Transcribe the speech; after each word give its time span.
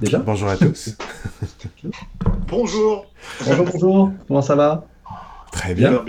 déjà. 0.00 0.18
Bonjour 0.18 0.48
à 0.48 0.56
tous. 0.56 0.96
bonjour. 2.48 3.06
Bonjour, 3.44 3.66
bonjour. 3.72 4.12
Comment 4.26 4.42
ça 4.42 4.54
va? 4.54 4.86
Très 5.52 5.74
bien. 5.74 6.04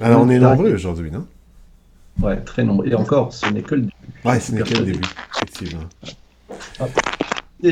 Alors, 0.00 0.22
on 0.22 0.28
est 0.28 0.38
nombreux 0.38 0.72
aujourd'hui, 0.74 1.10
non? 1.10 1.26
Ouais, 2.20 2.36
très 2.40 2.64
nombreux. 2.64 2.88
Et 2.88 2.94
encore, 2.94 3.32
ce 3.32 3.48
n'est 3.50 3.62
que 3.62 3.74
le 3.76 3.82
début. 3.82 3.92
Ouais, 4.24 4.40
ce 4.40 4.52
n'est 4.52 4.62
que 4.62 4.74
le 4.74 4.84
début, 4.84 5.08
effectivement. 5.36 5.84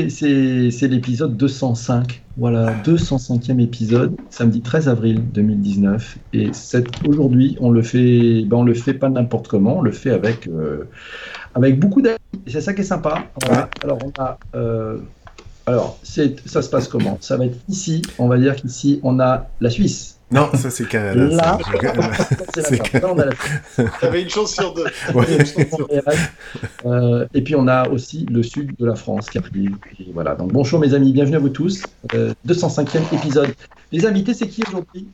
C'est 0.08 0.88
l'épisode 0.88 1.36
205. 1.36 2.22
Voilà, 2.36 2.74
205e 2.82 3.60
épisode, 3.60 4.14
samedi 4.30 4.60
13 4.60 4.88
avril 4.88 5.22
2019. 5.32 6.18
Et 6.34 6.50
aujourd'hui, 7.08 7.56
on 7.60 7.70
le 7.70 7.82
fait, 7.82 8.42
ben 8.44 8.58
on 8.58 8.62
le 8.62 8.74
fait 8.74 8.94
pas 8.94 9.08
n'importe 9.08 9.48
comment, 9.48 9.78
on 9.78 9.82
le 9.82 9.92
fait 9.92 10.10
avec, 10.10 10.46
euh, 10.48 10.84
avec 11.54 11.80
beaucoup 11.80 12.02
d'amis. 12.02 12.18
Et 12.46 12.50
c'est 12.50 12.60
ça 12.60 12.74
qui 12.74 12.82
est 12.82 12.84
sympa. 12.84 13.24
Alors, 13.82 13.98
on 14.04 14.22
a. 14.22 14.38
Euh, 14.54 14.98
alors, 15.66 15.98
ça 16.02 16.62
se 16.62 16.68
passe 16.68 16.86
comment? 16.86 17.18
Ça 17.20 17.36
va 17.36 17.46
être 17.46 17.58
ici. 17.68 18.02
On 18.18 18.28
va 18.28 18.38
dire 18.38 18.54
qu'ici, 18.54 19.00
on 19.02 19.18
a 19.18 19.48
la 19.60 19.68
Suisse. 19.68 20.16
Non, 20.30 20.48
ça 20.54 20.70
c'est 20.70 20.86
Canada. 20.88 21.26
Là, 21.26 21.58
c'est 22.54 22.92
Là, 23.00 23.12
on 23.12 23.18
a 23.18 23.26
la... 23.26 24.18
une 24.18 24.28
chance 24.28 24.54
sur 24.54 24.74
deux. 24.74 24.86
Euh, 26.84 27.26
et 27.32 27.42
puis 27.42 27.54
on 27.54 27.68
a 27.68 27.88
aussi 27.88 28.26
le 28.30 28.42
sud 28.42 28.76
de 28.76 28.86
la 28.86 28.96
France 28.96 29.28
qui 29.28 29.38
arrive. 29.38 29.76
Et 30.00 30.10
voilà. 30.12 30.34
Donc 30.34 30.52
bonjour 30.52 30.80
mes 30.80 30.94
amis, 30.94 31.12
bienvenue 31.12 31.36
à 31.36 31.40
vous 31.40 31.48
tous. 31.48 31.82
205e 32.46 32.96
euh, 32.96 33.16
épisode. 33.16 33.54
Les 33.92 34.06
invités, 34.06 34.34
c'est 34.34 34.48
qui 34.48 34.62
aujourd'hui? 34.66 35.08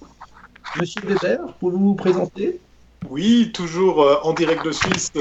Monsieur 0.80 1.02
Weber, 1.07 1.41
pouvez-vous 1.60 1.88
vous 1.88 1.95
présenter? 1.95 2.59
Oui, 3.11 3.51
toujours 3.52 4.02
euh, 4.02 4.16
en 4.23 4.33
direct 4.33 4.65
de 4.65 4.73
Suisse 4.73 5.12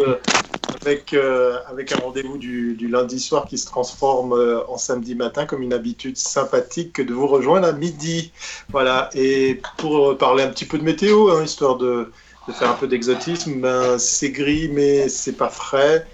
avec, 0.82 1.14
euh, 1.14 1.58
avec 1.68 1.92
un 1.92 1.98
rendez-vous 1.98 2.38
du, 2.38 2.88
lundi 2.88 3.20
soir 3.20 3.46
qui 3.46 3.58
se 3.58 3.66
transforme 3.66 4.34
euh, 4.34 4.62
en 4.68 4.78
samedi 4.78 5.16
matin 5.16 5.46
comme 5.46 5.62
une 5.62 5.74
habitude 5.74 6.18
sympathique 6.18 7.02
de 7.02 7.14
vous 7.14 7.28
rejoindre 7.28 7.68
à 7.68 7.72
midi. 7.72 8.32
Voilà, 8.70 9.10
et 9.14 9.62
pour 9.78 10.18
parler 10.18 10.44
un 10.44 10.50
petit 10.50 10.66
peu 10.66 10.78
de 10.78 10.84
météo, 10.84 11.30
hein, 11.32 11.44
histoire 11.44 11.78
de, 11.78 12.12
de, 12.48 12.54
faire 12.54 12.70
un 12.70 12.76
peu 12.76 12.88
d'exotisme, 12.88 13.62
ben, 13.62 13.98
c'est 13.98 14.32
gris 14.32 14.70
mais 14.74 15.10
c'est 15.10 15.38
pas 15.38 15.50
frais. 15.50 16.06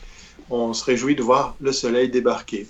On 0.49 0.73
se 0.73 0.85
réjouit 0.85 1.15
de 1.15 1.23
voir 1.23 1.55
le 1.59 1.71
soleil 1.71 2.09
débarquer. 2.09 2.67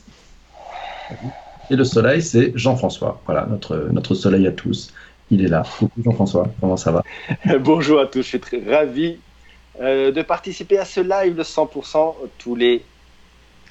Et 1.70 1.76
le 1.76 1.84
soleil, 1.84 2.22
c'est 2.22 2.54
Jean-François. 2.56 3.22
Voilà, 3.26 3.46
notre, 3.46 3.90
notre 3.92 4.16
soleil 4.16 4.48
à 4.48 4.52
tous. 4.52 4.94
Il 5.30 5.44
est 5.44 5.48
là. 5.48 5.64
Coucou 5.80 6.02
Jean-François, 6.04 6.50
comment 6.60 6.78
ça 6.78 6.92
va? 6.92 7.04
Bonjour 7.60 8.00
à 8.00 8.06
tous, 8.06 8.22
je 8.22 8.28
suis 8.28 8.40
très 8.40 8.62
ravi 8.64 9.18
euh, 9.82 10.12
de 10.12 10.22
participer 10.22 10.78
à 10.78 10.86
ce 10.86 11.02
live 11.02 11.36
de 11.36 11.44
100% 11.44 12.16
tous 12.38 12.56
les 12.56 12.84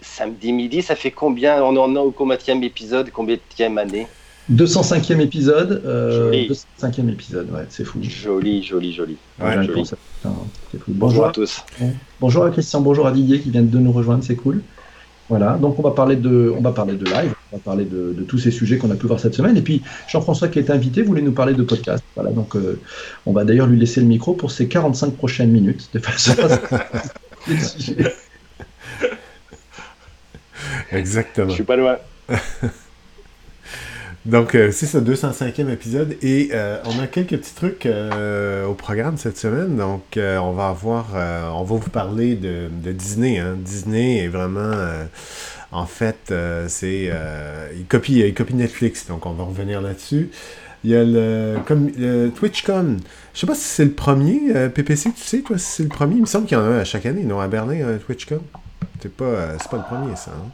samedis 0.01 0.53
midi. 0.53 0.83
Ça 0.83 0.95
fait 0.95 1.11
combien 1.11 1.63
On 1.63 1.77
en 1.77 1.95
est 1.95 1.99
au 1.99 2.11
combienième 2.11 2.63
épisode, 2.63 3.11
combien 3.11 3.37
de 3.37 3.79
année 3.79 4.07
205e 4.53 5.21
épisode. 5.21 5.83
Euh, 5.85 6.31
205e 6.31 7.09
épisode, 7.11 7.51
ouais, 7.51 7.67
c'est 7.69 7.85
fou. 7.85 7.99
Joli, 8.03 8.63
joli, 8.63 8.93
joli. 8.93 9.17
Bonjour, 10.89 11.27
à 11.27 11.33
tous. 11.33 11.65
Bonjour 12.21 12.45
à 12.45 12.51
Christian, 12.51 12.81
bonjour 12.81 13.07
à 13.07 13.13
Didier 13.13 13.41
qui 13.41 13.51
vient 13.51 13.63
de 13.63 13.79
nous 13.79 13.93
rejoindre, 13.93 14.23
c'est 14.23 14.37
cool. 14.37 14.63
Voilà, 15.29 15.59
donc 15.59 15.79
on 15.79 15.83
va 15.83 15.91
parler 15.91 16.15
de, 16.17 16.55
on 16.57 16.61
va 16.61 16.71
parler 16.71 16.95
de 16.95 17.05
live, 17.05 17.35
on 17.51 17.57
va 17.57 17.63
parler 17.63 17.85
de, 17.85 18.15
tous 18.29 18.39
ces 18.39 18.53
sujets 18.53 18.79
qu'on 18.79 18.91
a 18.93 18.95
pu 18.95 19.07
voir 19.07 19.19
cette 19.19 19.35
semaine. 19.35 19.57
Et 19.57 19.63
puis 19.63 19.83
Jean-François 20.09 20.49
qui 20.49 20.61
est 20.61 20.71
invité 20.71 21.03
voulait 21.03 21.23
nous 21.23 21.33
parler 21.33 21.55
de 21.55 21.63
podcast. 21.63 22.05
Voilà, 22.15 22.31
donc 22.31 22.55
euh, 22.55 22.81
on 23.27 23.33
va 23.33 23.45
d'ailleurs 23.45 23.67
lui 23.67 23.79
laisser 23.79 24.01
le 24.01 24.07
micro 24.07 24.35
pour 24.35 24.53
ces 24.53 24.69
45 24.69 25.15
prochaines 25.15 25.51
minutes. 25.51 25.91
De 25.93 25.99
façon 25.99 26.35
Exactement. 30.93 31.49
Je 31.49 31.55
suis 31.55 31.65
pas 31.65 31.77
loin. 31.77 31.97
Donc, 34.27 34.57
euh, 34.57 34.73
c'est 34.73 34.87
ce 34.87 34.99
205e 34.99 35.71
épisode 35.71 36.17
et 36.21 36.51
euh, 36.53 36.81
on 36.85 36.99
a 37.01 37.07
quelques 37.07 37.39
petits 37.39 37.55
trucs 37.55 37.87
euh, 37.87 38.67
au 38.67 38.75
programme 38.75 39.17
cette 39.19 39.39
semaine. 39.39 39.77
Donc, 39.77 40.03
on 40.17 40.51
va 40.51 40.69
avoir, 40.69 41.11
on 41.55 41.63
va 41.63 41.77
vous 41.77 41.91
parler 41.91 42.35
de, 42.35 42.69
Disney. 42.93 43.39
Hein. 43.39 43.57
Disney 43.57 44.25
est 44.25 44.29
vraiment, 44.29 44.73
en 45.71 45.87
fait, 45.87 46.35
c'est, 46.67 47.13
il, 47.77 47.87
copie, 47.87 48.19
il 48.19 48.35
copie 48.35 48.55
Netflix. 48.55 49.07
Donc, 49.07 49.27
on 49.27 49.33
va 49.33 49.45
revenir 49.45 49.81
là-dessus. 49.81 50.31
Il 50.83 50.91
y 50.91 50.97
a 50.97 51.05
le, 51.05 51.59
le 51.97 52.29
TwitchCon. 52.31 52.97
Je 53.33 53.41
sais 53.41 53.47
pas 53.47 53.55
si 53.55 53.65
c'est 53.65 53.85
le 53.85 53.93
premier, 53.93 54.69
PPC, 54.71 55.13
tu 55.13 55.23
sais, 55.23 55.39
toi, 55.43 55.57
si 55.57 55.67
c'est 55.67 55.83
le 55.85 55.89
premier. 55.89 56.17
Il 56.17 56.23
me 56.23 56.27
semble 56.27 56.47
qu'il 56.47 56.59
y 56.59 56.61
en 56.61 56.65
a 56.65 56.69
un 56.69 56.79
à 56.81 56.85
chaque 56.85 57.07
année, 57.07 57.23
non, 57.23 57.39
à 57.39 57.47
Berlin, 57.47 57.99
TwitchCon. 58.05 58.43
C'est 59.01 59.13
pas, 59.13 59.57
c'est 59.61 59.71
pas 59.71 59.77
le 59.77 59.85
premier, 59.85 60.17
ça. 60.17 60.33
Hein? 60.33 60.51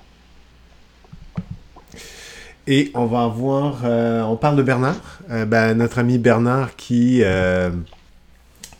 Et 2.66 2.92
on 2.94 3.06
va 3.06 3.24
avoir, 3.24 3.80
euh, 3.84 4.22
on 4.22 4.36
parle 4.36 4.56
de 4.56 4.62
Bernard, 4.62 5.20
euh, 5.30 5.44
ben, 5.44 5.76
notre 5.76 5.98
ami 5.98 6.18
Bernard 6.18 6.76
qui, 6.76 7.22
euh, 7.24 7.70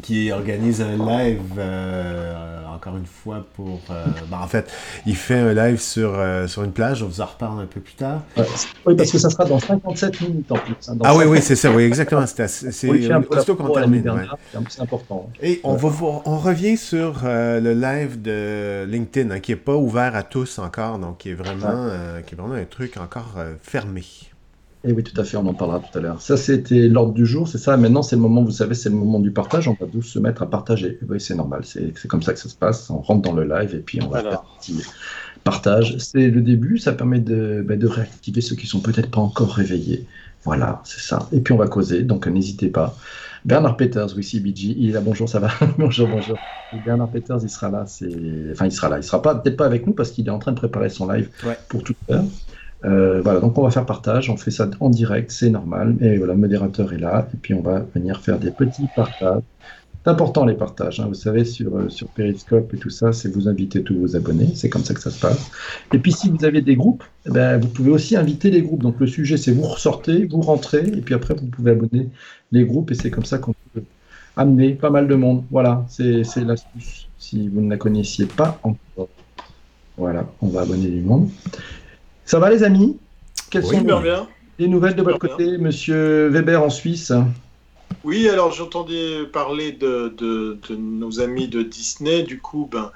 qui 0.02 0.30
organise 0.32 0.82
un 0.82 0.96
live 0.96 1.40
encore 2.82 2.96
une 2.96 3.06
fois 3.06 3.46
pour... 3.54 3.80
Euh, 3.90 4.04
ben, 4.28 4.38
en 4.38 4.48
fait, 4.48 4.70
il 5.06 5.14
fait 5.14 5.38
un 5.38 5.54
live 5.54 5.80
sur, 5.80 6.14
euh, 6.14 6.48
sur 6.48 6.64
une 6.64 6.72
plage, 6.72 7.02
on 7.02 7.06
vous 7.06 7.20
en 7.20 7.26
reparle 7.26 7.60
un 7.60 7.66
peu 7.66 7.80
plus 7.80 7.94
tard. 7.94 8.22
oui, 8.86 8.96
parce 8.96 9.12
que 9.12 9.18
ça 9.18 9.30
sera 9.30 9.44
dans 9.44 9.60
57 9.60 10.20
minutes 10.22 10.50
en 10.50 10.56
plus. 10.56 10.74
Hein, 10.88 10.98
ah 11.04 11.16
oui, 11.16 11.24
oui, 11.26 11.40
c'est 11.40 11.54
ça, 11.54 11.70
oui, 11.70 11.84
exactement. 11.84 12.26
C'est 12.26 12.44
aussitôt 13.30 13.54
qu'on 13.54 13.72
termine. 13.72 14.10
C'est 14.68 14.82
important. 14.82 15.30
Et 15.40 15.60
on, 15.62 15.74
va 15.74 15.88
on 16.24 16.38
revient 16.38 16.76
sur 16.76 17.20
euh, 17.24 17.60
le 17.60 17.74
live 17.74 18.20
de 18.20 18.84
LinkedIn, 18.88 19.30
hein, 19.30 19.40
qui 19.40 19.52
n'est 19.52 19.56
pas 19.56 19.76
ouvert 19.76 20.16
à 20.16 20.24
tous 20.24 20.58
encore, 20.58 20.98
donc 20.98 21.19
qui 21.19 21.30
est 21.30 21.34
vraiment, 21.34 21.88
qui 22.26 22.34
est 22.34 22.38
vraiment 22.38 22.54
un 22.54 22.64
truc 22.64 22.96
encore 22.96 23.36
fermé. 23.62 24.02
Et 24.84 24.88
eh 24.91 24.93
oui, 24.93 25.04
tout 25.04 25.19
à 25.20 25.22
fait, 25.22 25.37
on 25.37 25.47
en 25.47 25.54
parlera 25.54 25.78
tout 25.78 25.97
à 25.97 26.00
l'heure. 26.00 26.20
Ça, 26.20 26.37
c'était 26.37 26.88
l'ordre 26.88 27.12
du 27.12 27.25
jour, 27.25 27.47
c'est 27.47 27.59
ça? 27.59 27.76
Maintenant, 27.76 28.03
c'est 28.03 28.16
le 28.16 28.22
moment, 28.22 28.43
vous 28.43 28.50
savez, 28.50 28.75
c'est 28.75 28.88
le 28.88 28.97
moment 28.97 29.20
du 29.20 29.31
partage. 29.31 29.69
On 29.69 29.76
va 29.78 29.87
tous 29.87 30.03
se 30.03 30.19
mettre 30.19 30.43
à 30.43 30.50
partager. 30.50 30.98
oui, 31.09 31.20
c'est 31.20 31.37
normal, 31.37 31.62
c'est 31.65 32.09
comme 32.09 32.22
ça 32.22 32.32
que 32.32 32.41
ça 32.41 32.48
se 32.48 32.56
passe. 32.56 32.91
On 32.91 32.98
rentre 32.98 33.22
dans 33.22 33.32
le 33.32 33.44
live 33.44 33.76
et 33.76 33.78
puis 33.78 34.00
on 34.03 34.09
va 34.09 34.22
faire 34.22 34.41
un 34.41 34.59
petit 34.59 34.82
partage. 35.44 35.98
C'est 35.98 36.26
le 36.28 36.41
début, 36.41 36.78
ça 36.78 36.93
permet 36.93 37.20
de, 37.20 37.65
bah, 37.65 37.76
de 37.76 37.87
réactiver 37.87 38.41
ceux 38.41 38.56
qui 38.56 38.66
sont 38.66 38.81
peut-être 38.81 39.09
pas 39.09 39.20
encore 39.20 39.53
réveillés. 39.53 40.04
Voilà, 40.43 40.81
c'est 40.82 41.00
ça. 41.00 41.28
Et 41.31 41.41
puis 41.41 41.54
on 41.54 41.59
va 41.59 41.69
causer, 41.69 42.03
donc 42.03 42.26
n'hésitez 42.26 42.69
pas. 42.69 42.97
Bernard 43.44 43.76
Peters, 43.76 44.16
oui, 44.16 44.25
CBG, 44.25 44.75
il 44.76 44.91
est 44.91 44.93
là, 44.93 45.00
bonjour, 45.00 45.28
ça 45.28 45.38
va? 45.38 45.50
Bonjour, 45.78 46.09
bonjour. 46.09 46.38
Bernard 46.84 47.10
Peters, 47.10 47.38
il 47.43 47.50
sera 47.50 47.70
là, 47.70 47.84
c'est... 47.87 48.09
Enfin, 48.53 48.66
il 48.66 48.72
sera 48.72 48.88
là. 48.88 48.99
Il 48.99 49.04
sera 49.04 49.20
pas, 49.20 49.34
peut-être 49.37 49.56
pas 49.56 49.66
avec 49.66 49.87
nous 49.87 49.93
parce 49.93 50.10
qu'il 50.10 50.26
est 50.26 50.31
en 50.31 50.38
train 50.38 50.53
de 50.53 50.56
préparer 50.56 50.88
son 50.91 51.09
live 51.09 51.28
pour 51.69 51.82
tout 51.82 51.94
à 52.09 52.14
l'heure. 52.14 52.25
Euh, 52.84 53.20
voilà, 53.22 53.41
donc 53.41 53.56
on 53.59 53.62
va 53.62 53.70
faire 53.70 53.87
partage, 53.87 54.28
on 54.28 54.37
fait 54.37 54.50
ça 54.50 54.69
en 54.81 54.91
direct, 54.91 55.31
c'est 55.31 55.50
normal. 55.50 55.97
Et 56.00 56.19
voilà, 56.19 56.34
le 56.34 56.41
modérateur 56.41 56.93
est 56.93 56.98
là, 56.98 57.28
et 57.32 57.37
puis 57.37 57.54
on 57.54 57.62
va 57.62 57.84
venir 57.94 58.20
faire 58.20 58.38
des 58.38 58.50
petits 58.50 58.87
partages. 58.94 59.43
C'est 60.04 60.10
important 60.10 60.44
les 60.44 60.54
partages, 60.54 60.98
hein. 60.98 61.06
vous 61.06 61.15
savez, 61.15 61.44
sur, 61.44 61.76
euh, 61.76 61.88
sur 61.88 62.09
Periscope 62.09 62.75
et 62.75 62.76
tout 62.76 62.91
ça, 62.91 63.12
c'est 63.12 63.32
vous 63.32 63.48
inviter 63.48 63.84
tous 63.84 63.97
vos 63.97 64.16
abonnés, 64.16 64.50
c'est 64.56 64.69
comme 64.69 64.82
ça 64.82 64.94
que 64.94 65.00
ça 65.00 65.12
se 65.12 65.20
passe. 65.20 65.53
Et 65.93 65.98
puis 65.98 66.10
si 66.10 66.28
vous 66.28 66.44
avez 66.44 66.60
des 66.60 66.75
groupes, 66.75 67.04
eh 67.25 67.31
ben, 67.31 67.60
vous 67.60 67.69
pouvez 67.69 67.93
aussi 67.93 68.16
inviter 68.16 68.50
les 68.50 68.62
groupes. 68.62 68.82
Donc 68.82 68.99
le 68.99 69.06
sujet, 69.06 69.37
c'est 69.37 69.53
vous 69.53 69.62
ressortez, 69.62 70.25
vous 70.25 70.41
rentrez, 70.41 70.84
et 70.88 71.03
puis 71.03 71.14
après, 71.14 71.34
vous 71.34 71.47
pouvez 71.47 71.70
abonner 71.70 72.09
les 72.50 72.64
groupes, 72.64 72.91
et 72.91 72.94
c'est 72.94 73.12
comme 73.12 73.25
ça 73.25 73.38
qu'on 73.38 73.54
peut 73.72 73.84
amener 74.37 74.75
pas 74.75 74.91
mal 74.91 75.06
de 75.06 75.14
monde. 75.14 75.44
Voilà, 75.53 75.84
c'est 75.88 76.25
l'astuce, 76.44 77.06
si 77.19 77.47
vous 77.47 77.60
ne 77.60 77.70
la 77.70 77.76
connaissiez 77.76 78.26
pas 78.26 78.59
encore. 78.64 79.09
Voilà, 79.97 80.26
on 80.41 80.49
va 80.49 80.62
abonner 80.62 80.88
du 80.88 81.03
monde. 81.03 81.28
Ça 82.25 82.38
va 82.38 82.50
les 82.50 82.62
amis? 82.62 82.99
Quelles 83.50 83.65
sont 83.65 83.81
bien. 83.81 84.28
les 84.59 84.69
nouvelles 84.69 84.94
de 84.94 85.03
votre 85.03 85.19
côté, 85.19 85.59
monsieur 85.59 86.28
Weber 86.28 86.62
en 86.62 86.71
Suisse? 86.71 87.12
Oui, 88.05 88.28
alors 88.28 88.53
j'entendais 88.53 89.27
parler 89.27 89.72
de, 89.72 90.12
de, 90.16 90.59
nos 90.75 91.21
amis 91.21 91.49
de 91.49 91.62
Disney. 91.62 92.22
Du 92.22 92.41
coup, 92.41 92.69
ben, 92.71 92.91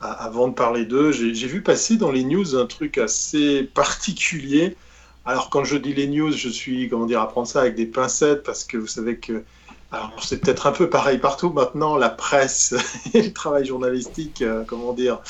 avant 0.00 0.48
de 0.48 0.54
parler 0.54 0.84
d'eux, 0.84 1.12
j'ai 1.12 1.46
vu 1.46 1.62
passer 1.62 1.96
dans 1.96 2.10
les 2.10 2.24
news 2.24 2.56
un 2.56 2.66
truc 2.66 2.98
assez 2.98 3.62
particulier. 3.62 4.76
Alors 5.24 5.50
quand 5.50 5.64
je 5.64 5.76
dis 5.76 5.92
les 5.92 6.06
news, 6.06 6.32
je 6.32 6.48
suis, 6.48 6.88
comment 6.88 7.06
dire, 7.06 7.20
à 7.20 7.28
prendre 7.28 7.46
ça 7.46 7.60
avec 7.60 7.74
des 7.74 7.86
pincettes 7.86 8.42
parce 8.42 8.64
que 8.64 8.78
vous 8.78 8.86
savez 8.86 9.18
que 9.18 9.44
alors, 9.90 10.12
c'est 10.22 10.42
peut-être 10.42 10.66
un 10.66 10.72
peu 10.72 10.90
pareil 10.90 11.16
partout 11.16 11.48
maintenant, 11.48 11.96
la 11.96 12.10
presse 12.10 12.74
et 13.14 13.22
le 13.22 13.32
travail 13.32 13.64
journalistique, 13.64 14.42
euh, 14.42 14.62
comment 14.66 14.92
dire, 14.92 15.20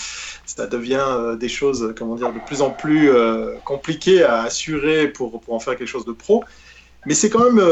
ça 0.46 0.66
devient 0.66 1.04
euh, 1.06 1.36
des 1.36 1.48
choses, 1.48 1.94
comment 1.96 2.16
dire, 2.16 2.32
de 2.32 2.40
plus 2.40 2.60
en 2.60 2.70
plus 2.70 3.10
euh, 3.10 3.54
compliquées 3.64 4.24
à 4.24 4.42
assurer 4.42 5.06
pour, 5.08 5.40
pour, 5.40 5.54
en 5.54 5.60
faire 5.60 5.76
quelque 5.76 5.88
chose 5.88 6.04
de 6.04 6.12
pro. 6.12 6.42
Mais 7.06 7.14
c'est 7.14 7.30
quand 7.30 7.44
même, 7.44 7.64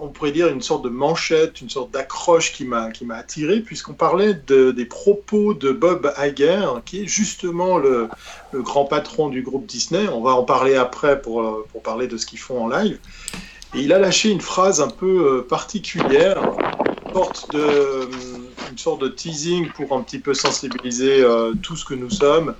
on 0.00 0.08
pourrait 0.08 0.32
dire, 0.32 0.48
une 0.48 0.62
sorte 0.62 0.82
de 0.82 0.88
manchette, 0.88 1.60
une 1.60 1.68
sorte 1.68 1.90
d'accroche 1.90 2.52
qui 2.52 2.64
m'a 2.64 2.88
attiré, 3.10 3.60
puisqu'on 3.60 3.92
parlait 3.92 4.32
de, 4.46 4.70
des 4.70 4.86
propos 4.86 5.52
de 5.52 5.70
Bob 5.70 6.12
Iger, 6.18 6.66
qui 6.86 7.02
est 7.02 7.06
justement 7.06 7.76
le, 7.76 8.08
le, 8.52 8.62
grand 8.62 8.86
patron 8.86 9.28
du 9.28 9.42
groupe 9.42 9.66
Disney. 9.66 10.08
On 10.08 10.22
va 10.22 10.32
en 10.32 10.44
parler 10.44 10.76
après 10.76 11.20
pour, 11.20 11.66
pour 11.70 11.82
parler 11.82 12.08
de 12.08 12.16
ce 12.16 12.24
qu'ils 12.24 12.38
font 12.38 12.64
en 12.64 12.68
live. 12.68 12.98
Et 13.72 13.82
il 13.82 13.92
a 13.92 13.98
lâché 13.98 14.30
une 14.30 14.40
phrase 14.40 14.80
un 14.80 14.90
peu 14.90 15.38
euh, 15.40 15.46
particulière, 15.46 16.38
une 17.14 17.14
sorte 17.14 17.50
de, 17.52 18.08
une 18.68 18.78
sorte 18.78 19.00
de 19.02 19.08
teasing 19.08 19.72
pour 19.72 19.94
un 19.96 20.02
petit 20.02 20.20
peu 20.20 20.34
sensibiliser 20.34 21.22
euh, 21.22 21.54
tout 21.54 21.76
ce 21.76 21.84
que 21.84 21.94
nous 21.94 22.10
sommes. 22.10 22.56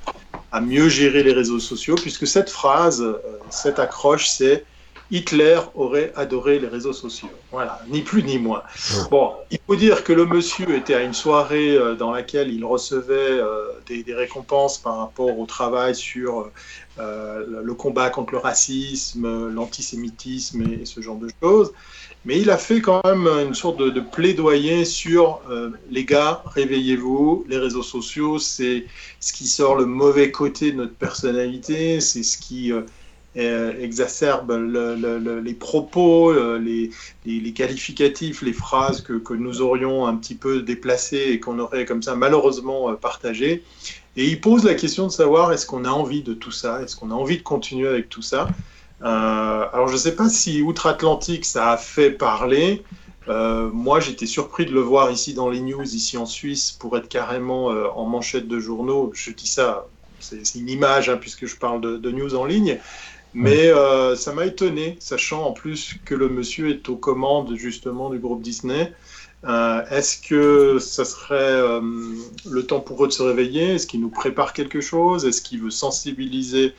à 0.53 0.61
mieux 0.62 0.89
gérer 0.91 1.25
les 1.25 1.33
réseaux 1.35 1.61
sociaux, 1.61 1.99
puisque 2.01 2.27
cette 2.29 2.51
phrase, 2.51 3.05
cette 3.51 3.81
accroche, 3.81 4.29
c'est 4.31 4.67
Hitler 5.11 5.59
aurait 5.75 6.12
adoré 6.15 6.59
les 6.59 6.69
réseaux 6.69 6.93
sociaux. 6.93 7.31
Voilà, 7.51 7.81
ni 7.89 8.03
plus 8.03 8.23
ni 8.23 8.39
moins. 8.39 8.62
Bon, 9.11 9.33
il 9.51 9.59
faut 9.67 9.75
dire 9.75 10.05
que 10.05 10.12
le 10.12 10.25
monsieur 10.25 10.77
était 10.77 10.95
à 10.95 11.03
une 11.03 11.15
soirée 11.15 11.77
euh, 11.77 11.97
dans 11.97 12.12
laquelle 12.12 12.53
il 12.53 12.65
recevait 12.65 13.12
euh, 13.12 13.73
des, 13.87 14.05
récompenses 14.15 14.79
par 14.79 14.99
rapport 14.99 15.37
au 15.39 15.47
travail 15.47 15.95
sur 15.97 16.51
euh, 17.01 17.62
le 17.65 17.75
combat 17.75 18.11
contre 18.11 18.33
le 18.33 18.39
racisme, 18.39 19.49
l'antisémitisme 19.53 20.62
et, 20.62 20.85
ce 20.85 21.01
genre 21.01 21.17
de 21.17 21.29
choses. 21.43 21.73
Mais 22.25 22.39
il 22.39 22.51
a 22.51 22.59
fait 22.59 22.81
quand 22.81 23.01
même 23.05 23.27
une 23.27 23.55
sorte 23.55 23.79
de, 23.79 24.01
plaidoyer 24.01 24.85
sur 24.85 25.41
les 25.91 26.05
gars, 26.05 26.43
réveillez-vous, 26.45 27.47
les 27.49 27.56
réseaux 27.56 27.83
sociaux, 27.83 28.39
c'est 28.39 28.85
ce 29.21 29.33
qui 29.33 29.47
sort 29.47 29.75
le 29.75 29.87
mauvais 29.87 30.31
côté 30.31 30.71
de 30.71 30.77
notre 30.77 30.95
personnalité, 30.95 31.99
c'est 32.01 32.23
ce 32.23 32.37
qui 32.37 32.73
exacerbe 33.37 34.53
les 34.53 35.55
propos, 35.55 36.32
euh, 36.32 36.59
les, 36.59 37.53
qualificatifs, 37.53 38.43
les 38.43 38.53
phrases 38.53 39.03
que, 39.03 39.35
nous 39.35 39.61
aurions 39.61 40.06
un 40.06 40.17
petit 40.17 40.35
peu 40.35 40.62
déplacées 40.62 41.29
et 41.31 41.41
qu'on 41.41 41.59
aurait 41.59 41.85
comme 41.85 42.03
ça 42.03 42.17
malheureusement 42.17 42.91
euh, 42.91 42.94
partagées. 42.94 43.62
Et 44.17 44.27
il 44.27 44.41
pose 44.41 44.65
la 44.65 44.75
question 44.75 45.06
de 45.06 45.12
savoir 45.12 45.53
est-ce 45.53 45.67
qu'on 45.67 45.85
a 45.85 45.91
envie 45.91 46.23
de 46.23 46.35
tout 46.35 46.50
ça, 46.50 46.82
est-ce 46.82 46.97
qu'on 46.97 47.11
a 47.11 47.15
envie 47.15 47.38
de 47.38 47.43
continuer 47.43 47.88
avec 47.88 48.09
tout 48.09 48.23
ça? 48.23 48.49
alors 49.03 49.88
je 49.88 49.94
ne 49.94 49.99
sais 49.99 50.15
pas 50.15 50.29
si 50.29 50.61
outre-Atlantique 50.61 51.47
ça 51.47 51.71
a 51.71 51.79
fait 51.79 52.11
parler. 52.11 52.82
moi, 53.29 53.99
j'étais 53.99 54.27
surpris 54.27 54.67
de 54.67 54.73
le 54.73 54.81
voir 54.81 55.11
ici 55.11 55.32
dans 55.32 55.49
les 55.49 55.61
news, 55.61 55.94
ici 55.94 56.19
en 56.19 56.27
Suisse, 56.27 56.73
pour 56.73 56.99
être 56.99 57.09
carrément 57.09 57.69
en 57.69 58.05
manchette 58.05 58.47
de 58.47 58.61
journaux. 58.61 59.11
Je 59.15 59.31
dis 59.31 59.47
ça, 59.47 59.87
c'est 60.21 60.55
une 60.55 60.69
image, 60.69 61.09
hein, 61.09 61.17
puisque 61.17 61.47
je 61.47 61.56
parle 61.56 61.81
de, 61.81 62.11
news 62.11 62.35
en 62.35 62.44
ligne. 62.44 62.79
Mais 63.35 63.69
euh, 63.69 64.17
ça 64.17 64.32
m'a 64.32 64.47
étonné, 64.47 64.97
sachant 64.99 65.44
en 65.44 65.53
plus 65.53 65.94
que 66.05 66.15
le 66.15 66.29
monsieur 66.29 66.71
est 66.71 66.88
aux 66.88 66.97
commandes 66.97 67.55
justement 67.55 68.11
du 68.11 68.19
groupe 68.19 68.43
Disney. 68.43 68.93
Euh, 69.44 69.82
Est-ce 69.91 70.21
que 70.21 70.79
ça 70.79 71.05
serait 71.05 71.37
euh, 71.38 71.81
le 72.50 72.67
temps 72.67 72.81
pour 72.81 73.05
eux 73.05 73.09
de 73.09 73.12
se 73.12 73.23
réveiller? 73.23 73.75
Est-ce 73.75 73.87
qu'il 73.87 74.00
nous 74.00 74.11
prépare 74.11 74.53
quelque 74.53 74.81
chose? 74.81 75.25
Est-ce 75.25 75.43
qu'il 75.43 75.61
veut 75.62 75.71
sensibiliser 75.71 76.75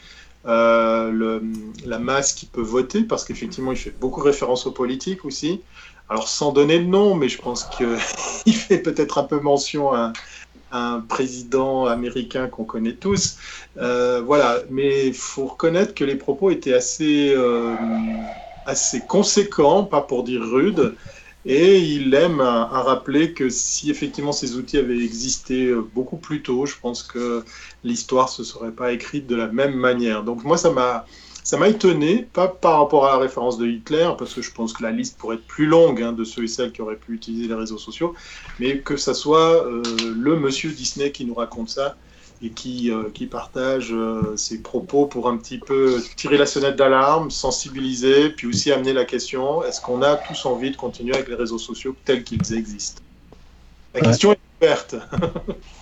le, 0.46 1.42
la 1.86 2.00
masse 2.00 2.34
qui 2.34 2.48
peut 2.48 2.62
voter? 2.62 3.04
Parce 3.04 3.24
qu'effectivement, 3.24 3.72
il 3.72 3.78
fait 3.78 3.96
beaucoup 3.98 4.22
référence 4.22 4.68
aux 4.68 4.72
politiques 4.72 5.24
aussi. 5.24 5.62
Alors, 6.10 6.28
sans 6.28 6.52
donner 6.52 6.80
de 6.80 6.86
nom, 6.86 7.16
mais 7.16 7.30
je 7.30 7.42
pense 7.42 7.64
qu'il 7.64 8.54
fait 8.54 8.80
peut-être 8.80 9.18
un 9.18 9.24
peu 9.24 9.40
mention 9.40 9.94
à, 9.94 10.12
un 10.72 11.02
président 11.02 11.86
américain 11.86 12.48
qu'on 12.48 12.64
connaît 12.64 12.96
tous. 12.96 13.38
Euh, 13.78 14.22
voilà, 14.26 14.60
mais 14.70 15.08
il 15.08 15.14
faut 15.14 15.48
reconnaître 15.48 15.94
que 15.94 16.04
les 16.04 16.16
propos 16.16 16.50
étaient 16.52 16.74
assez, 16.74 17.34
euh, 17.36 17.76
assez 18.66 19.02
conséquents, 19.02 19.84
pas 19.84 20.02
pour 20.02 20.24
dire 20.24 20.42
rudes. 20.42 20.96
Et 21.44 21.80
il 21.80 22.14
aime 22.14 22.40
à, 22.40 22.66
rappeler 22.84 23.34
que 23.34 23.50
si 23.50 23.90
effectivement 23.90 24.32
ces 24.32 24.56
outils 24.58 24.78
avaient 24.78 25.04
existé 25.04 25.68
euh, 25.68 25.82
beaucoup 25.82 26.18
plus 26.18 26.44
tôt, 26.44 26.68
je 26.68 26.76
pense 26.80 27.02
que 27.02 27.44
l'histoire 27.84 28.28
ne 28.28 28.32
se 28.32 28.44
serait 28.44 28.72
pas 28.72 28.92
écrite 28.92 29.26
de 29.26 29.36
la 29.36 29.48
même 29.48 29.74
manière. 29.74 30.24
Donc 30.24 30.44
moi, 30.44 30.58
ça 30.58 30.70
m'a 30.72 31.06
ça 31.44 31.58
m'a 31.58 31.70
étonné, 31.70 32.28
pas 32.34 32.48
par 32.48 32.80
rapport 32.80 33.06
à 33.06 33.14
la 33.14 33.18
référence 33.18 33.58
de 33.58 33.68
Hitler, 33.68 34.10
parce 34.18 34.34
que 34.34 34.42
je 34.42 34.52
pense 34.52 34.74
que 34.74 34.84
la 34.84 34.92
liste 34.92 35.18
pourrait 35.18 35.38
être 35.38 35.48
plus 35.48 35.66
longue 35.66 36.02
hein, 36.02 36.14
de 36.14 36.24
ceux 36.24 36.44
et 36.44 36.48
celles 36.48 36.72
qui 36.72 36.82
auraient 36.82 36.96
pu 36.96 37.14
utiliser 37.14 37.48
les 37.48 37.56
réseaux 37.56 37.80
sociaux, 37.80 38.14
mais 38.60 38.80
que 38.80 38.96
ça 38.96 39.14
soit 39.14 39.66
euh, 39.66 39.82
le 40.16 40.40
monsieur 40.40 40.70
Disney 40.70 41.12
qui 41.12 41.26
nous 41.26 41.34
raconte 41.34 41.70
ça 41.70 41.96
et 42.44 42.50
qui, 42.50 42.92
euh, 42.92 43.10
qui 43.14 43.26
partage 43.26 43.92
euh, 43.92 44.36
ses 44.36 44.60
propos 44.60 45.06
pour 45.06 45.30
un 45.30 45.38
petit 45.38 45.58
peu 45.58 46.02
tirer 46.16 46.38
la 46.38 46.46
sonnette 46.46 46.76
d'alarme, 46.76 47.32
sensibiliser, 47.32 48.30
puis 48.30 48.48
aussi 48.48 48.72
amener 48.72 48.94
la 48.94 49.06
question 49.06 49.64
est-ce 49.64 49.82
qu'on 49.82 50.02
a 50.04 50.16
tous 50.16 50.46
envie 50.46 50.72
de 50.72 50.78
continuer 50.78 51.16
avec 51.16 51.28
les 51.28 51.36
réseaux 51.36 51.60
sociaux 51.60 51.96
tels 52.06 52.24
qu'ils 52.24 52.54
existent? 52.54 53.02
La 53.94 54.02
question 54.02 54.32
est 54.34 54.40
ouverte. 54.62 54.96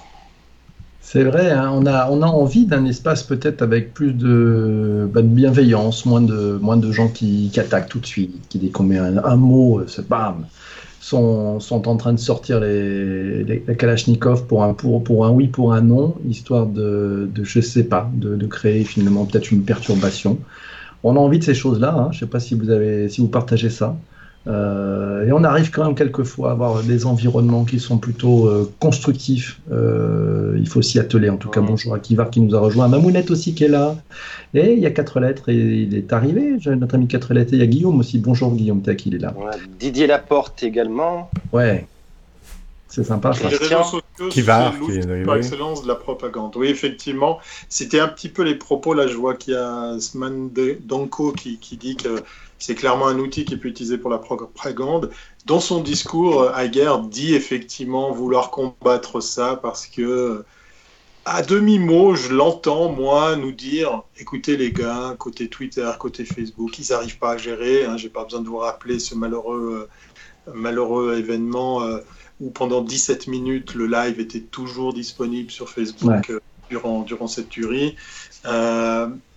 C'est 1.12 1.24
vrai, 1.24 1.50
hein, 1.50 1.72
on, 1.74 1.88
a, 1.88 2.08
on 2.12 2.22
a 2.22 2.28
envie 2.28 2.68
d'un 2.68 2.86
espace 2.86 3.24
peut-être 3.24 3.64
avec 3.64 3.96
plus 3.96 4.14
de, 4.14 5.10
bah, 5.12 5.24
de, 5.24 5.28
bienveillance, 5.28 6.06
moins 6.06 6.22
de, 6.22 6.60
moins 6.62 6.78
de 6.78 6.92
gens 6.92 7.08
qui, 7.08 7.50
qui, 7.52 7.60
attaquent 7.60 7.90
tout 7.90 8.00
de 8.00 8.06
suite, 8.06 8.48
qui 8.48 8.60
dès 8.60 8.70
qu'on 8.70 8.84
met 8.84 9.00
un, 9.00 9.36
mot, 9.36 9.82
c'est 9.88 10.08
bam, 10.08 10.46
sont, 11.02 11.60
sont 11.60 11.88
en 11.88 11.98
train 11.98 12.14
de 12.14 12.20
sortir 12.20 12.60
les, 12.60 13.44
les, 13.44 13.64
les, 13.68 13.76
Kalachnikov 13.76 14.46
pour 14.46 14.64
un, 14.64 14.76
pour, 14.76 15.04
pour 15.04 15.26
un 15.26 15.32
oui, 15.32 15.48
pour 15.48 15.74
un 15.74 15.82
non, 15.82 16.14
histoire 16.30 16.68
de, 16.68 17.28
de 17.34 17.44
je 17.44 17.60
sais 17.60 17.86
pas, 17.86 18.08
de, 18.14 18.36
de 18.36 18.46
créer 18.46 18.84
finalement 18.84 19.26
peut-être 19.26 19.50
une 19.50 19.64
perturbation. 19.64 20.38
On 21.02 21.16
a 21.16 21.20
envie 21.20 21.40
de 21.40 21.44
ces 21.44 21.56
choses-là, 21.56 21.92
hein, 21.92 22.10
je 22.12 22.18
ne 22.18 22.20
sais 22.20 22.28
pas 22.28 22.40
si 22.40 22.54
vous, 22.54 22.70
avez, 22.70 23.10
si 23.10 23.22
vous 23.22 23.30
partagez 23.30 23.72
ça. 23.72 23.98
Euh, 24.48 25.28
et 25.28 25.32
on 25.32 25.44
arrive 25.44 25.70
quand 25.70 25.86
même 25.86 25.96
quelquefois 25.96 26.50
à 26.50 26.52
avoir 26.54 26.82
des 26.82 27.06
environnements 27.06 27.66
qui 27.66 27.80
sont 27.80 27.98
plutôt 27.98 28.48
euh, 28.48 28.72
constructifs. 28.80 29.60
Euh, 29.72 30.56
il 30.58 30.68
faut 30.68 30.82
s'y 30.82 31.00
atteler. 31.00 31.30
En 31.30 31.38
tout 31.38 31.50
cas, 31.50 31.62
bonjour 31.62 31.94
à 31.94 32.00
Kivar 32.00 32.30
qui 32.30 32.40
nous 32.42 32.56
a 32.56 32.60
rejoint. 32.60 32.88
Mamounette 32.88 33.32
aussi 33.32 33.54
qui 33.54 33.66
est 33.66 33.70
là. 33.70 33.96
Et 34.54 34.74
il 34.74 34.80
y 34.80 34.86
a 34.86 34.92
quatre 34.92 35.20
lettres 35.20 35.50
et 35.50 35.56
il 35.56 35.96
est 35.96 36.14
arrivé, 36.14 36.58
notre 36.66 36.96
ami 36.96 37.08
quatre 37.08 37.34
lettres. 37.34 37.54
Et 37.54 37.58
il 37.58 37.60
y 37.60 37.64
a 37.64 37.68
Guillaume 37.68 38.00
aussi. 38.00 38.18
Bonjour 38.18 38.54
Guillaume 38.54 38.82
Tac, 38.82 39.06
il 39.06 39.16
est 39.16 39.20
là. 39.20 39.34
Ouais, 39.38 39.52
Didier 39.80 40.08
Laporte 40.08 40.64
également. 40.64 41.30
Ouais. 41.52 41.86
C'est 42.88 43.04
sympa 43.04 43.34
ça. 43.34 43.50
Les 43.50 43.58
réseaux 43.58 43.84
sociaux, 43.84 44.30
qui 44.32 44.42
va, 44.42 44.74
par 45.24 45.36
excellence 45.36 45.84
de 45.84 45.88
la 45.88 45.94
propagande. 45.94 46.56
Oui, 46.56 46.70
effectivement, 46.70 47.38
c'était 47.70 48.00
un 48.00 48.08
petit 48.08 48.30
peu 48.30 48.42
les 48.42 48.56
propos. 48.56 48.96
Là, 48.96 49.06
je 49.06 49.16
vois 49.16 49.36
qu'il 49.36 49.54
y 49.54 49.58
a 49.58 50.00
Sman 50.00 50.50
Donko 50.82 51.34
qui, 51.34 51.60
qui 51.60 51.78
dit 51.78 51.96
que 51.96 52.24
c'est 52.60 52.76
clairement 52.76 53.08
un 53.08 53.18
outil 53.20 53.46
qui 53.46 53.58
peut 53.58 53.70
utiliser 53.70 53.98
pour 53.98 54.10
la 54.10 54.18
propagande. 54.18 55.12
Dans 55.46 55.62
son 55.62 55.82
discours, 55.82 56.52
Heger 56.58 57.00
dit 57.10 57.34
effectivement 57.34 58.12
vouloir 58.12 58.52
combattre 58.52 59.22
ça 59.22 59.58
parce 59.62 59.88
que, 59.88 60.44
à 61.26 61.42
demi-mot, 61.42 62.16
je 62.16 62.34
l'entends, 62.34 62.92
moi, 62.92 63.36
nous 63.38 63.54
dire 63.54 64.04
écoutez, 64.18 64.58
les 64.58 64.72
gars, 64.72 65.16
côté 65.18 65.48
Twitter, 65.48 65.90
côté 65.98 66.26
Facebook, 66.26 66.78
ils 66.80 66.92
n'arrivent 66.92 67.18
pas 67.18 67.32
à 67.32 67.38
gérer. 67.38 67.86
Hein, 67.86 67.98
J'ai 67.98 68.10
pas 68.10 68.26
besoin 68.26 68.42
de 68.42 68.48
vous 68.48 68.58
rappeler 68.58 69.00
ce 69.00 69.16
malheureux, 69.16 69.88
euh, 70.48 70.52
malheureux 70.54 71.18
événement 71.18 71.82
euh, 71.84 72.00
où 72.42 72.50
pendant 72.50 72.82
17 72.82 73.28
minutes, 73.28 73.74
le 73.74 73.88
live 73.88 74.20
était 74.20 74.42
toujours 74.42 74.94
disponible 74.94 75.50
sur 75.50 75.70
Facebook 75.70 76.10
ouais. 76.10 76.36
euh, 76.36 76.40
durant, 76.70 77.02
durant 77.04 77.28
cette 77.28 77.50
tuerie. 77.50 77.96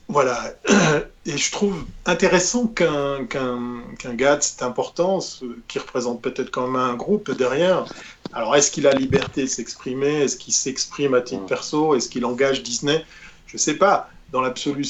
Euh, 0.08 0.12
voilà. 0.12 0.54
Et 1.26 1.36
je 1.36 1.52
trouve 1.52 1.84
intéressant 2.04 2.66
qu'un 2.66 3.24
qu'un 3.26 3.82
qu'un 3.98 4.14
GAD, 4.14 4.42
c'est 4.42 4.62
important, 4.62 5.20
ce, 5.20 5.44
qui 5.68 5.78
représente 5.78 6.20
peut-être 6.20 6.50
quand 6.50 6.66
même 6.66 6.76
un 6.76 6.94
groupe 6.94 7.30
derrière. 7.30 7.86
Alors, 8.32 8.56
est-ce 8.56 8.70
qu'il 8.70 8.86
a 8.86 8.92
liberté 8.92 9.42
de 9.42 9.46
s'exprimer? 9.46 10.22
Est-ce 10.22 10.36
qu'il 10.36 10.52
s'exprime 10.52 11.14
à 11.14 11.20
titre 11.20 11.46
perso? 11.46 11.94
Est-ce 11.94 12.08
qu'il 12.08 12.24
engage 12.24 12.62
Disney? 12.62 13.04
Je 13.46 13.54
ne 13.56 13.58
sais 13.58 13.74
pas. 13.74 14.10
Dans 14.32 14.40
l'absolu, 14.40 14.84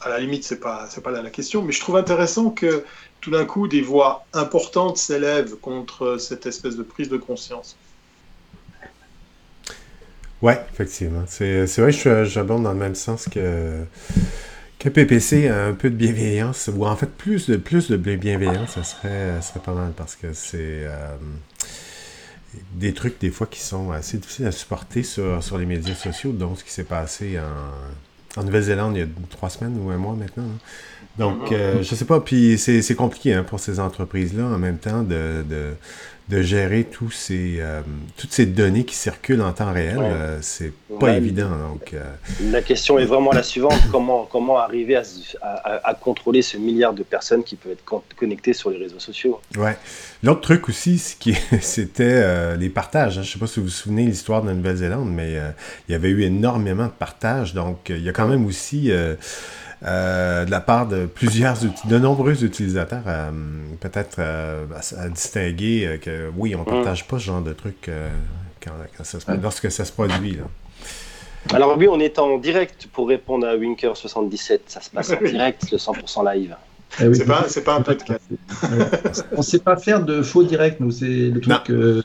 à 0.00 0.08
la 0.08 0.20
limite, 0.20 0.44
ce 0.44 0.54
n'est 0.54 0.60
pas, 0.60 0.88
pas 1.02 1.10
là 1.10 1.20
la 1.20 1.30
question. 1.30 1.62
Mais 1.62 1.72
je 1.72 1.80
trouve 1.80 1.96
intéressant 1.96 2.50
que 2.50 2.84
tout 3.20 3.30
d'un 3.30 3.44
coup, 3.44 3.68
des 3.68 3.82
voix 3.82 4.26
importantes 4.32 4.98
s'élèvent 4.98 5.56
contre 5.56 6.18
cette 6.18 6.46
espèce 6.46 6.76
de 6.76 6.82
prise 6.82 7.08
de 7.08 7.16
conscience. 7.16 7.76
Ouais, 10.42 10.62
effectivement. 10.72 11.24
C'est 11.26 11.64
vrai 11.78 11.92
que 11.92 12.24
j'aborde 12.24 12.62
dans 12.62 12.72
le 12.72 12.78
même 12.78 12.94
sens 12.94 13.26
que 13.30 13.84
que 14.84 14.90
PPC 14.90 15.48
a 15.48 15.66
un 15.66 15.72
peu 15.72 15.88
de 15.88 15.96
bienveillance, 15.96 16.68
ou 16.74 16.84
en 16.84 16.94
fait 16.94 17.10
plus 17.10 17.48
de, 17.48 17.56
plus 17.56 17.90
de 17.90 17.96
bienveillance, 17.96 18.72
ça 18.72 18.84
serait, 18.84 19.32
ça 19.36 19.42
serait 19.42 19.60
pas 19.60 19.72
mal 19.72 19.92
parce 19.96 20.14
que 20.14 20.34
c'est 20.34 20.84
euh, 20.84 21.16
des 22.74 22.92
trucs 22.92 23.18
des 23.18 23.30
fois 23.30 23.46
qui 23.46 23.60
sont 23.60 23.92
assez 23.92 24.18
difficiles 24.18 24.46
à 24.46 24.52
supporter 24.52 25.02
sur, 25.02 25.58
les 25.58 25.64
médias 25.64 25.94
sociaux, 25.94 26.32
donc 26.32 26.58
ce 26.58 26.64
qui 26.64 26.70
s'est 26.70 26.84
passé 26.84 27.38
en, 28.36 28.42
Nouvelle-Zélande 28.42 28.96
il 28.96 29.00
y 29.00 29.02
a 29.02 29.06
trois 29.30 29.48
semaines 29.48 29.78
ou 29.80 29.90
un 29.90 29.96
mois 29.96 30.14
maintenant. 30.14 30.44
Hein. 30.44 30.58
Donc, 31.16 31.52
euh, 31.52 31.82
je 31.82 31.94
sais 31.94 32.04
pas, 32.04 32.20
puis 32.20 32.58
c'est 32.58 32.96
compliqué 32.96 33.32
hein, 33.32 33.44
pour 33.44 33.60
ces 33.60 33.78
entreprises-là 33.78 34.44
en 34.46 34.58
même 34.58 34.78
temps 34.78 35.02
de 35.02 35.44
de 36.28 36.40
gérer 36.40 36.84
tous 36.84 37.10
ces, 37.10 37.56
euh, 37.58 37.82
toutes 38.16 38.32
ces 38.32 38.46
données 38.46 38.84
qui 38.84 38.94
circulent 38.94 39.42
en 39.42 39.52
temps 39.52 39.72
réel, 39.72 39.98
ouais. 39.98 40.04
euh, 40.10 40.38
c'est 40.40 40.72
pas 40.98 41.06
ouais. 41.06 41.16
évident. 41.18 41.50
Donc, 41.50 41.92
euh... 41.92 42.02
La 42.50 42.62
question 42.62 42.98
est 42.98 43.04
vraiment 43.04 43.32
la 43.32 43.42
suivante 43.42 43.78
comment, 43.92 44.24
comment 44.24 44.58
arriver 44.58 44.96
à, 44.96 45.02
à, 45.42 45.90
à, 45.90 45.94
contrôler 45.94 46.40
ce 46.40 46.56
milliard 46.56 46.94
de 46.94 47.02
personnes 47.02 47.44
qui 47.44 47.56
peuvent 47.56 47.72
être 47.72 48.02
connectées 48.16 48.54
sur 48.54 48.70
les 48.70 48.78
réseaux 48.78 49.00
sociaux? 49.00 49.40
Ouais. 49.56 49.76
L'autre 50.22 50.40
truc 50.40 50.68
aussi, 50.70 50.98
c'était 51.60 52.56
les 52.56 52.70
partages. 52.70 53.18
Hein. 53.18 53.22
Je 53.22 53.32
sais 53.32 53.38
pas 53.38 53.46
si 53.46 53.60
vous 53.60 53.66
vous 53.66 53.72
souvenez 53.72 54.06
l'histoire 54.06 54.40
de 54.42 54.48
la 54.48 54.54
Nouvelle-Zélande, 54.54 55.10
mais 55.12 55.36
il 55.88 55.92
y 55.92 55.94
avait 55.94 56.08
eu 56.08 56.22
énormément 56.22 56.86
de 56.86 56.92
partages. 56.92 57.52
Donc, 57.52 57.90
il 57.90 58.02
y 58.02 58.08
a 58.08 58.12
quand 58.12 58.28
même 58.28 58.46
aussi. 58.46 58.90
Euh, 59.86 60.46
de 60.46 60.50
la 60.50 60.60
part 60.60 60.86
de 60.86 61.04
plusieurs, 61.04 61.56
de 61.84 61.98
nombreux 61.98 62.42
utilisateurs, 62.42 63.02
euh, 63.06 63.30
peut-être 63.80 64.16
euh, 64.18 64.64
à, 64.74 65.02
à, 65.02 65.08
distinguer 65.10 65.98
que 66.00 66.30
oui, 66.36 66.54
on 66.54 66.60
ne 66.60 66.64
partage 66.64 67.06
pas 67.06 67.18
ce 67.18 67.24
genre 67.24 67.42
de 67.42 67.52
trucs 67.52 67.90
quand, 68.64 68.70
quand 68.96 69.04
ça 69.04 69.20
se, 69.20 69.30
lorsque 69.42 69.70
ça 69.70 69.84
se 69.84 69.92
produit. 69.92 70.36
Là. 70.36 70.44
Alors 71.52 71.76
oui, 71.76 71.86
on 71.88 72.00
est 72.00 72.18
en 72.18 72.38
direct 72.38 72.88
pour 72.92 73.08
répondre 73.08 73.46
à 73.46 73.56
Winker77. 73.56 74.60
Ça 74.66 74.80
se 74.80 74.88
passe 74.88 75.10
en 75.10 75.22
direct, 75.22 75.70
le 75.70 75.76
100% 75.76 76.34
live. 76.34 76.56
Eh 77.00 77.12
c'est 77.12 77.26
pas, 77.26 77.44
pas, 77.64 77.74
un 77.74 77.82
podcast. 77.82 78.22
on 79.32 79.38
ne 79.38 79.42
sait 79.42 79.58
pas 79.58 79.76
faire 79.76 80.02
de 80.02 80.22
faux 80.22 80.44
direct, 80.44 80.80
nous. 80.80 80.92
C'est 80.92 81.06
le 81.06 81.40
truc. 81.40 81.70
Euh, 81.70 82.02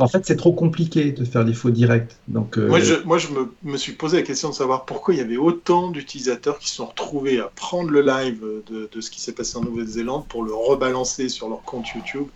en 0.00 0.08
fait, 0.08 0.24
c'est 0.26 0.36
trop 0.36 0.52
compliqué 0.52 1.12
de 1.12 1.24
faire 1.24 1.44
des 1.44 1.54
faux 1.54 1.70
directs. 1.70 2.16
Donc, 2.28 2.58
euh, 2.58 2.68
Moi, 2.68 2.80
je, 2.80 2.94
moi, 3.04 3.18
je 3.18 3.28
me, 3.28 3.52
me, 3.62 3.76
suis 3.76 3.92
posé 3.92 4.18
la 4.18 4.22
question 4.22 4.50
de 4.50 4.54
savoir 4.54 4.84
pourquoi 4.84 5.14
il 5.14 5.18
y 5.18 5.20
avait 5.20 5.36
autant 5.36 5.90
d'utilisateurs 5.90 6.58
qui 6.58 6.68
se 6.68 6.76
sont 6.76 6.86
retrouvés 6.86 7.40
à 7.40 7.50
prendre 7.54 7.90
le 7.90 8.02
live 8.02 8.42
de, 8.70 8.88
de 8.90 9.00
ce 9.00 9.10
qui 9.10 9.20
s'est 9.20 9.32
passé 9.32 9.56
en 9.56 9.62
Nouvelle-Zélande 9.62 10.26
pour 10.28 10.42
le 10.42 10.54
rebalancer 10.54 11.28
sur 11.28 11.48
leur 11.48 11.62
compte 11.62 11.88
YouTube. 11.94 12.26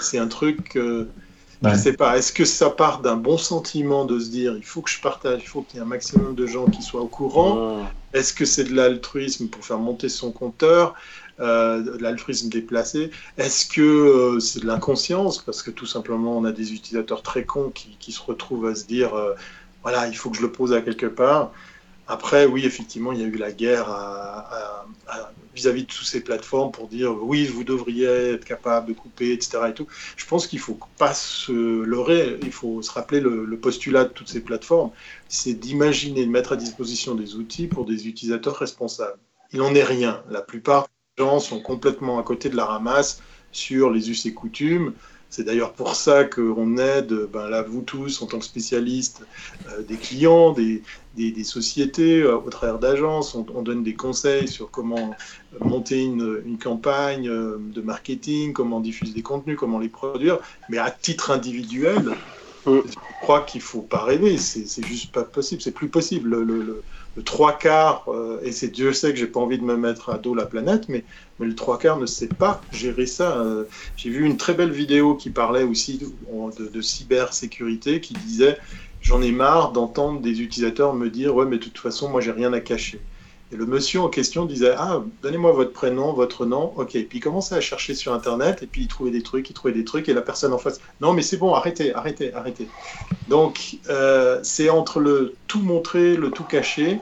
C'est 0.00 0.18
un 0.18 0.28
truc. 0.28 0.76
Euh, 0.76 1.08
je 1.62 1.68
ne 1.68 1.76
sais 1.76 1.92
pas, 1.92 2.16
est-ce 2.16 2.32
que 2.32 2.46
ça 2.46 2.70
part 2.70 3.02
d'un 3.02 3.16
bon 3.16 3.36
sentiment 3.36 4.06
de 4.06 4.18
se 4.18 4.30
dire 4.30 4.56
il 4.56 4.64
faut 4.64 4.80
que 4.80 4.88
je 4.88 4.98
partage, 4.98 5.40
il 5.42 5.46
faut 5.46 5.60
qu'il 5.60 5.76
y 5.76 5.78
ait 5.80 5.84
un 5.84 5.88
maximum 5.88 6.34
de 6.34 6.46
gens 6.46 6.64
qui 6.66 6.82
soient 6.82 7.02
au 7.02 7.06
courant? 7.06 7.84
Est-ce 8.14 8.32
que 8.32 8.46
c'est 8.46 8.64
de 8.64 8.74
l'altruisme 8.74 9.48
pour 9.48 9.64
faire 9.64 9.78
monter 9.78 10.08
son 10.08 10.32
compteur? 10.32 10.94
Euh, 11.40 11.82
de 11.82 12.02
l'altruisme 12.02 12.50
déplacé 12.50 13.10
Est-ce 13.38 13.66
que 13.66 13.80
euh, 13.80 14.40
c'est 14.40 14.60
de 14.60 14.66
l'inconscience? 14.66 15.38
Parce 15.42 15.62
que 15.62 15.70
tout 15.70 15.86
simplement, 15.86 16.36
on 16.36 16.44
a 16.44 16.52
des 16.52 16.74
utilisateurs 16.74 17.22
très 17.22 17.44
cons 17.44 17.70
qui, 17.70 18.12
se 18.12 18.20
retrouvent 18.20 18.66
à 18.66 18.74
se 18.74 18.84
dire 18.84 19.14
euh, 19.14 19.34
voilà, 19.82 20.06
il 20.08 20.16
faut 20.16 20.28
que 20.28 20.36
je 20.36 20.42
le 20.42 20.52
pose 20.52 20.74
à 20.74 20.82
quelque 20.82 21.06
part. 21.06 21.52
Après, 22.08 22.44
oui, 22.44 22.66
effectivement, 22.66 23.12
il 23.12 23.20
y 23.20 23.24
a 23.24 23.26
eu 23.26 23.36
la 23.36 23.52
guerre 23.52 23.86
vis-à-vis 25.54 25.82
de 25.82 25.86
toutes 25.86 26.06
ces 26.06 26.22
plateformes 26.22 26.72
pour 26.72 26.88
dire 26.88 27.14
oui, 27.22 27.46
vous 27.46 27.64
devriez 27.64 28.32
être 28.32 28.44
capable 28.44 28.88
de 28.88 28.92
couper, 28.92 29.32
etc. 29.32 29.58
Et 29.68 29.74
tout. 29.74 29.86
Je 30.16 30.26
pense 30.26 30.46
qu'il 30.46 30.58
ne 30.58 30.64
faut 30.64 30.78
pas 30.98 31.14
se 31.14 31.52
leurrer, 31.52 32.38
il 32.42 32.52
faut 32.52 32.82
se 32.82 32.90
rappeler 32.90 33.20
le, 33.20 33.44
le 33.44 33.56
postulat 33.58 34.04
de 34.04 34.10
toutes 34.10 34.28
ces 34.28 34.40
plateformes, 34.40 34.90
c'est 35.28 35.54
d'imaginer, 35.54 36.26
de 36.26 36.30
mettre 36.30 36.52
à 36.52 36.56
disposition 36.56 37.14
des 37.14 37.36
outils 37.36 37.66
pour 37.66 37.86
des 37.86 38.08
utilisateurs 38.08 38.56
responsables. 38.56 39.18
Il 39.52 39.60
n'en 39.60 39.74
est 39.74 39.84
rien. 39.84 40.22
La 40.30 40.42
plupart 40.42 40.86
gens 41.18 41.40
sont 41.40 41.60
complètement 41.60 42.18
à 42.18 42.22
côté 42.22 42.48
de 42.48 42.56
la 42.56 42.64
ramasse 42.64 43.22
sur 43.52 43.90
les 43.90 44.10
us 44.10 44.26
et 44.26 44.34
coutumes. 44.34 44.94
C'est 45.28 45.44
d'ailleurs 45.44 45.74
pour 45.74 45.94
ça 45.94 46.24
qu'on 46.24 46.76
aide, 46.76 47.12
ben 47.32 47.48
là, 47.48 47.62
vous 47.62 47.82
tous, 47.82 48.20
en 48.20 48.26
tant 48.26 48.40
que 48.40 48.44
spécialistes, 48.44 49.22
euh, 49.68 49.82
des 49.82 49.94
clients, 49.94 50.52
des, 50.52 50.82
des, 51.16 51.44
sociétés, 51.44 52.22
euh, 52.22 52.36
au 52.36 52.50
travers 52.50 52.80
d'agences, 52.80 53.36
on, 53.36 53.62
donne 53.62 53.84
des 53.84 53.94
conseils 53.94 54.48
sur 54.48 54.72
comment 54.72 55.14
monter 55.60 56.02
une, 56.02 56.42
une, 56.44 56.58
campagne 56.58 57.28
euh, 57.28 57.58
de 57.60 57.80
marketing, 57.80 58.52
comment 58.52 58.80
diffuser 58.80 59.12
des 59.12 59.22
contenus, 59.22 59.56
comment 59.56 59.78
les 59.78 59.88
produire. 59.88 60.38
Mais 60.68 60.78
à 60.78 60.90
titre 60.90 61.30
individuel, 61.30 62.10
je 62.66 62.80
crois 63.22 63.42
qu'il 63.42 63.60
ne 63.60 63.64
faut 63.64 63.82
pas 63.82 64.02
rêver, 64.02 64.36
c'est 64.36 64.84
juste 64.84 65.12
pas 65.12 65.22
possible, 65.22 65.62
c'est 65.62 65.70
plus 65.70 65.88
possible. 65.88 66.30
Le, 66.30 66.42
le, 66.42 66.62
le 66.62 66.82
trois 67.24 67.58
quarts, 67.58 68.04
euh, 68.08 68.40
et 68.42 68.52
c'est 68.52 68.68
Dieu 68.68 68.92
sait 68.92 69.12
que 69.12 69.18
j'ai 69.18 69.26
pas 69.26 69.40
envie 69.40 69.58
de 69.58 69.64
me 69.64 69.76
mettre 69.76 70.10
à 70.10 70.18
dos 70.18 70.34
la 70.34 70.46
planète, 70.46 70.88
mais, 70.88 71.04
mais 71.38 71.46
le 71.46 71.54
trois 71.54 71.78
quarts 71.78 71.98
ne 71.98 72.06
sait 72.06 72.28
pas 72.28 72.60
gérer 72.72 73.06
ça. 73.06 73.38
Euh. 73.38 73.64
j'ai 73.96 74.10
vu 74.10 74.24
une 74.24 74.36
très 74.36 74.54
belle 74.54 74.70
vidéo 74.70 75.16
qui 75.16 75.30
parlait 75.30 75.64
aussi 75.64 75.98
de, 75.98 76.68
de, 76.68 76.80
cybersécurité, 76.80 78.00
qui 78.00 78.14
disait 78.14 78.58
j'en 79.00 79.22
ai 79.22 79.32
marre 79.32 79.72
d'entendre 79.72 80.20
des 80.20 80.40
utilisateurs 80.40 80.94
me 80.94 81.08
dire 81.08 81.34
ouais 81.34 81.46
mais 81.46 81.56
de 81.58 81.64
toute 81.64 81.78
façon 81.78 82.08
moi 82.08 82.20
j'ai 82.20 82.32
rien 82.32 82.52
à 82.52 82.60
cacher. 82.60 83.00
Et 83.52 83.56
le 83.56 83.66
monsieur 83.66 84.00
en 84.00 84.08
question 84.08 84.44
disait 84.44 84.74
Ah, 84.76 85.02
donnez-moi 85.22 85.52
votre 85.52 85.72
prénom, 85.72 86.12
votre 86.12 86.46
nom. 86.46 86.72
Ok. 86.76 86.90
Puis 86.90 87.18
il 87.18 87.20
commençait 87.20 87.56
à 87.56 87.60
chercher 87.60 87.94
sur 87.94 88.12
Internet 88.12 88.62
et 88.62 88.66
puis 88.66 88.82
il 88.82 88.88
trouvait 88.88 89.10
des 89.10 89.22
trucs, 89.22 89.50
il 89.50 89.54
trouvait 89.54 89.74
des 89.74 89.84
trucs 89.84 90.08
et 90.08 90.14
la 90.14 90.22
personne 90.22 90.52
en 90.52 90.58
face 90.58 90.80
Non, 91.00 91.12
mais 91.12 91.22
c'est 91.22 91.36
bon, 91.36 91.54
arrêtez, 91.54 91.94
arrêtez, 91.94 92.32
arrêtez. 92.32 92.68
Donc 93.28 93.78
euh, 93.88 94.40
c'est 94.42 94.70
entre 94.70 95.00
le 95.00 95.34
tout 95.48 95.62
montrer, 95.62 96.16
le 96.16 96.30
tout 96.30 96.44
cacher. 96.44 96.98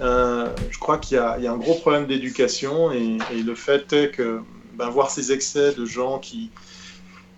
Euh, 0.00 0.48
je 0.70 0.78
crois 0.78 0.98
qu'il 0.98 1.16
y, 1.16 1.20
a 1.20 1.52
un 1.52 1.56
gros 1.56 1.74
problème 1.74 2.06
d'éducation 2.06 2.92
et, 2.92 3.16
et, 3.32 3.42
le 3.42 3.54
fait 3.54 3.90
est 3.94 4.10
que 4.10 4.42
ben, 4.74 4.90
voir 4.90 5.10
ces 5.10 5.32
excès 5.32 5.72
de 5.72 5.86
gens 5.86 6.18
qui, 6.18 6.50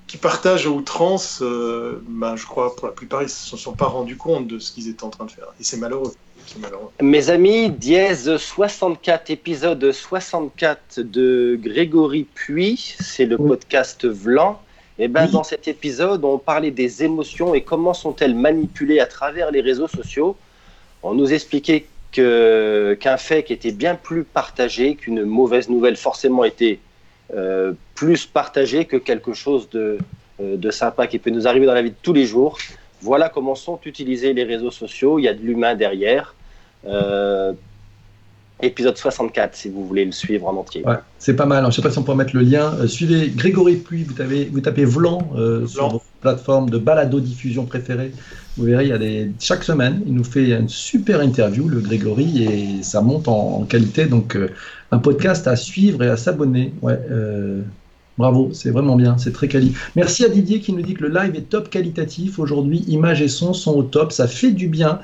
qui 0.09 0.17
partagent 0.17 0.67
à 0.67 0.71
outrance, 0.71 1.41
euh, 1.43 2.03
ben, 2.09 2.35
je 2.35 2.47
crois 2.47 2.75
pour 2.75 2.89
la 2.89 2.93
plupart 2.93 3.21
ils 3.21 3.27
ne 3.27 3.31
se 3.31 3.57
sont 3.57 3.75
pas 3.75 3.87
rendus 3.87 4.17
compte 4.17 4.49
de 4.49 4.59
ce 4.59 4.73
qu'ils 4.73 4.89
étaient 4.89 5.05
en 5.05 5.11
train 5.11 5.27
de 5.27 5.31
faire. 5.31 5.47
Et 5.61 5.65
c'est 5.65 5.77
malheureux. 5.77 6.13
Mes 7.01 7.31
amis, 7.31 7.71
dièse 7.71 8.37
64, 8.37 9.31
épisode 9.31 9.93
64 9.93 11.01
de 11.01 11.59
Grégory 11.61 12.25
Puy, 12.25 12.77
c'est 12.77 13.27
le 13.27 13.37
podcast 13.37 14.07
Vlan. 14.07 14.61
Et 14.99 15.05
eh 15.05 15.09
ben, 15.09 15.27
Dans 15.27 15.45
cet 15.45 15.69
épisode, 15.69 16.25
on 16.25 16.39
parlait 16.39 16.71
des 16.71 17.05
émotions 17.05 17.55
et 17.55 17.61
comment 17.61 17.95
sont-elles 17.95 18.35
manipulées 18.35 18.99
à 18.99 19.07
travers 19.07 19.51
les 19.51 19.61
réseaux 19.61 19.87
sociaux. 19.87 20.37
On 21.03 21.15
nous 21.15 21.33
expliquait 21.33 21.87
qu'un 22.11 23.17
fait 23.17 23.45
qui 23.45 23.53
était 23.53 23.73
bien 23.73 23.95
plus 23.95 24.25
partagé, 24.25 24.97
qu'une 24.97 25.25
mauvaise 25.25 25.69
nouvelle 25.69 25.97
forcément 25.97 26.45
était 26.45 26.81
euh, 27.35 27.73
plus 27.95 28.27
partagé 28.27 28.87
que 28.87 28.97
quelque 28.97 29.35
chose 29.35 29.69
de, 29.71 29.99
euh, 30.41 30.57
de 30.57 30.71
sympa 30.71 31.07
qui 31.07 31.19
peut 31.19 31.31
nous 31.31 31.47
arriver 31.47 31.67
dans 31.67 31.75
la 31.75 31.83
vie 31.83 31.91
de 31.91 31.97
tous 32.03 32.13
les 32.13 32.25
jours. 32.25 32.59
Voilà 33.01 33.29
comment 33.29 33.55
sont 33.55 33.79
utilisés 33.85 34.33
les 34.33 34.45
réseaux 34.45 34.73
sociaux. 34.73 35.19
Il 35.19 35.23
y 35.23 35.29
a 35.29 35.35
de 35.35 35.43
l'humain 35.43 35.77
derrière. 35.77 36.35
Euh, 36.87 37.53
épisode 38.61 38.97
64, 38.97 39.55
si 39.55 39.69
vous 39.69 39.87
voulez 39.87 40.05
le 40.05 40.13
suivre 40.13 40.47
en 40.49 40.57
entier. 40.57 40.85
Ouais, 40.85 40.97
c'est 41.19 41.37
pas 41.37 41.47
mal. 41.47 41.63
Je 41.63 41.67
ne 41.69 41.73
sais 41.73 41.83
pas 41.83 41.91
si 41.91 41.99
on 41.99 42.03
peut 42.03 42.15
mettre 42.15 42.35
le 42.35 42.43
lien. 42.43 42.75
Euh, 42.81 42.87
suivez 42.87 43.29
Grégory 43.29 43.77
Puy, 43.77 44.03
vous, 44.03 44.21
avez, 44.21 44.47
vous 44.47 44.61
tapez 44.61 44.85
Vlan 44.85 45.31
euh, 45.37 45.67
sur 45.67 45.89
votre 45.89 46.05
plateforme 46.21 46.71
de 46.71 46.79
balado-diffusion 46.79 47.67
préférée. 47.67 48.13
Vous 48.57 48.65
verrez, 48.65 48.85
il 48.85 48.91
y 48.91 48.93
a 48.93 48.99
des... 48.99 49.31
chaque 49.39 49.63
semaine, 49.63 50.03
il 50.07 50.15
nous 50.15 50.25
fait 50.25 50.51
une 50.51 50.69
super 50.69 51.23
interview, 51.23 51.69
le 51.69 51.81
Grégory, 51.81 52.45
et 52.45 52.83
ça 52.83 53.01
monte 53.01 53.29
en, 53.29 53.63
qualité. 53.63 54.07
Donc, 54.07 54.37
un 54.91 54.99
podcast 54.99 55.47
à 55.47 55.55
suivre 55.55 56.03
et 56.03 56.09
à 56.09 56.17
s'abonner. 56.17 56.73
Ouais, 56.83 56.99
Bravo, 58.19 58.51
c'est 58.53 58.71
vraiment 58.71 58.97
bien, 58.97 59.17
c'est 59.17 59.33
très 59.33 59.47
quali. 59.47 59.75
Merci 59.95 60.25
à 60.25 60.29
Didier 60.29 60.59
qui 60.59 60.73
nous 60.73 60.83
dit 60.83 60.95
que 60.95 61.05
le 61.05 61.15
live 61.15 61.37
est 61.37 61.49
top 61.49 61.71
qualitatif. 61.71 62.41
Aujourd'hui, 62.41 62.85
images 62.89 63.23
et 63.23 63.29
sons 63.29 63.53
sont 63.53 63.73
au 63.75 63.85
top, 63.85 64.11
ça 64.11 64.27
fait 64.27 64.51
du 64.51 64.67
bien. 64.67 64.99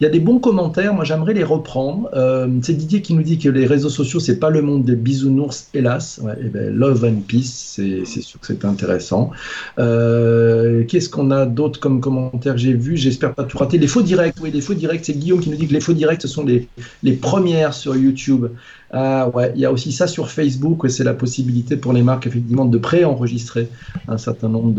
Il 0.00 0.04
y 0.04 0.06
a 0.06 0.10
des 0.10 0.20
bons 0.20 0.38
commentaires, 0.38 0.94
moi 0.94 1.04
j'aimerais 1.04 1.34
les 1.34 1.44
reprendre. 1.44 2.08
Euh, 2.14 2.48
c'est 2.62 2.72
Didier 2.72 3.02
qui 3.02 3.12
nous 3.12 3.22
dit 3.22 3.38
que 3.38 3.50
les 3.50 3.66
réseaux 3.66 3.90
sociaux, 3.90 4.18
c'est 4.18 4.38
pas 4.38 4.48
le 4.48 4.62
monde 4.62 4.82
des 4.82 4.96
bisounours, 4.96 5.68
hélas. 5.74 6.20
Ouais, 6.22 6.32
eh 6.40 6.48
ben, 6.48 6.74
love 6.74 7.04
and 7.04 7.20
peace, 7.28 7.74
c'est 7.76 8.22
sûr 8.22 8.40
que 8.40 8.46
c'est 8.46 8.64
intéressant. 8.64 9.30
Euh, 9.78 10.84
qu'est-ce 10.84 11.10
qu'on 11.10 11.30
a 11.30 11.44
d'autre 11.44 11.80
comme 11.80 12.00
commentaires 12.00 12.56
j'ai 12.56 12.72
vu 12.72 12.96
J'espère 12.96 13.34
pas 13.34 13.44
tout 13.44 13.58
rater. 13.58 13.76
Les 13.76 13.88
faux 13.88 14.00
directs, 14.00 14.36
oui, 14.40 14.50
les 14.50 14.62
faux 14.62 14.72
directs, 14.72 15.04
c'est 15.04 15.12
Guillaume 15.12 15.40
qui 15.40 15.50
nous 15.50 15.56
dit 15.56 15.68
que 15.68 15.74
les 15.74 15.80
faux 15.80 15.92
directs, 15.92 16.22
ce 16.22 16.28
sont 16.28 16.46
les, 16.46 16.66
les 17.02 17.12
premières 17.12 17.74
sur 17.74 17.94
YouTube. 17.94 18.46
Ah 18.92 19.28
ouais, 19.28 19.52
il 19.54 19.60
y 19.60 19.64
a 19.64 19.72
aussi 19.72 19.92
ça 19.92 20.08
sur 20.08 20.30
Facebook, 20.30 20.90
c'est 20.90 21.04
la 21.04 21.14
possibilité 21.14 21.76
pour 21.76 21.92
les 21.92 22.02
marques 22.02 22.26
effectivement 22.26 22.64
de 22.64 22.76
pré-enregistrer 22.76 23.68
un 24.08 24.18
certain 24.18 24.48
nombre 24.48 24.72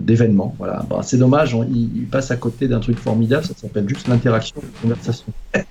d'événements. 0.00 0.54
Voilà, 0.58 0.86
c'est 1.02 1.16
dommage, 1.16 1.56
ils 1.70 2.06
passent 2.06 2.30
à 2.30 2.36
côté 2.36 2.68
d'un 2.68 2.80
truc 2.80 2.98
formidable, 2.98 3.46
ça 3.46 3.54
s'appelle 3.56 3.88
juste 3.88 4.08
l'interaction, 4.08 4.60
la 4.62 4.80
conversation. 4.82 5.26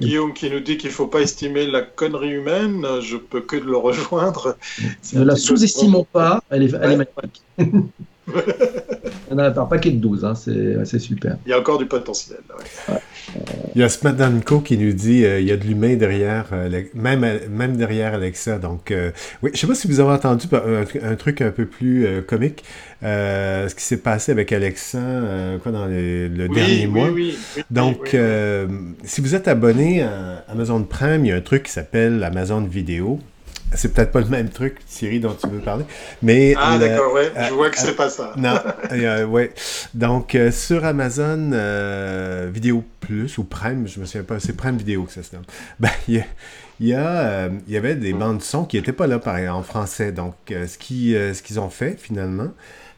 Guillaume 0.00 0.32
qui 0.32 0.50
nous 0.50 0.60
dit 0.60 0.76
qu'il 0.76 0.90
ne 0.90 0.94
faut 0.94 1.06
pas 1.06 1.20
estimer 1.20 1.66
la 1.66 1.82
connerie 1.82 2.30
humaine, 2.30 2.86
je 3.00 3.16
peux 3.16 3.40
que 3.40 3.56
le 3.56 3.76
rejoindre. 3.76 4.56
Ne 5.12 5.24
la 5.24 5.36
sous-estimons 5.36 6.06
pas, 6.12 6.42
elle 6.50 6.62
est, 6.62 6.74
elle 6.80 6.92
est 6.92 6.96
magnifique. 6.96 7.42
On 9.30 9.38
a 9.38 9.48
un 9.48 9.66
paquet 9.66 9.90
de 9.90 9.98
12, 9.98 10.24
hein, 10.24 10.34
c'est 10.34 10.98
super. 10.98 11.36
Il 11.46 11.50
y 11.50 11.52
a 11.52 11.58
encore 11.58 11.78
du 11.78 11.86
potentiel. 11.86 12.38
Il 13.74 13.80
y 13.80 13.84
a 13.84 13.88
Smadanko 13.88 14.60
qui 14.60 14.78
nous 14.78 14.92
dit 14.92 15.24
euh, 15.24 15.40
il 15.40 15.48
y 15.48 15.52
a 15.52 15.56
de 15.56 15.64
l'humain 15.64 15.96
derrière, 15.96 16.46
euh, 16.52 16.82
même, 16.94 17.26
même 17.50 17.76
derrière 17.76 18.14
Alexa. 18.14 18.58
Donc, 18.58 18.90
euh, 18.90 19.10
oui, 19.42 19.50
je 19.52 19.56
ne 19.56 19.60
sais 19.60 19.66
pas 19.66 19.74
si 19.74 19.88
vous 19.88 20.00
avez 20.00 20.12
entendu 20.12 20.46
un, 21.02 21.16
truc 21.16 21.40
un 21.40 21.50
peu 21.50 21.66
plus 21.66 22.06
comique. 22.26 22.64
ce 23.02 23.74
qui 23.74 23.82
s'est 23.82 23.98
passé 23.98 24.32
avec 24.32 24.52
Alexa 24.52 25.00
quoi, 25.62 25.72
dans 25.72 25.86
le 25.86 26.28
dernier 26.48 26.86
mois. 26.86 27.08
Oui, 27.10 27.36
Donc, 27.70 28.16
si 29.04 29.20
vous 29.20 29.34
êtes 29.34 29.48
abonné 29.48 30.02
à 30.02 30.44
Amazon 30.48 30.82
Prime, 30.82 31.24
il 31.24 31.28
y 31.28 31.32
a 31.32 31.36
un 31.36 31.40
truc 31.40 31.64
qui 31.64 31.72
s'appelle 31.72 32.22
Amazon 32.22 32.62
Vidéo 32.62 33.18
c'est 33.76 33.92
peut-être 33.92 34.12
pas 34.12 34.20
le 34.20 34.28
même 34.28 34.48
truc, 34.48 34.78
Thierry, 34.86 35.20
dont 35.20 35.34
tu 35.34 35.48
veux 35.48 35.60
parler. 35.60 35.84
Mais, 36.22 36.54
ah, 36.56 36.78
d'accord, 36.78 37.12
ouais. 37.12 37.32
Je 37.48 37.52
vois 37.54 37.70
que 37.70 37.78
c'est 37.78 37.96
pas 37.96 38.08
ça. 38.08 38.32
non, 38.36 38.58
euh, 38.92 39.24
ouais. 39.24 39.52
Donc, 39.94 40.34
euh, 40.34 40.50
sur 40.50 40.84
Amazon 40.84 41.50
euh, 41.52 42.50
Vidéo 42.52 42.84
Plus 43.00 43.38
ou 43.38 43.44
Prime, 43.44 43.86
je 43.86 44.00
me 44.00 44.04
souviens 44.04 44.24
pas, 44.24 44.40
c'est 44.40 44.56
Prime 44.56 44.76
Vidéo 44.76 45.04
que 45.04 45.12
ça 45.12 45.22
se 45.22 45.34
nomme. 45.34 45.44
Ben, 45.80 45.90
il 46.08 46.14
y 46.14 46.18
a. 46.20 46.24
Il 46.80 46.88
y, 46.88 47.72
y 47.72 47.76
avait 47.76 47.94
des 47.94 48.12
bandes 48.12 48.42
son 48.42 48.64
qui 48.64 48.76
n'étaient 48.76 48.92
pas 48.92 49.06
là 49.06 49.20
pareil, 49.20 49.48
en 49.48 49.62
français. 49.62 50.10
Donc, 50.10 50.34
ce 50.48 50.76
qu'ils 50.76 51.34
ce 51.34 51.40
qu'ils 51.40 51.60
ont 51.60 51.70
fait 51.70 51.96
finalement, 52.00 52.48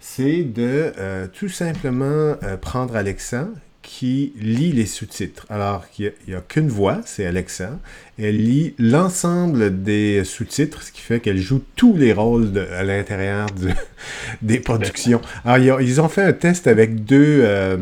c'est 0.01 0.45
de 0.45 0.95
tout 1.35 1.51
simplement 1.51 2.37
prendre 2.63 2.97
Alexa, 2.97 3.49
qui 3.87 4.33
lit 4.41 4.73
les 4.73 4.85
sous-titres. 4.85 5.47
Alors, 5.49 5.85
il 5.97 6.13
n'y 6.27 6.35
a, 6.35 6.41
qu'une 6.41 6.69
voix, 6.69 7.01
c'est 7.05 7.25
Alexa. 7.25 7.79
Elle 8.19 8.37
lit 8.37 8.75
l'ensemble 8.79 9.83
des 9.85 10.25
sous-titres, 10.25 10.83
ce 10.83 10.91
qui 10.91 11.01
fait 11.01 11.21
qu'elle 11.21 11.39
joue 11.39 11.63
tous 11.77 11.97
les 11.97 12.13
rôles 12.13 12.51
à 12.77 12.83
l'intérieur 12.83 13.47
des 14.43 14.59
productions. 14.59 15.21
Alors, 15.45 15.81
ils 15.81 16.01
ont 16.01 16.09
fait 16.09 16.25
un 16.25 16.33
test 16.33 16.67
avec 16.67 17.05
deux, 17.05 17.43
euh, 17.43 17.77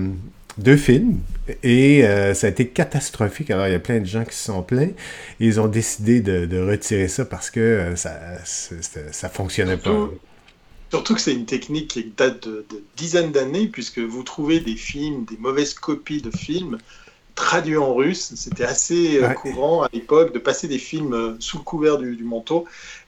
deux 0.59 0.77
films 0.77 1.21
et 1.63 2.03
ça 2.35 2.49
a 2.49 2.51
été 2.51 2.69
catastrophique. 2.69 3.51
Alors, 3.51 3.67
il 3.67 3.73
y 3.73 3.77
a 3.77 3.81
plein 3.81 4.01
de 4.01 4.07
gens 4.07 4.25
qui 4.25 4.37
se 4.37 4.45
sont 4.45 4.63
plaints 4.63 4.93
ils 5.41 5.59
ont 5.59 5.69
décidé 5.69 6.21
de, 6.21 6.59
retirer 6.61 7.09
ça 7.09 7.25
parce 7.25 7.51
que 7.51 7.95
ça, 7.97 8.15
ça 8.45 9.29
fonctionnait 9.31 9.79
pas. 9.79 10.11
Surtout 10.91 11.15
que 11.15 11.21
c'est 11.21 11.35
une 11.35 11.47
technique 11.47 11.91
qui 11.91 12.05
date 12.05 12.47
de, 12.47 12.67
dizaines 12.97 13.33
d'années, 13.33 13.69
puisque 13.69 13.99
vous 13.99 14.23
trouvez 14.23 14.61
des 14.61 14.77
films, 14.77 15.25
des 15.25 15.37
mauvaises 15.37 15.75
copies 15.75 16.23
de 16.23 16.31
films 16.31 16.79
traduits 17.35 17.77
en 17.77 17.95
russe. 17.95 18.33
C'était 18.37 18.65
assez 18.65 19.23
euh, 19.23 19.29
courant 19.31 19.83
à 19.83 19.89
l'époque 19.93 20.33
de 20.33 20.39
passer 20.39 20.69
des 20.69 20.79
films 20.79 21.15
euh, 21.15 21.37
sous 21.39 21.59
le 21.59 21.65
couvert 21.65 21.99
du 21.99 22.25
manteau. 22.25 22.67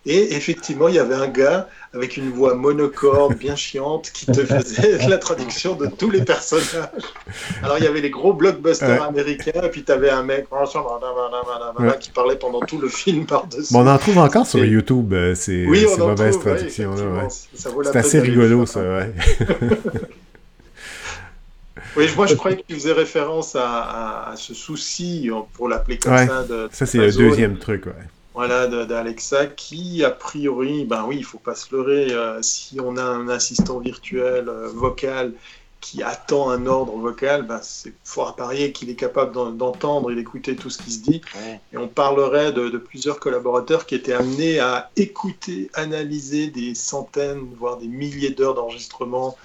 Et 0.08 0.36
effectivement, 0.36 0.86
il 0.86 0.94
y 0.94 1.00
avait 1.00 1.16
un 1.16 1.26
gars 1.26 1.68
avec 1.92 2.16
une 2.16 2.30
voix 2.30 2.54
monocorde, 2.54 3.34
bien 3.38 3.56
chiante, 3.56 4.10
qui 4.12 4.26
te 4.26 4.44
faisait 4.44 4.98
la 5.08 5.18
traduction 5.18 5.74
de 5.74 5.86
tous 5.86 6.10
les 6.10 6.24
personnages. 6.24 7.02
Alors, 7.62 7.78
il 7.78 7.84
y 7.84 7.88
avait 7.88 8.00
les 8.00 8.10
gros 8.10 8.32
blockbusters 8.32 9.02
américains, 9.02 9.62
et 9.62 9.68
puis 9.68 9.82
tu 9.82 9.90
avais 9.90 10.10
un 10.10 10.22
mec 10.22 10.46
qui 12.00 12.10
parlait 12.10 12.36
pendant 12.36 12.60
tout 12.60 12.78
le 12.78 12.88
film 12.88 13.26
par-dessus. 13.26 13.74
on 13.74 13.86
en 13.86 13.98
trouve 13.98 14.18
encore 14.18 14.46
sur 14.46 14.64
YouTube, 14.64 15.12
euh, 15.12 15.34
ces, 15.34 15.66
oui, 15.66 15.86
ces 15.88 15.98
mauvaises 15.98 16.38
traductions. 16.38 16.94
C'est 17.52 17.96
assez 17.96 18.20
rigolo, 18.20 18.64
ça, 18.64 18.80
ouais. 18.80 19.12
Oui, 21.96 22.06
moi 22.16 22.26
je 22.26 22.34
croyais 22.34 22.62
qu'il 22.62 22.76
faisait 22.76 22.92
référence 22.92 23.56
à, 23.56 24.34
ce 24.36 24.54
souci, 24.54 25.30
pour 25.54 25.68
l'appeler 25.68 25.98
comme 25.98 26.16
ça. 26.16 26.44
De, 26.44 26.68
ça, 26.72 26.86
c'est 26.86 26.98
le 26.98 27.12
deuxième 27.12 27.58
truc, 27.58 27.86
ouais 27.86 27.92
voilà, 28.36 28.66
d'Alexa, 28.66 29.46
qui 29.46 30.04
a 30.04 30.10
priori, 30.10 30.84
ben 30.84 31.06
oui, 31.08 31.16
il 31.16 31.24
faut 31.24 31.38
pas 31.38 31.54
se 31.54 31.74
leurrer, 31.74 32.12
euh, 32.12 32.42
si 32.42 32.78
on 32.78 32.98
a 32.98 33.02
un 33.02 33.30
assistant 33.30 33.78
virtuel 33.78 34.50
euh, 34.50 34.68
vocal 34.68 35.32
qui 35.80 36.02
attend 36.02 36.50
un 36.50 36.66
ordre 36.66 36.98
vocal, 36.98 37.44
ben 37.46 37.60
c'est 37.62 37.94
fort 38.04 38.28
à 38.28 38.36
parier 38.36 38.72
qu'il 38.72 38.90
est 38.90 38.94
capable 38.94 39.32
d'entendre 39.56 40.10
et 40.10 40.14
d'écouter 40.14 40.54
tout 40.54 40.68
ce 40.68 40.82
qui 40.82 40.90
se 40.90 41.00
dit. 41.00 41.22
Et 41.72 41.78
on 41.78 41.88
parlerait 41.88 42.52
de, 42.52 42.76
plusieurs 42.76 43.20
collaborateurs 43.20 43.86
qui 43.86 43.94
étaient 43.94 44.12
amenés 44.12 44.58
à 44.58 44.90
écouter, 44.96 45.70
analyser 45.72 46.48
des 46.48 46.74
centaines, 46.74 47.46
voire 47.56 47.78
des 47.78 47.88
milliers 47.88 48.30
d'heures 48.30 48.54
d'enregistrement. 48.54 49.38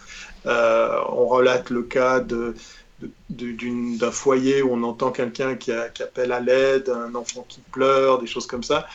Euh, 0.46 1.00
on 1.10 1.28
relate 1.28 1.70
le 1.70 1.84
cas 1.84 2.20
d'un 2.20 4.12
foyer 4.12 4.62
où 4.62 4.74
on 4.74 4.84
entend 4.84 5.12
quelqu'un 5.12 5.56
qui, 5.56 5.72
appelle 5.72 6.32
à 6.32 6.40
l'aide, 6.40 6.90
un 6.90 7.14
enfant 7.16 7.46
qui 7.48 7.60
pleure, 7.72 8.20
des 8.20 8.28
choses 8.28 8.48
comme 8.48 8.64
ça. 8.64 8.88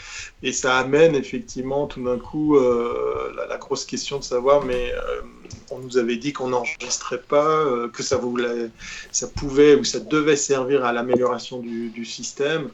Et 0.43 0.53
ça 0.53 0.77
amène 0.79 1.15
effectivement 1.15 1.87
tout 1.87 2.03
d'un 2.05 2.19
coup 2.19 2.57
euh, 2.57 3.33
la, 3.49 3.57
grosse 3.59 3.85
question 3.85 4.19
de 4.19 4.25
savoir, 4.25 4.65
mais 4.65 4.93
euh, 4.93 5.23
on 5.71 5.79
nous 5.79 5.99
avait 5.99 6.17
dit 6.17 6.33
qu'on 6.33 6.49
n'enregistrait 6.49 7.23
pas, 7.23 7.65
que 7.93 8.03
ça, 8.03 8.17
voulait, 8.17 8.71
ça 9.13 9.29
pouvait 9.29 9.75
ou 9.77 9.85
ça 9.85 10.01
devait 10.01 10.37
servir 10.37 10.85
à 10.85 10.93
l'amélioration 10.93 11.61
du, 11.61 12.05
système. 12.05 12.71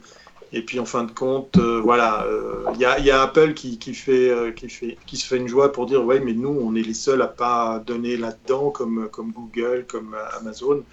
Et 0.53 0.61
puis 0.61 0.79
en 0.79 0.85
fin 0.85 1.03
de 1.03 1.11
compte, 1.11 1.57
voilà, 1.57 2.27
il 2.75 2.79
y, 2.79 2.85
a 2.85 3.21
Apple 3.21 3.55
qui, 3.55 3.77
fait, 3.93 4.53
qui, 4.55 4.69
fait, 4.69 4.97
qui 5.07 5.17
se 5.17 5.25
fait 5.25 5.37
une 5.37 5.47
joie 5.47 5.71
pour 5.71 5.87
dire, 5.87 6.05
ouais, 6.05 6.19
mais 6.19 6.33
nous, 6.33 6.55
on 6.61 6.75
est 6.75 6.83
les 6.83 6.93
seuls 6.93 7.23
à 7.23 7.27
pas 7.27 7.81
donner 7.85 8.17
là-dedans, 8.17 8.69
comme, 8.69 9.09
comme 9.11 9.31
Google, 9.31 9.85
comme 9.87 10.15
Amazon. 10.39 10.83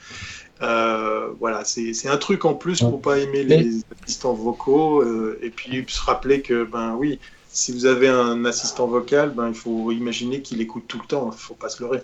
Euh, 0.63 1.31
voilà, 1.39 1.65
c'est 1.65 2.09
un 2.09 2.19
truc 2.19 2.45
en 2.45 2.55
plus 2.55 2.81
pour 2.81 3.01
pas 3.01 3.19
aimer 3.19 3.45
les 3.45 3.81
assistants 4.03 4.35
vocaux 4.35 5.03
euh, 5.03 5.39
et 5.43 5.51
puis 5.51 5.85
se 5.89 6.03
rappeler 6.03 6.43
que 6.43 6.65
ben 6.65 6.95
oui, 6.97 7.19
si 7.49 7.73
vous 7.73 7.87
avez 7.87 8.09
un 8.09 8.45
assistant 8.45 8.87
vocal, 8.87 9.31
ben 9.31 9.49
il 9.49 9.55
faut 9.55 9.91
imaginer 9.91 10.43
qu'il 10.43 10.61
écoute 10.61 10.85
tout 10.87 10.99
le 10.99 11.07
temps, 11.07 11.31
il 11.33 11.39
faut 11.39 11.55
pas 11.55 11.71
se 11.71 11.83
leurrer. 11.83 12.03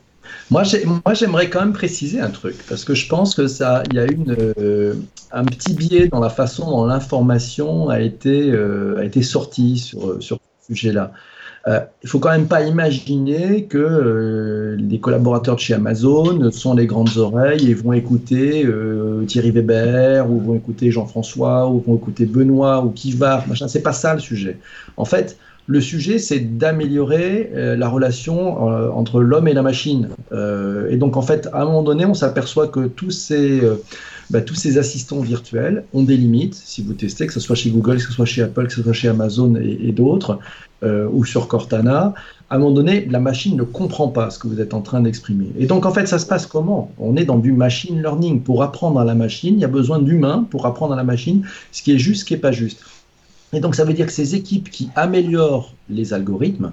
Moi, 0.51 0.63
j'aimerais 0.65 1.51
quand 1.51 1.61
même 1.61 1.73
préciser 1.73 2.21
un 2.21 2.31
truc 2.31 2.57
parce 2.69 2.85
que 2.85 2.95
je 2.95 3.09
pense 3.09 3.35
que 3.35 3.47
ça, 3.47 3.83
il 3.91 3.97
y 3.97 3.99
a 3.99 4.05
une 4.05 4.37
euh, 4.59 4.95
un 5.33 5.45
petit 5.45 5.75
biais 5.75 6.09
dans 6.09 6.21
la 6.21 6.31
façon 6.31 6.71
dont 6.71 6.87
l'information 6.87 7.89
a 7.89 8.01
été 8.01 8.53
a 8.99 9.05
été 9.05 9.23
sortie 9.23 9.79
sur 9.79 10.23
sur 10.23 10.39
ce 10.61 10.75
sujet-là. 10.75 11.13
Euh, 11.69 11.81
il 12.05 12.09
faut 12.09 12.21
quand 12.21 12.31
même 12.31 12.47
pas 12.47 12.63
imaginer 12.63 13.65
que 13.65 13.77
euh, 13.77 14.77
les 14.79 15.01
collaborateurs 15.01 15.57
de 15.57 15.61
chez 15.61 15.75
Amazon 15.75 16.53
sont 16.53 16.75
les 16.75 16.87
grandes 16.87 17.17
oreilles 17.17 17.69
et 17.69 17.75
vont 17.75 17.93
écouter 17.93 18.65
euh, 18.65 19.25
Thierry 19.25 19.51
Weber 19.51 20.31
ou 20.31 20.41
vont 20.41 20.55
écouter 20.55 20.93
Jean-François 20.93 21.69
ou 21.69 21.81
vont 21.81 21.97
écouter 21.97 22.25
Benoît 22.25 22.85
ou 22.85 22.91
Kivar. 22.91 23.49
Machin, 23.49 23.67
c'est 23.67 23.83
pas 23.83 23.93
ça 23.93 24.15
le 24.15 24.21
sujet. 24.21 24.59
En 24.97 25.05
fait, 25.05 25.39
le 25.67 25.81
sujet, 25.81 26.19
c'est 26.19 26.59
d'améliorer 26.59 27.51
la 27.55 27.89
relation 27.89 28.59
entre 28.97 29.21
l'homme 29.21 29.49
et 29.49 29.55
la 29.55 29.63
machine. 29.63 30.09
et 30.33 30.97
donc, 30.97 31.17
en 31.17 31.23
fait, 31.23 31.49
à 31.53 31.63
un 31.63 31.65
moment 31.65 31.83
donné, 31.83 32.07
on 32.07 32.15
s'aperçoit 32.15 32.69
que 32.69 32.87
tous 32.87 33.11
ces 33.11 33.61
bah, 34.31 34.41
tous 34.41 34.55
ces 34.55 34.77
assistants 34.79 35.21
virtuels 35.21 35.85
ont 35.95 36.03
des 36.03 36.17
limites. 36.17 36.55
Si 36.55 36.83
vous 36.83 36.95
testez, 36.95 37.27
que 37.27 37.33
ce 37.33 37.41
soit 37.41 37.55
chez 37.55 37.71
Google, 37.71 37.97
que 37.97 38.03
ce 38.03 38.13
soit 38.13 38.25
chez 38.25 38.43
Apple, 38.43 38.67
que 38.67 38.73
ce 38.73 38.83
soit 38.83 38.93
chez 38.93 39.09
Amazon 39.09 39.55
et, 39.57 39.93
d'autres, 39.93 40.41
euh, 40.83 41.09
ou 41.13 41.25
sur 41.25 41.47
Cortana, 41.47 42.15
à 42.51 42.57
un 42.57 42.59
moment 42.59 42.73
donné, 42.73 43.07
la 43.09 43.21
machine 43.21 43.57
ne 43.57 43.63
comprend 43.63 44.09
pas 44.09 44.31
ce 44.31 44.39
que 44.39 44.49
vous 44.49 44.61
êtes 44.61 44.75
en 44.75 44.81
train 44.81 45.01
d'exprimer. 45.01 45.53
Et 45.59 45.67
donc, 45.67 45.87
en 45.87 45.93
fait, 45.93 46.07
ça 46.07 46.19
se 46.19 46.27
passe 46.27 46.47
comment? 46.47 46.91
On 46.99 47.17
est 47.17 47.25
dans 47.25 47.39
du 47.39 47.53
machine 47.53 48.01
learning. 48.01 48.43
Pour 48.43 48.63
apprendre 48.63 48.99
à 48.99 49.05
la 49.05 49.15
machine, 49.15 49.55
il 49.55 49.61
y 49.61 49.65
a 49.65 49.69
besoin 49.69 50.01
d'humains 50.01 50.47
pour 50.51 50.67
apprendre 50.67 50.93
à 50.95 50.97
la 50.97 51.05
machine 51.05 51.45
ce 51.71 51.83
qui 51.83 51.93
est 51.93 51.99
juste, 51.99 52.23
ce 52.23 52.25
qui 52.25 52.35
n'est 52.35 52.41
pas 52.41 52.53
juste. 52.53 52.83
Et 53.57 53.61
donc, 53.61 53.75
ça 53.75 53.85
veut 53.85 53.95
dire 53.95 54.05
que 54.05 54.13
ces 54.13 54.35
équipes 54.35 54.69
qui 54.69 54.91
améliorent 54.97 55.73
les 55.89 56.13
algorithmes, 56.13 56.73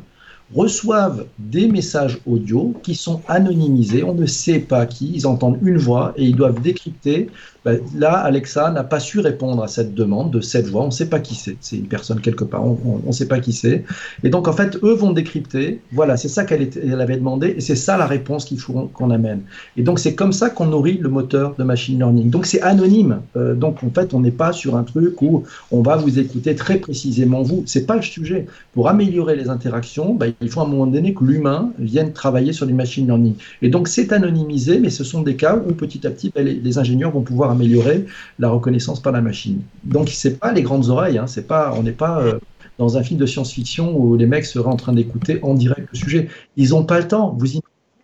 reçoivent 0.55 1.25
des 1.39 1.67
messages 1.67 2.19
audio 2.25 2.73
qui 2.83 2.95
sont 2.95 3.21
anonymisés. 3.27 4.03
On 4.03 4.13
ne 4.13 4.25
sait 4.25 4.59
pas 4.59 4.85
qui. 4.85 5.11
Ils 5.13 5.27
entendent 5.27 5.59
une 5.61 5.77
voix 5.77 6.13
et 6.17 6.25
ils 6.25 6.35
doivent 6.35 6.61
décrypter 6.61 7.29
ben, 7.65 7.79
là, 7.95 8.11
Alexa 8.11 8.71
n'a 8.71 8.83
pas 8.83 8.99
su 8.99 9.19
répondre 9.19 9.63
à 9.63 9.67
cette 9.67 9.93
demande 9.93 10.31
de 10.31 10.41
cette 10.41 10.67
voix. 10.67 10.83
On 10.83 10.87
ne 10.87 10.91
sait 10.91 11.07
pas 11.07 11.19
qui 11.19 11.35
c'est. 11.35 11.55
C'est 11.61 11.77
une 11.77 11.87
personne 11.87 12.19
quelque 12.19 12.43
part. 12.43 12.65
On 12.65 13.01
ne 13.05 13.11
sait 13.13 13.27
pas 13.27 13.39
qui 13.39 13.53
c'est. 13.53 13.85
Et 14.23 14.29
donc, 14.29 14.49
en 14.49 14.53
fait, 14.53 14.77
eux 14.83 14.93
vont 14.93 15.13
décrypter. 15.13 15.79
Voilà, 15.93 16.17
c'est 16.17 16.27
ça 16.27 16.43
qu'elle 16.43 16.69
elle 16.75 16.99
avait 16.99 17.15
demandé. 17.15 17.55
Et 17.57 17.61
c'est 17.61 17.77
ça 17.77 17.95
la 17.95 18.05
réponse 18.05 18.43
qu'il 18.45 18.59
faut 18.59 18.89
qu'on 18.93 19.11
amène. 19.11 19.43
Et 19.77 19.83
donc, 19.83 19.99
c'est 19.99 20.13
comme 20.13 20.33
ça 20.33 20.49
qu'on 20.49 20.65
nourrit 20.65 20.97
le 20.97 21.07
moteur 21.07 21.55
de 21.57 21.63
machine 21.63 21.97
learning. 21.97 22.29
Donc, 22.29 22.45
c'est 22.45 22.61
anonyme. 22.61 23.21
Euh, 23.37 23.55
donc, 23.55 23.81
en 23.83 23.89
fait, 23.89 24.13
on 24.13 24.19
n'est 24.19 24.31
pas 24.31 24.51
sur 24.51 24.75
un 24.75 24.83
truc 24.83 25.21
où 25.21 25.43
on 25.71 25.81
va 25.81 25.95
vous 25.95 26.19
écouter 26.19 26.55
très 26.55 26.77
précisément 26.77 27.43
vous. 27.43 27.63
C'est 27.65 27.85
pas 27.85 27.95
le 27.95 28.01
sujet. 28.01 28.45
Pour 28.73 28.89
améliorer 28.89 29.37
les 29.37 29.47
interactions, 29.47 30.15
ben, 30.15 30.33
il 30.43 30.49
faut 30.49 30.59
à 30.59 30.63
un 30.63 30.67
moment 30.67 30.85
donné 30.85 31.13
que 31.13 31.23
l'humain 31.23 31.71
vienne 31.79 32.13
travailler 32.13 32.53
sur 32.53 32.67
du 32.67 32.73
machine 32.73 33.05
learning. 33.05 33.35
Et 33.61 33.69
donc, 33.69 33.87
c'est 33.87 34.11
anonymisé, 34.11 34.79
mais 34.79 34.89
ce 34.89 35.03
sont 35.03 35.21
des 35.21 35.35
cas 35.35 35.55
où 35.55 35.73
petit 35.73 36.05
à 36.05 36.11
petit, 36.11 36.31
ben, 36.35 36.45
les, 36.45 36.77
ingénieurs 36.77 37.11
vont 37.11 37.21
pouvoir 37.21 37.51
améliorer 37.51 38.05
la 38.39 38.49
reconnaissance 38.49 39.01
par 39.01 39.13
la 39.13 39.21
machine. 39.21 39.61
Donc 39.83 40.09
c'est 40.09 40.39
pas 40.39 40.51
les 40.51 40.63
grandes 40.63 40.89
oreilles, 40.89 41.17
hein, 41.17 41.27
c'est 41.27 41.47
pas, 41.47 41.73
on 41.77 41.83
n'est 41.83 41.91
pas 41.91 42.21
euh, 42.21 42.39
dans 42.77 42.97
un 42.97 43.03
film 43.03 43.19
de 43.19 43.25
science-fiction 43.25 43.95
où 43.95 44.15
les 44.15 44.25
mecs 44.25 44.45
seraient 44.45 44.69
en 44.69 44.75
train 44.75 44.93
d'écouter 44.93 45.39
en 45.43 45.53
direct 45.53 45.87
le 45.91 45.97
sujet. 45.97 46.29
Ils 46.57 46.69
n'ont 46.69 46.83
pas 46.83 46.99
le 46.99 47.07
temps. 47.07 47.35
Vous 47.37 47.47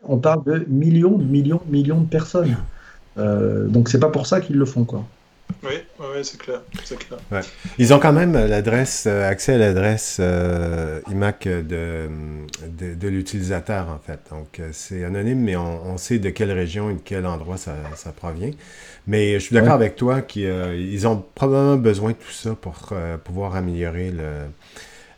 on 0.04 0.18
parle 0.18 0.44
de 0.44 0.66
millions, 0.68 1.18
millions, 1.18 1.62
millions 1.70 2.02
de 2.02 2.08
personnes. 2.08 2.58
Euh, 3.18 3.68
donc 3.68 3.90
c'est 3.90 4.00
pas 4.00 4.10
pour 4.10 4.28
ça 4.28 4.40
qu'ils 4.42 4.56
le 4.56 4.66
font 4.66 4.86
quoi. 4.86 5.04
Oui, 5.64 5.74
c'est 6.24 6.38
clair. 6.38 6.62
Ils 7.78 7.94
ont 7.94 8.00
quand 8.00 8.14
même 8.14 8.34
l'adresse, 8.34 9.06
euh, 9.08 9.30
accès 9.30 9.54
à 9.54 9.58
l'adresse 9.58 10.18
euh, 10.20 11.02
IMAC 11.12 11.48
de, 11.48 12.08
de, 12.78 13.08
l'utilisateur, 13.08 13.90
en 13.90 14.00
fait. 14.00 14.20
Donc, 14.32 14.60
euh, 14.60 14.70
c'est 14.72 15.04
anonyme, 15.04 15.42
mais 15.42 15.56
on, 15.58 15.98
sait 15.98 16.20
de 16.20 16.30
quelle 16.30 16.52
région 16.52 16.90
et 16.90 16.94
de 16.94 17.02
quel 17.04 17.26
endroit 17.26 17.58
ça, 17.58 17.76
ça 17.96 18.12
provient. 18.12 18.52
Mais 19.08 19.34
je 19.34 19.40
suis 19.40 19.54
d'accord 19.56 19.74
avec 19.74 19.96
toi 19.96 20.22
qu'ils 20.22 21.08
ont 21.08 21.24
probablement 21.36 21.78
besoin 21.78 22.12
de 22.12 22.16
tout 22.16 22.32
ça 22.32 22.56
pour 22.56 22.94
pouvoir 23.24 23.56
améliorer 23.56 24.12
le, 24.12 24.46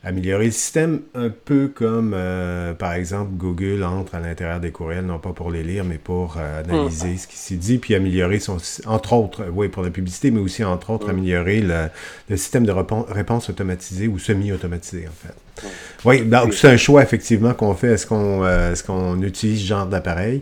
améliorer 0.03 0.45
le 0.45 0.51
système 0.51 1.01
un 1.13 1.29
peu 1.29 1.67
comme, 1.67 2.13
euh, 2.15 2.73
par 2.73 2.93
exemple, 2.93 3.31
Google 3.35 3.83
entre 3.83 4.15
à 4.15 4.19
l'intérieur 4.19 4.59
des 4.59 4.71
courriels, 4.71 5.05
non 5.05 5.19
pas 5.19 5.31
pour 5.31 5.51
les 5.51 5.63
lire, 5.63 5.83
mais 5.83 5.99
pour 5.99 6.37
euh, 6.37 6.61
analyser 6.61 7.17
ce 7.17 7.27
qui 7.27 7.37
s'est 7.37 7.55
dit, 7.55 7.77
puis 7.77 7.93
améliorer 7.93 8.39
son, 8.39 8.57
entre 8.87 9.13
autres, 9.13 9.45
oui, 9.53 9.67
pour 9.67 9.83
la 9.83 9.91
publicité, 9.91 10.31
mais 10.31 10.39
aussi, 10.39 10.63
entre 10.63 10.89
autres, 10.89 11.09
améliorer 11.09 11.61
le, 11.61 12.35
système 12.35 12.65
de 12.65 12.71
réponse 12.71 13.49
automatisé 13.49 14.07
ou 14.07 14.17
semi-automatisé, 14.17 15.07
en 15.07 15.27
fait. 15.27 15.67
Oui, 16.03 16.21
donc 16.21 16.55
c'est 16.55 16.69
un 16.69 16.77
choix, 16.77 17.03
effectivement, 17.03 17.53
qu'on 17.53 17.75
fait. 17.75 17.89
Est-ce 17.89 18.07
qu'on 18.07 18.43
euh, 18.43 18.73
est 18.73 18.85
qu'on 18.85 19.21
utilise 19.21 19.61
ce 19.61 19.67
genre 19.67 19.85
d'appareil 19.85 20.41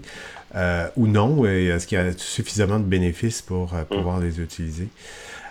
ou 0.95 1.07
non? 1.07 1.45
Et 1.45 1.65
est-ce 1.65 1.85
qu'il 1.85 1.97
y 1.97 2.01
a 2.01 2.11
suffisamment 2.15 2.79
de 2.79 2.85
bénéfices 2.85 3.41
pour 3.41 3.73
pouvoir 3.89 4.21
les 4.21 4.39
utiliser? 4.39 4.87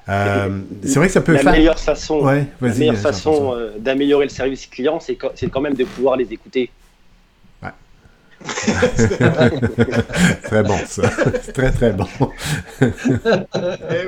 Euh, 0.09 0.61
c'est 0.83 0.99
vrai 0.99 1.07
que 1.07 1.13
ça 1.13 1.21
peut 1.21 1.33
la 1.33 1.43
Meilleure 1.43 1.79
façon, 1.79 2.25
la 2.25 2.45
meilleure 2.61 2.97
façon 2.97 3.55
euh, 3.55 3.71
d'améliorer 3.79 4.25
le 4.25 4.31
service 4.31 4.67
client, 4.67 4.99
c'est 5.01 5.17
quand 5.17 5.61
même 5.61 5.75
de 5.75 5.85
pouvoir 5.85 6.17
les 6.17 6.33
écouter. 6.33 6.71
très 10.45 10.63
bon, 10.63 10.77
ça. 10.87 11.11
très, 11.53 11.73
très 11.73 11.93
bon. 11.93 12.07
eh 12.81 12.87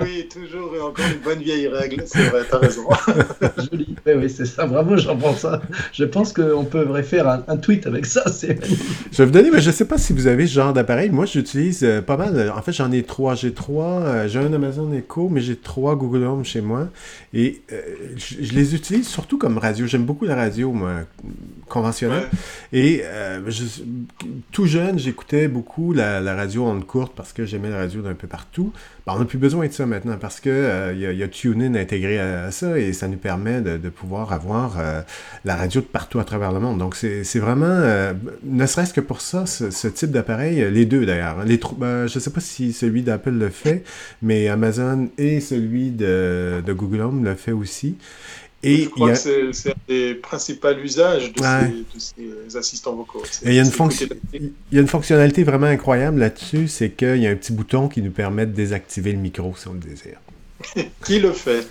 oui, 0.00 0.28
toujours 0.32 0.74
et 0.76 0.80
encore 0.80 1.04
une 1.06 1.20
bonne 1.20 1.40
vieille 1.40 1.66
règle. 1.68 2.04
C'est 2.06 2.28
vrai, 2.28 2.42
t'as 2.48 2.58
raison. 2.58 2.82
Joli. 3.70 3.96
Eh 4.06 4.14
oui, 4.14 4.30
c'est 4.30 4.46
ça. 4.46 4.66
Bravo, 4.66 4.96
j'en 4.96 5.16
pense 5.16 5.40
ça. 5.40 5.60
Je 5.92 6.04
pense 6.04 6.32
qu'on 6.32 6.64
peut 6.64 7.02
faire 7.02 7.28
un, 7.28 7.56
tweet 7.56 7.86
avec 7.86 8.06
ça. 8.06 8.22
Je 8.26 8.46
vais 9.18 9.24
vous 9.24 9.30
donner, 9.30 9.50
mais 9.50 9.60
je 9.60 9.70
ne 9.70 9.74
sais 9.74 9.84
pas 9.84 9.98
si 9.98 10.12
vous 10.12 10.26
avez 10.26 10.46
ce 10.46 10.54
genre 10.54 10.72
d'appareil. 10.72 11.10
Moi, 11.10 11.26
j'utilise 11.26 11.82
euh, 11.82 12.00
pas 12.00 12.16
mal. 12.16 12.52
En 12.56 12.62
fait, 12.62 12.72
j'en 12.72 12.90
ai 12.92 13.02
trois. 13.02 13.34
J'ai 13.34 13.52
trois. 13.52 14.00
Euh, 14.00 14.28
j'ai 14.28 14.38
un 14.38 14.52
Amazon 14.52 14.92
Echo, 14.92 15.28
mais 15.28 15.40
j'ai 15.40 15.56
trois 15.56 15.96
Google 15.96 16.24
Home 16.24 16.44
chez 16.44 16.60
moi. 16.60 16.88
Et 17.34 17.62
euh, 17.72 17.80
je, 18.16 18.52
les 18.52 18.74
utilise 18.74 19.08
surtout 19.08 19.38
comme 19.38 19.58
radio. 19.58 19.86
J'aime 19.86 20.04
beaucoup 20.04 20.24
la 20.24 20.36
radio, 20.36 20.72
moi, 20.72 20.92
conventionnelle. 21.68 22.28
Et 22.72 23.02
tout 24.52 24.66
jeune, 24.66 24.98
j'écoutais 24.98 25.48
beaucoup 25.48 25.92
la, 25.92 26.20
radio 26.34 26.66
en 26.66 26.80
courte 26.80 27.12
parce 27.16 27.32
que 27.32 27.44
j'aimais 27.44 27.70
la 27.70 27.78
radio 27.78 28.02
d'un 28.02 28.14
peu 28.14 28.26
partout. 28.26 28.72
Ben, 29.06 29.14
on 29.16 29.18
n'a 29.18 29.24
plus 29.24 29.38
besoin 29.38 29.66
de 29.66 29.72
ça 29.72 29.86
maintenant 29.86 30.16
parce 30.20 30.40
que 30.40 30.92
il 30.94 31.00
y, 31.00 31.22
a 31.22 31.28
TuneIn 31.28 31.74
intégré 31.74 32.18
à, 32.18 32.50
ça 32.50 32.78
et 32.78 32.92
ça 32.92 33.08
nous 33.08 33.16
permet 33.16 33.60
de, 33.60 33.88
pouvoir 33.88 34.32
avoir 34.32 34.76
la 35.44 35.56
radio 35.56 35.80
de 35.80 35.86
partout 35.86 36.18
à 36.18 36.24
travers 36.24 36.52
le 36.52 36.60
monde. 36.60 36.78
Donc 36.78 36.96
c'est 36.96 37.38
vraiment, 37.38 37.80
ne 38.44 38.66
serait-ce 38.66 38.92
que 38.92 39.00
pour 39.00 39.20
ça, 39.20 39.46
ce, 39.46 39.88
type 39.88 40.10
d'appareil, 40.10 40.70
les 40.70 40.86
deux 40.86 41.06
d'ailleurs. 41.06 41.40
Hein. 41.40 41.44
Les 41.46 41.60
ben, 41.78 42.06
je 42.06 42.18
ne 42.18 42.20
sais 42.20 42.30
pas 42.30 42.40
si 42.40 42.72
celui 42.72 43.02
d'Apple 43.02 43.30
le 43.30 43.48
fait, 43.48 43.84
mais 44.22 44.48
Amazon 44.48 45.08
et 45.18 45.40
celui 45.40 45.90
de, 45.90 46.62
de 46.64 46.72
Google 46.72 47.00
Home 47.00 47.24
le 47.24 47.34
fait 47.34 47.52
aussi. 47.52 47.96
Et 48.62 48.84
je 48.84 48.88
crois 48.90 49.12
que 49.12 49.52
c'est 49.52 49.70
un 49.70 49.74
des 49.88 50.14
principaux 50.14 50.72
usages 50.82 51.32
de, 51.32 51.42
ces, 51.98 52.56
assistants 52.56 52.94
vocaux. 52.94 53.22
il 53.44 53.54
y, 53.54 53.58
a 53.58 53.62
une 53.62 53.72
il 54.34 54.52
y 54.72 54.78
a 54.78 54.80
une 54.82 54.88
fonctionnalité 54.88 55.44
vraiment 55.44 55.66
incroyable 55.66 56.20
là-dessus, 56.20 56.68
c'est 56.68 56.90
qu'il 56.90 57.16
y 57.16 57.26
a 57.26 57.30
un 57.30 57.36
petit 57.36 57.52
bouton 57.52 57.88
qui 57.88 58.02
nous 58.02 58.10
permet 58.10 58.44
de 58.44 58.52
désactiver 58.52 59.12
le 59.12 59.18
micro 59.18 59.54
si 59.56 59.68
on 59.68 59.72
le 59.72 59.80
désire. 59.80 60.18
Qui 61.04 61.20
le 61.20 61.32
fait? 61.32 61.66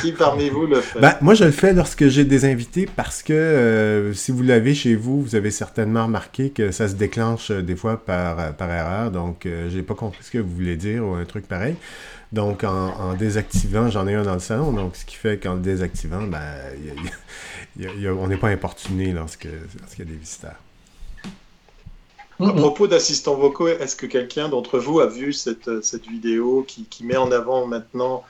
Qui 0.00 0.10
parmi 0.10 0.48
vous 0.50 0.66
le 0.66 0.80
fait? 0.80 0.98
Ben, 0.98 1.16
Moi, 1.20 1.34
je 1.34 1.44
le 1.44 1.52
fais 1.52 1.72
lorsque 1.72 2.08
j'ai 2.08 2.24
des 2.24 2.44
invités 2.44 2.88
parce 2.96 3.22
que 3.22 3.32
euh, 3.32 4.12
si 4.12 4.32
vous 4.32 4.42
l'avez 4.42 4.74
chez 4.74 4.96
vous, 4.96 5.22
vous 5.22 5.36
avez 5.36 5.52
certainement 5.52 6.06
remarqué 6.06 6.50
que 6.50 6.72
ça 6.72 6.88
se 6.88 6.94
déclenche 6.94 7.52
euh, 7.52 7.62
des 7.62 7.76
fois 7.76 8.04
par, 8.04 8.54
par 8.54 8.72
erreur. 8.72 9.12
Donc, 9.12 9.42
je 9.44 9.68
j'ai 9.70 9.82
pas 9.82 9.94
compris 9.94 10.24
ce 10.24 10.32
que 10.32 10.38
vous 10.38 10.52
voulez 10.52 10.76
dire 10.76 11.06
ou 11.06 11.14
un 11.14 11.24
truc 11.24 11.46
pareil. 11.46 11.76
Donc, 12.32 12.62
en, 12.62 13.14
désactivant, 13.14 13.88
j'en 13.88 14.06
ai 14.06 14.14
un 14.14 14.22
dans 14.22 14.34
le 14.34 14.40
salon, 14.40 14.72
donc 14.72 14.96
ce 14.96 15.06
qui 15.06 15.16
fait 15.16 15.38
qu'en 15.42 15.54
le 15.54 15.60
désactivant, 15.60 16.22
ben, 16.22 16.42
on 17.78 18.26
n'est 18.26 18.36
pas 18.36 18.48
importuné 18.48 19.12
lorsqu'il 19.12 19.50
y 19.50 20.02
a 20.02 20.04
des 20.04 20.14
visiteurs. 20.14 20.56
À 22.40 22.52
propos 22.52 22.86
d'assistants 22.86 23.34
vocaux, 23.34 23.66
est-ce 23.66 23.96
que 23.96 24.06
quelqu'un 24.06 24.48
d'entre 24.48 24.78
vous 24.78 25.00
a 25.00 25.06
vu 25.06 25.32
cette, 25.32 25.82
cette 25.82 26.06
vidéo 26.06 26.64
qui, 26.68 26.84
qui, 26.84 27.04
met 27.04 27.16
en 27.16 27.32
avant 27.32 27.66
maintenant 27.66 28.22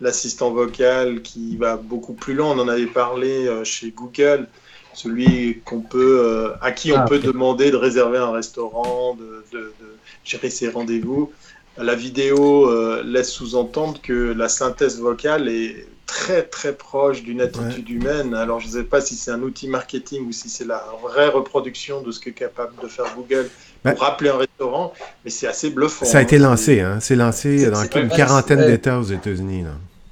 l'assistant 0.00 0.50
vocal 0.50 1.22
qui 1.22 1.56
va 1.56 1.76
beaucoup 1.76 2.14
plus 2.14 2.34
loin? 2.34 2.56
On 2.56 2.58
en 2.58 2.68
avait 2.68 2.86
parlé 2.86 3.46
euh, 3.46 3.62
chez 3.62 3.92
Google, 3.92 4.48
celui 4.94 5.60
qu'on 5.64 5.80
peut, 5.80 6.22
euh, 6.24 6.56
à 6.60 6.72
qui 6.72 6.90
on 6.90 6.96
ah, 6.96 7.04
peut 7.04 7.20
demander 7.20 7.70
de 7.70 7.76
réserver 7.76 8.18
un 8.18 8.32
restaurant, 8.32 9.14
de, 9.14 9.44
de, 9.52 9.72
de 9.80 9.96
gérer 10.24 10.50
ses 10.50 10.68
rendez-vous 10.68 11.30
la 11.78 11.94
vidéo 11.94 12.68
euh, 12.68 13.02
laisse 13.04 13.30
sous-entendre 13.30 14.00
que 14.02 14.32
la 14.32 14.48
synthèse 14.48 15.00
vocale 15.00 15.48
est 15.48 15.86
très 16.06 16.42
très 16.42 16.74
proche 16.74 17.22
d'une 17.22 17.40
attitude 17.40 17.88
humaine. 17.88 18.34
Alors 18.34 18.60
je 18.60 18.66
ne 18.66 18.72
sais 18.72 18.84
pas 18.84 19.00
si 19.00 19.14
c'est 19.14 19.30
un 19.30 19.40
outil 19.40 19.68
marketing 19.68 20.26
ou 20.28 20.32
si 20.32 20.50
c'est 20.50 20.66
la 20.66 20.84
vraie 21.02 21.28
reproduction 21.28 22.02
de 22.02 22.12
ce 22.12 22.20
qu'est 22.20 22.32
capable 22.32 22.74
de 22.82 22.88
faire 22.88 23.06
Google 23.16 23.48
pour 23.82 23.98
rappeler 23.98 24.28
un 24.28 24.36
restaurant, 24.36 24.92
mais 25.24 25.30
c'est 25.30 25.46
assez 25.46 25.70
bluffant. 25.70 26.04
Ça 26.04 26.18
a 26.18 26.22
été 26.22 26.36
hein. 26.36 26.50
lancé, 26.50 26.80
hein. 26.80 26.98
c'est 27.00 27.16
lancé 27.16 27.70
dans 27.70 27.82
une 27.82 28.08
quarantaine 28.10 28.66
d'États 28.66 28.98
aux 28.98 29.04
États-Unis. 29.04 29.64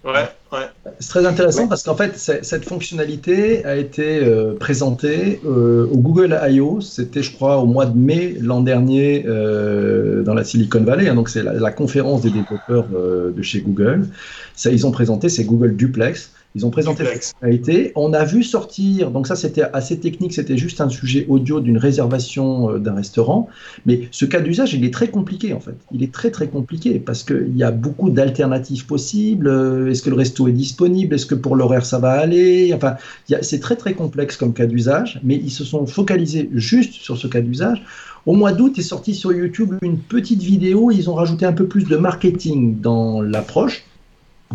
Ouais, 0.02 0.12
ouais. 0.52 0.69
C'est 1.00 1.08
très 1.08 1.24
intéressant 1.24 1.66
parce 1.66 1.82
qu'en 1.82 1.96
fait, 1.96 2.18
cette 2.18 2.64
fonctionnalité 2.66 3.64
a 3.64 3.76
été 3.76 4.22
euh, 4.22 4.54
présentée 4.54 5.40
euh, 5.46 5.86
au 5.90 5.96
Google 5.96 6.38
I.O. 6.46 6.82
C'était, 6.82 7.22
je 7.22 7.32
crois, 7.32 7.56
au 7.56 7.64
mois 7.64 7.86
de 7.86 7.96
mai 7.98 8.36
l'an 8.38 8.60
dernier 8.60 9.24
euh, 9.26 10.22
dans 10.22 10.34
la 10.34 10.44
Silicon 10.44 10.82
Valley. 10.82 11.08
Hein, 11.08 11.14
donc, 11.14 11.30
c'est 11.30 11.42
la, 11.42 11.72
conférence 11.72 12.20
des 12.20 12.28
développeurs 12.28 12.84
de 12.88 13.42
chez 13.42 13.62
Google. 13.62 14.08
Ça, 14.54 14.70
ils 14.70 14.86
ont 14.86 14.90
présenté, 14.90 15.30
c'est 15.30 15.44
Google 15.44 15.74
Duplex. 15.74 16.32
Ils 16.56 16.66
ont 16.66 16.70
présenté 16.70 17.04
la 17.04 17.10
fonctionnalité. 17.12 17.92
On 17.94 18.12
a 18.12 18.24
vu 18.24 18.42
sortir, 18.42 19.12
donc 19.12 19.28
ça 19.28 19.36
c'était 19.36 19.62
assez 19.62 20.00
technique, 20.00 20.32
c'était 20.32 20.56
juste 20.56 20.80
un 20.80 20.88
sujet 20.88 21.24
audio 21.28 21.60
d'une 21.60 21.78
réservation 21.78 22.70
euh, 22.70 22.78
d'un 22.78 22.94
restaurant. 22.94 23.48
Mais 23.86 24.08
ce 24.10 24.24
cas 24.24 24.40
d'usage, 24.40 24.74
il 24.74 24.84
est 24.84 24.92
très 24.92 25.08
compliqué 25.08 25.52
en 25.52 25.60
fait. 25.60 25.76
Il 25.92 26.02
est 26.02 26.12
très 26.12 26.30
très 26.30 26.48
compliqué 26.48 26.98
parce 26.98 27.22
qu'il 27.22 27.56
y 27.56 27.62
a 27.62 27.70
beaucoup 27.70 28.10
d'alternatives 28.10 28.86
possibles. 28.86 29.46
Euh, 29.46 29.90
est-ce 29.90 30.02
que 30.02 30.10
le 30.10 30.16
resto 30.16 30.48
est 30.48 30.52
disponible? 30.52 31.14
Est-ce 31.14 31.26
que 31.26 31.36
pour 31.36 31.54
l'horaire 31.54 31.84
ça 31.84 31.98
va 31.98 32.12
aller? 32.12 32.72
Enfin, 32.74 32.96
c'est 33.42 33.60
très 33.60 33.76
très 33.76 33.94
complexe 33.94 34.36
comme 34.36 34.52
cas 34.52 34.66
d'usage, 34.66 35.20
mais 35.22 35.36
ils 35.36 35.50
se 35.50 35.64
sont 35.64 35.86
focalisés 35.86 36.50
juste 36.52 36.94
sur 36.94 37.16
ce 37.16 37.28
cas 37.28 37.40
d'usage. 37.40 37.84
Au 38.26 38.34
mois 38.34 38.52
d'août 38.52 38.78
est 38.78 38.82
sorti 38.82 39.14
sur 39.14 39.32
YouTube 39.32 39.74
une 39.82 39.98
petite 39.98 40.42
vidéo. 40.42 40.90
Ils 40.90 41.08
ont 41.08 41.14
rajouté 41.14 41.46
un 41.46 41.52
peu 41.52 41.66
plus 41.66 41.84
de 41.84 41.96
marketing 41.96 42.80
dans 42.80 43.22
l'approche. 43.22 43.84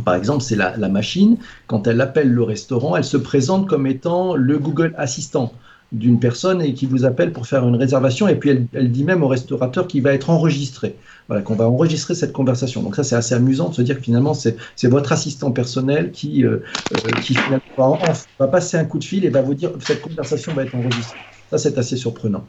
Par 0.03 0.15
exemple, 0.15 0.43
c'est 0.43 0.55
la, 0.55 0.89
machine, 0.89 1.37
quand 1.67 1.87
elle 1.87 2.01
appelle 2.01 2.31
le 2.31 2.43
restaurant, 2.43 2.97
elle 2.97 3.05
se 3.05 3.17
présente 3.17 3.67
comme 3.67 3.87
étant 3.87 4.35
le 4.35 4.57
Google 4.59 4.93
Assistant 4.97 5.53
d'une 5.91 6.19
personne 6.19 6.61
et 6.61 6.73
qui 6.73 6.85
vous 6.85 7.05
appelle 7.05 7.31
pour 7.31 7.47
faire 7.47 7.65
une 7.65 7.75
réservation 7.75 8.27
et 8.27 8.35
puis 8.35 8.67
elle, 8.73 8.91
dit 8.91 9.03
même 9.03 9.23
au 9.23 9.27
restaurateur 9.27 9.87
qu'il 9.87 10.01
va 10.01 10.13
être 10.13 10.29
enregistré. 10.29 10.95
Voilà, 11.27 11.41
qu'on 11.41 11.55
va 11.55 11.69
enregistrer 11.69 12.13
cette 12.13 12.33
conversation. 12.33 12.83
Donc 12.83 12.95
ça, 12.95 13.03
c'est 13.03 13.15
assez 13.15 13.33
amusant 13.33 13.69
de 13.69 13.75
se 13.75 13.81
dire 13.81 13.97
que 13.97 14.03
finalement, 14.03 14.33
c'est 14.33 14.57
votre 14.83 15.11
assistant 15.11 15.51
personnel 15.51 16.11
qui, 16.11 16.43
euh, 16.43 16.59
euh, 16.93 17.11
qui 17.21 17.37
va 17.77 18.47
passer 18.47 18.77
un 18.77 18.85
coup 18.85 18.99
de 18.99 19.03
fil 19.03 19.23
et 19.25 19.29
va 19.29 19.41
vous 19.41 19.53
dire 19.53 19.71
cette 19.79 20.01
conversation 20.01 20.53
va 20.53 20.63
être 20.63 20.75
enregistrée. 20.75 21.19
Ça, 21.51 21.59
c'est 21.59 21.77
assez 21.77 21.95
surprenant. 21.95 22.45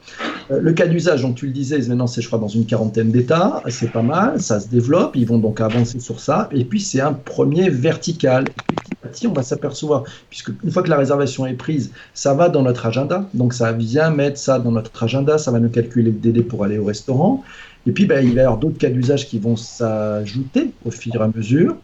Euh, 0.49 0.59
le 0.59 0.73
cas 0.73 0.87
d'usage, 0.87 1.21
dont 1.21 1.33
tu 1.33 1.45
le 1.45 1.51
disais, 1.51 1.77
maintenant, 1.87 2.07
c'est, 2.07 2.21
je 2.21 2.27
crois, 2.27 2.39
dans 2.39 2.47
une 2.47 2.65
quarantaine 2.65 3.11
d'États. 3.11 3.61
C'est 3.69 3.91
pas 3.91 4.01
mal, 4.01 4.41
ça 4.41 4.59
se 4.59 4.69
développe. 4.69 5.15
Ils 5.15 5.27
vont 5.27 5.37
donc 5.37 5.61
avancer 5.61 5.99
sur 5.99 6.19
ça. 6.19 6.49
Et 6.51 6.65
puis, 6.65 6.79
c'est 6.81 7.01
un 7.01 7.13
premier 7.13 7.69
vertical. 7.69 8.53
Et 8.71 8.75
petit 8.75 8.93
à 9.03 9.07
petit, 9.07 9.27
on 9.27 9.33
va 9.33 9.43
s'apercevoir, 9.43 10.03
puisque 10.29 10.51
une 10.63 10.71
fois 10.71 10.81
que 10.83 10.89
la 10.89 10.97
réservation 10.97 11.45
est 11.45 11.53
prise, 11.53 11.91
ça 12.13 12.33
va 12.33 12.49
dans 12.49 12.63
notre 12.63 12.85
agenda. 12.87 13.29
Donc, 13.33 13.53
ça 13.53 13.71
vient 13.71 14.09
mettre 14.09 14.39
ça 14.39 14.59
dans 14.59 14.71
notre 14.71 15.03
agenda. 15.03 15.37
Ça 15.37 15.51
va 15.51 15.59
nous 15.59 15.69
calculer 15.69 16.11
le 16.11 16.17
délai 16.17 16.41
pour 16.43 16.63
aller 16.63 16.79
au 16.79 16.85
restaurant. 16.85 17.43
Et 17.85 17.91
puis, 17.91 18.05
ben, 18.05 18.25
il 18.25 18.35
va 18.35 18.41
y 18.41 18.43
avoir 18.43 18.57
d'autres 18.59 18.77
cas 18.79 18.89
d'usage 18.89 19.27
qui 19.27 19.39
vont 19.39 19.55
s'ajouter 19.55 20.73
au 20.83 20.91
fur 20.91 21.15
et 21.15 21.23
à 21.23 21.27
mesure. 21.33 21.77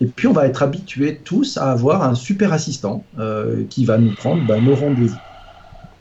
Et 0.00 0.06
puis, 0.06 0.26
on 0.28 0.32
va 0.32 0.46
être 0.46 0.62
habitués 0.62 1.20
tous 1.24 1.56
à 1.56 1.70
avoir 1.70 2.02
un 2.02 2.14
super 2.14 2.52
assistant 2.52 3.08
euh, 3.18 3.64
qui 3.68 3.84
va 3.84 3.98
nous 3.98 4.14
prendre 4.14 4.44
ben, 4.44 4.60
nos 4.62 4.74
rendez-vous. 4.74 5.20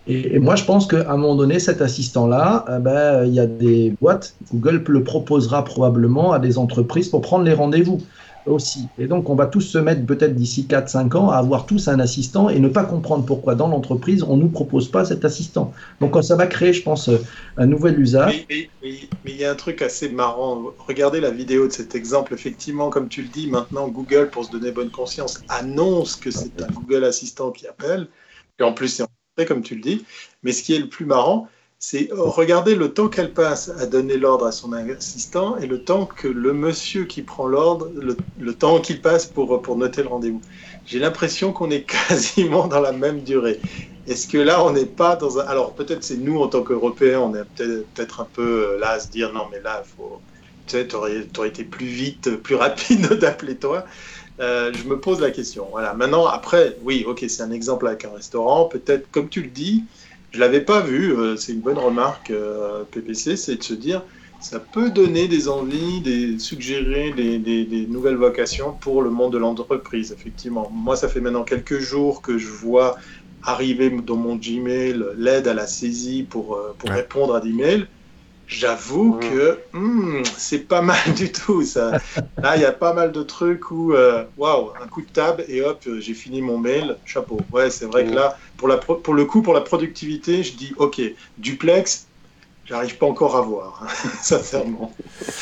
Et, 0.05 0.39
moi, 0.39 0.55
je 0.55 0.65
pense 0.65 0.85
qu'à 0.87 1.09
un 1.09 1.17
moment 1.17 1.35
donné, 1.35 1.59
cet 1.59 1.81
assistant-là, 1.81 2.65
eh 2.67 2.81
ben, 2.81 3.25
il 3.25 3.33
y 3.33 3.39
a 3.39 3.45
des 3.45 3.93
boîtes, 4.01 4.35
Google 4.53 4.83
le 4.87 5.03
proposera 5.03 5.63
probablement 5.63 6.33
à 6.33 6.39
des 6.39 6.57
entreprises 6.57 7.07
pour 7.07 7.21
prendre 7.21 7.45
les 7.45 7.53
rendez-vous 7.53 8.01
aussi. 8.45 8.87
Et 8.97 9.07
donc, 9.07 9.29
on 9.29 9.35
va 9.35 9.45
tous 9.45 9.61
se 9.61 9.77
mettre 9.77 10.05
peut-être 10.05 10.35
d'ici 10.35 10.67
4-5 10.69 11.15
ans 11.15 11.29
à 11.29 11.37
avoir 11.37 11.65
tous 11.65 11.87
un 11.87 12.01
assistant 12.01 12.49
et 12.49 12.59
ne 12.59 12.67
pas 12.67 12.83
comprendre 12.83 13.25
pourquoi 13.25 13.55
dans 13.55 13.69
l'entreprise, 13.69 14.23
on 14.23 14.35
ne 14.35 14.41
nous 14.41 14.49
propose 14.49 14.89
pas 14.89 15.05
cet 15.05 15.23
assistant. 15.23 15.71
Donc, 16.01 16.21
ça 16.21 16.35
va 16.35 16.47
créer, 16.47 16.73
je 16.73 16.83
pense, 16.83 17.09
un 17.55 17.65
nouvel 17.65 17.97
usage. 17.97 18.45
Mais, 18.49 18.69
il 18.83 19.37
y 19.37 19.45
a 19.45 19.51
un 19.51 19.55
truc 19.55 19.81
assez 19.81 20.09
marrant. 20.09 20.63
Regardez 20.85 21.21
la 21.21 21.31
vidéo 21.31 21.67
de 21.67 21.71
cet 21.71 21.95
exemple. 21.95 22.33
Effectivement, 22.33 22.89
comme 22.89 23.07
tu 23.07 23.21
le 23.21 23.29
dis, 23.29 23.47
maintenant, 23.47 23.87
Google, 23.87 24.29
pour 24.29 24.43
se 24.43 24.51
donner 24.51 24.71
bonne 24.71 24.91
conscience, 24.91 25.41
annonce 25.47 26.17
que 26.17 26.29
c'est 26.29 26.61
un 26.61 26.67
Google 26.73 27.05
Assistant 27.05 27.51
qui 27.51 27.67
appelle. 27.67 28.07
Et 28.59 28.63
en 28.63 28.73
plus, 28.73 29.01
comme 29.47 29.61
tu 29.61 29.75
le 29.75 29.81
dis. 29.81 30.05
Mais 30.43 30.51
ce 30.51 30.63
qui 30.63 30.75
est 30.75 30.79
le 30.79 30.87
plus 30.87 31.05
marrant, 31.05 31.47
c'est 31.79 32.07
regarder 32.11 32.75
le 32.75 32.93
temps 32.93 33.09
qu'elle 33.09 33.33
passe 33.33 33.69
à 33.77 33.85
donner 33.85 34.17
l'ordre 34.17 34.45
à 34.45 34.53
son 34.53 34.71
assistant 34.71 35.57
et 35.57 35.67
le 35.67 35.83
temps 35.83 36.05
que 36.05 36.29
le 36.29 36.53
monsieur 36.53 37.03
qui 37.03 37.23
prend 37.23 37.45
l'ordre, 37.45 37.91
le, 38.39 38.53
temps 38.53 38.79
qu'il 38.79 39.01
passe 39.01 39.25
pour, 39.25 39.75
noter 39.75 40.03
le 40.03 40.07
rendez-vous. 40.07 40.41
J'ai 40.85 40.99
l'impression 40.99 41.51
qu'on 41.51 41.71
est 41.71 41.81
quasiment 42.07 42.67
dans 42.67 42.79
la 42.79 42.93
même 42.93 43.21
durée. 43.21 43.59
Est-ce 44.07 44.27
que 44.27 44.37
là, 44.37 44.63
on 44.63 44.71
n'est 44.71 44.85
pas 44.85 45.15
dans 45.15 45.39
un... 45.39 45.45
Alors 45.45 45.73
peut-être 45.73 46.03
c'est 46.03 46.17
nous 46.17 46.39
en 46.39 46.47
tant 46.47 46.61
qu'Européens, 46.61 47.19
on 47.19 47.35
est 47.35 47.43
peut-être 47.55 48.21
un 48.21 48.27
peu 48.31 48.75
euh, 48.75 48.79
là 48.79 48.91
à 48.91 48.99
se 48.99 49.09
dire 49.09 49.33
non 49.33 49.47
mais 49.51 49.59
là, 49.59 49.83
faut... 49.97 50.21
tu 50.67 50.77
sais, 50.77 50.95
aurais 50.95 51.47
été 51.47 51.63
plus 51.65 51.85
vite, 51.85 52.37
plus 52.37 52.55
rapide 52.55 53.07
d'appeler 53.19 53.55
toi. 53.55 53.85
Euh, 54.39 54.71
je 54.73 54.87
me 54.87 54.99
pose 54.99 55.21
la 55.21 55.31
question. 55.31 55.67
Voilà. 55.71 55.93
Maintenant, 55.93 56.25
après, 56.25 56.77
oui, 56.83 57.05
ok, 57.07 57.23
c'est 57.27 57.43
un 57.43 57.51
exemple 57.51 57.87
avec 57.87 58.05
un 58.05 58.11
restaurant. 58.11 58.65
Peut-être, 58.65 59.09
comme 59.11 59.29
tu 59.29 59.41
le 59.41 59.49
dis, 59.49 59.83
je 60.31 60.39
l'avais 60.39 60.61
pas 60.61 60.81
vu. 60.81 61.15
Euh, 61.15 61.37
c'est 61.37 61.53
une 61.53 61.61
bonne 61.61 61.77
remarque, 61.77 62.31
euh, 62.31 62.83
PPC, 62.91 63.35
c'est 63.37 63.57
de 63.57 63.63
se 63.63 63.73
dire, 63.73 64.03
ça 64.39 64.59
peut 64.59 64.89
donner 64.89 65.27
des 65.27 65.47
envies, 65.47 66.01
des 66.01 66.39
suggérer 66.39 67.11
des, 67.11 67.37
des, 67.37 67.87
nouvelles 67.87 68.17
vocations 68.17 68.73
pour 68.73 69.01
le 69.01 69.09
monde 69.09 69.33
de 69.33 69.37
l'entreprise. 69.37 70.11
Effectivement, 70.11 70.69
moi, 70.73 70.95
ça 70.95 71.07
fait 71.07 71.21
maintenant 71.21 71.43
quelques 71.43 71.79
jours 71.79 72.21
que 72.21 72.37
je 72.37 72.49
vois 72.49 72.97
arriver 73.43 73.89
dans 73.89 74.15
mon 74.15 74.35
Gmail 74.35 75.01
l'aide 75.17 75.47
à 75.47 75.53
la 75.53 75.67
saisie 75.67 76.23
pour, 76.23 76.59
pour 76.77 76.89
répondre 76.89 77.35
à 77.35 77.41
des 77.41 77.51
mails. 77.51 77.87
J'avoue 78.47 79.19
que 79.19 79.59
hmm, 79.73 80.23
c'est 80.37 80.67
pas 80.67 80.81
mal 80.83 81.13
du 81.15 81.31
tout. 81.31 81.63
Ça. 81.63 81.99
Là, 82.41 82.55
il 82.55 82.61
y 82.61 82.65
a 82.65 82.71
pas 82.71 82.93
mal 82.93 83.11
de 83.11 83.23
trucs 83.23 83.71
où, 83.71 83.93
waouh, 84.37 84.69
un 84.81 84.87
coup 84.87 85.01
de 85.01 85.07
table 85.07 85.45
et 85.47 85.61
hop, 85.61 85.87
j'ai 85.99 86.13
fini 86.13 86.41
mon 86.41 86.57
mail. 86.57 86.97
Chapeau. 87.05 87.39
Ouais, 87.51 87.69
c'est 87.69 87.85
vrai 87.85 88.05
que 88.05 88.13
là, 88.13 88.37
pour, 88.57 88.67
la 88.67 88.77
pour 88.77 89.13
le 89.13 89.25
coup, 89.25 89.41
pour 89.41 89.53
la 89.53 89.61
productivité, 89.61 90.43
je 90.43 90.55
dis 90.55 90.73
ok, 90.77 91.01
duplex, 91.37 92.07
J'arrive 92.65 92.97
pas 92.97 93.07
encore 93.07 93.35
à 93.35 93.41
voir, 93.41 93.85
sincèrement. 94.21 94.93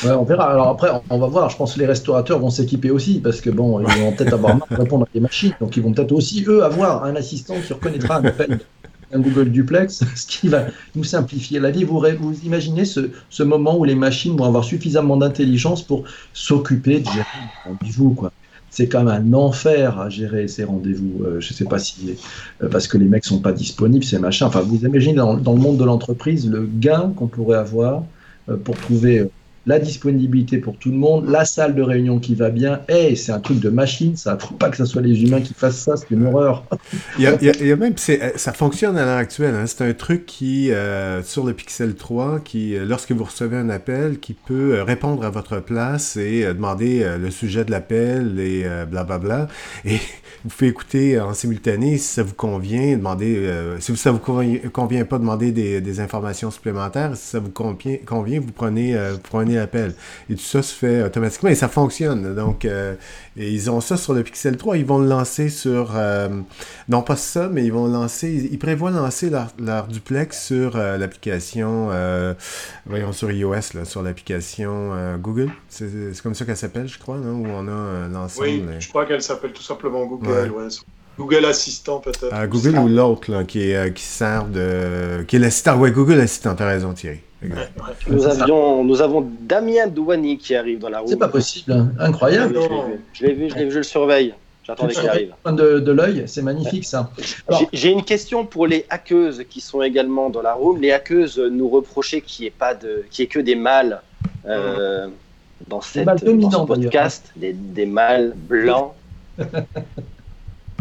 Ouais, 0.04 0.10
on 0.10 0.24
verra. 0.24 0.50
Alors 0.50 0.68
après, 0.68 0.90
on 1.08 1.18
va 1.18 1.28
voir. 1.28 1.48
Je 1.50 1.56
pense 1.56 1.74
que 1.74 1.78
les 1.78 1.86
restaurateurs 1.86 2.40
vont 2.40 2.50
s'équiper 2.50 2.90
aussi 2.90 3.20
parce 3.20 3.40
que 3.40 3.48
bon, 3.48 3.78
ils 3.78 3.86
vont 3.86 4.12
peut-être 4.12 4.32
avoir 4.32 4.56
marre 4.58 4.68
de 4.68 4.76
répondre 4.76 5.04
à 5.04 5.08
des 5.14 5.20
machines. 5.20 5.54
Donc 5.60 5.76
ils 5.76 5.82
vont 5.84 5.92
peut-être 5.92 6.10
aussi, 6.10 6.44
eux, 6.48 6.64
avoir 6.64 7.04
un 7.04 7.14
assistant 7.14 7.54
qui 7.64 7.72
reconnaîtra 7.72 8.16
un 8.16 8.24
appel 8.24 8.60
un 9.12 9.20
Google 9.20 9.50
Duplex, 9.50 10.04
ce 10.14 10.26
qui 10.26 10.48
va 10.48 10.66
nous 10.94 11.04
simplifier 11.04 11.60
la 11.60 11.70
vie. 11.70 11.84
Vous, 11.84 12.02
imaginez 12.44 12.84
ce, 12.84 13.42
moment 13.42 13.78
où 13.78 13.84
les 13.84 13.94
machines 13.94 14.36
vont 14.36 14.44
avoir 14.44 14.64
suffisamment 14.64 15.16
d'intelligence 15.16 15.82
pour 15.82 16.04
s'occuper 16.32 17.00
de 17.00 17.06
gérer 17.06 17.26
rendez-vous, 17.64 18.10
quoi 18.14 18.32
c'est 18.72 18.88
quand 18.88 19.04
même 19.04 19.34
un 19.34 19.36
enfer 19.36 20.00
à 20.00 20.08
gérer 20.08 20.48
ces 20.48 20.64
rendez-vous. 20.64 21.24
Euh, 21.24 21.40
je 21.40 21.52
ne 21.52 21.54
sais 21.54 21.66
pas 21.66 21.78
si 21.78 22.16
euh, 22.62 22.68
parce 22.70 22.88
que 22.88 22.96
les 22.96 23.04
mecs 23.04 23.26
sont 23.26 23.38
pas 23.38 23.52
disponibles, 23.52 24.02
ces 24.02 24.18
machins. 24.18 24.46
Enfin, 24.46 24.62
vous 24.62 24.86
imaginez 24.86 25.12
dans, 25.12 25.34
dans 25.34 25.52
le 25.52 25.60
monde 25.60 25.76
de 25.76 25.84
l'entreprise 25.84 26.48
le 26.50 26.66
gain 26.66 27.12
qu'on 27.14 27.26
pourrait 27.26 27.58
avoir 27.58 28.02
euh, 28.48 28.56
pour 28.56 28.74
trouver 28.76 29.28
la 29.66 29.78
disponibilité 29.78 30.58
pour 30.58 30.76
tout 30.76 30.90
le 30.90 30.96
monde, 30.96 31.28
la 31.28 31.44
salle 31.44 31.74
de 31.74 31.82
réunion 31.82 32.18
qui 32.18 32.34
va 32.34 32.50
bien. 32.50 32.80
Hey, 32.88 33.16
c'est 33.16 33.32
un 33.32 33.38
truc 33.38 33.60
de 33.60 33.70
machine, 33.70 34.16
ça. 34.16 34.36
Faut 34.38 34.54
pas 34.54 34.70
que 34.70 34.76
ce 34.76 34.84
soit 34.84 35.02
les 35.02 35.22
humains 35.22 35.40
qui 35.40 35.54
fassent 35.54 35.78
ça, 35.78 35.96
c'est 35.96 36.10
une 36.10 36.26
horreur. 36.26 36.64
il, 37.18 37.24
y 37.24 37.72
a, 37.72 37.76
même, 37.76 37.94
ça 37.96 38.52
fonctionne 38.52 38.96
à 38.98 39.04
l'heure 39.04 39.18
actuelle. 39.18 39.54
Hein. 39.54 39.66
C'est 39.66 39.82
un 39.82 39.92
truc 39.92 40.26
qui, 40.26 40.72
euh, 40.72 41.22
sur 41.22 41.44
le 41.44 41.52
Pixel 41.52 41.94
3, 41.94 42.40
qui, 42.40 42.76
euh, 42.76 42.84
lorsque 42.84 43.12
vous 43.12 43.24
recevez 43.24 43.56
un 43.56 43.70
appel, 43.70 44.18
qui 44.18 44.34
peut 44.34 44.74
euh, 44.74 44.84
répondre 44.84 45.24
à 45.24 45.30
votre 45.30 45.60
place 45.60 46.16
et 46.16 46.44
demander 46.44 47.06
le 47.18 47.30
sujet 47.30 47.64
de 47.64 47.70
l'appel 47.70 48.38
et 48.40 48.64
blablabla. 48.90 49.18
Bla, 49.18 49.18
bla. 49.18 49.48
Et 49.84 49.96
vous 50.44 50.50
pouvez 50.50 50.70
écouter 50.70 51.20
en 51.20 51.34
simultané 51.34 51.98
si 51.98 52.08
ça 52.08 52.22
vous 52.22 52.34
convient, 52.34 52.96
demander, 52.96 53.48
si 53.78 53.96
ça 53.96 54.10
vous 54.10 54.18
convient, 54.18 55.04
pas, 55.04 55.18
demander 55.18 55.52
des, 55.52 56.00
informations 56.00 56.50
supplémentaires. 56.50 57.16
Si 57.16 57.28
ça 57.28 57.38
vous 57.38 57.50
convient, 57.50 58.40
vous 58.40 58.52
prenez, 58.52 58.96
appel. 59.58 59.94
Et 60.30 60.34
tout 60.34 60.42
ça 60.42 60.62
se 60.62 60.74
fait 60.74 61.02
automatiquement 61.02 61.50
et 61.50 61.54
ça 61.54 61.68
fonctionne. 61.68 62.34
Donc, 62.34 62.64
euh, 62.64 62.94
ils 63.36 63.70
ont 63.70 63.80
ça 63.80 63.96
sur 63.96 64.14
le 64.14 64.22
Pixel 64.22 64.56
3. 64.56 64.76
Ils 64.76 64.84
vont 64.84 64.98
le 64.98 65.08
lancer 65.08 65.48
sur. 65.48 65.92
Euh, 65.96 66.28
non, 66.88 67.02
pas 67.02 67.16
ça, 67.16 67.48
mais 67.50 67.64
ils 67.64 67.72
vont 67.72 67.86
lancer. 67.86 68.48
Ils 68.50 68.58
prévoient 68.58 68.90
lancer 68.90 69.30
leur, 69.30 69.86
duplex 69.86 70.46
sur 70.46 70.76
euh, 70.76 70.98
l'application. 70.98 71.88
voyons, 72.86 73.12
sur 73.12 73.30
iOS, 73.30 73.74
là, 73.74 73.84
sur 73.84 74.02
l'application 74.02 75.16
Google. 75.18 75.50
C'est 75.68 75.88
comme 76.22 76.34
ça 76.34 76.44
qu'elle 76.44 76.56
s'appelle, 76.56 76.88
je 76.88 76.98
crois, 76.98 77.18
non? 77.18 77.32
Où 77.32 77.46
on 77.46 77.68
a 77.68 78.08
l'ensemble. 78.08 78.46
Oui, 78.46 78.64
je 78.78 78.88
crois 78.88 79.06
qu'elle 79.06 79.22
s'appelle 79.22 79.52
tout 79.52 79.62
simplement 79.62 80.04
Google. 80.06 80.52
Google 81.18 81.44
Assistant 81.44 82.00
peut-être. 82.00 82.46
Google 82.46 82.78
ou 82.78 82.88
l'autre 82.88 83.42
qui, 83.42 83.72
qui 83.94 84.02
sert 84.02 84.46
de. 84.46 85.22
qui 85.24 85.36
est 85.36 85.38
l'assistant. 85.38 85.78
Ouais, 85.78 85.90
Google 85.90 86.20
Assistant, 86.20 86.54
t'as 86.54 86.66
raison 86.66 86.94
Thierry. 86.94 87.20
Nous, 88.08 88.26
avions, 88.26 88.84
nous 88.84 89.02
avons 89.02 89.28
Damien 89.40 89.86
Douani 89.86 90.38
qui 90.38 90.54
arrive 90.54 90.78
dans 90.78 90.88
la 90.88 91.00
roue. 91.00 91.08
C'est 91.08 91.16
pas 91.16 91.28
possible, 91.28 91.72
hein. 91.72 91.90
incroyable. 91.98 92.58
Je 93.12 93.26
l'ai 93.26 93.32
vu, 93.32 93.50
je, 93.50 93.58
vu, 93.58 93.70
je 93.70 93.78
le 93.78 93.82
surveille. 93.82 94.34
J'attendais 94.64 94.94
qu'il 94.94 95.08
arrive. 95.08 95.34
De, 95.44 95.80
de 95.80 95.92
l'œil, 95.92 96.24
c'est 96.26 96.42
magnifique 96.42 96.84
ça. 96.84 97.10
J'ai 97.72 97.90
une 97.90 98.04
question 98.04 98.46
pour 98.46 98.66
les 98.66 98.86
hackeuses 98.90 99.44
qui 99.50 99.60
sont 99.60 99.82
également 99.82 100.30
dans 100.30 100.42
la 100.42 100.54
room. 100.54 100.80
Les 100.80 100.92
hackeuses 100.92 101.38
nous 101.38 101.68
reprochaient 101.68 102.20
qu'il 102.20 102.44
n'y 102.44 102.48
ait, 102.48 102.54
pas 102.56 102.74
de, 102.74 103.04
qu'il 103.10 103.22
y 103.22 103.26
ait 103.26 103.28
que 103.28 103.40
des 103.40 103.56
mâles 103.56 104.00
euh, 104.46 105.08
dans, 105.66 105.80
cette, 105.80 106.04
dans 106.06 106.50
ce 106.50 106.66
podcast, 106.66 107.32
des, 107.36 107.52
des 107.52 107.86
mâles 107.86 108.34
blancs. 108.36 108.92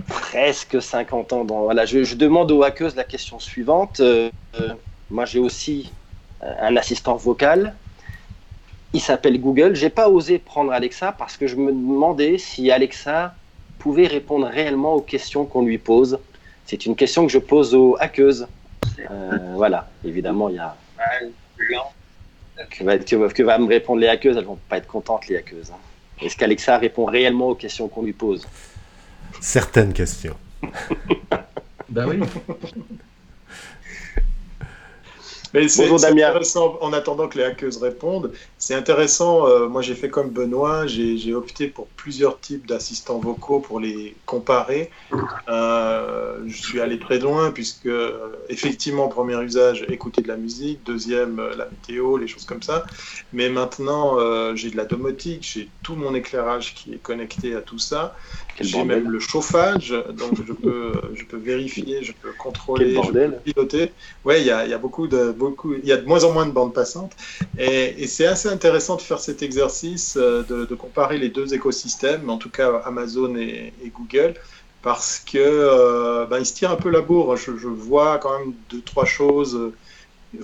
presque 0.07 0.81
50 0.81 1.33
ans. 1.33 1.45
Dans... 1.45 1.63
Voilà, 1.63 1.85
je, 1.85 2.03
je, 2.03 2.15
demande 2.15 2.51
aux 2.51 2.63
hackeuses 2.63 2.95
la 2.95 3.03
question 3.03 3.39
suivante. 3.39 3.99
Euh, 3.99 4.29
euh, 4.59 4.69
moi, 5.09 5.25
j'ai 5.25 5.39
aussi 5.39 5.91
un 6.41 6.75
assistant 6.75 7.15
vocal. 7.15 7.73
Il 8.93 9.01
s'appelle 9.01 9.39
Google. 9.39 9.75
J'ai 9.75 9.89
pas 9.89 10.09
osé 10.09 10.37
prendre 10.37 10.71
Alexa 10.71 11.13
parce 11.13 11.37
que 11.37 11.47
je 11.47 11.55
me 11.55 11.71
demandais 11.71 12.37
si 12.37 12.71
Alexa 12.71 13.33
pouvait 13.79 14.07
répondre 14.07 14.47
réellement 14.47 14.93
aux 14.93 15.01
questions 15.01 15.45
qu'on 15.45 15.63
lui 15.63 15.77
pose. 15.77 16.19
C'est 16.65 16.85
une 16.85 16.95
question 16.95 17.25
que 17.25 17.31
je 17.31 17.39
pose 17.39 17.73
aux 17.73 17.95
hackeuses. 17.99 18.47
Euh, 18.99 19.53
voilà, 19.55 19.89
évidemment, 20.05 20.49
il 20.49 20.55
y 20.55 20.59
a 20.59 20.75
que 22.69 22.83
va, 22.83 22.97
que, 22.97 23.43
va 23.43 23.57
me 23.57 23.67
répondre 23.67 23.99
les 23.99 24.07
hackeuses? 24.07 24.37
Elles 24.37 24.45
vont 24.45 24.59
pas 24.69 24.77
être 24.77 24.87
contentes, 24.87 25.27
les 25.27 25.37
hackeuses. 25.37 25.71
Hein. 25.71 25.79
Est-ce 26.21 26.37
qu'Alexa 26.37 26.77
répond 26.77 27.05
réellement 27.05 27.49
aux 27.49 27.55
questions 27.55 27.87
qu'on 27.87 28.03
lui 28.03 28.13
pose? 28.13 28.47
Certaines 29.39 29.93
questions. 29.93 30.35
ben 31.89 32.07
oui. 32.07 32.19
Mais 35.53 35.67
c'est 35.67 35.89
intéressant, 35.89 36.77
en 36.81 36.93
attendant 36.93 37.27
que 37.27 37.37
les 37.37 37.43
hackers 37.43 37.79
répondent, 37.81 38.31
c'est 38.57 38.75
intéressant, 38.75 39.47
euh, 39.47 39.67
moi 39.67 39.81
j'ai 39.81 39.95
fait 39.95 40.09
comme 40.09 40.29
Benoît, 40.29 40.87
j'ai 40.87 41.33
opté 41.33 41.67
pour 41.67 41.87
plusieurs 41.87 42.39
types 42.39 42.65
d'assistants 42.67 43.19
vocaux 43.19 43.59
pour 43.59 43.79
les 43.79 44.15
comparer. 44.25 44.91
Euh, 45.49 46.37
je 46.47 46.57
suis 46.57 46.79
allé 46.79 46.99
très 46.99 47.19
loin 47.19 47.51
puisque 47.51 47.89
effectivement, 48.49 49.09
premier 49.09 49.41
usage, 49.41 49.85
écouter 49.89 50.21
de 50.21 50.27
la 50.27 50.37
musique, 50.37 50.83
deuxième, 50.85 51.39
euh, 51.39 51.55
la 51.55 51.65
météo, 51.65 52.17
les 52.17 52.27
choses 52.27 52.45
comme 52.45 52.63
ça. 52.63 52.85
Mais 53.33 53.49
maintenant, 53.49 54.17
j'ai 54.55 54.69
de 54.69 54.77
la 54.77 54.85
domotique, 54.85 55.43
j'ai 55.43 55.69
tout 55.83 55.95
mon 55.95 56.13
éclairage 56.15 56.73
qui 56.75 56.93
est 56.93 57.01
connecté 57.01 57.55
à 57.55 57.61
tout 57.61 57.79
ça. 57.79 58.15
J'ai 58.59 58.83
même 58.83 59.09
le 59.09 59.19
chauffage, 59.19 59.93
donc 60.13 60.33
je 60.45 60.53
peux, 60.53 60.93
je 61.13 61.23
peux 61.25 61.37
vérifier, 61.37 62.03
je 62.03 62.11
peux 62.11 62.31
contrôler, 62.37 62.95
je 62.95 63.11
peux 63.11 63.31
piloter. 63.43 63.91
Ouais, 64.25 64.41
il 64.41 64.47
y 64.47 64.51
a, 64.51 64.65
y 64.67 64.73
a 64.73 64.77
beaucoup 64.77 65.07
de 65.07 65.31
beaucoup, 65.31 65.73
il 65.73 65.85
y 65.85 65.91
a 65.91 65.97
de 65.97 66.05
moins 66.05 66.23
en 66.23 66.33
moins 66.33 66.45
de 66.45 66.51
bandes 66.51 66.73
passantes. 66.73 67.13
Et, 67.57 68.07
c'est 68.07 68.25
assez 68.25 68.49
intéressant 68.49 68.97
de 68.97 69.01
faire 69.01 69.19
cet 69.19 69.41
exercice, 69.41 70.17
euh, 70.17 70.43
de, 70.43 70.75
comparer 70.75 71.17
les 71.17 71.29
deux 71.29 71.53
écosystèmes, 71.53 72.29
en 72.29 72.37
tout 72.37 72.49
cas 72.49 72.81
Amazon 72.85 73.35
et, 73.35 73.73
Google, 73.95 74.33
parce 74.81 75.19
que 75.19 75.37
euh, 75.37 76.25
ben, 76.25 76.39
ils 76.39 76.45
se 76.45 76.53
tirent 76.53 76.71
un 76.71 76.75
peu 76.75 76.89
la 76.89 77.01
bourre. 77.01 77.37
Je, 77.37 77.57
je, 77.57 77.67
vois 77.67 78.17
quand 78.17 78.37
même 78.37 78.53
deux, 78.69 78.81
trois 78.81 79.05
choses 79.05 79.71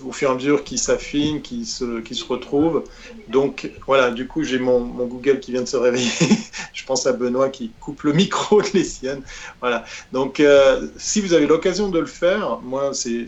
au 0.05 0.11
fur 0.11 0.29
et 0.29 0.31
à 0.31 0.35
mesure 0.35 0.63
qui 0.63 0.77
s'affine, 0.77 1.41
qui 1.41 1.65
se, 1.65 2.01
qui 2.01 2.15
se 2.15 2.25
retrouve. 2.25 2.83
Donc 3.29 3.71
voilà, 3.85 4.11
du 4.11 4.27
coup 4.27 4.43
j'ai 4.43 4.59
mon, 4.59 4.81
Google 4.81 5.39
qui 5.39 5.51
vient 5.51 5.61
de 5.61 5.67
se 5.67 5.77
réveiller. 5.77 6.11
je 6.73 6.85
pense 6.85 7.07
à 7.07 7.13
Benoît 7.13 7.49
qui 7.49 7.71
coupe 7.79 8.03
le 8.03 8.13
micro 8.13 8.61
de 8.61 8.67
les 8.73 8.83
siennes. 8.83 9.21
Voilà. 9.61 9.85
Donc 10.11 10.39
euh, 10.39 10.87
si 10.97 11.21
vous 11.21 11.33
avez 11.33 11.47
l'occasion 11.47 11.89
de 11.89 11.99
le 11.99 12.05
faire, 12.05 12.59
moi 12.63 12.91
c'est 12.93 13.25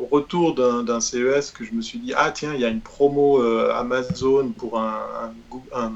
au 0.00 0.06
retour 0.10 0.54
d'un 0.54 1.00
CES 1.00 1.50
que 1.50 1.64
je 1.64 1.72
me 1.72 1.82
suis 1.82 1.98
dit 1.98 2.12
ah 2.16 2.30
tiens 2.30 2.54
il 2.54 2.60
y 2.60 2.64
a 2.64 2.68
une 2.68 2.80
promo 2.80 3.42
euh, 3.42 3.72
Amazon 3.74 4.52
pour 4.56 4.78
un, 4.78 5.32
un, 5.74 5.92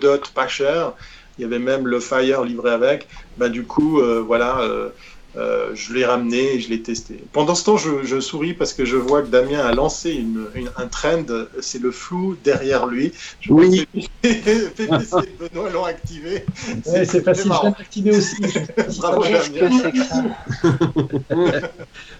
Dot 0.00 0.30
pas 0.34 0.48
cher. 0.48 0.92
Il 1.38 1.42
y 1.42 1.44
avait 1.44 1.60
même 1.60 1.86
le 1.86 2.00
Fire 2.00 2.42
livré 2.42 2.70
avec. 2.70 3.06
Ben, 3.36 3.48
du 3.48 3.62
coup, 3.62 4.00
euh, 4.00 4.20
voilà, 4.20 4.60
euh, 5.38 5.70
je 5.74 5.94
l'ai 5.94 6.04
ramené 6.04 6.54
et 6.54 6.60
je 6.60 6.68
l'ai 6.68 6.82
testé. 6.82 7.22
Pendant 7.32 7.54
ce 7.54 7.64
temps, 7.64 7.76
je, 7.76 8.20
souris 8.20 8.54
parce 8.54 8.72
que 8.72 8.84
je 8.84 8.96
vois 8.96 9.22
que 9.22 9.28
Damien 9.28 9.60
a 9.60 9.72
lancé 9.72 10.12
une, 10.12 10.46
un 10.76 10.86
trend, 10.86 11.24
c'est 11.60 11.80
le 11.80 11.90
flou 11.90 12.36
derrière 12.44 12.86
lui. 12.86 13.12
Je 13.40 13.52
oui. 13.52 13.86
PPC 14.22 14.76
et 14.82 15.48
Benoît 15.48 15.70
l'ont 15.70 15.84
activé. 15.84 16.44
c'est 16.84 17.22
facile, 17.22 17.52
je 17.52 17.68
l'ai 17.68 17.74
activé 17.78 18.10
aussi. 18.16 18.36
Bravo 18.98 19.24
Damien. 19.24 19.92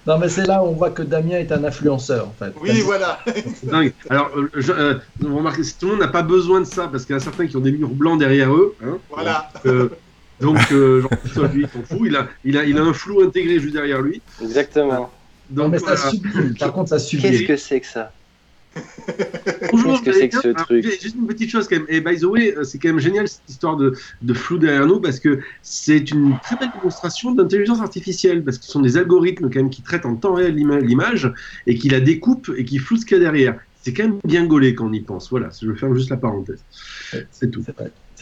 non 0.06 0.18
mais 0.18 0.28
c'est 0.28 0.46
là 0.46 0.62
où 0.62 0.68
on 0.68 0.72
voit 0.72 0.90
que 0.90 1.02
Damien 1.02 1.38
est 1.38 1.52
un 1.52 1.64
influenceur 1.64 2.28
en 2.28 2.34
fait. 2.38 2.52
Oui, 2.60 2.80
voilà. 2.82 3.18
Alors, 4.10 4.30
euh, 4.36 4.50
je, 4.54 4.72
euh, 4.72 4.94
vous 5.20 5.36
remarquez, 5.36 5.62
tout 5.78 5.86
le 5.86 5.92
monde 5.92 6.00
n'a 6.00 6.08
pas 6.08 6.22
besoin 6.22 6.60
de 6.60 6.66
ça 6.66 6.88
parce 6.88 7.04
qu'il 7.04 7.14
y 7.14 7.16
en 7.16 7.20
a 7.20 7.24
certains 7.24 7.46
qui 7.46 7.56
ont 7.56 7.60
des 7.60 7.72
murs 7.72 7.88
blancs 7.88 8.18
derrière 8.18 8.52
eux. 8.52 8.74
Hein, 8.84 8.98
voilà. 9.10 9.50
Donc, 9.54 9.66
euh, 9.66 9.90
Jean-François, 10.40 11.48
lui, 11.48 11.62
il 11.62 11.68
s'en 11.68 11.82
fout. 11.82 12.06
Il 12.06 12.16
a, 12.16 12.28
il, 12.44 12.56
a, 12.56 12.64
il 12.64 12.78
a 12.78 12.82
un 12.82 12.92
flou 12.92 13.22
intégré 13.22 13.58
juste 13.58 13.74
derrière 13.74 14.02
lui. 14.02 14.20
Exactement. 14.42 15.10
Donc, 15.50 15.64
non, 15.64 15.68
mais 15.70 15.78
ça 15.78 15.96
sublime. 15.96 16.54
Par 16.58 16.72
contre, 16.72 16.90
ça 16.90 16.98
sublime. 16.98 17.32
Qu'est-ce 17.32 17.46
que 17.46 17.56
c'est 17.56 17.80
que 17.80 17.86
ça 17.86 18.12
Qu'est-ce 18.76 20.02
que 20.02 20.12
c'est 20.12 20.28
que 20.28 20.40
ce 20.40 20.48
truc 20.48 20.84
Juste 20.84 21.16
une 21.16 21.26
petite 21.26 21.50
chose 21.50 21.66
quand 21.66 21.76
même. 21.76 21.86
Et 21.88 22.00
by 22.00 22.18
the 22.18 22.24
way, 22.24 22.54
euh, 22.56 22.64
c'est 22.64 22.78
quand 22.78 22.88
même 22.88 23.00
génial 23.00 23.26
cette 23.26 23.48
histoire 23.48 23.76
de, 23.76 23.94
de 24.22 24.34
flou 24.34 24.58
derrière 24.58 24.86
nous 24.86 25.00
parce 25.00 25.18
que 25.18 25.40
c'est 25.62 26.10
une 26.10 26.38
très 26.42 26.56
belle 26.56 26.70
démonstration 26.76 27.32
d'intelligence 27.32 27.80
artificielle 27.80 28.44
parce 28.44 28.58
que 28.58 28.64
ce 28.64 28.70
sont 28.70 28.80
des 28.80 28.96
algorithmes 28.96 29.50
quand 29.50 29.60
même 29.60 29.70
qui 29.70 29.82
traitent 29.82 30.06
en 30.06 30.14
temps 30.14 30.34
réel 30.34 30.54
l'image 30.54 31.32
et 31.66 31.76
qui 31.76 31.88
la 31.88 32.00
découpent 32.00 32.52
et 32.56 32.64
qui 32.64 32.78
flouent 32.78 32.98
ce 32.98 33.06
qu'il 33.06 33.16
y 33.16 33.20
a 33.20 33.22
derrière. 33.24 33.58
C'est 33.82 33.92
quand 33.92 34.04
même 34.04 34.18
bien 34.24 34.44
gaulé 34.44 34.74
quand 34.74 34.86
on 34.86 34.92
y 34.92 35.00
pense. 35.00 35.30
Voilà, 35.30 35.48
je 35.60 35.72
ferme 35.72 35.96
juste 35.96 36.10
la 36.10 36.16
parenthèse. 36.16 36.62
C'est 37.30 37.50
tout. 37.50 37.62
C'est 37.64 37.74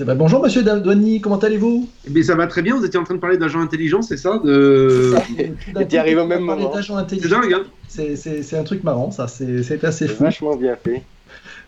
vrai. 0.04 0.14
Bonjour 0.14 0.42
Monsieur 0.42 0.62
Douani, 0.62 1.20
comment 1.20 1.38
allez-vous? 1.38 1.88
Eh 2.06 2.10
bien, 2.10 2.22
ça 2.22 2.34
va 2.34 2.46
très 2.46 2.62
bien. 2.62 2.76
Vous 2.76 2.84
étiez 2.84 2.98
en 2.98 3.04
train 3.04 3.14
de 3.14 3.20
parler 3.20 3.38
d'agents 3.38 3.60
intelligents, 3.60 4.02
c'est 4.02 4.16
ça? 4.16 4.40
De... 4.44 5.14
Et 5.38 5.86
tu 5.86 5.96
arrives 5.96 6.18
au 6.18 6.26
même 6.26 6.42
moment. 6.42 6.72
C'est 7.08 7.28
dingue, 7.28 7.54
hein 7.54 7.62
C'est 7.88 8.56
un 8.58 8.64
truc 8.64 8.84
marrant, 8.84 9.10
ça. 9.10 9.26
C'est 9.28 9.84
assez 9.84 10.08
fou. 10.08 10.24
Vachement 10.24 10.56
bien 10.56 10.76
fait. 10.76 11.02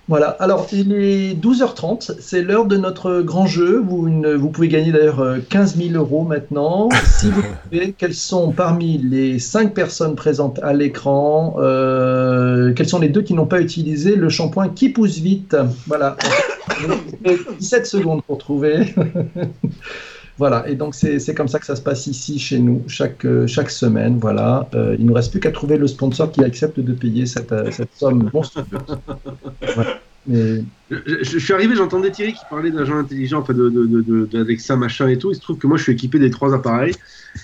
Voilà, 0.09 0.29
alors 0.41 0.67
il 0.73 0.95
est 0.95 1.35
12h30, 1.35 2.14
c'est 2.19 2.41
l'heure 2.41 2.64
de 2.64 2.79
notre 2.79 3.21
grand 3.21 3.47
jeu. 3.47 3.79
Vous, 3.79 4.09
vous 4.38 4.49
pouvez 4.49 4.69
gagner 4.69 4.91
d'ailleurs 4.91 5.37
15 5.51 5.77
000 5.77 5.91
euros 5.95 6.25
maintenant. 6.25 6.88
Si 7.19 7.31
vous 7.31 7.43
pouvez, 7.43 7.93
quelles 7.93 8.14
sont 8.14 8.53
parmi 8.53 8.97
les 8.97 9.38
5 9.38 9.75
personnes 9.75 10.14
présentes 10.14 10.61
à 10.62 10.73
l'écran, 10.73 11.57
euh, 11.59 12.73
quels 12.75 12.88
sont 12.88 13.01
les 13.01 13.09
deux 13.09 13.23
qui 13.23 13.35
n'ont 13.35 13.47
pas 13.47 13.61
utilisé 13.61 14.14
le 14.14 14.29
shampoing 14.29 14.69
qui 14.69 14.88
pousse 14.88 15.19
vite? 15.19 15.57
Voilà, 15.87 16.17
17 17.59 17.87
secondes 17.87 18.23
pour 18.23 18.38
trouver. 18.38 18.95
Voilà, 20.38 20.69
et 20.69 20.77
donc 20.77 20.95
c'est 20.95 21.35
comme 21.35 21.49
ça 21.49 21.59
que 21.59 21.67
ça 21.67 21.75
se 21.75 21.83
passe 21.83 22.07
ici 22.07 22.38
chez 22.38 22.61
nous, 22.61 22.85
chaque, 22.87 23.27
chaque 23.49 23.71
semaine. 23.71 24.19
Voilà, 24.21 24.69
euh, 24.73 24.95
il 24.97 25.03
ne 25.03 25.09
nous 25.09 25.14
reste 25.14 25.33
plus 25.33 25.41
qu'à 25.41 25.51
trouver 25.51 25.77
le 25.77 25.88
sponsor 25.88 26.31
qui 26.31 26.45
accepte 26.45 26.79
de 26.79 26.93
payer 26.93 27.27
cette, 27.27 27.51
euh, 27.51 27.73
cette 27.73 27.93
somme 27.93 28.31
monstrueuse. 28.33 28.69
Mais... 30.26 30.62
Je, 30.90 31.38
suis 31.38 31.52
arrivé, 31.52 31.76
j'entendais 31.76 32.11
Thierry 32.11 32.33
qui 32.33 32.44
parlait 32.48 32.70
d'agent 32.70 32.96
intelligent, 32.96 33.40
enfin 33.40 33.52
de, 33.52 33.68
de, 33.68 34.24
d'Alexa 34.24 34.74
machin 34.74 35.07
et 35.09 35.18
tout. 35.18 35.31
Il 35.31 35.35
se 35.35 35.40
trouve 35.40 35.59
que 35.59 35.66
moi 35.66 35.76
je 35.76 35.83
suis 35.83 35.92
équipé 35.92 36.18
des 36.18 36.31
trois 36.31 36.54
appareils 36.54 36.94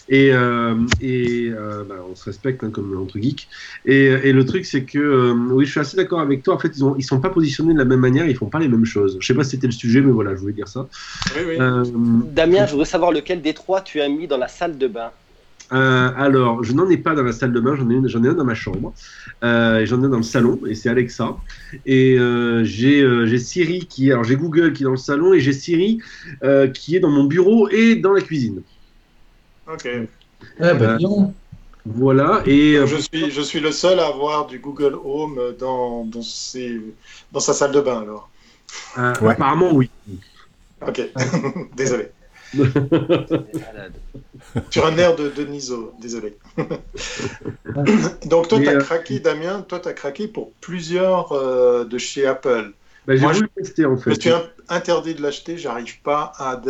et, 0.09 0.31
euh, 0.33 0.75
et 1.01 1.51
euh, 1.51 1.85
bah, 1.87 1.97
on 2.11 2.15
se 2.15 2.25
respecte 2.25 2.65
hein, 2.65 2.71
comme 2.71 2.97
entre 2.97 3.19
geeks. 3.19 3.49
Et, 3.85 4.07
et 4.07 4.33
le 4.33 4.47
truc 4.47 4.65
c'est 4.65 4.85
que 4.85 4.99
euh, 4.99 5.35
oui, 5.51 5.67
je 5.67 5.73
suis 5.73 5.81
assez 5.81 5.97
d'accord 5.97 6.21
avec 6.21 6.43
toi. 6.43 6.55
En 6.55 6.59
fait, 6.59 6.73
ils 6.75 6.85
ils 6.97 7.03
sont 7.03 7.21
pas 7.21 7.29
positionnés 7.29 7.75
de 7.75 7.79
la 7.79 7.85
même 7.85 8.01
manière, 8.01 8.27
ils 8.27 8.37
font 8.37 8.49
pas 8.49 8.61
les 8.61 8.69
mêmes 8.69 8.87
choses. 8.87 9.19
Je 9.21 9.27
sais 9.27 9.35
pas 9.35 9.45
si 9.45 9.51
c'était 9.51 9.67
le 9.67 9.73
sujet, 9.73 10.01
mais 10.01 10.13
voilà, 10.13 10.35
je 10.35 10.41
voulais 10.41 10.55
dire 10.55 10.69
ça. 10.69 10.89
Oui, 11.37 11.43
oui. 11.47 11.59
Damien, 12.33 12.65
je 12.65 12.73
voudrais 12.73 12.87
savoir 12.87 13.13
lequel 13.13 13.43
des 13.43 13.53
trois 13.53 13.83
tu 13.83 14.01
as 14.01 14.09
mis 14.09 14.27
dans 14.27 14.39
la 14.39 14.49
salle 14.49 14.79
de 14.79 14.87
bain. 14.87 15.11
Euh, 15.73 16.11
alors, 16.17 16.63
je 16.63 16.73
n'en 16.73 16.89
ai 16.91 16.97
pas 16.97 17.15
dans 17.15 17.23
la 17.23 17.33
salle 17.33 17.53
de 17.53 17.61
bain, 17.61 17.75
j'en 17.75 17.89
ai, 17.89 18.09
j'en 18.09 18.23
ai 18.23 18.29
un 18.29 18.35
dans 18.35 18.45
ma 18.45 18.55
chambre, 18.55 18.93
euh, 19.43 19.85
j'en 19.87 20.03
ai 20.03 20.07
un 20.07 20.09
dans 20.11 20.19
le 20.19 20.23
salon, 20.23 20.61
et 20.67 20.75
c'est 20.75 20.89
Alexa. 20.89 21.37
Et 21.87 22.19
euh, 22.19 22.65
j'ai, 22.65 23.39
Siri 23.39 23.87
qui, 23.87 24.13
alors 24.13 24.25
j'ai 24.25 24.37
Google 24.37 24.73
qui 24.73 24.83
est 24.83 24.85
dans 24.85 24.91
le 24.93 24.97
salon, 24.97 25.33
et 25.33 25.41
j'ai 25.41 25.53
Siri 25.53 25.99
qui 26.75 26.97
est 26.97 27.01
dans 27.01 27.11
mon 27.11 27.25
bureau 27.25 27.69
et 27.71 27.97
dans 27.97 28.13
la 28.13 28.21
cuisine. 28.21 28.63
Ok. 29.71 29.89
Ah, 30.61 30.75
bah, 30.75 30.99
voilà. 31.87 32.43
Et 32.47 32.79
je 32.87 32.97
suis, 32.97 33.31
je 33.31 33.41
suis 33.41 33.61
le 33.61 33.73
seul 33.73 33.99
à 33.99 34.07
avoir 34.07 34.47
du 34.47 34.59
Google 34.59 34.97
Home 35.03 35.41
dans, 35.59 36.05
dans, 36.05 36.21
dans 37.33 37.41
sa 37.41 37.55
salle 37.55 37.73
de 37.73 37.81
bain 37.81 38.03
alors. 38.03 38.29
Apparemment, 38.97 39.73
oui. 39.73 39.91
Ok, 40.87 41.01
désolé. 41.77 42.09
Sur 44.71 44.87
un 44.87 44.97
air 44.99 45.17
de 45.17 45.29
Deniso, 45.29 45.93
désolé. 46.01 46.37
Donc 48.27 48.49
toi, 48.49 48.61
tu 48.61 48.69
as 48.69 48.75
euh, 48.75 48.81
craqué, 48.81 49.19
Damien, 49.21 49.63
toi, 49.63 49.81
tu 49.81 49.89
as 49.89 49.93
craqué 49.93 50.29
pour 50.29 50.53
plusieurs 50.61 51.33
euh, 51.33 51.85
de 51.85 51.99
chez 51.99 52.27
Apple. 52.27 52.73
Bah, 53.07 53.15
Moi, 53.17 53.33
voulu 53.33 53.49
tester 53.57 53.85
en 53.85 53.97
fait. 53.97 54.15
Je 54.15 54.21
suis 54.21 54.31
interdit 54.69 55.15
de 55.15 55.23
l'acheter, 55.23 55.59
j'arrive 55.59 56.01
pas 56.01 56.33
à, 56.39 56.61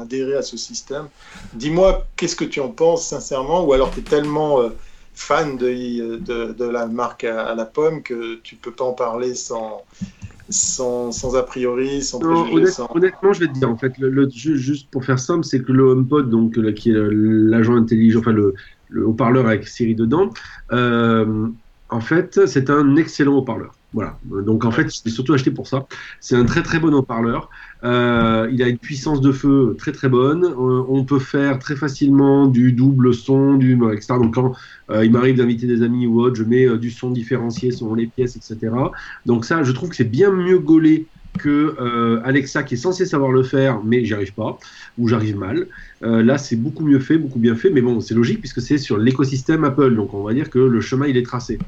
adhérer 0.00 0.36
à 0.36 0.42
ce 0.42 0.56
système. 0.56 1.08
Dis-moi, 1.52 2.06
qu'est-ce 2.16 2.36
que 2.36 2.44
tu 2.44 2.60
en 2.60 2.68
penses 2.70 3.06
sincèrement 3.08 3.64
Ou 3.64 3.72
alors 3.72 3.90
tu 3.90 4.00
es 4.00 4.02
tellement 4.02 4.60
euh, 4.60 4.70
fan 5.14 5.58
de, 5.58 6.16
de, 6.16 6.64
la 6.64 6.86
marque 6.86 7.24
à, 7.24 7.54
la 7.54 7.66
pomme 7.66 8.02
que 8.02 8.36
tu 8.36 8.56
peux 8.56 8.72
pas 8.72 8.84
en 8.84 8.92
parler 8.92 9.34
sans, 9.34 9.84
sans, 10.50 11.36
a 11.36 11.42
priori, 11.42 12.02
sans 12.02 12.18
préjugés. 12.18 12.72
Honnêtement, 12.94 13.32
je 13.32 13.40
vais 13.40 13.48
te 13.48 13.52
dire, 13.52 13.70
en 13.70 13.76
fait, 13.76 13.96
le, 13.98 14.28
juste 14.30 14.90
pour 14.90 15.04
faire 15.04 15.18
simple, 15.18 15.44
c'est 15.44 15.62
que 15.62 15.72
le 15.72 15.84
HomePod, 15.84 16.28
donc, 16.28 16.52
qui 16.74 16.90
est 16.90 16.94
l'agent 16.96 17.76
intelligent, 17.76 18.20
enfin 18.20 18.32
le, 18.32 18.54
haut-parleur 18.94 19.46
avec 19.46 19.68
Siri 19.68 19.94
dedans, 19.94 20.30
euh, 20.72 21.46
en 21.88 22.00
fait, 22.00 22.46
c'est 22.46 22.70
un 22.70 22.96
excellent 22.96 23.36
haut-parleur. 23.36 23.74
Voilà. 23.92 24.18
Donc 24.24 24.64
en 24.64 24.70
fait, 24.70 24.88
c'est 24.88 25.10
surtout 25.10 25.32
acheté 25.32 25.50
pour 25.50 25.66
ça. 25.66 25.86
C'est 26.20 26.36
un 26.36 26.44
très 26.44 26.62
très 26.62 26.78
bon 26.78 26.94
haut-parleur. 26.94 27.50
Euh, 27.82 28.48
il 28.52 28.62
a 28.62 28.68
une 28.68 28.78
puissance 28.78 29.20
de 29.20 29.32
feu 29.32 29.74
très 29.78 29.90
très 29.90 30.08
bonne. 30.08 30.44
Euh, 30.44 30.84
on 30.88 31.04
peut 31.04 31.18
faire 31.18 31.58
très 31.58 31.74
facilement 31.74 32.46
du 32.46 32.72
double 32.72 33.12
son, 33.14 33.54
du 33.54 33.74
etc. 33.92 34.14
Donc 34.20 34.34
quand 34.34 34.54
euh, 34.90 35.04
il 35.04 35.10
m'arrive 35.10 35.36
d'inviter 35.36 35.66
des 35.66 35.82
amis 35.82 36.06
ou 36.06 36.20
autre, 36.20 36.36
je 36.36 36.44
mets 36.44 36.78
du 36.78 36.90
son 36.90 37.10
différencié 37.10 37.72
selon 37.72 37.94
les 37.94 38.06
pièces, 38.06 38.36
etc. 38.36 38.72
Donc 39.26 39.44
ça, 39.44 39.62
je 39.64 39.72
trouve 39.72 39.88
que 39.88 39.96
c'est 39.96 40.04
bien 40.04 40.30
mieux 40.30 40.58
gaulé 40.58 41.06
que 41.38 41.76
Alexa 42.24 42.64
qui 42.64 42.74
est 42.74 42.76
censé 42.76 43.06
savoir 43.06 43.30
le 43.30 43.44
faire, 43.44 43.80
mais 43.84 44.04
j'y 44.04 44.14
arrive 44.14 44.34
pas 44.34 44.58
ou 44.98 45.08
j'arrive 45.08 45.36
mal. 45.36 45.68
là, 46.02 46.38
c'est 46.38 46.56
beaucoup 46.56 46.84
mieux 46.84 46.98
fait, 46.98 47.18
beaucoup 47.18 47.38
bien 47.38 47.54
fait, 47.54 47.70
mais 47.70 47.80
bon, 47.80 48.00
c'est 48.00 48.14
logique 48.14 48.40
puisque 48.40 48.60
c'est 48.60 48.78
sur 48.78 48.98
l'écosystème 48.98 49.62
Apple, 49.64 49.94
donc 49.94 50.12
on 50.12 50.24
va 50.24 50.34
dire 50.34 50.50
que 50.50 50.58
le 50.58 50.80
chemin 50.80 51.06
il 51.06 51.16
est 51.16 51.24
tracé. 51.24 51.58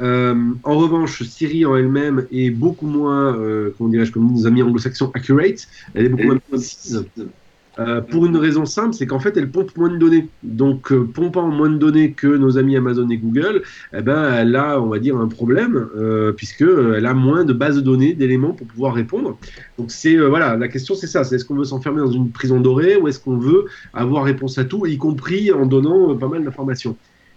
Euh, 0.00 0.34
en 0.62 0.76
revanche, 0.76 1.22
Siri 1.22 1.64
en 1.64 1.76
elle-même 1.76 2.26
est 2.30 2.50
beaucoup 2.50 2.86
moins, 2.86 3.36
euh, 3.36 3.70
comment 3.76 3.90
dirais-je, 3.90 4.12
comme 4.12 4.30
nos 4.32 4.46
amis 4.46 4.62
anglo-saxons, 4.62 5.10
accurate. 5.14 5.66
Elle 5.94 6.06
est 6.06 6.08
beaucoup 6.08 6.24
moins 6.24 6.38
précise. 6.48 7.04
Euh, 7.78 8.00
pour 8.00 8.24
une 8.24 8.38
raison 8.38 8.64
simple, 8.64 8.94
c'est 8.94 9.06
qu'en 9.06 9.20
fait, 9.20 9.36
elle 9.36 9.50
pompe 9.50 9.76
moins 9.76 9.90
de 9.90 9.98
données. 9.98 10.28
Donc, 10.42 10.94
pompant 11.12 11.46
moins 11.48 11.68
de 11.68 11.76
données 11.76 12.12
que 12.12 12.26
nos 12.26 12.56
amis 12.56 12.74
Amazon 12.74 13.06
et 13.10 13.18
Google, 13.18 13.62
eh 13.94 14.00
ben, 14.00 14.32
elle 14.32 14.56
a, 14.56 14.80
on 14.80 14.86
va 14.86 14.98
dire, 14.98 15.18
un 15.18 15.28
problème, 15.28 15.86
puisque 16.36 16.62
elle 16.62 17.04
a 17.04 17.12
moins 17.12 17.44
de 17.44 17.52
bases 17.52 17.76
de 17.76 17.82
données, 17.82 18.14
d'éléments 18.14 18.52
pour 18.52 18.66
pouvoir 18.66 18.94
répondre. 18.94 19.38
Donc, 19.78 19.90
c'est 19.90 20.16
voilà, 20.16 20.56
la 20.56 20.68
question, 20.68 20.94
c'est 20.94 21.06
ça. 21.06 21.22
C'est 21.22 21.36
est-ce 21.36 21.44
qu'on 21.44 21.56
veut 21.56 21.64
s'enfermer 21.64 22.00
dans 22.00 22.10
une 22.10 22.30
prison 22.30 22.60
dorée 22.60 22.96
ou 22.96 23.08
est-ce 23.08 23.20
qu'on 23.20 23.36
veut 23.36 23.66
avoir 23.92 24.24
réponse 24.24 24.56
à 24.56 24.64
tout, 24.64 24.86
y 24.86 24.96
compris 24.96 25.52
en 25.52 25.66
donnant 25.66 26.14
pas 26.16 26.28
mal 26.28 26.44
d'informations. 26.44 26.96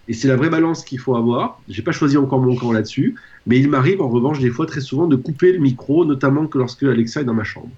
Et 0.09 0.13
c'est 0.13 0.27
la 0.27 0.35
vraie 0.35 0.49
balance 0.49 0.83
qu'il 0.83 0.99
faut 0.99 1.15
avoir. 1.15 1.61
J'ai 1.69 1.83
pas 1.83 1.91
choisi 1.91 2.17
encore 2.17 2.39
mon 2.39 2.55
camp 2.55 2.71
là-dessus, 2.71 3.15
mais 3.45 3.59
il 3.59 3.69
m'arrive 3.69 4.01
en 4.01 4.09
revanche 4.09 4.39
des 4.39 4.49
fois 4.49 4.65
très 4.65 4.81
souvent 4.81 5.05
de 5.05 5.15
couper 5.15 5.51
le 5.51 5.59
micro, 5.59 6.03
notamment 6.03 6.47
que 6.47 6.57
lorsque 6.57 6.81
Alexa 6.81 7.21
est 7.21 7.25
dans 7.25 7.35
ma 7.35 7.43
chambre. 7.43 7.69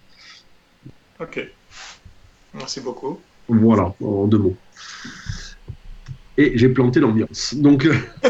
Ok. 1.19 1.45
Merci 2.53 2.79
beaucoup. 2.79 3.19
Voilà, 3.49 3.93
en 4.01 4.27
deux 4.27 4.37
mots. 4.37 4.55
Et 6.37 6.57
j'ai 6.57 6.69
planté 6.69 7.01
l'ambiance. 7.01 7.53
Donc. 7.53 7.85
Euh, 7.85 7.93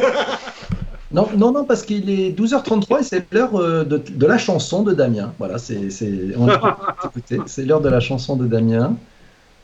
non, 1.11 1.29
non, 1.37 1.51
non, 1.51 1.63
parce 1.63 1.83
qu'il 1.83 2.09
est 2.09 2.31
12h33 2.31 3.01
et 3.01 3.03
c'est 3.03 3.31
l'heure 3.31 3.55
euh, 3.55 3.83
de, 3.83 4.25
la 4.25 4.39
chanson 4.39 4.81
de 4.81 4.93
Damien. 4.93 5.31
Voilà, 5.37 5.59
c'est 5.59 5.91
c'est 5.91 7.65
l'heure 7.65 7.81
de 7.81 7.89
la 7.89 7.99
chanson 7.99 8.35
de 8.35 8.47
Damien. 8.47 8.97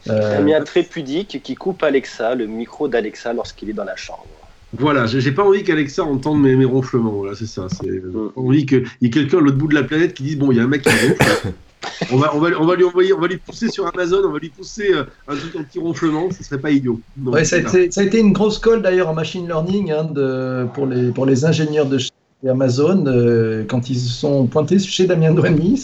Euh... 0.10 0.38
Damien 0.38 0.63
très 0.63 0.84
pudique 0.84 1.41
qui 1.43 1.56
coupe 1.56 1.84
Alexa, 1.84 2.36
le 2.36 2.48
micro 2.48 2.88
d'Alexa 2.88 3.34
lorsqu'il 3.34 3.70
est 3.70 3.74
dans 3.74 3.84
la 3.84 3.96
chambre. 3.96 4.26
Voilà, 4.74 5.06
j'ai 5.06 5.32
pas 5.32 5.43
envie 5.43 5.63
qu'Alexa 5.63 6.04
entende 6.04 6.41
mes, 6.41 6.56
mes 6.56 6.65
ronflements. 6.65 7.12
Voilà, 7.12 7.36
c'est 7.36 7.46
ça. 7.46 7.67
C'est 7.70 7.88
mm. 7.88 8.32
envie 8.36 8.65
qu'il 8.65 8.86
y 9.02 9.08
ait 9.08 9.10
quelqu'un 9.10 9.38
à 9.38 9.41
l'autre 9.41 9.58
bout 9.58 9.67
de 9.67 9.76
la 9.76 9.84
planète 9.84 10.13
qui 10.13 10.24
dise 10.24 10.38
bon, 10.38 10.52
il 10.52 10.58
y 10.58 10.60
a 10.60 10.63
un 10.63 10.67
mec 10.67 10.82
qui 10.82 10.89
ronfle. 10.89 11.54
on, 12.12 12.17
va, 12.17 12.36
on, 12.36 12.39
va, 12.39 12.50
on 12.60 12.65
va 12.65 12.76
lui 12.76 12.84
envoyer, 12.84 13.13
on 13.13 13.20
va 13.20 13.28
lui 13.28 13.38
pousser 13.38 13.70
sur 13.70 13.88
Amazon, 13.88 14.22
on 14.26 14.32
va 14.32 14.39
lui 14.39 14.50
pousser 14.50 14.93
euh, 14.93 15.04
un 15.28 15.36
truc 15.36 15.56
anti-ronflement, 15.56 16.30
ce 16.32 16.43
serait 16.43 16.60
pas 16.60 16.72
idiot. 16.72 17.00
ouais, 17.26 17.46
ça, 17.46 17.58
a 17.58 17.60
été, 17.60 17.91
ça, 17.91 18.02
a 18.02 18.04
été, 18.04 18.20
une 18.20 18.34
grosse 18.34 18.60
colle 18.60 18.82
d'ailleurs 18.82 19.10
en 19.10 19.13
machine 19.13 19.48
learning 19.48 19.91
hein, 19.91 20.04
de, 20.04 20.67
pour, 20.74 20.86
les, 20.86 21.12
pour 21.12 21.26
les 21.26 21.46
ingénieurs 21.46 21.86
de 21.86 21.98
et 22.43 22.50
Amazon, 22.50 23.06
euh, 23.08 23.63
quand 23.67 23.89
ils 23.89 24.00
sont 24.00 24.45
pointés 24.45 24.78
chez 24.78 25.08
Damien 25.08 25.32
Douani, 25.34 25.84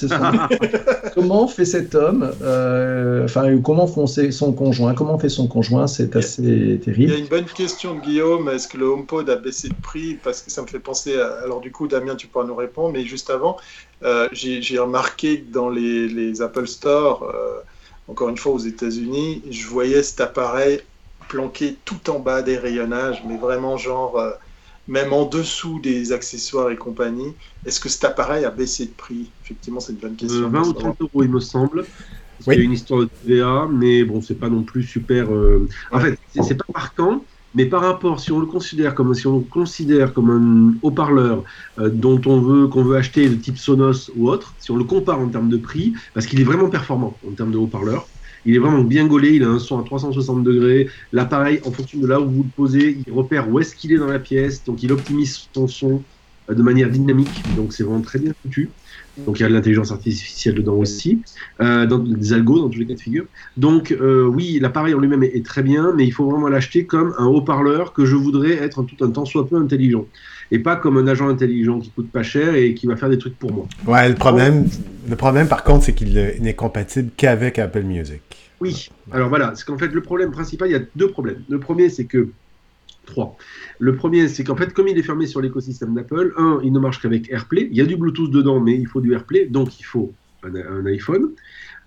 comment 1.16 1.48
fait 1.48 1.66
cet 1.66 1.96
homme, 1.96 2.32
euh, 2.44 3.26
enfin 3.26 3.58
comment 3.58 3.88
font 3.88 4.06
son 4.06 4.54
conjoint, 4.54 4.94
comment 4.94 5.18
fait 5.18 5.30
son 5.30 5.48
conjoint, 5.48 5.88
c'est 5.88 6.16
assez 6.16 6.80
terrible. 6.84 7.02
Il 7.02 7.10
y 7.10 7.16
a 7.16 7.18
une 7.18 7.28
bonne 7.28 7.46
question 7.46 7.96
de 7.96 8.02
Guillaume, 8.02 8.50
est-ce 8.50 8.68
que 8.68 8.78
le 8.78 8.86
HomePod 8.86 9.28
a 9.32 9.36
baissé 9.36 9.70
de 9.70 9.74
prix? 9.82 10.20
Parce 10.24 10.42
que 10.42 10.52
ça 10.52 10.62
me 10.62 10.68
fait 10.68 10.80
penser, 10.80 11.16
alors 11.44 11.60
du 11.60 11.72
coup 11.72 11.88
Damien 11.88 12.16
tu 12.16 12.28
pourras 12.28 12.46
nous 12.46 12.56
répondre, 12.56 12.94
mais 12.94 13.04
juste 13.04 13.32
avant, 13.32 13.58
euh, 14.04 14.30
j'ai 14.32 14.78
remarqué 14.78 15.42
que 15.42 15.52
dans 15.52 15.70
les, 15.70 16.08
les 16.08 16.44
Apple 16.44 16.68
Store, 16.68 17.34
encore 18.08 18.30
une 18.30 18.38
fois 18.38 18.52
aux 18.52 18.60
États-Unis, 18.60 19.42
je 19.50 19.66
voyais 19.66 20.04
cet 20.04 20.22
appareil 20.22 20.82
planqué 21.30 21.78
tout 21.84 22.12
en 22.12 22.20
bas 22.20 22.44
des 22.44 22.60
rayonnages, 22.60 23.24
mais 23.28 23.38
vraiment 23.38 23.76
genre 23.76 24.22
même 24.88 25.14
en 25.14 25.26
dessous 25.26 25.80
des 25.80 26.12
accessoires 26.12 26.70
et 26.70 26.78
compagnie. 26.78 27.36
Est-ce 27.66 27.80
que 27.80 27.90
cet 27.90 28.04
appareil 28.04 28.46
a 28.46 28.52
baissé 28.52 28.88
de 28.88 28.94
prix? 28.94 29.34
Effectivement, 29.44 29.80
c'est 29.80 29.94
une 29.94 30.00
bonne 30.00 30.16
question. 30.16 30.50
20 30.50 30.60
euh, 30.60 30.70
ou 30.70 30.74
30 30.74 31.02
euros, 31.02 31.24
il 31.24 31.30
me 31.30 31.40
semble. 31.40 31.86
Il 32.48 32.54
y 32.54 32.60
a 32.60 32.64
une 32.64 32.74
histoire 32.74 33.02
de 33.02 33.06
TVA, 33.06 33.68
mais 33.72 34.04
bon, 34.04 34.22
c'est 34.22 34.36
pas 34.36 34.50
non 34.50 34.64
plus 34.64 34.84
super. 34.84 35.34
Euh, 35.34 35.68
en 35.92 36.00
fait, 36.00 36.18
c'est 36.42 36.58
pas 36.58 36.66
marquant, 36.74 37.26
mais 37.54 37.68
par 37.68 37.82
rapport, 37.82 38.20
si 38.20 38.32
on 38.32 38.40
le 38.40 38.48
considère 38.48 38.96
comme 38.96 39.14
si 39.14 39.28
on 39.28 39.38
le 39.38 39.46
considère 39.46 40.14
comme 40.14 40.30
un 40.30 40.78
haut-parleur 40.82 41.44
euh, 41.80 41.90
dont 41.90 42.20
on 42.26 42.42
veut 42.42 42.68
qu'on 42.68 42.84
veut 42.84 42.98
acheter 42.98 43.30
de 43.30 43.36
type 43.36 43.58
Sonos 43.58 44.12
ou 44.16 44.30
autre, 44.30 44.56
si 44.60 44.72
on 44.72 44.76
le 44.76 44.84
compare 44.84 45.20
en 45.20 45.30
termes 45.30 45.50
de 45.50 45.58
prix, 45.58 45.94
parce 46.14 46.26
qu'il 46.26 46.42
est 46.42 46.46
vraiment 46.46 46.70
performant 46.70 47.20
en 47.26 47.34
termes 47.34 47.52
de 47.52 47.58
haut-parleur. 47.58 48.08
Il 48.46 48.56
est 48.56 48.60
vraiment 48.60 48.84
bien 48.84 49.08
gaulé, 49.08 49.36
il 49.36 49.44
a 49.44 49.50
un 49.50 49.60
son 49.60 49.80
à 49.80 49.84
360 49.84 50.44
degrés. 50.44 50.90
L'appareil, 51.12 51.60
en 51.64 51.72
fonction 51.72 52.00
de 52.00 52.08
là 52.08 52.20
où 52.20 52.30
vous 52.30 52.44
le 52.44 52.50
posez, 52.50 53.02
il 53.06 53.14
repère 53.14 53.50
où 53.50 53.60
est-ce 53.60 53.76
qu'il 53.76 53.92
est 53.94 53.98
dans 53.98 54.08
la 54.08 54.20
pièce, 54.20 54.64
donc 54.64 54.84
il 54.84 54.92
optimise 54.92 55.50
son 55.54 55.68
son 55.68 56.06
de 56.50 56.62
manière 56.62 56.90
dynamique. 56.90 57.46
Donc 57.50 57.74
c'est 57.74 57.84
vraiment 57.84 58.02
très 58.02 58.20
bien 58.20 58.34
foutu. 58.42 58.76
Donc 59.18 59.40
il 59.40 59.44
y 59.44 59.46
a 59.46 59.50
de 59.50 59.54
l'intelligence 59.54 59.92
artificielle 59.92 60.56
dedans 60.56 60.76
aussi, 60.76 61.22
euh, 61.62 61.86
dans 61.86 62.00
des 62.00 62.34
algos 62.34 62.60
dans 62.60 62.70
tous 62.70 62.80
les 62.80 62.88
cas 62.88 62.96
de 62.96 63.00
figure. 63.00 63.26
Donc 63.56 63.92
euh, 63.92 64.26
oui, 64.26 64.60
l'appareil 64.60 64.94
en 64.94 65.00
lui-même 65.00 65.24
est, 65.24 65.36
est, 65.36 65.46
très 65.46 65.64
bien, 65.64 65.94
mais 65.96 66.06
il 66.06 66.12
faut 66.12 66.30
vraiment 66.30 66.50
l'acheter 66.50 66.86
comme 66.86 67.14
un 67.18 67.28
haut-parleur 67.28 67.94
que 67.94 68.06
je 68.06 68.16
voudrais 68.16 68.54
être 68.54 68.80
en 68.80 68.84
tout 68.84 68.98
un 69.06 69.12
temps 69.12 69.26
soit 69.26 69.48
peu 69.48 69.56
intelligent. 69.56 70.08
Et 70.52 70.60
pas 70.60 70.76
comme 70.76 70.98
un 70.98 71.08
agent 71.08 71.28
intelligent 71.28 71.80
qui 71.80 71.90
coûte 71.90 72.12
pas 72.12 72.24
cher 72.24 72.56
et 72.56 72.74
qui 72.74 72.86
va 72.88 72.96
faire 72.96 73.10
des 73.10 73.18
trucs 73.18 73.38
pour 73.38 73.52
moi. 73.52 73.68
Ouais, 73.88 74.10
le 74.10 74.16
problème, 74.16 74.66
le 75.10 75.16
problème 75.16 75.48
par 75.48 75.64
contre, 75.64 75.86
c'est 75.86 75.94
qu'il 75.94 76.14
n'est 76.14 76.54
compatible 76.54 77.10
qu'avec 77.18 77.60
Apple 77.60 77.84
Music. 77.84 78.22
Oui, 78.62 78.90
alors 79.12 79.30
voilà, 79.30 79.54
c'est 79.56 79.66
qu'en 79.66 79.78
fait 79.78 79.90
le 79.90 80.02
problème 80.02 80.32
principal, 80.32 80.70
il 80.70 80.72
y 80.72 80.76
a 80.76 80.82
deux 80.96 81.10
problèmes. 81.10 81.44
Le 81.50 81.60
premier, 81.60 81.90
c'est 81.90 82.06
que 82.06 82.30
Trois. 83.06 83.38
Le 83.80 83.96
premier, 83.96 84.28
c'est 84.30 84.44
qu'en 84.44 84.56
fait, 84.56 84.74
comme 84.74 84.88
il 84.88 84.98
est 84.98 85.04
fermé 85.04 85.28
sur 85.28 85.42
l'écosystème 85.42 85.94
d'Apple, 85.94 86.34
un, 86.38 86.60
il 86.64 86.72
ne 86.72 86.80
marche 86.80 87.02
qu'avec 87.02 87.30
AirPlay. 87.30 87.68
Il 87.70 87.78
y 87.78 87.82
a 87.82 87.86
du 87.86 87.98
Bluetooth 87.98 88.32
dedans, 88.32 88.60
mais 88.62 88.76
il 88.76 88.88
faut 88.88 89.02
du 89.02 89.14
AirPlay, 89.14 89.48
donc 89.48 89.80
il 89.80 89.84
faut 89.84 90.14
un, 90.44 90.56
un 90.56 90.86
iPhone. 90.86 91.32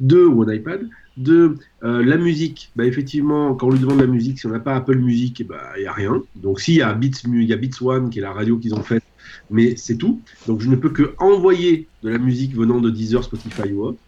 Deux, 0.01 0.26
ou 0.26 0.42
un 0.42 0.53
iPad. 0.53 0.88
Deux, 1.16 1.57
euh, 1.82 2.05
la 2.05 2.16
musique. 2.16 2.70
Bah, 2.76 2.84
effectivement, 2.84 3.55
quand 3.55 3.68
on 3.68 3.70
lui 3.70 3.78
demande 3.78 4.01
la 4.01 4.07
musique, 4.07 4.38
si 4.38 4.47
on 4.47 4.51
n'a 4.51 4.61
pas 4.61 4.76
Apple 4.76 4.99
Music, 4.99 5.40
il 5.40 5.47
bah, 5.47 5.72
n'y 5.78 5.86
a 5.86 5.92
rien. 5.92 6.22
Donc, 6.34 6.61
s'il 6.61 6.74
y 6.74 6.82
a 6.82 6.92
Beats, 6.92 7.22
y 7.24 7.53
a 7.53 7.57
Beats 7.57 7.82
One, 7.82 8.11
qui 8.11 8.18
est 8.18 8.22
la 8.22 8.32
radio 8.32 8.59
qu'ils 8.59 8.74
ont 8.74 8.82
faite, 8.82 9.05
mais 9.51 9.76
c'est 9.76 9.97
tout. 9.97 10.20
Donc, 10.47 10.61
je 10.61 10.68
ne 10.68 10.76
peux 10.76 10.90
que 10.90 11.14
envoyer 11.18 11.88
de 12.03 12.11
la 12.11 12.18
musique 12.18 12.55
venant 12.55 12.80
de 12.80 12.90
Deezer, 12.90 13.24
Spotify 13.24 13.72
ou 13.72 13.84
autre. 13.84 13.99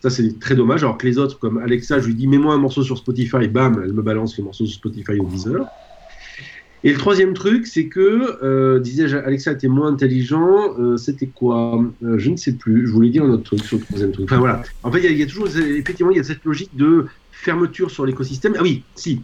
Ça, 0.00 0.10
c'est 0.10 0.38
très 0.38 0.54
dommage. 0.54 0.82
Alors 0.82 0.98
que 0.98 1.06
les 1.06 1.18
autres, 1.18 1.38
comme 1.38 1.58
Alexa, 1.58 2.00
je 2.00 2.06
lui 2.06 2.14
dis, 2.14 2.26
mets-moi 2.26 2.54
un 2.54 2.58
morceau 2.58 2.82
sur 2.82 2.96
Spotify, 2.96 3.48
bam, 3.48 3.82
elle 3.84 3.92
me 3.92 4.02
balance 4.02 4.36
le 4.38 4.44
morceau 4.44 4.66
sur 4.66 4.76
Spotify 4.76 5.18
ou 5.18 5.26
Deezer. 5.26 5.66
Et 6.86 6.92
le 6.92 6.98
troisième 6.98 7.34
truc, 7.34 7.66
c'est 7.66 7.86
que, 7.86 8.38
euh, 8.44 8.78
disais-je, 8.78 9.16
Alexa 9.16 9.50
était 9.50 9.66
moins 9.66 9.88
intelligent. 9.88 10.78
Euh, 10.78 10.96
c'était 10.96 11.26
quoi? 11.26 11.84
Euh, 12.04 12.16
Je 12.16 12.30
ne 12.30 12.36
sais 12.36 12.52
plus. 12.52 12.86
Je 12.86 12.92
voulais 12.92 13.10
dire 13.10 13.24
un 13.24 13.30
autre 13.30 13.42
truc 13.42 13.64
sur 13.64 13.78
le 13.78 13.82
troisième 13.82 14.12
truc. 14.12 14.26
Enfin 14.26 14.38
voilà. 14.38 14.62
En 14.84 14.92
fait, 14.92 15.02
il 15.02 15.18
y, 15.18 15.22
a 15.24 15.26
toujours, 15.26 15.48
effectivement, 15.48 16.12
il 16.12 16.18
y 16.18 16.20
a 16.20 16.22
cette 16.22 16.44
logique 16.44 16.70
de 16.76 17.06
fermeture 17.32 17.90
sur 17.90 18.06
l'écosystème. 18.06 18.54
Ah 18.56 18.62
oui, 18.62 18.84
si. 18.94 19.20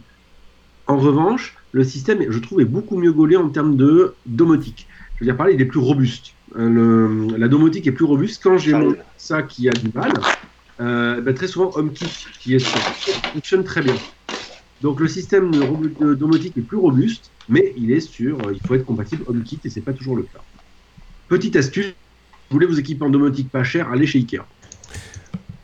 En 0.87 0.97
revanche, 0.97 1.55
le 1.71 1.85
système, 1.85 2.29
je 2.29 2.37
trouve, 2.39 2.59
est 2.59 2.65
beaucoup 2.65 2.97
mieux 2.97 3.13
gaulé 3.13 3.37
en 3.37 3.47
termes 3.47 3.77
de 3.77 4.13
domotique. 4.25 4.85
Je 5.15 5.19
veux 5.21 5.25
dire, 5.27 5.37
par 5.37 5.45
là, 5.45 5.53
il 5.53 5.61
est 5.61 5.65
plus 5.65 5.79
robuste. 5.79 6.33
La 6.57 7.47
domotique 7.47 7.87
est 7.87 7.93
plus 7.93 8.03
robuste. 8.03 8.43
Quand 8.43 8.57
j'ai 8.57 8.75
ça 9.15 9.41
qui 9.41 9.69
a 9.69 9.71
du 9.71 9.89
mal, 9.95 10.11
ben, 10.79 11.33
très 11.33 11.47
souvent, 11.47 11.71
HomeKit, 11.77 12.27
qui 12.41 12.55
est 12.55 12.59
sur, 12.59 12.77
fonctionne 13.31 13.63
très 13.63 13.81
bien. 13.81 13.95
Donc 14.83 14.99
le 14.99 15.07
système 15.07 15.49
de, 15.49 16.05
de 16.05 16.13
domotique 16.13 16.57
est 16.57 16.61
plus 16.61 16.77
robuste, 16.77 17.31
mais 17.49 17.73
il 17.77 17.91
est 17.91 18.01
sur, 18.01 18.37
il 18.51 18.59
faut 18.67 18.75
être 18.75 18.85
compatible 18.85 19.23
HomeKit 19.27 19.59
et 19.63 19.69
c'est 19.69 19.81
pas 19.81 19.93
toujours 19.93 20.17
le 20.17 20.23
cas. 20.23 20.41
Petite 21.29 21.55
astuce, 21.55 21.95
vous 22.49 22.55
voulez 22.55 22.67
vous 22.67 22.79
équiper 22.79 23.03
en 23.03 23.09
domotique 23.09 23.49
pas 23.49 23.63
cher, 23.63 23.89
allez 23.89 24.05
chez 24.05 24.19
Ikea. 24.19 24.41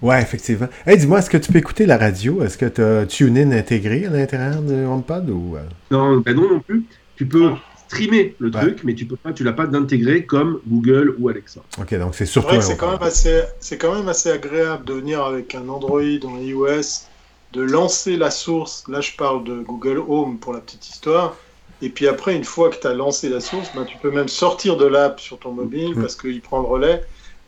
Ouais, 0.02 0.22
effectivement. 0.22 0.70
Hey, 0.86 0.98
dis-moi, 0.98 1.20
est-ce 1.20 1.30
que 1.30 1.38
tu 1.38 1.52
peux 1.52 1.60
écouter 1.60 1.86
la 1.86 1.98
radio? 1.98 2.42
Est-ce 2.42 2.58
que 2.58 2.66
tu 2.66 2.82
as 2.82 3.06
TuneIn 3.06 3.52
intégré 3.52 4.06
à 4.06 4.10
l'intérieur 4.10 4.62
de 4.62 4.86
HomePod 4.86 5.30
ou 5.30 5.58
Non, 5.92 6.18
ben 6.18 6.34
non 6.34 6.50
non 6.50 6.60
plus. 6.62 6.86
Tu 7.18 7.26
peux 7.26 7.52
streamer 7.90 8.36
le 8.40 8.52
truc, 8.52 8.86
mais 8.86 8.94
tu 8.94 9.06
peux 9.06 9.18
pas, 9.18 9.34
tu 9.34 9.44
l'as 9.44 9.52
pas 9.52 9.68
d'intégrer 9.68 10.24
comme 10.24 10.62
Google 10.66 11.16
ou 11.20 11.28
Alexa. 11.28 11.62
Ok, 11.78 11.94
donc 11.96 12.16
c'est 12.16 12.26
surtout. 12.26 12.62
C'est 12.62 12.78
quand 12.78 12.92
même 12.92 13.02
assez, 13.02 13.42
c'est 13.60 13.78
quand 13.78 13.94
même 13.94 14.08
assez 14.08 14.32
agréable 14.32 14.86
de 14.86 14.94
venir 14.94 15.22
avec 15.22 15.54
un 15.56 15.68
Android 15.68 16.00
ou 16.00 16.30
un 16.30 16.40
iOS, 16.40 17.09
de 17.54 17.62
lancer 17.62 18.18
la 18.18 18.32
source. 18.32 18.84
Là, 18.88 19.02
je 19.02 19.14
parle 19.14 19.44
de 19.44 19.60
Google 19.60 20.02
Home 20.08 20.38
pour 20.38 20.54
la 20.54 20.60
petite 20.60 20.88
histoire. 20.88 21.36
Et 21.82 21.90
puis 21.90 22.08
après, 22.08 22.36
une 22.36 22.44
fois 22.44 22.70
que 22.70 22.78
tu 22.80 22.88
as 22.88 22.94
lancé 22.94 23.30
la 23.30 23.40
source, 23.40 23.72
ben, 23.74 23.86
tu 23.86 23.98
peux 23.98 24.12
même 24.12 24.28
sortir 24.28 24.76
de 24.78 24.86
l'app 24.86 25.20
sur 25.20 25.40
ton 25.40 25.52
mobile 25.52 25.96
mmh. 25.96 26.02
parce 26.02 26.16
qu'il 26.16 26.42
prend 26.42 26.60
le 26.60 26.68
relais. 26.68 27.04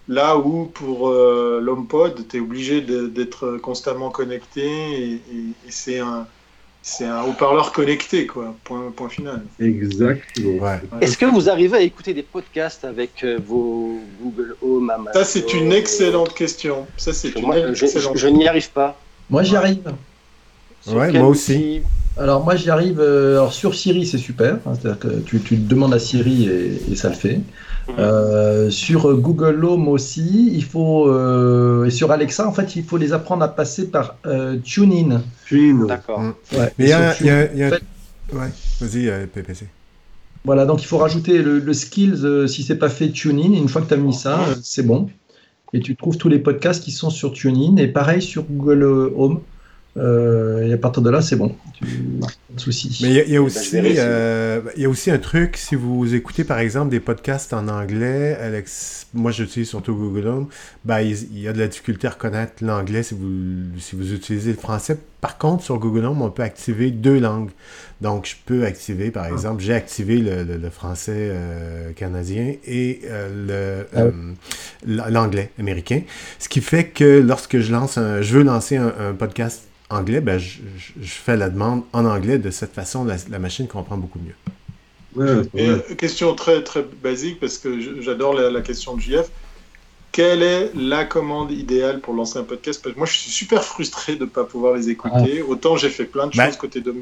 Là 0.08 0.38
où 0.38 0.66
pour 0.66 1.10
euh, 1.10 1.60
l'HomePod, 1.62 2.28
tu 2.28 2.38
es 2.38 2.40
obligé 2.40 2.82
d'être 2.82 3.58
constamment 3.58 4.10
connecté 4.10 4.64
et, 4.66 5.14
et, 5.14 5.20
et 5.68 5.72
c'est 5.72 6.00
un, 6.00 6.26
c'est 6.82 7.06
un 7.06 7.24
haut-parleur 7.24 7.72
connecté, 7.72 8.26
quoi. 8.26 8.56
Point, 8.64 8.92
point 8.96 9.10
final. 9.10 9.44
Exactement. 9.60 10.64
Ouais. 10.64 10.80
Est-ce 11.02 11.18
que 11.18 11.26
vous 11.26 11.50
arrivez 11.50 11.78
à 11.78 11.82
écouter 11.82 12.14
des 12.14 12.24
podcasts 12.24 12.84
avec 12.84 13.24
euh, 13.24 13.40
vos 13.46 14.00
Google 14.22 14.56
Home, 14.64 14.90
Amazon 14.90 15.14
Ça, 15.14 15.24
c'est 15.24 15.54
une 15.54 15.72
excellente 15.72 16.34
question. 16.34 16.88
Ça, 16.98 17.14
c'est 17.14 17.36
une 17.36 17.46
moi, 17.46 17.60
excellente 17.60 18.18
Je, 18.18 18.20
je 18.20 18.28
n'y 18.28 18.48
arrive 18.48 18.72
pas. 18.72 19.00
Moi, 19.32 19.44
j'y 19.44 19.56
arrive. 19.56 19.92
Sur 20.82 20.96
ouais, 20.96 21.12
moi 21.12 21.28
aussi. 21.28 21.82
Alors 22.18 22.44
moi 22.44 22.56
j'y 22.56 22.70
arrive. 22.70 23.00
Euh, 23.00 23.38
alors 23.38 23.54
sur 23.54 23.74
Siri 23.74 24.06
c'est 24.06 24.18
super, 24.18 24.56
hein, 24.66 24.74
c'est-à-dire 24.74 25.00
que 25.00 25.20
tu, 25.20 25.40
tu, 25.40 25.56
demandes 25.56 25.94
à 25.94 26.00
Siri 26.00 26.50
et, 26.50 26.92
et 26.92 26.96
ça 26.96 27.10
le 27.10 27.16
fait. 27.16 27.38
Mmh. 27.38 27.92
Euh, 28.00 28.70
sur 28.70 29.16
Google 29.16 29.64
Home 29.64 29.88
aussi, 29.88 30.52
il 30.54 30.64
faut 30.64 31.08
euh, 31.08 31.86
et 31.86 31.90
sur 31.90 32.12
Alexa 32.12 32.48
en 32.48 32.52
fait 32.52 32.76
il 32.76 32.84
faut 32.84 32.98
les 32.98 33.14
apprendre 33.14 33.44
à 33.44 33.48
passer 33.48 33.88
par 33.88 34.18
euh, 34.26 34.58
TuneIn. 34.62 35.22
TuneIn. 35.46 35.86
D'accord. 35.86 36.20
Mmh. 36.20 36.34
Ouais. 36.54 36.74
Mais 36.78 36.86
il 36.86 36.90
y 36.90 36.94
a, 36.94 37.24
y 37.24 37.30
a, 37.30 37.54
y 37.54 37.64
a... 37.64 37.68
En 37.68 37.70
fait, 37.70 37.84
ouais. 38.34 38.50
Vas-y 38.82 39.28
PPC. 39.28 39.68
Voilà 40.44 40.66
donc 40.66 40.82
il 40.82 40.88
faut 40.88 40.98
rajouter 40.98 41.42
le, 41.42 41.60
le 41.60 41.74
skills 41.74 42.48
si 42.48 42.64
c'est 42.64 42.76
pas 42.76 42.90
fait 42.90 43.10
TuneIn. 43.10 43.54
Une 43.54 43.70
fois 43.70 43.82
que 43.82 43.88
tu 43.88 43.94
as 43.94 43.98
mis 43.98 44.14
ça, 44.14 44.40
c'est 44.64 44.86
bon. 44.86 45.10
Et 45.74 45.80
tu 45.80 45.96
trouves 45.96 46.18
tous 46.18 46.30
les 46.30 46.40
podcasts 46.40 46.84
qui 46.84 46.92
sont 46.92 47.10
sur 47.10 47.32
TuneIn 47.32 47.78
et 47.78 47.88
pareil 47.88 48.22
sur 48.22 48.44
Google 48.44 48.84
Home. 49.16 49.42
Euh, 49.98 50.68
et 50.68 50.72
à 50.74 50.78
partir 50.78 51.04
de 51.04 51.10
là, 51.10 51.22
c'est 51.22 51.36
bon. 51.36 51.54
Tu... 51.74 51.86
Pas 52.22 52.28
de 52.56 52.60
souci. 52.60 52.98
Mais 53.02 53.10
il 53.10 53.28
y, 53.28 53.34
y, 53.34 53.36
a 53.36 53.42
aussi, 53.42 53.78
euh, 53.78 54.62
il 54.78 54.84
y 54.84 54.86
a 54.86 54.90
aussi 54.90 55.12
un 55.12 55.18
truc, 55.18 55.58
si 55.58 55.76
vous 55.76 56.16
écoutez 56.16 56.46
par 56.46 56.60
exemple 56.60 56.90
des 56.90 57.02
podcasts 57.02 57.52
en 57.52 57.68
anglais, 57.68 58.36
Alex, 58.36 59.08
moi 59.14 59.32
j'utilise 59.32 59.68
surtout 59.68 59.94
Google 59.94 60.28
Home, 60.28 60.48
ben, 60.86 61.02
il, 61.02 61.18
il, 61.34 61.40
y 61.40 61.48
a 61.50 61.54
de 61.54 61.60
la 61.60 61.68
difficulté 61.68 62.08
à 62.08 62.12
reconnaître 62.12 62.64
l'anglais 62.64 63.04
si 63.04 63.16
vous, 63.16 63.80
si 63.80 63.98
vous 63.98 64.14
utilisez 64.14 64.52
le 64.52 64.58
français. 64.58 64.98
Par 65.20 65.38
contre, 65.38 65.64
sur 65.64 65.78
Google 65.78 66.06
Home, 66.06 66.22
on 66.22 66.32
peut 66.32 66.44
activer 66.44 66.92
deux 66.92 67.20
langues. 67.20 67.52
Donc, 68.02 68.26
je 68.26 68.36
peux 68.46 68.66
activer, 68.66 69.12
par 69.12 69.28
exemple, 69.28 69.62
j'ai 69.62 69.76
activé 69.76 70.18
le, 70.18 70.44
le, 70.44 70.58
le 70.58 70.70
français 70.72 71.14
euh, 71.16 71.92
canadien 71.94 72.56
et 72.66 73.02
euh, 73.06 73.84
l'anglais 74.86 75.52
américain. 75.60 76.02
Ce 76.40 76.50
qui 76.50 76.62
fait 76.62 76.86
que 76.86 77.22
lorsque 77.22 77.60
je 77.60 77.72
lance 77.72 78.00
un, 78.00 78.24
je 78.24 78.38
veux 78.38 78.44
lancer 78.44 78.78
un, 78.78 78.92
un 79.00 79.14
podcast 79.14 79.68
anglais, 79.92 80.20
ben, 80.20 80.40
je, 80.40 80.62
je, 81.00 81.12
fais 81.12 81.38
la 81.38 81.50
demande 81.50 81.84
en 81.94 82.06
anglais. 82.06 82.40
De 82.40 82.50
cette 82.50 82.74
façon, 82.74 83.04
la, 83.06 83.18
la 83.30 83.38
machine 83.38 83.68
comprend 83.68 83.98
beaucoup 83.98 84.20
mieux. 84.20 84.36
Ouais, 85.16 85.46
ouais. 85.54 85.84
Et, 85.92 85.96
question 85.96 86.34
très, 86.34 86.64
très 86.64 86.84
basique, 87.04 87.40
parce 87.40 87.60
que 87.60 88.02
j'adore 88.02 88.34
la, 88.34 88.50
la, 88.50 88.62
question 88.62 88.96
de 88.96 89.02
JF. 89.02 89.30
Quelle 90.12 90.44
est 90.44 90.72
la 90.76 91.06
commande 91.06 91.52
idéale 91.52 92.02
pour 92.02 92.14
lancer 92.14 92.38
un 92.38 92.44
podcast 92.44 92.82
Parce 92.84 92.94
que 92.94 93.00
moi, 93.00 93.08
je 93.08 93.14
suis 93.14 93.32
super 93.32 93.64
frustré 93.64 94.16
de 94.16 94.26
ne 94.26 94.30
pas 94.30 94.44
pouvoir 94.44 94.74
les 94.76 94.90
écouter. 94.90 95.42
Ah. 95.42 95.50
Autant 95.50 95.78
j'ai 95.78 95.90
fait 95.90 96.06
plein 96.06 96.28
de 96.28 96.34
choses 96.34 96.44
bah. 96.44 96.52
côté 96.60 96.82
de 96.82 96.94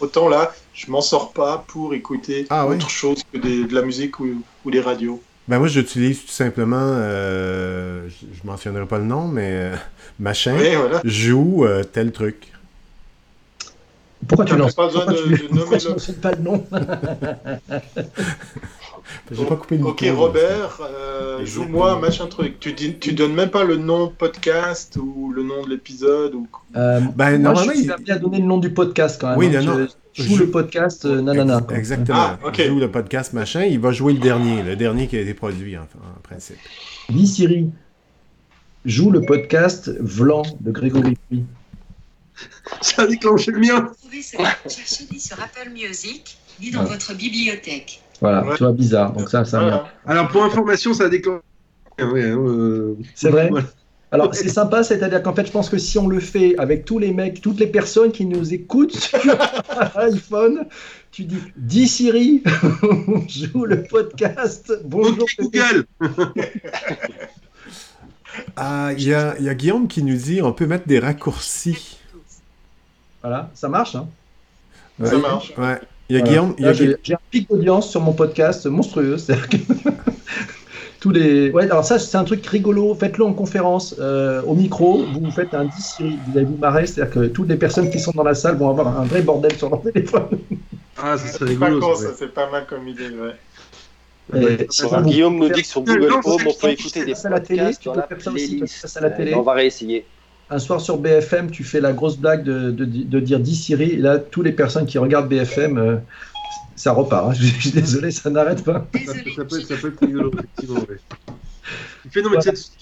Autant 0.00 0.28
là, 0.28 0.52
je 0.74 0.90
m'en 0.90 1.00
sors 1.00 1.32
pas 1.32 1.64
pour 1.68 1.94
écouter 1.94 2.46
ah, 2.50 2.66
autre 2.66 2.86
oui. 2.86 2.92
chose 2.92 3.22
que 3.32 3.38
des, 3.38 3.64
de 3.64 3.74
la 3.74 3.82
musique 3.82 4.20
ou, 4.20 4.42
ou 4.64 4.70
des 4.70 4.80
radios. 4.80 5.22
Ben 5.48 5.58
moi, 5.58 5.68
j'utilise 5.68 6.22
tout 6.22 6.32
simplement, 6.32 6.76
euh, 6.80 8.08
je, 8.08 8.26
je 8.36 8.46
mentionnerai 8.46 8.84
pas 8.84 8.98
le 8.98 9.04
nom, 9.04 9.28
mais 9.28 9.50
euh, 9.52 9.76
machin 10.18 10.56
oui, 10.58 10.74
voilà. 10.74 11.00
joue 11.04 11.64
euh, 11.64 11.84
tel 11.84 12.10
truc. 12.10 12.52
Pourquoi 14.28 14.44
tu 14.44 14.56
lances 14.56 14.74
pas 14.74 14.86
besoin 14.86 15.06
de, 15.06 15.36
tu, 15.36 15.48
de 15.48 15.54
nommer 15.54 15.76
le... 15.78 16.12
pas 16.20 16.32
le 16.32 16.42
nom 16.42 16.64
J'ai 19.30 19.44
pas 19.44 19.56
coupé 19.56 19.76
le 19.78 19.84
Ok, 19.84 20.04
Robert, 20.14 20.80
euh, 20.80 21.44
joue-moi 21.44 21.98
machin 22.00 22.26
truc. 22.26 22.58
Tu, 22.58 22.72
dis, 22.72 22.96
tu 22.98 23.12
donnes 23.12 23.34
même 23.34 23.50
pas 23.50 23.64
le 23.64 23.76
nom 23.76 24.08
podcast 24.08 24.96
ou 24.96 25.32
le 25.32 25.42
nom 25.42 25.64
de 25.64 25.70
l'épisode 25.70 26.34
ou... 26.34 26.48
euh, 26.76 27.00
Ben 27.14 27.30
moi, 27.30 27.38
normalement, 27.38 27.72
il 27.72 27.90
a 27.92 27.98
bien 27.98 28.16
donné 28.16 28.38
le 28.38 28.46
nom 28.46 28.58
du 28.58 28.70
podcast 28.70 29.20
quand 29.20 29.28
même. 29.30 29.38
Oui, 29.38 29.54
hein, 29.54 29.62
non, 29.62 29.86
je, 30.12 30.22
joue 30.22 30.38
le 30.38 30.50
podcast 30.50 31.04
euh, 31.04 31.20
nanana. 31.20 31.58
Ex 31.68 31.78
exactement. 31.78 32.18
Ah, 32.18 32.38
okay. 32.44 32.66
joue 32.66 32.80
le 32.80 32.90
podcast 32.90 33.32
machin. 33.32 33.64
Il 33.64 33.78
va 33.80 33.92
jouer 33.92 34.12
le 34.14 34.18
dernier, 34.20 34.62
le 34.62 34.76
dernier 34.76 35.06
qui 35.06 35.16
a 35.16 35.20
été 35.20 35.34
produit 35.34 35.76
en, 35.76 35.82
en 35.82 36.20
principe. 36.22 36.56
Dis 37.10 37.26
Siri, 37.26 37.70
joue 38.84 39.10
le 39.10 39.20
podcast 39.20 39.90
Vlan 40.00 40.42
de 40.60 40.70
Grégory 40.72 41.16
Puy. 41.28 41.44
Ça 42.80 43.02
a 43.02 43.06
déclenché 43.06 43.50
le 43.50 43.60
mien. 43.60 43.92
Cherchez 44.12 45.18
sur 45.18 45.40
Apple 45.40 45.70
Music, 45.70 46.38
ni 46.60 46.70
dans 46.70 46.82
ouais. 46.82 46.90
votre 46.90 47.14
bibliothèque. 47.14 48.02
Voilà, 48.20 48.44
ouais. 48.44 48.56
tu 48.56 48.62
vois, 48.62 48.72
bizarre. 48.72 49.12
Donc 49.12 49.28
ça, 49.28 49.44
ça. 49.44 49.86
Alors 50.06 50.28
pour 50.28 50.44
information, 50.44 50.94
ça 50.94 51.04
a 51.04 51.08
déclenché. 51.08 51.42
Euh... 52.00 52.94
C'est 53.14 53.30
vrai. 53.30 53.48
Voilà. 53.50 53.66
Alors 54.12 54.34
c'est 54.34 54.48
sympa, 54.48 54.84
c'est-à-dire 54.84 55.22
qu'en 55.22 55.34
fait, 55.34 55.46
je 55.46 55.50
pense 55.50 55.68
que 55.68 55.78
si 55.78 55.98
on 55.98 56.06
le 56.06 56.20
fait 56.20 56.56
avec 56.58 56.84
tous 56.84 56.98
les 56.98 57.12
mecs, 57.12 57.40
toutes 57.40 57.58
les 57.58 57.66
personnes 57.66 58.12
qui 58.12 58.24
nous 58.24 58.54
écoutent 58.54 58.96
sur 58.96 59.18
iPhone, 59.96 60.66
tu 61.10 61.24
dis 61.24 61.38
dis 61.56 61.88
Siri, 61.88 62.42
joue 63.28 63.64
le 63.64 63.82
podcast. 63.82 64.72
Bonjour 64.84 65.24
okay, 65.24 65.42
Google. 65.42 65.86
Ah, 68.56 68.90
il 68.96 69.02
y, 69.02 69.14
a, 69.14 69.38
y 69.40 69.48
a 69.48 69.54
Guillaume 69.54 69.88
qui 69.88 70.02
nous 70.02 70.16
dit 70.16 70.40
on 70.40 70.52
peut 70.52 70.66
mettre 70.66 70.86
des 70.86 70.98
raccourcis. 70.98 71.98
Voilà, 73.26 73.50
ça 73.54 73.68
marche. 73.68 73.96
Hein 73.96 74.06
ça 75.02 75.18
marche. 75.18 75.52
Ouais. 75.58 75.80
Il 76.08 76.14
y 76.16 76.20
a 76.20 76.24
voilà. 76.24 76.52
Guillaume. 76.54 76.96
J'ai 77.02 77.14
un 77.14 77.18
pic 77.28 77.48
d'audience 77.50 77.90
sur 77.90 78.00
mon 78.00 78.12
podcast 78.12 78.66
monstrueux. 78.66 79.16
Que... 79.50 79.56
tous 81.00 81.10
les. 81.10 81.50
Ouais, 81.50 81.64
alors 81.64 81.84
ça, 81.84 81.98
c'est 81.98 82.16
un 82.16 82.22
truc 82.22 82.46
rigolo. 82.46 82.94
Faites-le 82.94 83.24
en 83.24 83.32
conférence, 83.32 83.96
euh, 83.98 84.42
au 84.42 84.54
micro. 84.54 85.04
Vous 85.12 85.28
faites 85.32 85.54
un 85.54 85.64
10 85.64 85.72
Siri. 85.82 86.18
Vous 86.28 86.38
allez 86.38 86.46
vous 86.46 86.56
marrer. 86.56 86.86
C'est-à-dire 86.86 87.12
que 87.12 87.26
toutes 87.26 87.48
les 87.48 87.56
personnes 87.56 87.90
qui 87.90 87.98
sont 87.98 88.12
dans 88.14 88.22
la 88.22 88.34
salle 88.36 88.58
vont 88.58 88.70
avoir 88.70 88.96
un 89.00 89.04
vrai 89.06 89.22
bordel 89.22 89.56
sur 89.56 89.70
leur 89.70 89.82
téléphone. 89.82 90.28
Ah, 90.96 91.18
ça 91.18 91.26
serait 91.26 91.50
C'est 91.50 91.56
pas 91.58 91.66
rigolo. 91.66 91.88
con, 91.88 91.96
ça, 91.96 92.08
c'est 92.16 92.32
pas 92.32 92.48
mal 92.48 92.64
comme 92.68 92.86
idée, 92.86 93.08
ouais. 93.10 93.34
Et 94.60 94.66
vous 94.82 95.00
Guillaume 95.02 95.36
nous 95.36 95.48
dit 95.48 95.62
que 95.62 95.66
sur 95.68 95.82
Google 95.82 96.12
Home, 96.12 96.20
c'est- 96.22 96.30
on 96.30 96.36
peut 96.36 96.50
c'est- 96.60 96.72
écouter 96.74 97.00
c'est 97.00 97.04
des 97.06 97.14
ça, 97.16 97.28
la 97.28 97.40
télé, 97.40 97.58
podcasts 97.60 97.82
tu 97.82 97.88
dans 97.88 97.94
peux 97.94 98.00
la 98.00 98.06
faire 98.06 98.20
ça 98.20 98.30
aussi, 98.30 98.44
tu 98.44 98.50
peux 98.52 98.56
playlist. 98.58 98.80
faire 98.80 98.90
ça 98.90 98.98
à 99.00 99.02
la 99.02 99.10
télé. 99.10 99.34
On 99.34 99.42
va 99.42 99.52
réessayer. 99.52 100.06
Un 100.50 100.58
soir 100.58 100.80
sur 100.80 100.98
BFM, 100.98 101.50
tu 101.50 101.64
fais 101.64 101.80
la 101.80 101.92
grosse 101.92 102.16
blague 102.18 102.44
de, 102.44 102.70
de, 102.70 102.84
de 102.84 103.20
dire 103.20 103.40
10 103.40 103.54
Siri. 103.56 103.90
Et 103.92 103.96
là, 103.96 104.18
toutes 104.18 104.44
les 104.44 104.52
personnes 104.52 104.86
qui 104.86 104.98
regardent 104.98 105.28
BFM, 105.28 105.78
euh, 105.78 105.96
ça 106.76 106.92
repart. 106.92 107.30
hein. 107.30 107.32
Je, 107.34 107.42
je 107.46 107.60
suis 107.60 107.70
désolé, 107.72 108.10
ça 108.10 108.30
n'arrête 108.30 108.62
pas. 108.64 108.86
Ça 109.06 109.12
peut, 109.14 109.30
ça, 109.36 109.44
peut, 109.44 109.60
ça 109.60 109.76
peut 109.76 109.88
être 109.88 110.00
rigolo, 110.00 110.30
effectivement. 110.34 110.80
Ouais. 110.80 110.98
Tu 112.04 112.10
fais, 112.10 112.22
non, 112.22 112.30
mais 112.30 112.36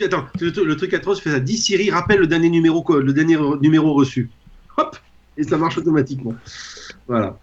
attends, 0.05 0.25
le, 0.41 0.65
le 0.65 0.77
truc 0.77 0.93
atroce, 0.93 1.19
tu 1.19 1.25
fais 1.25 1.35
ça. 1.35 1.41
10 1.41 1.57
Siri, 1.57 1.91
rappelle 1.91 2.21
le 2.21 2.27
dernier 2.27 2.51
numéro, 2.51 2.85
le 2.99 3.13
dernier 3.13 3.39
numéro 3.63 3.95
reçu. 3.95 4.29
Hop 4.77 4.97
Et 5.39 5.45
ça 5.45 5.57
marche 5.57 5.79
automatiquement. 5.79 6.35
Voilà. 7.09 7.39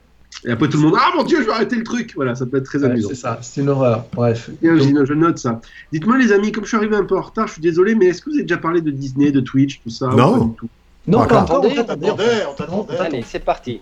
Et 0.46 0.52
après, 0.52 0.68
tout 0.70 0.78
le 0.78 0.84
monde, 0.84 0.96
ah 1.00 1.12
mon 1.16 1.24
dieu, 1.24 1.38
je 1.42 1.46
vais 1.46 1.52
arrêter 1.52 1.76
le 1.76 1.84
truc. 1.84 2.14
Voilà, 2.16 2.34
ça 2.36 2.46
peut 2.48 2.58
être 2.58 2.66
très 2.66 2.80
Ouais, 2.80 2.86
amusant. 2.86 3.10
c'est 3.10 3.16
ça, 3.16 3.38
c'est 3.42 3.62
une 3.62 3.70
horreur. 3.70 4.06
Bref. 4.14 4.50
Bien, 4.62 4.76
Donc, 4.76 4.88
je, 5.00 5.06
je 5.06 5.14
note 5.14 5.38
ça. 5.38 5.62
Dites-moi, 5.94 6.18
les 6.18 6.32
amis, 6.32 6.52
comme 6.52 6.64
je 6.64 6.70
suis 6.70 6.78
arrivé 6.78 6.96
un 6.96 7.06
peu 7.06 7.16
en 7.18 7.22
retard, 7.22 7.48
je 7.48 7.54
suis 7.54 7.62
désolé, 7.62 7.94
mais 7.96 8.08
est-ce 8.08 8.22
que 8.22 8.30
vous 8.32 8.36
avez 8.38 8.44
déjà 8.44 8.58
parlé 8.58 8.82
de 8.82 8.90
Disney, 8.92 9.32
de 9.32 9.40
Twitch, 9.40 9.82
tout 9.84 9.90
ça 9.92 10.08
Non. 10.08 10.40
pas 10.40 10.46
du 10.46 10.56
tout? 10.56 10.70
Non, 11.08 11.20
Encore. 11.20 11.46
pas 11.46 11.56
encore, 11.58 11.66
on 11.66 11.68
Attendez, 11.68 11.80
On 11.80 11.84
t'attendait. 11.84 12.46
on 12.50 12.54
t'attendait. 12.54 12.98
Allez, 12.98 13.24
c'est 13.28 13.44
parti. 13.44 13.82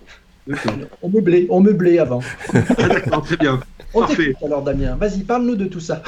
On 1.01 1.09
meublait, 1.09 1.47
on 1.49 1.61
meublait 1.61 1.99
avant. 1.99 2.21
Ah, 2.53 2.87
d'accord, 2.89 3.23
très 3.23 3.37
bien. 3.37 3.59
On 3.93 4.01
Parfait. 4.01 4.33
alors, 4.43 4.61
Damien. 4.63 4.95
Vas-y, 4.95 5.19
parle-nous 5.23 5.55
de 5.55 5.65
tout 5.65 5.79
ça. 5.79 6.01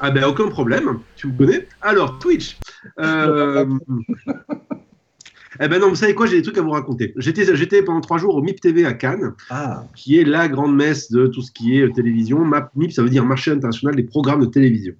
Ah 0.00 0.10
ben 0.10 0.24
aucun 0.24 0.48
problème, 0.48 0.98
tu 1.16 1.28
me 1.28 1.38
connais. 1.38 1.66
Alors 1.80 2.18
Twitch. 2.18 2.58
Euh... 3.00 3.64
eh 5.60 5.68
ben 5.68 5.80
non, 5.80 5.88
vous 5.88 5.94
savez 5.94 6.14
quoi, 6.14 6.26
j'ai 6.26 6.36
des 6.36 6.42
trucs 6.42 6.58
à 6.58 6.62
vous 6.62 6.70
raconter. 6.70 7.12
J'étais, 7.16 7.54
j'étais 7.56 7.82
pendant 7.82 8.00
trois 8.00 8.18
jours 8.18 8.34
au 8.34 8.42
MIP 8.42 8.60
TV 8.60 8.84
à 8.84 8.92
Cannes, 8.92 9.34
Ah, 9.50 9.84
qui 9.94 10.18
est 10.18 10.24
la 10.24 10.48
grande 10.48 10.74
messe 10.74 11.10
de 11.10 11.26
tout 11.26 11.42
ce 11.42 11.52
qui 11.52 11.78
est 11.78 11.82
euh, 11.82 11.92
télévision. 11.92 12.44
MAP, 12.44 12.74
MIP, 12.76 12.92
ça 12.92 13.02
veut 13.02 13.10
dire 13.10 13.24
marché 13.24 13.50
international 13.50 13.96
des 13.96 14.02
programmes 14.02 14.40
de 14.40 14.46
télévision. 14.46 14.94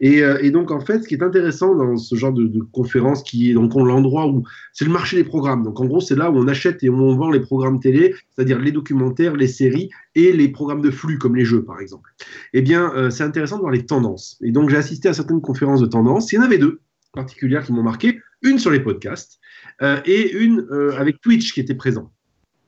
Et, 0.00 0.22
euh, 0.22 0.38
et 0.42 0.50
donc 0.50 0.70
en 0.70 0.80
fait, 0.80 1.02
ce 1.02 1.08
qui 1.08 1.14
est 1.14 1.22
intéressant 1.22 1.74
dans 1.74 1.96
ce 1.96 2.14
genre 2.14 2.32
de, 2.32 2.46
de 2.46 2.60
conférence, 2.60 3.22
qui 3.22 3.50
est 3.50 3.54
donc 3.54 3.74
l'endroit 3.74 4.26
où 4.26 4.44
c'est 4.72 4.84
le 4.84 4.92
marché 4.92 5.16
des 5.16 5.24
programmes. 5.24 5.62
Donc 5.62 5.80
en 5.80 5.86
gros, 5.86 6.00
c'est 6.00 6.16
là 6.16 6.30
où 6.30 6.36
on 6.36 6.48
achète 6.48 6.82
et 6.82 6.88
où 6.88 7.00
on 7.00 7.16
vend 7.16 7.30
les 7.30 7.40
programmes 7.40 7.80
télé, 7.80 8.14
c'est-à-dire 8.34 8.58
les 8.58 8.72
documentaires, 8.72 9.36
les 9.36 9.48
séries 9.48 9.90
et 10.14 10.32
les 10.32 10.48
programmes 10.48 10.82
de 10.82 10.90
flux 10.90 11.18
comme 11.18 11.36
les 11.36 11.44
jeux 11.44 11.64
par 11.64 11.80
exemple. 11.80 12.10
Eh 12.52 12.62
bien, 12.62 12.92
euh, 12.94 13.10
c'est 13.10 13.24
intéressant 13.24 13.56
de 13.56 13.60
voir 13.60 13.72
les 13.72 13.86
tendances. 13.86 14.38
Et 14.42 14.52
donc 14.52 14.70
j'ai 14.70 14.76
assisté 14.76 15.08
à 15.08 15.12
certaines 15.12 15.40
conférences 15.40 15.80
de 15.80 15.86
tendances. 15.86 16.32
Il 16.32 16.36
y 16.36 16.38
en 16.38 16.42
avait 16.42 16.58
deux 16.58 16.80
particulières 17.14 17.64
qui 17.64 17.72
m'ont 17.72 17.82
marqué. 17.82 18.18
Une 18.44 18.58
sur 18.58 18.70
les 18.70 18.80
podcasts 18.80 19.38
euh, 19.82 20.00
et 20.04 20.32
une 20.32 20.66
euh, 20.70 20.92
avec 20.96 21.20
Twitch 21.20 21.52
qui 21.52 21.60
était 21.60 21.74
présent. 21.74 22.12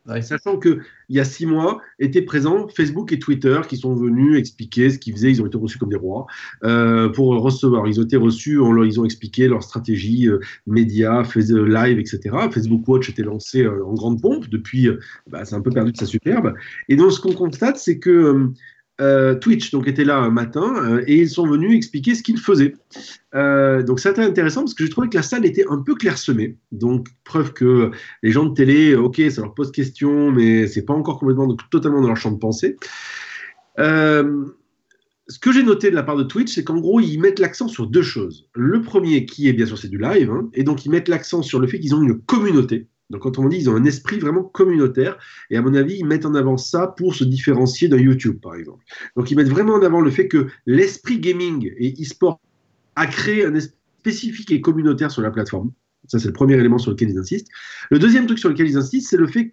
ouais. 0.09 0.22
Sachant 0.22 0.57
que 0.59 0.79
il 1.09 1.16
y 1.16 1.20
a 1.20 1.24
six 1.24 1.47
mois 1.47 1.81
étaient 2.01 2.22
présents 2.22 2.66
Facebook 2.68 3.12
et 3.12 3.18
Twitter 3.18 3.61
qui 3.68 3.77
sont 3.77 3.95
venus 3.95 4.39
expliquer 4.39 4.91
ce 4.91 4.99
qu'ils 4.99 5.12
faisaient. 5.14 5.31
Ils 5.31 5.41
ont 5.43 5.47
été 5.47 5.57
reçus 5.59 5.79
comme 5.79 5.91
des 5.91 5.97
rois 5.97 6.27
euh, 6.64 7.09
pour 7.11 7.29
recevoir. 7.41 7.87
Ils 7.87 8.01
ont 8.01 8.05
été 8.05 8.16
reçus, 8.16 8.59
on 8.59 8.72
leur- 8.72 8.87
ils 8.87 8.99
ont 9.01 9.05
expliqué 9.05 9.47
leur 9.49 9.62
stratégie 9.62 10.29
euh, 10.29 10.41
média, 10.66 11.22
fais- 11.24 11.53
euh, 11.53 11.64
live, 11.64 11.99
etc. 11.99 12.20
Facebook 12.51 12.83
Watch 12.89 13.09
était 13.11 13.22
lancé 13.22 13.66
en 13.68 13.95
grande 13.95 14.20
pompe. 14.20 14.49
Depuis, 14.49 14.89
bah, 15.31 15.45
c'est 15.45 15.55
un 15.55 15.61
peu 15.61 15.70
perdu 15.70 15.93
de 15.93 15.97
sa 15.97 16.07
superbe. 16.07 16.55
Et 16.89 16.97
donc 16.97 17.12
ce 17.12 17.20
qu'on 17.20 17.35
constate, 17.35 17.77
c'est 17.77 17.99
que 17.99 18.51
euh, 19.01 19.35
Twitch 19.35 19.71
donc 19.71 19.87
était 19.89 20.05
là 20.05 20.19
un 20.19 20.31
matin 20.31 20.75
euh, 20.77 21.05
et 21.07 21.17
ils 21.17 21.29
sont 21.29 21.47
venus 21.47 21.77
expliquer 21.77 22.15
ce 22.15 22.23
qu'ils 22.23 22.39
faisaient. 22.39 22.75
Euh, 23.35 23.83
donc 23.83 24.01
c'était 24.01 24.23
intéressant 24.23 24.63
parce 24.63 24.75
que 24.75 24.85
j'ai 24.85 24.91
trouvé 24.91 25.09
que 25.09 25.17
la 25.17 25.23
salle 25.23 25.45
était 25.45 25.65
un 25.69 25.79
peu 25.79 25.95
clairsemée. 25.95 26.57
Donc 26.73 27.09
preuve 27.25 27.53
que 27.53 27.91
les 28.23 28.31
gens 28.31 28.47
de 28.47 28.55
télé, 28.55 28.95
ok, 28.95 29.21
ça 29.31 29.43
leur 29.43 29.55
pose 29.55 29.71
question, 29.71 30.31
mais 30.31 30.67
c'est 30.67 30.85
pas 30.85 30.95
encore 30.95 31.19
complètement 31.19 31.55
totalement 31.71 32.01
dans 32.01 32.09
leur 32.09 32.17
champ 32.17 32.31
de 32.31 32.39
pensée. 32.39 32.77
Ce 35.29 35.41
que 35.41 35.51
j'ai 35.51 35.65
noté 35.65 35.91
de 35.91 35.97
la 35.97 36.05
part 36.05 36.17
de 36.17 36.23
Twitch, 36.23 36.55
c'est 36.55 36.63
qu'en 36.63 36.79
gros, 36.79 37.01
ils 37.01 37.19
mettent 37.19 37.41
l'accent 37.41 37.67
sur 37.67 37.89
deux 37.89 38.03
choses. 38.03 38.49
Le 38.55 38.81
premier, 38.81 39.27
qui 39.27 39.49
est 39.49 39.53
bien 39.53 39.67
sûr, 39.67 39.77
c'est 39.77 39.89
du 39.89 39.99
live, 39.99 40.31
hein, 40.31 40.49
et 40.55 40.63
donc 40.63 40.87
ils 40.87 40.89
mettent 40.89 41.09
l'accent 41.09 41.43
sur 41.43 41.59
le 41.59 41.67
fait 41.67 41.81
qu'ils 41.81 41.97
ont 41.97 42.03
une 42.03 42.21
communauté. 42.21 42.87
Donc, 43.11 43.23
quand 43.23 43.39
on 43.39 43.49
dit, 43.49 43.57
ils 43.57 43.71
ont 43.71 43.77
un 43.77 43.85
esprit 43.85 44.19
vraiment 44.19 44.43
communautaire, 44.43 45.19
et 45.51 45.57
à 45.57 45.63
mon 45.63 45.75
avis, 45.75 45.97
ils 45.99 46.07
mettent 46.07 46.27
en 46.27 46.35
avant 46.35 46.57
ça 46.57 46.89
pour 46.89 47.15
se 47.15 47.25
différencier 47.25 47.89
d'un 47.89 47.99
YouTube, 47.99 48.41
par 48.41 48.55
exemple. 48.55 48.85
Donc, 49.17 49.31
ils 49.31 49.37
mettent 49.37 49.49
vraiment 49.49 49.75
en 49.75 49.83
avant 49.83 50.01
le 50.01 50.11
fait 50.11 50.29
que 50.29 50.49
l'esprit 50.67 51.21
gaming 51.21 51.73
et 51.79 51.95
e-sport 52.01 52.41
a 52.97 53.07
créé 53.07 53.45
un 53.45 53.55
esprit 53.55 53.77
spécifique 54.01 54.53
et 54.53 54.61
communautaire 54.61 55.11
sur 55.11 55.23
la 55.23 55.31
plateforme. 55.31 55.73
Ça, 56.07 56.21
c'est 56.21 56.29
le 56.29 56.33
premier 56.33 56.55
élément 56.55 56.79
sur 56.79 56.93
lequel 56.93 57.11
ils 57.11 57.19
insistent. 57.19 57.49
Le 57.91 57.99
deuxième 57.99 58.27
truc 58.27 58.39
sur 58.39 58.49
lequel 58.49 58.69
ils 58.69 58.77
insistent, 58.77 59.11
c'est 59.11 59.17
le 59.17 59.27
fait 59.27 59.51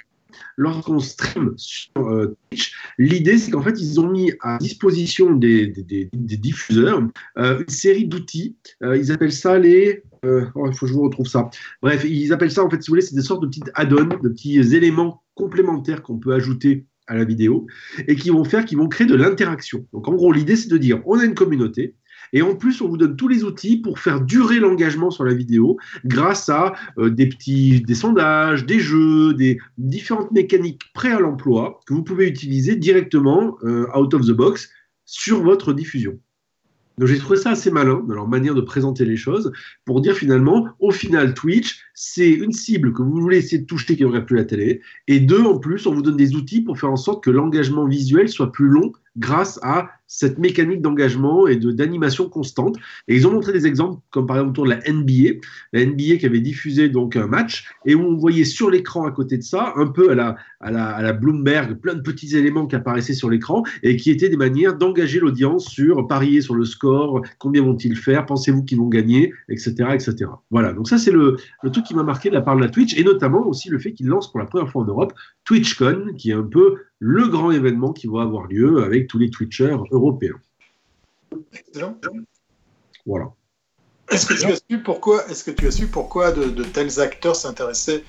lorsqu'on 0.57 0.99
stream 0.99 1.53
sur 1.57 1.91
euh, 1.97 2.36
Twitch, 2.49 2.73
l'idée, 2.97 3.38
c'est 3.38 3.51
qu'en 3.51 3.61
fait, 3.61 3.79
ils 3.79 3.99
ont 3.99 4.09
mis 4.09 4.34
à 4.41 4.57
disposition 4.57 5.34
des, 5.34 5.73
diffuseurs 6.13 7.01
euh, 7.38 7.59
une 7.59 7.69
série 7.69 8.05
d'outils. 8.05 8.55
Euh, 8.84 8.97
ils 8.97 9.11
appellent 9.11 9.31
ça 9.31 9.57
les. 9.57 10.03
oh, 10.23 10.67
il 10.67 10.73
faut 10.73 10.86
que 10.86 10.91
je 10.91 10.93
vous 10.93 11.03
retrouve 11.03 11.27
ça. 11.27 11.49
Bref, 11.81 12.03
ils 12.03 12.34
appellent 12.34 12.51
ça, 12.51 12.63
en 12.63 12.69
fait, 12.69 12.81
si 12.81 12.88
vous 12.88 12.93
voulez, 12.93 13.01
c'est 13.01 13.15
des 13.15 13.21
sortes 13.21 13.41
de 13.41 13.47
petites 13.47 13.71
add-ons, 13.75 14.19
de 14.21 14.29
petits 14.29 14.57
éléments 14.57 15.23
complémentaires 15.36 16.01
qu'on 16.03 16.17
peut 16.17 16.34
ajouter 16.34 16.86
à 17.07 17.15
la 17.15 17.25
vidéo 17.25 17.67
et 18.07 18.15
qui 18.15 18.29
vont 18.29 18.43
faire, 18.43 18.65
qui 18.65 18.75
vont 18.75 18.88
créer 18.88 19.07
de 19.07 19.15
l'interaction. 19.15 19.86
Donc, 19.93 20.07
en 20.07 20.13
gros, 20.13 20.31
l'idée, 20.31 20.55
c'est 20.55 20.69
de 20.69 20.77
dire 20.77 21.01
on 21.05 21.19
a 21.19 21.25
une 21.25 21.36
communauté. 21.36 21.95
Et 22.34 22.41
en 22.41 22.55
plus, 22.55 22.81
on 22.81 22.89
vous 22.89 22.97
donne 22.97 23.15
tous 23.15 23.27
les 23.27 23.43
outils 23.43 23.77
pour 23.77 23.99
faire 23.99 24.19
durer 24.19 24.59
l'engagement 24.59 25.11
sur 25.11 25.23
la 25.23 25.34
vidéo 25.34 25.77
grâce 26.03 26.49
à 26.49 26.73
euh, 26.97 27.09
des 27.09 27.27
petits 27.27 27.81
des 27.81 27.95
sondages, 27.95 28.65
des 28.65 28.79
jeux, 28.79 29.34
des 29.34 29.59
différentes 29.77 30.31
mécaniques 30.31 30.81
prêts 30.93 31.13
à 31.13 31.19
l'emploi 31.19 31.79
que 31.86 31.93
vous 31.93 32.03
pouvez 32.03 32.27
utiliser 32.27 32.75
directement 32.75 33.57
euh, 33.63 33.88
out 33.95 34.13
of 34.13 34.25
the 34.25 34.31
box 34.31 34.69
sur 35.05 35.43
votre 35.43 35.73
diffusion. 35.73 36.19
Donc 36.97 37.07
j'ai 37.07 37.17
trouvé 37.17 37.38
ça 37.38 37.51
assez 37.51 37.71
malin 37.71 38.03
dans 38.07 38.13
leur 38.13 38.27
manière 38.27 38.53
de 38.53 38.61
présenter 38.61 39.03
les 39.03 39.17
choses 39.17 39.51
pour 39.84 40.01
dire 40.01 40.15
finalement, 40.15 40.67
au 40.79 40.91
final, 40.91 41.34
Twitch, 41.34 41.79
c'est 41.95 42.29
une 42.29 42.51
cible 42.51 42.93
que 42.93 43.01
vous 43.01 43.19
voulez 43.19 43.38
essayer 43.38 43.59
de 43.59 43.65
toucher 43.65 43.95
qui 43.95 44.03
n'aurait 44.03 44.25
plus 44.25 44.36
la 44.36 44.45
télé. 44.45 44.81
Et 45.07 45.19
deux, 45.19 45.41
en 45.41 45.57
plus, 45.57 45.88
on 45.88 45.93
vous 45.93 46.03
donne 46.03 46.17
des 46.17 46.36
outils 46.36 46.61
pour 46.61 46.79
faire 46.79 46.91
en 46.91 46.97
sorte 46.97 47.23
que 47.23 47.31
l'engagement 47.31 47.88
visuel 47.88 48.29
soit 48.29 48.51
plus 48.51 48.67
long 48.67 48.91
grâce 49.17 49.59
à 49.63 49.89
cette 50.14 50.38
mécanique 50.38 50.82
d'engagement 50.82 51.47
et 51.47 51.55
de 51.55 51.72
d'animation 51.72 52.30
constante. 52.30 52.78
Et 53.07 53.16
ils 53.16 53.26
ont 53.26 53.32
montré 53.32 53.51
des 53.51 53.66
exemples, 53.66 53.99
comme 54.11 54.28
par 54.28 54.38
exemple 54.38 54.51
autour 54.51 54.66
de 54.66 54.70
la 54.70 54.80
NBA, 54.88 55.39
la 55.74 55.86
NBA 55.86 56.18
qui 56.18 56.26
avait 56.28 56.39
diffusé 56.39 56.88
donc 56.88 57.16
un 57.16 57.26
match 57.26 57.66
et 57.86 57.95
où 57.95 58.01
on 58.01 58.16
voyait 58.16 58.43
sur 58.43 58.70
l'écran 58.70 59.05
à 59.07 59.11
côté 59.11 59.38
de 59.38 59.43
ça, 59.43 59.74
un 59.76 59.88
peu 59.88 60.11
à 60.11 60.16
la, 60.16 60.36
à 60.59 60.70
la, 60.70 60.86
à 60.86 61.01
la 61.01 61.14
Bloomberg, 61.14 61.80
plein 61.80 61.95
de 61.95 62.01
petits 62.01 62.38
éléments 62.38 62.68
qui 62.68 62.76
apparaissaient 62.76 63.16
sur 63.16 63.28
l'écran 63.28 63.64
et 63.82 63.97
qui 63.97 64.11
étaient 64.11 64.30
des 64.30 64.38
manières 64.38 64.78
d'engager 64.78 65.20
l'audience 65.20 65.66
sur 65.66 66.07
parier 66.07 66.41
sur 66.41 66.53
le 66.53 66.66
score, 66.66 67.24
combien 67.39 67.64
vont-ils 67.64 67.95
faire, 67.95 68.28
pensez-vous 68.28 68.64
qu'ils 68.64 68.78
vont 68.78 68.89
gagner, 68.89 69.34
etc., 69.49 69.74
etc. 69.93 70.26
Voilà. 70.51 70.74
Donc 70.74 70.89
ça 70.89 70.99
c'est 70.99 71.11
le, 71.11 71.38
le 71.64 71.72
truc 71.72 71.86
qui 71.86 71.95
m'a 71.95 72.03
marqué 72.03 72.30
de 72.30 72.36
la 72.36 72.41
part 72.41 72.55
de 72.55 72.61
la 72.61 72.70
Twitch 72.70 72.95
et 72.95 73.03
notamment 73.03 73.47
aussi 73.47 73.70
le 73.70 73.80
fait 73.80 73.93
qu'ils 73.93 74.07
lancent 74.07 74.32
pour 74.32 74.39
la 74.39 74.45
première 74.45 74.70
fois 74.70 74.84
en 74.84 74.86
Europe 74.86 75.14
TwitchCon, 75.45 76.14
qui 76.18 76.30
est 76.30 76.36
un 76.36 76.43
peu 76.43 76.76
le 76.99 77.28
grand 77.28 77.51
événement 77.51 77.91
qui 77.91 78.07
va 78.07 78.22
avoir 78.22 78.47
lieu 78.47 78.82
avec 78.84 79.07
tous 79.07 79.20
les 79.20 79.30
Twitchers 79.30 79.76
européens. 79.91 80.03
Excellent. 81.54 81.97
Voilà. 83.06 83.32
Est-ce 84.10 84.26
que 84.28 84.34
tu 84.34 84.45
as 84.45 84.56
su 84.70 84.80
pourquoi, 84.84 85.26
est-ce 85.30 85.43
que 85.43 85.51
tu 85.51 85.68
as 85.68 85.72
su 85.72 85.88
pourquoi 85.88 86.32
de, 86.32 86.45
de 86.49 86.64
tels 86.64 86.99
acteurs 86.99 87.36
s'intéressaient 87.36 88.04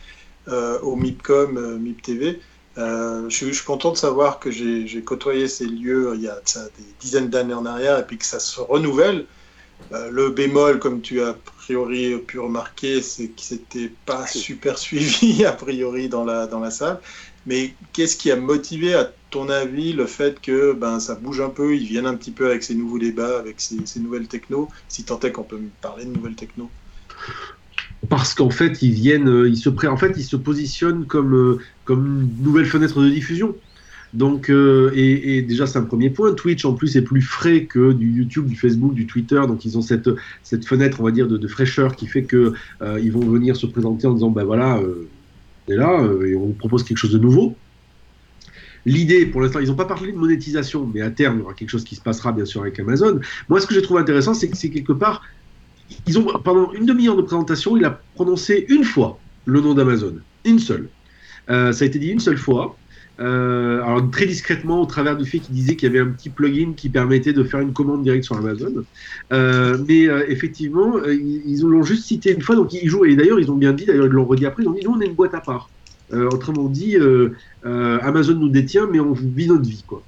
euh, 0.49 0.79
au 0.81 0.97
MIPCOM, 0.97 1.57
euh, 1.57 1.79
MIP 1.79 2.03
TV 2.03 2.41
Euh, 2.77 3.29
je, 3.31 3.37
suis- 3.37 3.47
je 3.47 3.53
suis 3.53 3.65
content 3.65 3.93
de 3.93 3.97
savoir 3.97 4.41
que 4.41 4.51
j'ai 4.51 5.03
côtoyé 5.05 5.47
ces 5.47 5.65
lieux 5.67 6.13
il 6.17 6.23
y 6.23 6.29
a 6.29 6.41
ça, 6.45 6.65
des 6.77 6.85
dizaines 6.99 7.31
d'années 7.31 7.55
en 7.55 7.65
arrière 7.65 7.99
et 8.01 8.05
puis 8.07 8.19
que 8.19 8.25
ça 8.27 8.41
se 8.41 8.61
renouvelle. 8.61 9.27
Euh, 9.93 10.11
le 10.11 10.31
bémol, 10.31 10.81
comme 10.81 11.01
tu 11.01 11.23
as 11.23 11.29
a 11.29 11.35
priori 11.35 12.19
pu 12.19 12.41
remarquer, 12.41 13.01
c'est 13.03 13.29
que 13.29 13.41
c'était 13.43 13.93
pas 14.07 14.27
super 14.27 14.77
suivi 14.79 15.45
a 15.47 15.53
priori 15.53 16.09
dans 16.09 16.25
la, 16.25 16.47
dans 16.49 16.59
la 16.61 16.71
salle. 16.73 17.01
Mais 17.47 17.75
qu'est-ce 17.93 18.17
qui 18.17 18.31
a 18.31 18.37
motivé, 18.37 18.95
à 18.95 19.13
ton 19.31 19.49
avis, 19.49 19.93
le 19.93 20.07
fait 20.07 20.41
que 20.41 20.73
ben, 20.73 21.01
ça 21.01 21.15
bouge 21.15 21.41
un 21.41 21.51
peu, 21.51 21.75
ils 21.77 21.87
viennent 21.87 22.07
un 22.07 22.15
petit 22.15 22.31
peu 22.31 22.47
avec 22.47 22.63
ces 22.63 22.75
nouveaux 22.75 22.99
débats, 22.99 23.39
avec 23.39 23.57
ces, 23.61 24.01
nouvelles 24.01 24.29
technos, 24.29 24.69
si 24.89 25.05
tant 25.05 25.21
est 25.21 25.33
qu'on 25.33 25.43
peut 25.43 25.61
parler 25.83 26.05
de 26.05 26.11
nouvelles 26.11 26.37
technos 26.37 26.71
Parce 28.09 28.35
qu'en 28.35 28.51
fait, 28.51 28.81
ils 28.81 28.93
viennent, 28.93 29.29
euh, 29.29 29.49
ils 29.49 29.59
se 29.59 29.69
pré... 29.69 29.89
en 29.89 29.97
fait, 29.97 30.15
ils 30.17 30.25
se 30.25 30.37
positionnent 30.37 31.07
comme, 31.07 31.35
euh, 31.35 31.59
comme 31.85 32.07
une 32.07 32.45
nouvelle 32.45 32.67
fenêtre 32.67 33.03
de 33.03 33.11
diffusion. 33.11 33.55
Donc, 34.15 34.49
euh, 34.49 34.93
et, 34.95 35.43
déjà, 35.43 35.67
c'est 35.67 35.79
un 35.79 35.83
premier 35.83 36.09
point. 36.09 36.33
Twitch, 36.35 36.65
en 36.65 36.75
plus, 36.75 36.97
est 36.97 37.03
plus 37.03 37.21
frais 37.21 37.65
que 37.65 37.93
du 37.93 38.13
YouTube, 38.13 38.47
du 38.47 38.55
Facebook, 38.55 38.95
du 38.95 39.09
Twitter. 39.09 39.43
Donc, 39.49 39.65
ils 39.65 39.77
ont 39.77 39.83
cette, 39.83 40.09
cette 40.45 40.65
fenêtre, 40.65 41.01
on 41.01 41.05
va 41.05 41.11
dire, 41.11 41.27
de, 41.27 41.49
fraîcheur 41.49 41.97
qui 41.97 42.07
fait 42.07 42.23
que 42.23 42.53
ils 42.81 43.11
vont 43.11 43.29
venir 43.29 43.57
se 43.57 43.67
présenter 43.67 44.07
en 44.07 44.13
disant, 44.13 44.31
ben 44.31 44.45
voilà, 44.45 44.81
est 45.69 45.77
là 45.77 46.01
euh, 46.03 46.27
et 46.27 46.37
on 46.37 46.53
propose 46.53 46.85
quelque 46.85 46.99
chose 46.99 47.13
de 47.13 47.19
nouveau. 47.19 47.55
l'idée, 48.87 49.27
pour 49.27 49.41
l'instant, 49.41 49.61
ils 49.61 49.69
n'ont 49.69 49.75
pas 49.75 49.87
parlé 49.87 50.13
de 50.13 50.17
monétisation, 50.17 50.91
mais 50.93 51.01
à 51.01 51.11
terme, 51.11 51.37
il 51.37 51.41
y 51.41 51.43
aura 51.43 51.55
quelque 51.55 51.71
chose 51.71 51.85
qui 51.85 51.95
se 51.95 52.03
passera 52.03 52.33
bien 52.33 52.45
sûr 52.45 52.61
avec 52.63 52.79
Amazon. 52.79 53.21
Moi, 53.49 53.61
ce 53.61 53.67
que 53.67 53.75
j'ai 53.75 53.83
trouvé 53.83 54.01
intéressant, 54.01 54.35
c'est 54.35 54.49
que 54.49 54.57
c'est 54.57 54.71
quelque 54.71 54.93
part, 54.93 55.23
pendant 56.45 56.73
une 56.73 56.87
demi-heure 56.87 57.17
de 57.17 57.23
présentation, 57.23 57.77
il 57.77 57.85
a 57.85 58.01
prononcé 58.15 58.67
une 58.69 58.85
fois 58.85 59.19
le 59.47 59.61
nom 59.61 59.75
d'Amazon, 59.75 60.17
une 60.45 60.59
seule. 60.59 60.89
Euh, 61.51 61.73
ça 61.73 61.85
a 61.85 61.87
été 61.87 61.99
dit 61.99 62.09
une 62.09 62.21
seule 62.21 62.39
fois. 62.39 62.77
Euh, 63.21 63.81
alors 63.83 64.11
très 64.11 64.27
discrètement 64.27 64.83
au 64.83 64.87
travers 64.87 65.17
du 65.17 65.25
fait 65.25 65.39
qu'il 65.39 65.55
disait 65.55 65.77
qu'il 65.77 65.89
y 65.89 65.91
avait 65.91 66.01
un 66.01 66.11
petit 66.11 66.31
plugin 66.31 66.73
qui 66.77 66.89
permettait 66.89 67.33
de 67.33 67.45
faire 67.45 67.61
une 67.61 67.73
commande 67.73 68.03
directe 68.03 68.25
sur 68.25 68.37
Amazon. 68.37 68.85
Euh, 69.33 69.79
mais 69.87 70.09
euh, 70.09 70.25
effectivement, 70.29 70.97
ils 71.05 71.61
l'ont 71.63 71.85
juste 71.85 72.05
cité 72.05 72.33
une 72.33 72.43
fois, 72.43 72.57
donc 72.57 72.73
ils 72.73 72.89
jouent. 72.89 73.05
Et 73.05 73.15
d'ailleurs, 73.15 73.39
ils 73.39 73.51
ont 73.51 73.57
bien 73.57 73.73
dit, 73.73 73.87
d'ailleurs 73.87 74.07
ils 74.07 74.13
l'ont 74.13 74.25
redit 74.25 74.47
après, 74.47 74.65
ils 74.65 74.69
ont 74.69 74.73
dit 74.73 74.85
nous 74.85 74.93
on 74.93 75.01
est 75.01 75.07
une 75.07 75.15
boîte 75.15 75.35
à 75.35 75.41
part. 75.41 75.71
Autrement 76.13 76.69
dit, 76.69 76.97
Amazon 77.65 78.35
nous 78.35 78.49
détient, 78.49 78.87
mais 78.91 79.01
on 79.01 79.13
vit 79.13 79.49
notre 79.49 79.69
vie 79.69 79.85
quoi. 79.87 80.03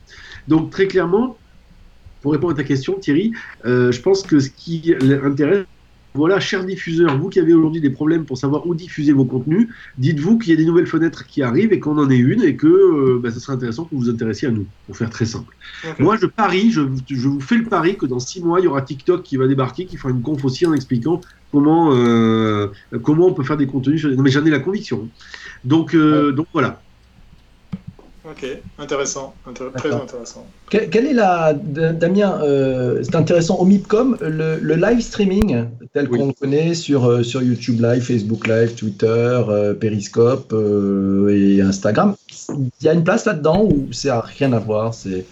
Donc 0.46 0.70
très 0.70 0.86
clairement, 0.86 1.36
pour 2.22 2.32
répondre 2.32 2.52
à 2.52 2.56
ta 2.56 2.64
question, 2.64 2.94
Thierry, 2.98 3.32
je 3.64 4.00
pense 4.00 4.22
que 4.22 4.38
ce 4.38 4.50
qui 4.50 4.94
l'intéresse 5.00 5.64
voilà, 6.16 6.40
chers 6.40 6.64
diffuseurs, 6.64 7.18
vous 7.18 7.28
qui 7.28 7.38
avez 7.38 7.54
aujourd'hui 7.54 7.80
des 7.80 7.90
problèmes 7.90 8.24
pour 8.24 8.38
savoir 8.38 8.66
où 8.66 8.74
diffuser 8.74 9.12
vos 9.12 9.24
contenus, 9.24 9.68
dites-vous 9.98 10.38
qu'il 10.38 10.50
y 10.50 10.52
a 10.54 10.56
des 10.56 10.64
nouvelles 10.64 10.86
fenêtres 10.86 11.26
qui 11.26 11.42
arrivent 11.42 11.72
et 11.72 11.78
qu'on 11.78 11.98
en 11.98 12.10
ait 12.10 12.16
une 12.16 12.42
et 12.42 12.56
que 12.56 12.66
euh, 12.66 13.20
bah, 13.22 13.30
ça 13.30 13.38
serait 13.38 13.52
intéressant 13.52 13.84
que 13.84 13.90
vous 13.94 14.00
vous 14.00 14.10
intéressiez 14.10 14.48
à 14.48 14.50
nous, 14.50 14.66
pour 14.86 14.96
faire 14.96 15.10
très 15.10 15.26
simple. 15.26 15.54
Moi, 15.98 16.16
je 16.16 16.26
parie, 16.26 16.70
je, 16.70 16.80
je 17.08 17.28
vous 17.28 17.40
fais 17.40 17.56
le 17.56 17.64
pari 17.64 17.96
que 17.96 18.06
dans 18.06 18.18
six 18.18 18.42
mois, 18.42 18.60
il 18.60 18.64
y 18.64 18.66
aura 18.66 18.82
TikTok 18.82 19.22
qui 19.22 19.36
va 19.36 19.46
débarquer, 19.46 19.84
qui 19.84 19.96
fera 19.96 20.10
une 20.10 20.22
conf 20.22 20.44
aussi 20.44 20.66
en 20.66 20.72
expliquant 20.72 21.20
comment, 21.52 21.90
euh, 21.92 22.68
comment 23.02 23.26
on 23.28 23.34
peut 23.34 23.44
faire 23.44 23.58
des 23.58 23.66
contenus. 23.66 24.00
Sur... 24.00 24.10
Non, 24.10 24.22
mais 24.22 24.30
j'en 24.30 24.44
ai 24.44 24.50
la 24.50 24.60
conviction. 24.60 25.08
Donc, 25.64 25.94
euh, 25.94 26.32
donc 26.32 26.46
voilà. 26.52 26.82
Ok, 28.28 28.44
intéressant, 28.78 29.34
Intér- 29.48 29.72
très 29.76 29.92
intéressant. 29.92 30.44
Que- 30.68 30.86
Quelle 30.88 31.06
est 31.06 31.12
la, 31.12 31.54
Damien, 31.54 32.40
euh, 32.42 33.00
c'est 33.04 33.14
intéressant, 33.14 33.56
au 33.58 33.64
MIPCOM, 33.64 34.16
le, 34.20 34.58
le 34.60 34.74
live 34.74 35.00
streaming 35.00 35.66
tel 35.92 36.08
Oui. 36.10 36.18
qu'on 36.18 36.26
le 36.26 36.32
connaît 36.32 36.74
sur, 36.74 37.04
euh, 37.04 37.22
sur 37.22 37.40
YouTube 37.40 37.80
Live, 37.80 38.02
Facebook 38.02 38.48
Live, 38.48 38.74
Twitter, 38.74 39.06
euh, 39.48 39.74
Periscope 39.74 40.52
euh, 40.52 41.28
et 41.28 41.60
Instagram, 41.60 42.16
il 42.50 42.70
y 42.84 42.88
a 42.88 42.94
une 42.94 43.04
place 43.04 43.26
là-dedans 43.26 43.62
ou 43.64 43.86
c'est 43.92 44.08
à 44.10 44.20
rien 44.22 44.52
à 44.54 44.58
voir 44.58 44.92
c'est, 44.92 45.24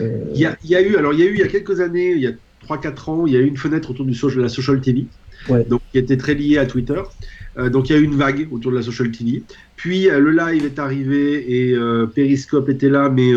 euh, 0.00 0.24
Il 0.34 0.40
y, 0.40 0.46
a, 0.46 0.56
il 0.64 0.70
y 0.70 0.74
a 0.74 0.80
eu, 0.82 0.96
alors 0.96 1.12
il 1.12 1.20
y 1.20 1.22
a 1.22 1.26
eu 1.26 1.34
il 1.34 1.40
y 1.40 1.44
a 1.44 1.48
quelques 1.48 1.80
années, 1.80 2.10
il 2.10 2.20
y 2.22 2.26
a 2.26 2.32
3-4 2.66 3.10
ans, 3.10 3.26
il 3.28 3.32
y 3.32 3.36
a 3.36 3.40
eu 3.40 3.46
une 3.46 3.56
fenêtre 3.56 3.90
autour 3.92 4.04
du 4.04 4.12
de 4.12 4.42
la 4.42 4.48
social 4.48 4.80
TV, 4.80 5.06
Ouais. 5.48 5.62
donc 5.64 5.80
qui 5.92 5.98
était 5.98 6.16
très 6.16 6.34
liée 6.34 6.58
à 6.58 6.66
Twitter. 6.66 7.00
Euh, 7.58 7.70
donc 7.70 7.90
il 7.90 7.92
y 7.92 7.96
a 7.96 7.98
eu 7.98 8.04
une 8.04 8.16
vague 8.16 8.48
autour 8.50 8.70
de 8.70 8.76
la 8.76 8.82
social 8.82 9.10
TV. 9.10 9.42
Puis 9.76 10.08
euh, 10.08 10.18
le 10.20 10.30
live 10.32 10.64
est 10.64 10.78
arrivé 10.78 11.68
et 11.68 11.74
euh, 11.74 12.06
Periscope 12.06 12.68
était 12.68 12.88
là, 12.88 13.08
mais 13.08 13.32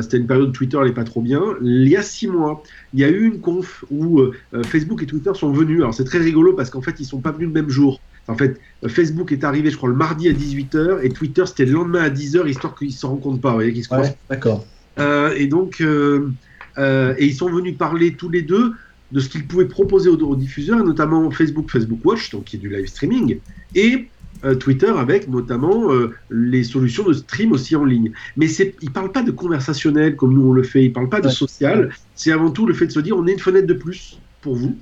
c'était 0.00 0.18
une 0.18 0.26
période 0.26 0.48
où 0.48 0.52
Twitter 0.52 0.76
n'allait 0.76 0.92
pas 0.92 1.04
trop 1.04 1.20
bien. 1.20 1.42
Il 1.62 1.88
y 1.88 1.96
a 1.96 2.02
six 2.02 2.26
mois, 2.26 2.62
il 2.94 3.00
y 3.00 3.04
a 3.04 3.08
eu 3.08 3.26
une 3.26 3.40
conf 3.40 3.84
où 3.90 4.22
Facebook 4.64 5.02
et 5.02 5.06
Twitter 5.06 5.32
sont 5.34 5.52
venus. 5.52 5.78
Alors 5.78 5.94
c'est 5.94 6.04
très 6.04 6.18
rigolo 6.18 6.54
parce 6.54 6.70
qu'en 6.70 6.82
fait 6.82 6.98
ils 7.00 7.04
sont 7.04 7.20
pas 7.20 7.32
venus 7.32 7.48
le 7.48 7.54
même 7.54 7.70
jour. 7.70 8.00
En 8.28 8.36
fait, 8.36 8.60
Facebook 8.86 9.32
est 9.32 9.42
arrivé, 9.42 9.70
je 9.70 9.76
crois, 9.76 9.88
le 9.88 9.96
mardi 9.96 10.28
à 10.28 10.32
18h 10.32 11.00
et 11.02 11.08
Twitter 11.08 11.44
c'était 11.46 11.64
le 11.64 11.72
lendemain 11.72 12.02
à 12.02 12.08
10h, 12.08 12.48
histoire 12.48 12.74
qu'ils 12.76 12.92
se 12.92 13.04
rencontrent 13.04 13.40
pas, 13.40 13.50
vous 13.50 13.56
voyez, 13.56 13.72
qu'ils 13.72 13.84
se 13.84 13.92
ouais, 13.92 14.16
d'accord. 14.30 14.64
euh, 14.98 15.34
et 15.36 15.46
donc, 15.48 15.80
euh, 15.80 16.30
euh, 16.78 17.14
et 17.18 17.26
ils 17.26 17.34
sont 17.34 17.50
venus 17.50 17.76
parler 17.76 18.14
tous 18.14 18.28
les 18.28 18.42
deux 18.42 18.74
de 19.12 19.20
ce 19.20 19.28
qu'ils 19.28 19.46
pouvaient 19.46 19.68
proposer 19.68 20.08
aux, 20.08 20.16
aux 20.16 20.36
diffuseurs, 20.36 20.84
notamment 20.84 21.30
Facebook, 21.30 21.70
Facebook 21.70 22.00
Watch, 22.04 22.30
donc 22.30 22.44
qui 22.44 22.56
est 22.56 22.58
du 22.58 22.68
live 22.68 22.86
streaming, 22.86 23.38
et 23.74 24.08
euh, 24.44 24.56
Twitter 24.56 24.88
avec 24.88 25.28
notamment 25.28 25.92
euh, 25.92 26.14
les 26.30 26.64
solutions 26.64 27.04
de 27.04 27.12
stream 27.12 27.52
aussi 27.52 27.76
en 27.76 27.84
ligne. 27.84 28.10
Mais 28.36 28.48
c'est, 28.48 28.74
ils 28.80 28.90
parlent 28.90 29.12
pas 29.12 29.22
de 29.22 29.30
conversationnel 29.30 30.16
comme 30.16 30.34
nous 30.34 30.48
on 30.48 30.52
le 30.52 30.64
fait, 30.64 30.84
ils 30.84 30.92
parlent 30.92 31.08
pas 31.08 31.20
de 31.20 31.28
social. 31.28 31.94
C'est 32.16 32.32
avant 32.32 32.50
tout 32.50 32.66
le 32.66 32.74
fait 32.74 32.86
de 32.86 32.92
se 32.92 32.98
dire 32.98 33.16
on 33.16 33.26
est 33.26 33.32
une 33.32 33.38
fenêtre 33.38 33.68
de 33.68 33.74
plus 33.74 34.18
pour 34.40 34.56
vous. 34.56 34.76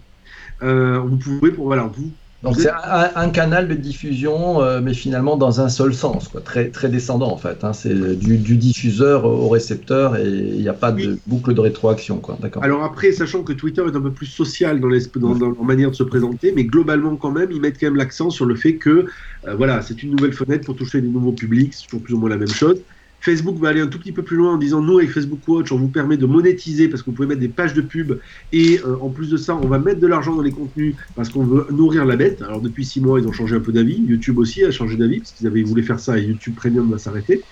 Euh, 0.62 0.98
vous 1.00 1.16
pouvez, 1.16 1.50
pour 1.50 1.66
voilà, 1.66 1.90
vous. 1.94 2.10
Donc 2.42 2.56
c'est 2.56 2.70
un, 2.70 3.10
un 3.14 3.30
canal 3.30 3.68
de 3.68 3.74
diffusion, 3.74 4.62
euh, 4.62 4.80
mais 4.80 4.94
finalement 4.94 5.36
dans 5.36 5.60
un 5.60 5.68
seul 5.68 5.92
sens, 5.92 6.28
quoi, 6.28 6.40
très, 6.40 6.70
très 6.70 6.88
descendant 6.88 7.30
en 7.30 7.36
fait. 7.36 7.64
hein. 7.64 7.74
c'est 7.74 8.16
du, 8.16 8.38
du 8.38 8.56
diffuseur 8.56 9.24
au 9.26 9.48
récepteur 9.50 10.16
et 10.16 10.26
il 10.28 10.60
n'y 10.60 10.68
a 10.68 10.72
pas 10.74 10.90
de 10.92 10.96
Oui. 11.12 11.22
boucle 11.26 11.52
de 11.54 11.60
rétroaction. 11.60 12.20
Quoi. 12.20 12.38
D'accord. 12.40 12.62
Alors 12.62 12.84
après, 12.84 13.12
sachant 13.12 13.42
que 13.42 13.52
Twitter 13.54 13.82
est 13.86 13.96
un 13.96 14.02
peu 14.02 14.12
plus 14.12 14.26
social 14.26 14.80
dans, 14.80 14.88
les, 14.88 15.00
dans, 15.16 15.34
dans 15.34 15.48
leur 15.50 15.64
manière 15.64 15.90
de 15.90 15.94
se 15.96 16.02
présenter, 16.02 16.52
mais 16.54 16.64
globalement 16.64 17.16
quand 17.16 17.30
même, 17.32 17.50
ils 17.52 17.60
mettent 17.60 17.80
quand 17.80 17.86
même 17.86 17.96
l'accent 17.96 18.28
sur 18.30 18.44
le 18.44 18.54
fait 18.54 18.76
que 18.78 19.06
euh, 19.46 19.54
voilà, 19.56 19.80
c'est 19.80 20.02
une 20.02 20.10
nouvelle 20.10 20.34
fenêtre 20.34 20.64
pour 20.64 20.76
toucher 20.76 21.00
des 21.00 21.08
nouveaux 21.08 21.32
publics, 21.32 21.72
c'est 21.74 21.86
toujours 21.86 22.02
plus 22.02 22.14
ou 22.14 22.18
moins 22.18 22.28
la 22.28 22.36
même 22.36 22.52
chose. 22.52 22.84
Facebook 23.20 23.58
va 23.58 23.68
aller 23.68 23.80
un 23.80 23.86
tout 23.86 23.98
petit 23.98 24.12
peu 24.12 24.22
plus 24.22 24.36
loin 24.36 24.54
en 24.54 24.56
disant 24.58 24.80
nous 24.80 24.98
avec 24.98 25.10
Facebook 25.10 25.40
Watch, 25.46 25.70
on 25.72 25.76
vous 25.78 25.88
permet 25.88 26.16
de 26.16 26.26
monétiser 26.26 26.88
parce 26.88 27.02
que 27.02 27.10
vous 27.10 27.16
pouvez 27.16 27.28
mettre 27.28 27.40
des 27.40 27.48
pages 27.48 27.74
de 27.74 27.82
pub 27.82 28.18
et 28.52 28.80
euh, 28.84 28.96
en 29.00 29.10
plus 29.10 29.28
de 29.30 29.36
ça, 29.36 29.54
on 29.56 29.66
va 29.68 29.78
mettre 29.78 30.00
de 30.00 30.06
l'argent 30.06 30.34
dans 30.34 30.42
les 30.42 30.52
contenus 30.52 30.96
parce 31.14 31.28
qu'on 31.28 31.44
veut 31.44 31.66
nourrir 31.70 32.04
la 32.06 32.16
bête. 32.16 32.40
Alors 32.42 32.60
depuis 32.60 32.84
six 32.84 33.00
mois, 33.00 33.20
ils 33.20 33.26
ont 33.28 33.32
changé 33.32 33.54
un 33.56 33.60
peu 33.60 33.72
d'avis. 33.72 33.96
YouTube 34.06 34.38
aussi 34.38 34.64
a 34.64 34.70
changé 34.70 34.96
d'avis 34.96 35.18
parce 35.20 35.32
qu'ils 35.32 35.46
avaient 35.46 35.62
voulu 35.62 35.82
faire 35.82 36.00
ça 36.00 36.18
et 36.18 36.22
YouTube 36.22 36.54
Premium 36.56 36.90
va 36.90 36.98
s'arrêter. 36.98 37.42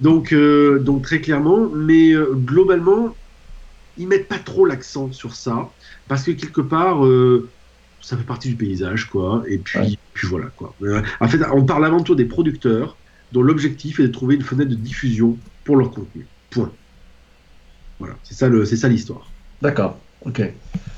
Donc, 0.00 0.32
euh, 0.32 0.78
donc 0.80 1.02
très 1.02 1.20
clairement, 1.20 1.68
mais 1.74 2.12
euh, 2.12 2.32
globalement, 2.34 3.14
ils 3.96 4.08
mettent 4.08 4.28
pas 4.28 4.38
trop 4.38 4.66
l'accent 4.66 5.12
sur 5.12 5.34
ça 5.36 5.70
parce 6.08 6.24
que 6.24 6.32
quelque 6.32 6.60
part 6.62 7.02
ça 8.00 8.16
fait 8.16 8.24
partie 8.24 8.48
du 8.48 8.56
paysage 8.56 9.08
quoi 9.08 9.44
et 9.48 9.58
puis 9.58 9.78
Ouais. 9.78 9.98
puis 10.12 10.26
voilà 10.26 10.46
quoi 10.56 10.74
en 11.20 11.28
fait 11.28 11.38
on 11.52 11.64
parle 11.64 11.86
avant 11.86 12.02
tout 12.02 12.14
des 12.14 12.24
producteurs 12.26 12.96
dont 13.34 13.42
l'objectif 13.42 14.00
est 14.00 14.04
de 14.04 14.12
trouver 14.12 14.36
une 14.36 14.42
fenêtre 14.42 14.70
de 14.70 14.76
diffusion 14.76 15.38
pour 15.64 15.76
leur 15.76 15.90
contenu 15.90 16.26
point 16.50 16.72
voilà 17.98 18.16
c'est 18.22 18.34
ça 18.34 18.48
le 18.48 18.64
c'est 18.64 18.76
ça 18.76 18.88
l'histoire 18.88 19.30
D'accord. 19.60 20.00
Ok. 20.26 20.42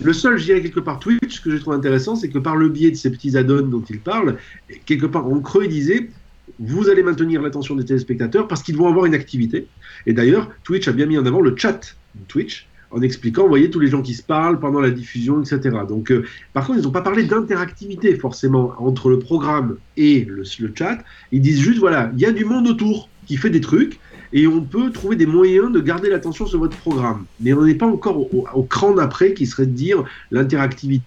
le 0.00 0.12
seul, 0.12 0.38
je 0.38 0.44
dirais 0.44 0.62
quelque 0.62 0.80
part 0.80 0.98
Twitch, 1.00 1.36
ce 1.36 1.40
que 1.40 1.50
j'ai 1.50 1.58
trouvé 1.58 1.76
intéressant, 1.76 2.14
c'est 2.16 2.28
que 2.28 2.38
par 2.38 2.56
le 2.56 2.68
biais 2.68 2.90
de 2.90 2.96
ces 2.96 3.10
petits 3.10 3.36
add-ons 3.36 3.62
dont 3.62 3.82
il 3.82 4.00
parle, 4.00 4.38
quelque 4.84 5.06
part 5.06 5.26
en 5.26 5.40
creux, 5.40 5.64
il 5.64 5.70
disait 5.70 6.10
vous 6.58 6.88
allez 6.88 7.02
maintenir 7.02 7.42
l'attention 7.42 7.74
des 7.74 7.84
téléspectateurs 7.84 8.48
parce 8.48 8.62
qu'ils 8.62 8.76
vont 8.76 8.88
avoir 8.88 9.06
une 9.06 9.14
activité. 9.14 9.68
Et 10.06 10.12
d'ailleurs, 10.12 10.50
Twitch 10.62 10.86
a 10.88 10.92
bien 10.92 11.06
mis 11.06 11.18
en 11.18 11.26
avant 11.26 11.40
le 11.40 11.56
chat 11.56 11.96
de 12.14 12.24
Twitch 12.24 12.68
en 12.90 13.02
expliquant, 13.02 13.42
vous 13.42 13.48
voyez, 13.48 13.70
tous 13.70 13.80
les 13.80 13.88
gens 13.88 14.02
qui 14.02 14.14
se 14.14 14.22
parlent 14.22 14.60
pendant 14.60 14.80
la 14.80 14.90
diffusion, 14.90 15.42
etc. 15.42 15.76
Donc, 15.88 16.10
euh, 16.12 16.24
par 16.52 16.66
contre, 16.66 16.78
ils 16.78 16.84
n'ont 16.84 16.90
pas 16.92 17.02
parlé 17.02 17.24
d'interactivité 17.24 18.14
forcément 18.16 18.72
entre 18.78 19.08
le 19.10 19.18
programme 19.18 19.76
et 19.96 20.24
le, 20.24 20.42
le 20.58 20.72
chat. 20.74 20.98
Ils 21.32 21.40
disent 21.40 21.60
juste, 21.60 21.78
voilà, 21.78 22.10
il 22.14 22.20
y 22.20 22.26
a 22.26 22.32
du 22.32 22.44
monde 22.44 22.66
autour 22.68 23.08
qui 23.26 23.36
fait 23.36 23.50
des 23.50 23.60
trucs 23.60 23.98
et 24.32 24.46
on 24.46 24.60
peut 24.60 24.90
trouver 24.90 25.16
des 25.16 25.26
moyens 25.26 25.72
de 25.72 25.80
garder 25.80 26.08
l'attention 26.10 26.46
sur 26.46 26.58
votre 26.58 26.76
programme. 26.76 27.24
Mais 27.40 27.52
on 27.52 27.64
n'est 27.64 27.74
pas 27.74 27.86
encore 27.86 28.18
au, 28.18 28.30
au- 28.32 28.46
au 28.54 28.62
cran 28.62 28.94
d'après 28.94 29.34
qui 29.34 29.46
serait 29.46 29.66
de 29.66 29.72
dire 29.72 30.04
l'interactivité 30.30 31.04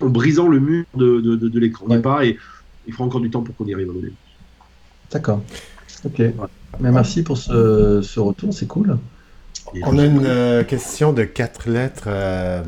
en 0.00 0.08
brisant 0.08 0.48
le 0.48 0.60
mur 0.60 0.84
de, 0.96 1.20
de, 1.20 1.36
de- 1.36 1.48
de 1.48 1.58
l'écran. 1.60 1.86
Ouais. 1.86 2.00
pas 2.00 2.24
et 2.26 2.38
il 2.86 2.92
faudra 2.92 3.06
encore 3.06 3.20
du 3.20 3.30
temps 3.30 3.42
pour 3.42 3.56
qu'on 3.56 3.64
y 3.66 3.72
arrive 3.74 3.90
à. 3.90 3.92
D'accord. 5.10 5.42
Ok. 6.04 6.18
Mais 6.80 6.90
merci 6.90 7.22
pour 7.22 7.38
ce, 7.38 8.00
ce 8.02 8.20
retour, 8.20 8.52
c'est 8.52 8.66
cool. 8.66 8.98
On 9.82 9.98
a 9.98 10.04
une 10.04 10.24
euh, 10.24 10.64
question 10.64 11.12
de 11.12 11.24
quatre 11.24 11.68
lettres 11.68 12.04
euh, 12.06 12.62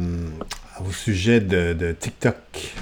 au 0.86 0.90
sujet 0.92 1.40
de, 1.40 1.72
de 1.72 1.92
TikTok. 1.92 2.74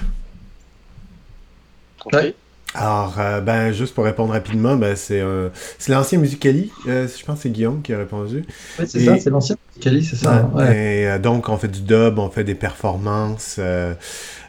Ok. 2.07 2.35
Alors, 2.77 3.20
euh, 3.20 3.41
ben, 3.41 3.72
juste 3.72 3.95
pour 3.95 4.05
répondre 4.05 4.33
rapidement, 4.33 4.77
ben, 4.77 4.97
c'est 4.97 5.20
euh, 5.20 5.49
c'est 5.79 5.93
l'ancien 5.93 6.18
Musicali. 6.18 6.72
euh, 6.87 7.07
je 7.07 7.25
pense 7.25 7.37
que 7.37 7.43
c'est 7.45 7.51
Guillaume 7.51 7.83
qui 7.83 7.93
a 7.93 7.99
répondu. 7.99 8.45
Oui, 8.79 8.87
c'est 8.89 9.01
ça, 9.01 9.18
c'est 9.18 9.31
l'ancien 9.31 9.57
Cali, 9.81 10.05
c'est 10.05 10.16
ça. 10.16 10.33
hein, 10.35 10.51
ouais. 10.53 10.77
Et 11.03 11.07
euh, 11.09 11.18
donc, 11.18 11.49
on 11.49 11.57
fait 11.59 11.68
du 11.68 11.83
dub, 11.83 12.18
on 12.18 12.31
fait 12.31 12.45
des 12.45 12.55
performances. 12.55 13.57
euh, 13.59 13.95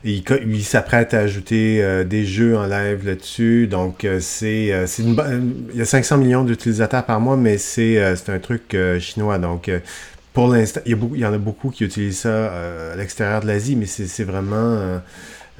il 0.03 0.23
il 0.47 0.63
s'apprête 0.65 1.13
à 1.13 1.19
ajouter 1.19 1.83
euh, 1.83 2.03
des 2.03 2.25
jeux 2.25 2.57
en 2.57 2.65
live 2.67 3.05
là-dessus. 3.05 3.67
Donc, 3.67 4.05
euh, 4.05 4.19
c'est 4.21 4.65
Il 5.73 5.77
y 5.77 5.81
a 5.81 5.85
500 5.85 6.17
millions 6.17 6.43
d'utilisateurs 6.43 7.05
par 7.05 7.19
mois, 7.19 7.37
mais 7.37 7.57
c'est 7.57 7.97
euh, 7.99 8.15
c'est 8.15 8.31
un 8.31 8.39
truc 8.39 8.73
euh, 8.73 8.99
chinois. 8.99 9.37
Donc, 9.39 9.69
euh, 9.69 9.79
pour 10.33 10.47
l'instant, 10.49 10.81
il 10.85 10.91
y, 10.91 10.93
a 10.93 10.97
beaucoup- 10.97 11.15
il 11.15 11.21
y 11.21 11.25
en 11.25 11.33
a 11.33 11.37
beaucoup 11.37 11.69
qui 11.69 11.85
utilisent 11.85 12.19
ça 12.19 12.29
euh, 12.29 12.93
à 12.93 12.95
l'extérieur 12.97 13.41
de 13.41 13.47
l'Asie, 13.47 13.75
mais 13.75 13.85
c'est 13.85 14.07
c'est 14.07 14.23
vraiment 14.25 14.55
euh, 14.57 14.99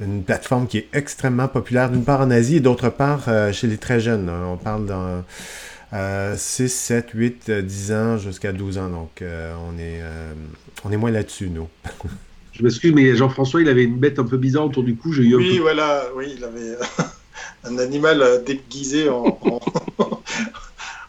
une 0.00 0.22
plateforme 0.22 0.66
qui 0.66 0.78
est 0.78 0.88
extrêmement 0.92 1.48
populaire, 1.48 1.90
d'une 1.90 2.04
part 2.04 2.20
en 2.20 2.30
Asie 2.30 2.56
et 2.56 2.60
d'autre 2.60 2.90
part 2.90 3.24
euh, 3.28 3.52
chez 3.52 3.66
les 3.66 3.78
très 3.78 4.00
jeunes. 4.00 4.28
hein. 4.28 4.42
On 4.52 4.56
parle 4.56 4.86
dans 4.86 5.24
euh, 5.92 6.34
6, 6.36 6.68
7, 6.68 7.10
8, 7.14 7.48
euh, 7.48 7.62
10 7.62 7.92
ans 7.92 8.18
jusqu'à 8.18 8.52
12 8.52 8.78
ans. 8.78 8.88
Donc, 8.90 9.22
euh, 9.22 9.54
on, 9.68 9.78
est, 9.78 10.00
euh, 10.02 10.32
on 10.84 10.92
est 10.92 10.96
moins 10.96 11.10
là-dessus, 11.10 11.48
nous. 11.48 11.68
Je 12.52 12.62
m'excuse, 12.62 12.92
mais 12.94 13.14
Jean-François, 13.14 13.60
il 13.60 13.68
avait 13.68 13.84
une 13.84 13.98
bête 13.98 14.18
un 14.18 14.24
peu 14.24 14.38
bizarre 14.38 14.64
autour 14.64 14.82
du 14.82 14.96
cou. 14.96 15.12
J'ai 15.12 15.22
eu 15.24 15.34
un 15.34 15.38
Oui, 15.38 15.56
peu... 15.56 15.62
voilà, 15.62 16.04
oui, 16.16 16.34
il 16.36 16.42
avait 16.44 16.70
euh, 16.70 16.76
un 17.64 17.78
animal 17.78 18.42
déguisé 18.46 19.08
en, 19.10 19.38
en, 19.42 19.60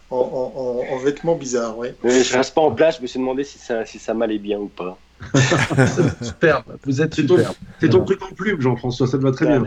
en, 0.10 0.18
en- 0.18 0.54
en- 0.60 0.94
en 0.94 0.98
vêtements 0.98 1.36
bizarres, 1.36 1.78
oui. 1.78 1.90
Mais 2.04 2.24
je 2.24 2.36
reste 2.38 2.54
pas 2.54 2.62
en 2.62 2.72
place, 2.72 2.98
je 2.98 3.02
me 3.02 3.08
suis 3.08 3.20
demandé 3.20 3.44
si 3.44 3.58
ça, 3.58 3.86
si 3.86 4.00
ça 4.00 4.14
m'allait 4.14 4.38
bien 4.40 4.60
ou 4.60 4.68
pas. 4.68 4.98
Superbe, 6.22 6.78
vous 6.86 7.02
êtes 7.02 7.16
C'est 7.16 7.26
ton, 7.26 7.38
superbe. 7.38 7.56
c'est 7.80 7.90
ton 7.90 8.06
truc 8.06 8.22
en 8.24 8.34
plume, 8.36 8.62
Jean-François, 8.62 9.08
ça 9.08 9.18
te 9.18 9.24
va 9.24 9.32
très 9.32 9.48
bien. 9.48 9.64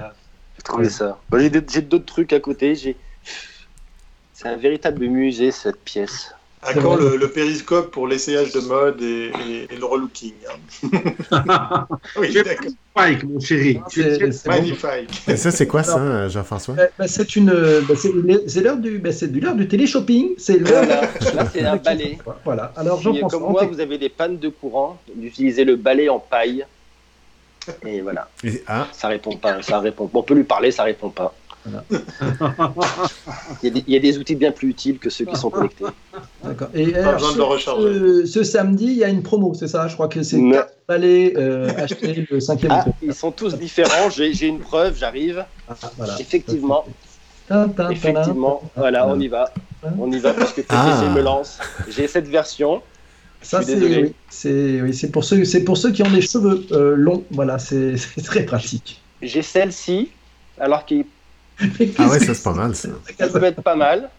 J'ai 0.57 0.62
trouvé 0.62 0.88
ça. 0.88 1.18
Bon, 1.30 1.38
j'ai 1.41 1.80
d'autres 1.82 2.05
trucs 2.07 2.32
à 2.32 2.41
côté. 2.41 2.74
J'ai... 2.74 2.97
C'est 4.32 4.49
un 4.49 4.57
véritable 4.57 5.07
musée, 5.07 5.51
cette 5.51 5.82
pièce. 5.84 6.34
À 6.62 6.74
quand 6.74 6.96
le, 6.96 7.16
le 7.16 7.28
périscope 7.30 7.90
pour 7.90 8.06
l'essayage 8.06 8.52
de 8.52 8.61
mode 8.61 9.00
et, 9.00 9.32
et- 9.48 9.72
et 9.72 9.76
le 9.76 9.84
relooking 9.86 10.34
hein 10.46 11.86
Oui, 12.18 12.32
d'accord. 12.34 12.70
Spike, 12.96 13.24
mon 13.24 13.40
chéri. 13.40 13.80
Ah, 13.82 13.86
C'est- 13.88 14.18
bon. 14.18 14.50
Magnifique. 14.50 15.22
Et 15.28 15.36
ça, 15.38 15.50
c'est 15.52 15.66
quoi 15.66 15.82
ça, 15.82 16.28
Jean-François 16.28 16.74
Euh, 16.78 16.86
bah, 16.98 17.08
c'est 17.08 17.34
une, 17.36 17.50
bah, 17.88 17.94
c'est 17.96 18.11
c'est 18.46 18.61
l'heure 18.61 18.76
du, 18.76 18.98
bah, 18.98 19.11
c'est 19.12 19.32
du 19.32 19.40
l'heure 19.40 19.54
du 19.54 19.68
télé-shopping. 19.68 20.32
C'est 20.36 20.58
l'heure. 20.58 20.84
Voilà, 20.84 21.00
là 21.34 21.50
c'est 21.50 21.62
un 21.64 21.76
balai. 21.76 22.18
Voilà. 22.44 22.72
Alors 22.76 22.98
Si, 22.98 23.04
Jean-François, 23.04 23.38
comme 23.40 23.50
moi, 23.52 23.64
vous 23.64 23.80
avez 23.80 23.96
des 23.96 24.11
pannes 24.11 24.38
de 24.38 24.48
courant, 24.50 24.98
d'utiliser 25.14 25.64
le 25.64 25.76
balai 25.76 26.11
en 26.11 26.18
paille. 26.18 26.66
Et 27.86 28.00
voilà, 28.02 28.28
Et- 28.44 28.62
Ah, 28.66 28.86
ça 28.92 29.08
répond 29.08 29.36
pas, 29.36 29.62
ça 29.62 29.78
répond. 29.78 30.08
pas. 30.08 30.18
On 30.18 30.22
peut 30.22 30.34
lui 30.34 30.44
parler, 30.44 30.70
ça 30.72 30.82
répond 30.82 31.11
pas. 31.11 31.34
Voilà. 31.64 31.84
Il 33.62 33.66
y, 33.66 33.68
a 33.68 33.70
des, 33.74 33.84
il 33.86 33.92
y 33.94 33.96
a 33.96 34.00
des 34.00 34.16
outils 34.18 34.34
bien 34.36 34.50
plus 34.52 34.68
utiles 34.70 34.98
que 34.98 35.11
ceux 35.11 35.24
qui 35.26 35.36
sont 35.36 35.50
connectés. 35.50 35.84
D'accord. 36.42 36.68
Et 36.74 36.94
alors, 36.94 37.14
besoin 37.14 37.28
de 37.28 37.32
ce, 37.34 37.38
le 37.38 37.44
recharger. 37.44 37.94
ce- 37.94 38.26
ce 38.26 38.42
samedi, 38.44 38.86
il 38.86 38.94
y 38.96 39.04
a 39.04 39.08
une 39.08 39.22
promo, 39.22 39.52
c'est 39.52 39.68
ça? 39.68 39.86
Je 39.88 39.94
crois 39.94 40.08
que 40.08 40.22
c'est 40.22 40.38
Non. 40.38 40.52
4 40.52 40.74
balais 40.88 41.34
euh, 41.36 41.68
achetés 41.76 42.26
le 42.30 42.40
cinquième. 42.40 42.72
Ah, 42.72 42.86
ils 43.02 43.12
sont 43.14 43.30
tous 43.32 43.56
différents. 43.56 44.08
J'ai 44.11 44.32
j'ai 44.32 44.46
une 44.46 44.58
preuve, 44.61 44.96
j'arrive. 44.96 45.44
Ah, 45.68 45.74
voilà. 45.98 46.18
Effectivement, 46.18 46.84
effectivement. 47.90 48.62
Voilà, 48.76 49.06
on 49.08 49.18
y 49.20 49.28
va. 49.28 49.52
On 49.98 50.11
y 50.11 50.18
va 50.18 50.32
parce 50.34 50.52
que 50.52 50.61
TTC 50.62 50.74
Ah. 50.74 51.12
me 51.14 51.20
lance. 51.20 51.58
J'ai 51.88 52.06
cette 52.08 52.28
version. 52.28 52.82
Ça, 53.42 53.62
c'est 53.62 53.76
oui, 53.76 54.14
c'est 54.28 54.82
oui, 54.82 54.92
c'est 54.94 55.11
pour 55.11 55.24
ceux, 55.24 55.44
c'est 55.46 55.64
pour 55.64 55.78
ceux 55.78 55.92
qui 55.92 56.02
ont 56.02 56.11
des 56.11 56.20
cheveux 56.20 56.66
euh, 56.72 56.94
longs. 56.94 57.24
Voilà, 57.30 57.58
c'est 57.58 57.96
c'est 57.96 58.22
très 58.22 58.44
pratique. 58.44 59.02
J'ai 59.22 59.40
celle-ci, 59.42 60.11
alors 60.58 60.84
qu'il 60.84 61.06
ah 61.98 62.08
ouais, 62.08 62.18
ça 62.20 62.34
c'est 62.34 62.42
pas 62.42 62.52
mal 62.54 62.74
ça. 62.74 62.88
ça 63.18 63.28
peut 63.28 63.44
être 63.44 63.62
pas 63.62 63.76
mal. 63.76 64.11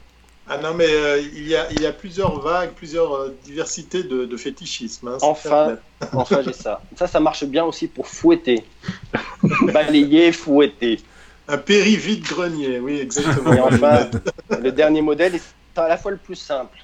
Ah 0.47 0.57
non, 0.57 0.73
mais 0.73 0.87
euh, 0.89 1.21
il, 1.35 1.47
y 1.47 1.55
a, 1.55 1.71
il 1.71 1.81
y 1.81 1.85
a 1.85 1.93
plusieurs 1.93 2.41
vagues, 2.41 2.71
plusieurs 2.71 3.13
euh, 3.15 3.37
diversités 3.45 4.03
de, 4.03 4.25
de 4.25 4.37
fétichisme. 4.37 5.07
hein, 5.07 5.17
Enfin. 5.21 5.77
Enfin, 6.13 6.41
j'ai 6.43 6.51
ça. 6.51 6.81
Ça, 6.97 7.07
ça 7.07 7.19
marche 7.19 7.45
bien 7.45 7.63
aussi 7.63 7.87
pour 7.87 8.07
fouetter. 8.07 8.65
Balayer, 9.73 10.31
fouetter. 10.31 10.99
Un 11.47 11.57
péri 11.57 11.95
vide-grenier, 11.95 12.79
oui, 12.79 12.99
exactement. 12.99 13.53
Et 13.53 13.59
enfin, 13.59 14.09
le 14.61 14.71
dernier 14.71 15.01
modèle 15.01 15.35
est 15.35 15.43
à 15.75 15.87
la 15.87 15.97
fois 15.97 16.11
le 16.11 16.17
plus 16.17 16.35
simple. 16.35 16.77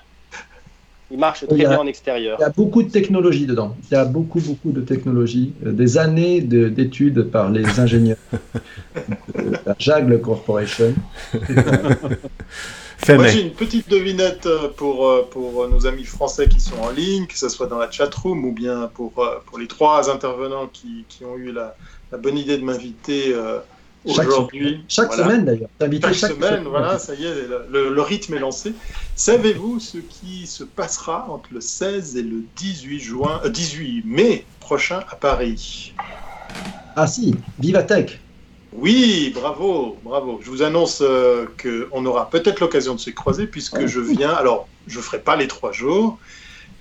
Il 1.09 1.17
marche 1.17 1.45
très 1.45 1.55
Il 1.55 1.61
y 1.61 1.65
a- 1.65 1.69
bien 1.69 1.79
en 1.79 1.87
extérieur. 1.87 2.37
Il 2.39 2.41
y 2.41 2.45
a 2.45 2.49
beaucoup 2.49 2.83
de 2.83 2.89
technologie 2.89 3.45
dedans. 3.45 3.75
Il 3.89 3.93
y 3.93 3.97
a 3.97 4.03
beaucoup, 4.05 4.41
beaucoup 4.41 4.71
de 4.71 4.81
technologie. 4.81 5.53
Euh, 5.65 5.71
Des 5.71 5.97
années 5.97 6.41
de- 6.41 6.67
d'études 6.67 7.23
par 7.31 7.49
les 7.49 7.63
ingénieurs 7.79 8.17
de 9.37 9.51
la 9.65 9.75
Jagle 9.79 10.19
Corporation. 10.19 10.93
Fait 12.99 13.15
Moi, 13.15 13.27
j'ai 13.27 13.41
une 13.43 13.51
petite 13.51 13.89
devinette 13.89 14.47
euh, 14.47 14.69
pour, 14.75 15.07
euh, 15.07 15.27
pour 15.29 15.69
nos 15.69 15.85
amis 15.85 16.03
français 16.03 16.49
qui 16.49 16.59
sont 16.59 16.77
en 16.79 16.89
ligne, 16.89 17.27
que 17.27 17.37
ce 17.37 17.47
soit 17.47 17.67
dans 17.67 17.77
la 17.77 17.89
chatroom 17.91 18.43
ou 18.43 18.51
bien 18.51 18.89
pour, 18.93 19.11
pour 19.45 19.59
les 19.59 19.67
trois 19.67 20.09
intervenants 20.09 20.67
qui, 20.73 21.05
qui 21.07 21.23
ont 21.23 21.37
eu 21.37 21.51
la, 21.51 21.75
la 22.11 22.17
bonne 22.17 22.37
idée 22.37 22.57
de 22.57 22.63
m'inviter 22.63 23.33
euh, 23.33 23.59
aujourd'hui. 24.07 24.83
Chaque 24.87 25.07
Voilà. 25.07 25.23
semaine 25.23 25.45
d'ailleurs. 25.45 25.69
Invité 25.79 26.13
Chaque, 26.13 26.31
semaine, 26.31 26.63
voilà, 26.63 26.99
ça 26.99 27.13
y 27.13 27.25
est, 27.25 27.47
le, 27.71 28.01
rythme 28.01 28.35
est 28.35 28.39
lancé. 28.39 28.73
Savez-vous 29.15 29.79
ce 29.79 29.97
qui 29.97 30.47
se 30.47 30.63
passera 30.63 31.27
entre 31.29 31.49
le 31.53 31.61
16 31.61 32.17
et 32.17 32.23
le 32.23 32.43
18 32.55 32.99
juin, 32.99 33.41
euh, 33.45 33.49
18 33.49 34.03
mai 34.05 34.45
prochain 34.59 35.03
à 35.09 35.15
Paris? 35.15 35.93
Ah 36.95 37.07
si, 37.07 37.35
Vivatech. 37.59 38.19
Oui, 38.73 39.31
bravo, 39.33 39.97
bravo. 40.03 40.39
Je 40.43 40.49
vous 40.49 40.61
annonce 40.61 41.01
euh, 41.01 41.45
qu'on 41.61 42.05
aura 42.05 42.29
peut-être 42.29 42.59
l'occasion 42.59 42.95
de 42.95 42.99
se 42.99 43.09
croiser 43.09 43.47
puisque 43.47 43.85
je 43.85 43.99
viens. 43.99 44.31
Alors, 44.31 44.67
je 44.87 44.99
ferai 44.99 45.19
pas 45.19 45.35
les 45.35 45.47
trois 45.47 45.71
jours. 45.71 46.19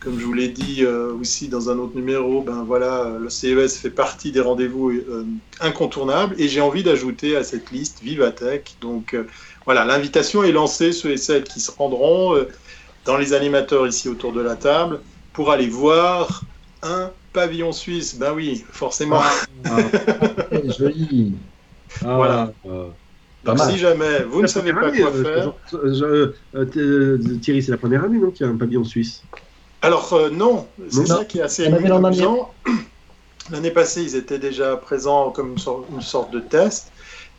Comme 0.00 0.20
je 0.20 0.24
vous 0.24 0.34
l'ai 0.34 0.48
dit 0.48 0.84
euh, 0.84 1.12
aussi 1.14 1.48
dans 1.48 1.70
un 1.70 1.78
autre 1.78 1.96
numéro, 1.96 2.42
ben 2.42 2.64
voilà, 2.64 3.04
euh, 3.04 3.18
le 3.18 3.30
CES 3.30 3.78
fait 3.78 3.90
partie 3.90 4.30
des 4.30 4.40
rendez-vous 4.40 4.90
euh, 4.90 5.24
incontournables 5.60 6.34
et 6.38 6.48
j'ai 6.48 6.60
envie 6.60 6.82
d'ajouter 6.82 7.34
à 7.36 7.42
cette 7.42 7.70
liste 7.70 8.02
Vivatech. 8.02 8.76
Donc 8.80 9.14
euh, 9.14 9.24
voilà, 9.64 9.84
l'invitation 9.84 10.44
est 10.44 10.52
lancée, 10.52 10.92
ceux 10.92 11.10
et 11.10 11.16
celles 11.16 11.44
qui 11.44 11.60
se 11.60 11.70
rendront 11.72 12.36
euh, 12.36 12.48
dans 13.04 13.16
les 13.16 13.32
animateurs 13.32 13.86
ici 13.86 14.08
autour 14.08 14.32
de 14.32 14.40
la 14.40 14.54
table 14.54 15.00
pour 15.32 15.50
aller 15.50 15.68
voir 15.68 16.42
un 16.82 17.10
pavillon 17.32 17.72
suisse. 17.72 18.16
Ben 18.18 18.32
oui, 18.34 18.64
forcément. 18.70 19.22
Eh, 20.52 20.70
joli. 20.78 21.32
Voilà. 22.02 22.52
Euh, 22.66 22.88
Pas 23.44 23.54
Donc, 23.54 23.70
si 23.70 23.78
jamais 23.78 24.22
vous 24.22 24.42
ne 24.42 24.46
savez 24.46 24.72
pas 24.72 24.92
quoi 24.92 25.10
faire. 25.12 25.52
euh, 25.74 27.18
Thierry, 27.40 27.62
c'est 27.62 27.72
la 27.72 27.78
première 27.78 28.04
année, 28.04 28.18
non, 28.18 28.30
qu'il 28.30 28.46
y 28.46 28.48
a 28.48 28.52
un 28.52 28.56
pavillon 28.56 28.84
suisse? 28.84 29.22
Alors 29.82 30.12
euh, 30.12 30.30
non, 30.30 30.66
c'est 30.90 31.06
ça 31.06 31.24
qui 31.24 31.38
est 31.38 31.42
assez 31.42 31.66
amusant. 31.66 32.52
L'année 33.50 33.70
passée, 33.70 34.02
ils 34.02 34.16
étaient 34.16 34.40
déjà 34.40 34.76
présents 34.76 35.30
comme 35.30 35.52
une 35.52 35.58
sorte, 35.58 35.84
une 35.92 36.00
sorte 36.00 36.32
de 36.32 36.40
test. 36.40 36.90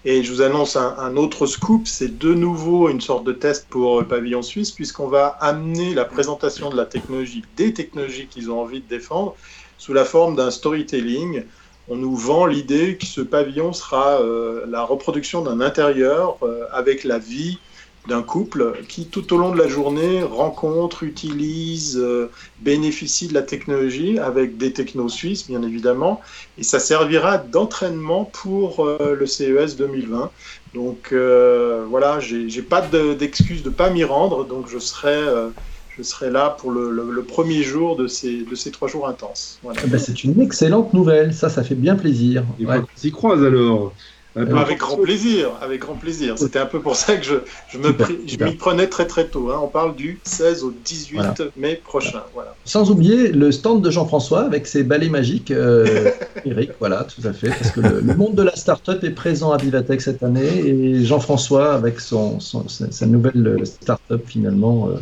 Et 0.05 0.23
je 0.23 0.31
vous 0.31 0.41
annonce 0.41 0.77
un, 0.77 0.95
un 0.99 1.17
autre 1.17 1.47
scoop, 1.47 1.85
c'est 1.85 2.17
de 2.17 2.33
nouveau 2.33 2.87
une 2.87 3.01
sorte 3.01 3.25
de 3.25 3.33
test 3.33 3.67
pour 3.69 3.99
euh, 3.99 4.03
Pavillon 4.03 4.41
Suisse, 4.41 4.71
puisqu'on 4.71 5.07
va 5.07 5.27
amener 5.41 5.93
la 5.93 6.05
présentation 6.05 6.69
de 6.69 6.77
la 6.77 6.85
technologie, 6.85 7.43
des 7.57 7.73
technologies 7.73 8.27
qu'ils 8.27 8.49
ont 8.49 8.61
envie 8.61 8.79
de 8.79 8.87
défendre, 8.87 9.35
sous 9.77 9.93
la 9.93 10.05
forme 10.05 10.35
d'un 10.35 10.51
storytelling. 10.51 11.43
On 11.89 11.95
nous 11.95 12.15
vend 12.15 12.45
l'idée 12.45 12.97
que 12.97 13.05
ce 13.05 13.21
pavillon 13.21 13.73
sera 13.73 14.21
euh, 14.21 14.65
la 14.69 14.83
reproduction 14.83 15.41
d'un 15.41 15.61
intérieur 15.61 16.37
euh, 16.43 16.65
avec 16.71 17.03
la 17.03 17.17
vie 17.17 17.59
d'un 18.07 18.23
couple 18.23 18.73
qui, 18.87 19.05
tout 19.05 19.33
au 19.33 19.37
long 19.37 19.51
de 19.51 19.57
la 19.57 19.67
journée, 19.67 20.23
rencontre, 20.23 21.03
utilise, 21.03 21.97
euh, 22.01 22.29
bénéficie 22.61 23.27
de 23.27 23.33
la 23.33 23.41
technologie 23.41 24.17
avec 24.19 24.57
des 24.57 24.71
technos 24.73 25.09
suisses, 25.09 25.47
bien 25.47 25.61
évidemment, 25.63 26.21
et 26.57 26.63
ça 26.63 26.79
servira 26.79 27.37
d'entraînement 27.37 28.25
pour 28.25 28.85
euh, 28.85 29.15
le 29.19 29.25
CES 29.25 29.75
2020. 29.77 30.31
Donc 30.73 31.09
euh, 31.11 31.85
voilà, 31.89 32.19
j'ai 32.19 32.61
pas 32.61 32.81
de- 32.81 33.13
d'excuse 33.13 33.63
de, 33.63 33.69
pas 33.69 33.89
m'y 33.89 34.03
rendre, 34.03 34.45
donc 34.45 34.67
je 34.69 34.79
serai, 34.79 35.09
euh, 35.13 35.49
je 35.97 36.03
serai 36.03 36.29
là 36.29 36.55
pour 36.59 36.71
le, 36.71 36.91
le- 36.91 37.09
le 37.11 37.23
premier 37.23 37.63
jour 37.63 37.95
de 37.95 38.07
ces, 38.07 38.43
de 38.43 38.55
ces 38.55 38.71
trois 38.71 38.87
jours 38.87 39.07
intenses. 39.07 39.59
Voilà. 39.63 39.81
Eh 39.83 39.87
ben, 39.87 39.99
c'est 39.99 40.23
une 40.23 40.39
excellente 40.41 40.93
nouvelle. 40.93 41.33
Ça, 41.33 41.49
ça 41.49 41.63
fait 41.63 41.75
bien 41.75 41.95
plaisir. 41.95 42.43
Il 42.59 42.67
Ouais. 42.67 42.79
qu'on 42.79 42.87
s'y 42.95 43.11
croise 43.11 43.43
alors. 43.43 43.93
Euh, 44.37 44.45
par 44.45 44.59
Avec 44.59 44.77
grand 44.77 44.97
plaisir, 44.97 45.51
avec 45.61 45.81
grand 45.81 45.95
plaisir. 45.95 46.37
C'était 46.37 46.59
un 46.59 46.65
peu 46.65 46.79
pour 46.81 46.95
ça 46.95 47.15
que 47.17 47.23
je, 47.25 47.35
je 47.69 47.77
me 47.77 47.87
Super, 47.87 48.05
pris- 48.05 48.17
je 48.25 48.31
super. 48.31 48.47
m'y 48.47 48.55
prenais 48.55 48.87
très 48.87 49.07
très 49.07 49.27
tôt. 49.27 49.49
hein. 49.51 49.59
On 49.63 49.67
parle 49.67 49.95
du 49.95 50.19
16 50.23 50.63
au 50.63 50.71
18 50.71 51.15
Voilà. 51.17 51.33
mai 51.55 51.81
prochain. 51.83 52.23
Voilà. 52.33 52.55
Sans 52.65 52.91
oublier 52.91 53.29
le 53.31 53.51
stand 53.51 53.81
de 53.83 53.89
Jean-François 53.91 54.41
avec 54.41 54.67
ses 54.67 54.83
balais 54.83 55.09
magiques. 55.09 55.51
Euh, 55.51 56.11
Eric, 56.45 56.71
voilà, 56.79 57.03
tout 57.05 57.25
à 57.27 57.33
fait. 57.33 57.49
Parce 57.49 57.71
que 57.71 57.79
le, 57.81 58.01
le 58.01 58.13
monde 58.15 58.35
de 58.35 58.43
la 58.43 58.55
start-up 58.55 59.03
est 59.03 59.09
présent 59.11 59.51
à 59.51 59.57
Vivatech 59.57 60.01
cette 60.01 60.21
année. 60.23 60.65
Et 60.67 61.03
Jean-François, 61.03 61.73
avec 61.73 61.99
son, 61.99 62.39
son- 62.39 62.67
sa, 62.67 63.05
nouvelle 63.05 63.47
euh, 63.47 63.65
start-up, 63.65 64.23
finalement, 64.27 64.89
euh, 64.89 64.97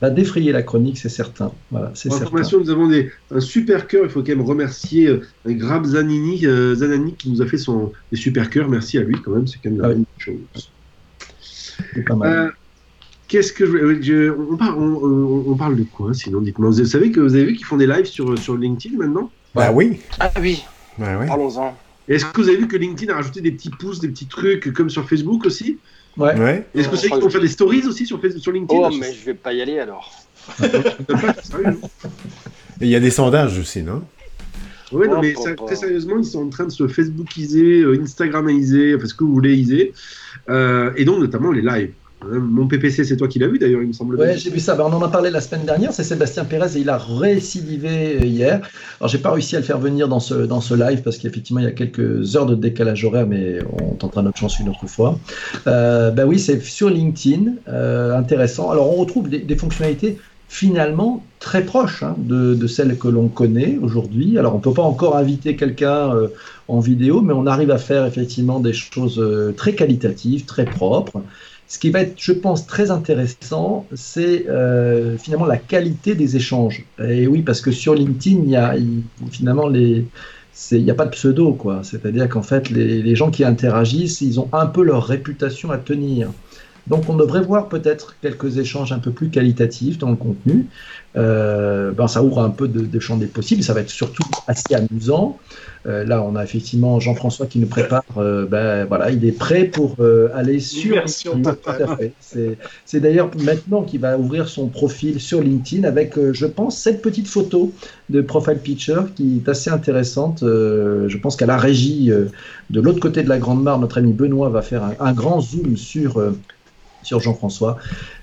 va 0.00 0.10
défrayer 0.10 0.52
la 0.52 0.62
chronique, 0.62 0.98
c'est 0.98 1.08
certain. 1.10 1.52
Voilà, 1.70 1.92
c'est 1.94 2.08
Pour 2.08 2.18
certain. 2.18 2.26
information, 2.28 2.58
nous 2.60 2.70
avons 2.70 2.88
des, 2.88 3.10
un 3.30 3.40
super 3.40 3.86
cœur. 3.86 4.04
Il 4.04 4.10
faut 4.10 4.20
quand 4.22 4.28
même 4.32 4.40
remercier 4.42 5.08
euh, 5.08 5.20
Grab 5.46 5.84
Zanini, 5.84 6.46
euh, 6.46 6.74
Zanani 6.74 7.16
qui 7.16 7.30
nous 7.30 7.42
a 7.42 7.46
fait 7.46 7.58
son, 7.58 7.92
des 8.10 8.18
super 8.18 8.48
cœurs. 8.50 8.68
Merci 8.68 8.98
à 8.98 9.02
lui 9.02 9.14
quand 9.22 9.32
même. 9.32 9.46
C'est 9.46 9.60
quand 9.62 9.70
même 9.70 9.80
Ah 9.84 9.88
oui. 9.90 9.94
une 9.96 10.04
chose. 10.16 10.72
C'est 11.38 12.04
pas 12.04 12.16
mal. 12.16 12.32
Euh, 12.46 12.50
Qu'est-ce 13.28 13.52
que 13.52 13.64
je, 13.64 13.70
voulais- 13.70 14.02
je- 14.02 14.30
on, 14.30 14.56
parle, 14.56 14.78
on, 14.78 15.04
on- 15.04 15.52
on 15.52 15.56
parle 15.56 15.76
de 15.76 15.84
quoi 15.84 16.12
Sinon, 16.14 16.40
dites-moi. 16.40 16.70
Vous 16.70 16.84
savez 16.84 17.12
que 17.12 17.20
vous 17.20 17.34
avez 17.36 17.44
vu 17.46 17.54
qu'ils 17.54 17.64
font 17.66 17.76
des 17.76 17.86
lives 17.86 18.06
sur, 18.06 18.36
sur 18.38 18.56
LinkedIn 18.56 18.96
maintenant? 18.98 19.30
Bah 19.54 19.70
oui. 19.72 20.00
Ah 20.18 20.32
oui, 20.40 20.64
Bah 20.98 21.16
oui. 21.20 21.26
parlons-en. 21.28 21.76
Est-ce 22.08 22.24
que 22.24 22.40
vous 22.40 22.48
avez 22.48 22.56
vu 22.58 22.66
que 22.66 22.76
LinkedIn 22.76 23.12
a 23.12 23.16
rajouté 23.16 23.40
des 23.40 23.52
petits 23.52 23.70
pouces, 23.70 24.00
des 24.00 24.08
petits 24.08 24.26
trucs 24.26 24.72
comme 24.72 24.90
sur 24.90 25.08
Facebook 25.08 25.46
aussi? 25.46 25.78
Ouais. 26.16 26.38
Ouais. 26.38 26.66
Est-ce 26.74 26.88
que 26.88 26.96
je 26.96 27.02
qu'ils 27.02 27.20
vont 27.20 27.30
faire 27.30 27.40
des 27.40 27.48
stories 27.48 27.86
aussi 27.86 28.06
sur, 28.06 28.18
LinkedIn 28.18 28.66
Oh, 28.70 28.90
mais 28.98 29.12
je 29.12 29.24
vais 29.24 29.34
pas 29.34 29.52
y 29.52 29.62
aller 29.62 29.78
alors. 29.78 30.12
Je 30.58 30.64
ne 30.64 31.20
pas, 31.20 31.34
sérieux. 31.42 31.78
Et 32.80 32.86
il 32.86 32.88
y 32.88 32.96
a 32.96 33.00
des 33.00 33.10
sondages 33.10 33.58
aussi, 33.58 33.82
non? 33.82 34.02
Ouais, 34.92 35.06
non, 35.06 35.16
Oh, 35.18 35.20
mais 35.22 35.34
ça- 35.34 35.54
très 35.54 35.76
sérieusement, 35.76 36.18
ils 36.18 36.24
sont 36.24 36.46
en 36.46 36.48
train 36.48 36.64
de 36.64 36.70
se 36.72 36.88
Facebookiser, 36.88 37.82
euh, 37.82 38.00
Instagramiser, 38.02 38.94
enfin 38.96 39.06
ce 39.06 39.14
que 39.14 39.22
vous 39.22 39.32
voulez 39.32 39.54
iser, 39.54 39.92
euh, 40.48 40.90
et 40.96 41.04
donc 41.04 41.20
notamment 41.20 41.52
les 41.52 41.62
lives. 41.62 41.92
Hein, 42.22 42.38
Mon 42.40 42.66
PPC, 42.66 43.04
c'est 43.04 43.16
toi 43.16 43.28
qui 43.28 43.38
l'as 43.38 43.48
vu 43.48 43.58
d'ailleurs, 43.58 43.82
il 43.82 43.88
me 43.88 43.92
semble. 43.92 44.16
Bien. 44.16 44.36
j'ai 44.36 44.50
vu 44.50 44.60
ça. 44.60 44.74
Ben, 44.74 44.84
on 44.84 44.92
en 44.92 45.02
a 45.02 45.08
parlé 45.08 45.30
la 45.30 45.40
semaine 45.40 45.64
dernière. 45.64 45.92
C'est 45.92 46.04
Sébastien 46.04 46.44
Pérez 46.44 46.76
et 46.76 46.80
il 46.80 46.88
a 46.88 46.98
récidivé 46.98 48.18
euh, 48.20 48.24
hier. 48.24 48.60
Alors, 49.00 49.08
j'ai 49.08 49.18
pas 49.18 49.32
réussi 49.32 49.56
à 49.56 49.60
le 49.60 49.64
faire 49.64 49.78
venir 49.78 50.08
dans 50.08 50.20
ce, 50.20 50.34
dans 50.34 50.60
ce 50.60 50.74
live 50.74 51.02
parce 51.02 51.18
qu'effectivement, 51.18 51.60
il 51.60 51.64
y 51.64 51.68
a 51.68 51.72
quelques 51.72 52.36
heures 52.36 52.46
de 52.46 52.54
décalage 52.54 53.04
horaire, 53.04 53.26
mais 53.26 53.58
on 53.82 53.94
tentera 53.94 54.22
notre 54.22 54.38
chance 54.38 54.58
une 54.58 54.68
autre 54.68 54.86
fois. 54.86 55.18
Euh, 55.66 56.10
ben 56.10 56.26
oui, 56.26 56.38
c'est 56.38 56.60
sur 56.62 56.90
LinkedIn. 56.90 57.54
euh, 57.68 58.16
intéressant. 58.16 58.70
Alors, 58.70 58.90
on 58.92 59.00
retrouve 59.00 59.28
des, 59.28 59.56
fonctionnalités 59.56 60.18
finalement 60.48 61.24
très 61.38 61.64
proches 61.64 62.02
hein, 62.02 62.16
de, 62.18 62.54
de 62.54 62.66
celles 62.66 62.96
que 62.98 63.08
l'on 63.08 63.28
connaît 63.28 63.78
aujourd'hui. 63.80 64.38
Alors, 64.38 64.54
on 64.54 64.58
peut 64.58 64.72
pas 64.72 64.82
encore 64.82 65.16
inviter 65.16 65.56
quelqu'un 65.56 66.14
euh, 66.14 66.28
en 66.68 66.80
vidéo, 66.80 67.20
mais 67.20 67.32
on 67.32 67.46
arrive 67.46 67.70
à 67.70 67.78
faire 67.78 68.04
effectivement 68.06 68.60
des 68.60 68.72
choses 68.72 69.18
euh, 69.18 69.52
très 69.56 69.74
qualitatives, 69.74 70.44
très 70.44 70.64
propres. 70.64 71.22
Ce 71.70 71.78
qui 71.78 71.90
va 71.90 72.00
être, 72.00 72.20
je 72.20 72.32
pense, 72.32 72.66
très 72.66 72.90
intéressant, 72.90 73.86
c'est 73.94 74.46
euh, 74.48 75.16
finalement 75.16 75.46
la 75.46 75.56
qualité 75.56 76.16
des 76.16 76.34
échanges. 76.34 76.84
Et 76.98 77.28
oui, 77.28 77.42
parce 77.42 77.60
que 77.60 77.70
sur 77.70 77.94
LinkedIn, 77.94 78.40
il 78.42 78.50
y 78.50 78.56
a 78.56 78.74
n'y 78.76 80.90
a 80.90 80.94
pas 80.94 81.06
de 81.06 81.10
pseudo, 81.10 81.52
quoi. 81.52 81.82
C'est-à-dire 81.84 82.28
qu'en 82.28 82.42
fait, 82.42 82.70
les 82.70 83.14
gens 83.14 83.30
qui 83.30 83.44
interagissent, 83.44 84.20
ils 84.20 84.40
ont 84.40 84.48
un 84.52 84.66
peu 84.66 84.82
leur 84.82 85.04
réputation 85.04 85.70
à 85.70 85.78
tenir. 85.78 86.32
Donc, 86.86 87.08
on 87.08 87.14
devrait 87.16 87.42
voir 87.42 87.68
peut-être 87.68 88.16
quelques 88.22 88.58
échanges 88.58 88.92
un 88.92 88.98
peu 88.98 89.10
plus 89.10 89.28
qualitatifs 89.30 89.98
dans 89.98 90.10
le 90.10 90.16
contenu. 90.16 90.66
Euh, 91.16 91.90
ben, 91.92 92.06
ça 92.06 92.22
ouvre 92.22 92.40
un 92.40 92.50
peu 92.50 92.68
de, 92.68 92.80
de 92.80 93.00
champ 93.00 93.16
des 93.16 93.26
possibles. 93.26 93.62
Ça 93.62 93.74
va 93.74 93.80
être 93.80 93.90
surtout 93.90 94.22
assez 94.46 94.74
amusant. 94.74 95.38
Euh, 95.86 96.04
là, 96.04 96.22
on 96.22 96.36
a 96.36 96.44
effectivement 96.44 97.00
Jean-François 97.00 97.46
qui 97.46 97.58
nous 97.58 97.66
prépare. 97.66 98.02
euh, 98.18 98.46
ben, 98.46 98.84
voilà, 98.84 99.10
il 99.10 99.24
est 99.24 99.32
prêt 99.32 99.64
pour 99.64 99.96
aller 100.34 100.60
sur. 100.60 100.96
LinkedIn. 101.34 101.56
C'est- 102.86 103.00
d'ailleurs 103.00 103.30
maintenant 103.42 103.82
qu'il 103.82 104.00
va 104.00 104.18
ouvrir 104.18 104.48
son 104.48 104.68
profil 104.68 105.20
sur 105.20 105.40
LinkedIn 105.40 105.84
avec, 105.84 106.14
je 106.32 106.46
pense, 106.46 106.78
cette 106.78 107.02
petite 107.02 107.28
photo 107.28 107.72
de 108.08 108.20
profile 108.20 108.58
picture 108.58 109.12
qui 109.14 109.38
est 109.44 109.48
assez 109.48 109.70
intéressante. 109.70 110.40
Je 110.42 111.16
pense 111.18 111.34
qu'à 111.36 111.46
la 111.46 111.56
régie 111.56 112.10
de 112.70 112.80
l'autre 112.80 113.00
côté 113.00 113.22
de 113.22 113.28
la 113.28 113.38
Grande 113.38 113.62
Mare, 113.62 113.78
notre 113.78 113.98
ami 113.98 114.12
Benoît 114.12 114.48
va 114.50 114.62
faire 114.62 114.84
un, 114.84 114.94
un 115.00 115.12
grand 115.12 115.40
zoom 115.40 115.76
sur, 115.76 116.22
sur 117.02 117.20
Jean-François. 117.20 117.78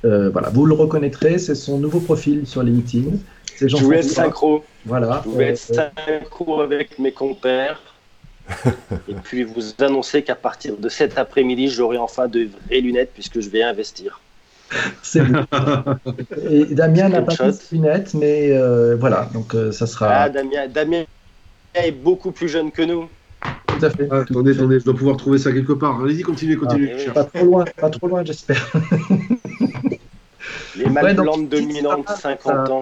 Euh, 0.05 0.29
voilà, 0.29 0.49
vous 0.49 0.65
le 0.65 0.73
reconnaîtrez, 0.73 1.37
c'est 1.37 1.55
son 1.55 1.77
nouveau 1.77 1.99
profil 1.99 2.45
sur 2.45 2.63
LinkedIn. 2.63 3.17
C'est 3.55 3.69
Je 3.69 3.77
voulais 3.77 3.99
être 3.99 4.09
synchro. 4.09 4.63
Voilà. 4.85 5.21
Je 5.25 5.29
voulais 5.29 5.49
être 5.49 5.57
synchro 5.57 6.61
avec 6.61 6.99
mes 6.99 7.11
compères. 7.11 7.81
Et 9.09 9.13
puis 9.23 9.43
vous 9.43 9.73
annoncer 9.79 10.23
qu'à 10.23 10.35
partir 10.35 10.77
de 10.77 10.89
cet 10.89 11.17
après-midi, 11.17 11.69
j'aurai 11.69 11.97
enfin 11.97 12.27
de 12.27 12.47
vraies 12.67 12.79
lunettes 12.79 13.11
puisque 13.13 13.41
je 13.41 13.49
vais 13.49 13.63
investir. 13.63 14.21
c'est 15.01 15.21
bon. 15.21 15.43
Et 16.49 16.65
Damien 16.65 17.09
n'a 17.09 17.21
pas 17.21 17.33
de 17.35 17.53
lunettes, 17.71 18.13
mais 18.13 18.51
euh, 18.51 18.95
voilà, 18.95 19.29
donc 19.33 19.53
euh, 19.53 19.71
ça 19.71 19.87
sera 19.87 20.09
Ah, 20.09 20.29
Damien, 20.29 20.67
Damien 20.67 21.03
est 21.73 21.91
beaucoup 21.91 22.31
plus 22.31 22.49
jeune 22.49 22.71
que 22.71 22.81
nous. 22.81 23.09
Tout 23.79 23.85
à 23.85 23.89
fait. 23.89 24.07
Ah, 24.11 24.17
attendez, 24.19 24.51
attendez, 24.57 24.79
je 24.79 24.85
dois 24.85 24.93
pouvoir 24.95 25.17
trouver 25.17 25.37
ça 25.37 25.51
quelque 25.51 25.73
part. 25.73 26.01
Allez-y, 26.03 26.21
continuez, 26.21 26.55
continuez. 26.55 26.91
Ah, 26.93 26.97
cherche. 26.99 27.13
Pas 27.13 27.23
trop 27.25 27.45
loin, 27.45 27.65
pas 27.79 27.89
trop 27.89 28.07
loin, 28.07 28.23
j'espère. 28.25 28.71
Les 30.75 30.85
Ouais, 30.85 31.13
donc, 31.15 31.49
dominantes, 31.49 32.07
ça- 32.07 32.15
50 32.15 32.69
ans. 32.69 32.81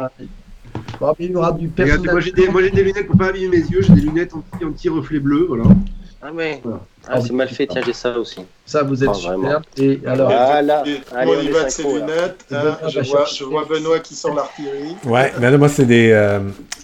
Bon, 0.99 1.13
il 1.19 1.31
y 1.31 1.35
aura 1.35 1.51
du 1.53 1.69
moi 2.05 2.19
j'ai 2.19 2.31
des, 2.31 2.47
moi, 2.49 2.61
j'ai 2.61 2.71
des 2.71 2.83
lunettes 2.83 3.07
pour 3.07 3.17
pas 3.17 3.27
abîmer 3.27 3.47
mes 3.57 3.63
yeux, 3.65 3.81
j'ai 3.81 3.93
des 3.93 4.01
lunettes 4.01 4.33
anti, 4.33 4.65
anti-reflet 4.65 5.19
bleu, 5.19 5.45
voilà. 5.47 5.63
Ah 6.21 6.31
ouais. 6.33 6.59
Voilà. 6.63 6.79
Ah, 7.07 7.21
c'est 7.21 7.33
mal 7.33 7.47
fait, 7.49 7.67
tiens, 7.67 7.81
j'ai 7.85 7.93
ça 7.93 8.17
aussi. 8.17 8.39
Ça, 8.65 8.83
vous 8.83 9.03
êtes 9.03 9.09
Ah, 9.11 9.13
super. 9.13 9.61
Et 9.77 9.99
alors, 10.05 10.27
Voilà. 10.29 10.83
Et 10.87 10.99
Allez, 11.15 11.31
on 11.37 11.41
y 11.41 11.49
va 11.49 11.63
de 11.65 11.69
ses 11.69 11.83
synchro, 11.83 11.97
là. 11.99 12.05
lunettes. 12.05 12.45
hein. 12.51 12.55
Benoît 12.61 12.79
je, 12.89 12.99
vois, 13.01 13.25
je 13.25 13.43
vois 13.43 13.65
Benoît 13.65 13.99
qui 13.99 14.15
sort 14.15 14.33
l'artillerie. 14.35 14.95
Ouais, 15.05 15.31
mais 15.39 15.51
là, 15.51 15.57
moi, 15.57 15.69
c'est 15.69 15.85
des. 15.85 16.09
euh, 16.11 16.39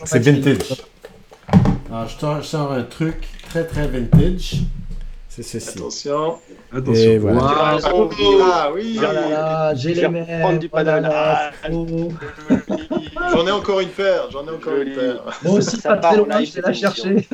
c'est 0.05 0.19
vintage. 0.19 0.83
Alors, 1.93 2.07
je 2.07 2.47
sors, 2.47 2.71
un 2.71 2.83
truc 2.83 3.27
très, 3.43 3.67
très 3.67 3.85
vintage. 3.85 4.61
C'est 5.27 5.43
ceci. 5.43 5.77
Attention. 5.77 6.39
Attention. 6.73 7.19
Voilà. 7.19 7.37
Waouh. 7.37 7.49
Ah, 7.51 7.77
Ah 8.53 8.71
oui. 8.73 8.95
voilà, 8.97 9.73
j'ai 9.75 9.93
les 9.93 10.07
mêmes. 10.07 10.57
du 10.59 10.69
faux. 10.69 10.77
J'en 13.33 13.47
ai 13.47 13.51
encore 13.51 13.79
une 13.81 13.89
paire. 13.89 14.27
J'en 14.31 14.45
ai 14.45 14.51
encore 14.51 14.73
Joli. 14.75 14.91
une 14.91 14.95
paire. 14.97 15.23
Moi 15.43 15.53
aussi, 15.55 15.77
Ça 15.79 15.89
pas 15.95 15.97
très 15.97 16.17
loin, 16.17 16.43
je 16.43 16.53
vais 16.53 16.61
la 16.61 16.73
chercher. 16.73 17.27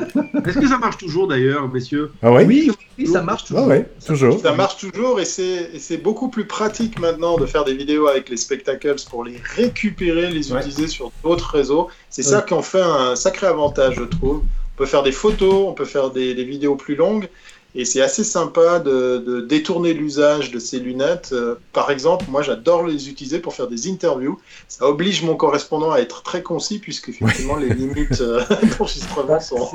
Est-ce 0.46 0.58
que 0.58 0.68
ça 0.68 0.78
marche 0.78 0.98
toujours 0.98 1.28
d'ailleurs, 1.28 1.68
messieurs 1.68 2.10
Ah 2.22 2.32
ouais? 2.32 2.44
Oui, 2.44 2.70
oui, 2.98 3.06
ça 3.06 3.22
marche 3.22 3.42
Ah 3.44 3.48
toujours. 3.48 3.66
ouais, 3.68 3.86
toujours. 4.04 4.40
Ça 4.40 4.52
marche 4.52 4.76
toujours 4.78 5.20
et 5.20 5.24
c'est 5.24 5.96
beaucoup 6.02 6.28
plus 6.28 6.46
pratique 6.46 6.98
maintenant 6.98 7.36
de 7.36 7.46
faire 7.46 7.64
des 7.64 7.74
vidéos 7.74 8.08
avec 8.08 8.28
les 8.28 8.36
spectacles 8.36 8.96
pour 9.10 9.24
les 9.24 9.36
récupérer, 9.56 10.30
les 10.30 10.52
Ouais. 10.52 10.60
utiliser 10.60 10.86
sur 10.88 11.12
d'autres 11.22 11.54
réseaux. 11.54 11.88
C'est 12.10 12.22
ça 12.22 12.42
qui 12.42 12.54
en 12.54 12.62
fait 12.62 12.80
un 12.80 13.14
sacré 13.16 13.46
avantage, 13.46 13.96
je 13.96 14.04
trouve. 14.04 14.38
On 14.40 14.78
peut 14.78 14.86
faire 14.86 15.02
des 15.02 15.12
photos, 15.12 15.66
on 15.68 15.72
peut 15.74 15.84
faire 15.84 16.10
des, 16.10 16.34
des 16.34 16.44
vidéos 16.44 16.76
plus 16.76 16.94
longues 16.94 17.28
et 17.74 17.84
c'est 17.84 18.00
assez 18.00 18.24
sympa 18.24 18.78
de, 18.80 19.18
de 19.18 19.40
détourner 19.42 19.92
l'usage 19.92 20.50
de 20.50 20.58
ces 20.58 20.78
lunettes. 20.80 21.30
Euh, 21.32 21.56
par 21.72 21.90
exemple, 21.90 22.24
moi 22.28 22.42
j'adore 22.42 22.86
les 22.86 23.08
utiliser 23.10 23.38
pour 23.40 23.54
faire 23.54 23.68
des 23.68 23.88
interviews. 23.90 24.40
Ça 24.68 24.86
oblige 24.86 25.22
mon 25.22 25.36
correspondant 25.36 25.92
à 25.92 25.98
être 25.98 26.22
très 26.22 26.42
concis 26.42 26.78
puisque 26.78 27.10
effectivement 27.10 27.56
les 27.56 27.68
limites 27.68 28.20
euh, 28.20 28.42
d'enregistrement 28.78 29.38
sont, 29.40 29.68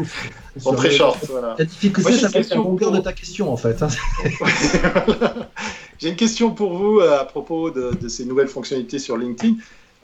sont 0.57 0.73
très 0.73 0.91
short. 0.91 1.19
Voilà. 1.29 1.55
La 1.59 1.65
difficulté, 1.65 2.17
ça 2.17 2.29
question 2.29 2.63
longueur 2.63 2.89
pour- 2.89 2.97
de 2.97 3.03
ta 3.03 3.13
question, 3.13 3.53
en 3.53 3.57
fait. 3.57 3.81
hein. 3.83 3.87
J'ai 5.99 6.09
une 6.09 6.15
question 6.15 6.51
pour 6.51 6.73
vous 6.77 6.99
euh, 6.99 7.19
à 7.19 7.25
propos 7.25 7.69
de, 7.69 7.91
de 7.99 8.07
ces 8.07 8.25
nouvelles 8.25 8.47
fonctionnalités 8.47 8.99
sur 8.99 9.17
LinkedIn. 9.17 9.55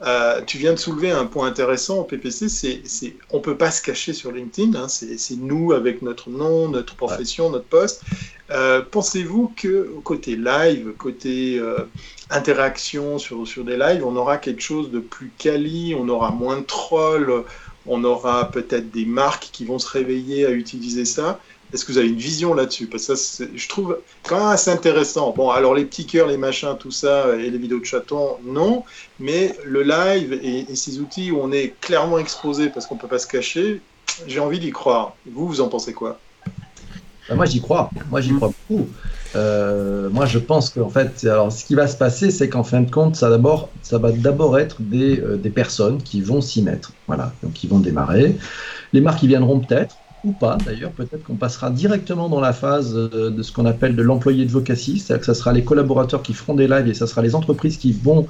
Euh, 0.02 0.40
tu 0.46 0.56
viens 0.56 0.72
de 0.72 0.78
soulever 0.78 1.10
un 1.10 1.26
point 1.26 1.46
intéressant 1.46 1.98
au 1.98 2.04
PPC, 2.04 2.48
c'est 2.48 3.16
on 3.30 3.40
peut 3.40 3.56
pas 3.56 3.70
se 3.70 3.82
cacher 3.82 4.14
sur 4.14 4.32
LinkedIn, 4.32 4.74
hein, 4.74 4.88
c'est 4.88 5.18
c'est 5.18 5.36
nous 5.36 5.72
avec 5.72 6.00
notre 6.00 6.30
nom, 6.30 6.68
notre 6.68 6.96
profession, 6.96 7.50
notre 7.50 7.66
poste. 7.66 8.02
Euh, 8.50 8.82
Pensez-vous 8.82 9.52
que 9.56 9.92
côté 10.02 10.36
live, 10.36 10.94
côté 10.98 11.58
euh, 11.58 11.84
interaction 12.30 13.18
sur, 13.18 13.46
sur 13.46 13.64
des 13.64 13.76
lives, 13.76 14.04
on 14.04 14.16
aura 14.16 14.38
quelque 14.38 14.62
chose 14.62 14.90
de 14.90 15.00
plus 15.00 15.30
quali, 15.36 15.94
on 15.96 16.08
aura 16.08 16.30
moins 16.30 16.58
de 16.58 16.64
trolls, 16.64 17.44
on 17.86 18.02
aura 18.02 18.50
peut-être 18.50 18.90
des 18.90 19.04
marques 19.04 19.50
qui 19.52 19.66
vont 19.66 19.78
se 19.78 19.88
réveiller 19.88 20.46
à 20.46 20.50
utiliser 20.50 21.04
ça? 21.04 21.40
Est-ce 21.72 21.84
que 21.84 21.92
vous 21.92 21.98
avez 21.98 22.08
une 22.08 22.16
vision 22.16 22.54
là-dessus? 22.54 22.86
Parce 22.86 23.06
que 23.06 23.14
ça, 23.14 23.44
je 23.54 23.68
trouve 23.68 23.98
quand 24.24 24.38
même 24.38 24.48
assez 24.48 24.70
intéressant. 24.70 25.32
Bon, 25.36 25.50
alors 25.50 25.74
les 25.74 25.84
petits 25.84 26.06
cœurs, 26.06 26.26
les 26.26 26.36
machins, 26.36 26.76
tout 26.78 26.90
ça, 26.90 27.36
et 27.36 27.50
les 27.50 27.58
vidéos 27.58 27.78
de 27.78 27.84
chatons, 27.84 28.38
non. 28.44 28.84
Mais 29.18 29.56
le 29.64 29.82
live 29.82 30.32
et, 30.42 30.74
ces 30.74 30.98
outils 30.98 31.30
où 31.30 31.38
on 31.40 31.52
est 31.52 31.74
clairement 31.80 32.18
exposé 32.18 32.68
parce 32.70 32.86
qu'on 32.86 32.96
peut 32.96 33.08
pas 33.08 33.18
se 33.18 33.26
cacher, 33.26 33.80
j'ai 34.26 34.40
envie 34.40 34.58
d'y 34.58 34.70
croire. 34.70 35.14
Vous, 35.30 35.46
vous 35.46 35.60
en 35.60 35.68
pensez 35.68 35.92
quoi? 35.92 36.18
Bah, 37.28 37.36
moi, 37.36 37.46
j'y 37.46 37.60
crois. 37.60 37.90
Moi, 38.10 38.20
j'y 38.20 38.34
crois 38.34 38.52
beaucoup. 38.68 38.88
Euh, 39.36 40.10
moi, 40.10 40.26
je 40.26 40.38
pense 40.38 40.70
qu'en 40.70 40.90
fait, 40.90 41.24
alors, 41.24 41.52
ce 41.52 41.64
qui 41.64 41.76
va 41.76 41.86
se 41.86 41.96
passer, 41.96 42.32
c'est 42.32 42.48
qu'en 42.48 42.64
fin 42.64 42.80
de 42.80 42.90
compte, 42.90 43.14
ça, 43.14 43.30
ça 43.82 43.98
va 43.98 44.10
d'abord 44.10 44.58
être 44.58 44.76
des, 44.80 45.20
euh, 45.20 45.36
des 45.36 45.50
personnes 45.50 46.02
qui 46.02 46.20
vont 46.20 46.40
s'y 46.40 46.62
mettre. 46.62 46.92
Voilà, 47.06 47.32
donc 47.42 47.62
ils 47.62 47.70
vont 47.70 47.78
démarrer. 47.78 48.36
Les 48.92 49.00
marques, 49.00 49.22
ils 49.22 49.28
viendront 49.28 49.60
peut-être, 49.60 49.96
ou 50.24 50.32
pas 50.32 50.58
d'ailleurs, 50.64 50.90
peut-être 50.92 51.24
qu'on 51.24 51.36
passera 51.36 51.70
directement 51.70 52.28
dans 52.28 52.40
la 52.40 52.52
phase 52.52 52.94
euh, 52.94 53.30
de 53.30 53.42
ce 53.42 53.52
qu'on 53.52 53.66
appelle 53.66 53.96
de 53.96 54.02
l'employé 54.02 54.44
de 54.44 54.50
vocacy, 54.50 54.98
c'est-à-dire 54.98 55.20
que 55.20 55.26
ça 55.26 55.34
sera 55.34 55.52
les 55.52 55.64
collaborateurs 55.64 56.22
qui 56.22 56.34
feront 56.34 56.54
des 56.54 56.68
lives 56.68 56.88
et 56.88 56.94
ça 56.94 57.06
sera 57.06 57.22
les 57.22 57.34
entreprises 57.34 57.76
qui 57.78 57.92
vont 57.92 58.26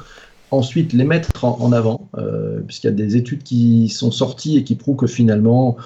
ensuite 0.51 0.93
les 0.93 1.05
mettre 1.05 1.45
en, 1.45 1.73
avant, 1.73 2.09
euh, 2.19 2.61
puisqu'il 2.67 2.89
y 2.89 2.91
a 2.91 2.93
des 2.93 3.17
études 3.17 3.43
qui 3.43 3.89
sont 3.89 4.11
sorties 4.11 4.57
et 4.57 4.65
qui 4.65 4.75
prouvent 4.75 4.97
que 4.97 5.07
finalement, 5.07 5.77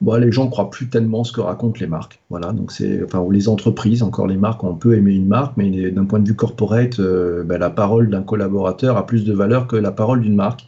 bon, 0.00 0.14
les 0.14 0.30
gens 0.30 0.44
ne 0.44 0.50
croient 0.50 0.70
plus 0.70 0.88
tellement 0.88 1.24
ce 1.24 1.32
que 1.32 1.40
racontent 1.40 1.78
les 1.80 1.86
marques. 1.86 2.20
Voilà, 2.30 2.52
donc 2.52 2.70
c'est, 2.70 3.02
enfin, 3.02 3.18
ou 3.20 3.30
les 3.30 3.48
entreprises, 3.48 4.02
encore 4.02 4.26
les 4.26 4.36
marques, 4.36 4.62
on 4.62 4.74
peut 4.74 4.96
aimer 4.96 5.14
une 5.14 5.26
marque, 5.26 5.56
mais 5.56 5.90
d'un 5.90 6.04
point 6.04 6.20
de 6.20 6.28
vue 6.28 6.36
corporate, 6.36 7.00
euh, 7.00 7.42
ben, 7.44 7.58
la 7.58 7.70
parole 7.70 8.08
d'un 8.08 8.22
collaborateur 8.22 8.96
a 8.96 9.06
plus 9.06 9.24
de 9.24 9.32
valeur 9.32 9.66
que 9.66 9.76
la 9.76 9.90
parole 9.90 10.20
d'une 10.20 10.36
marque. 10.36 10.66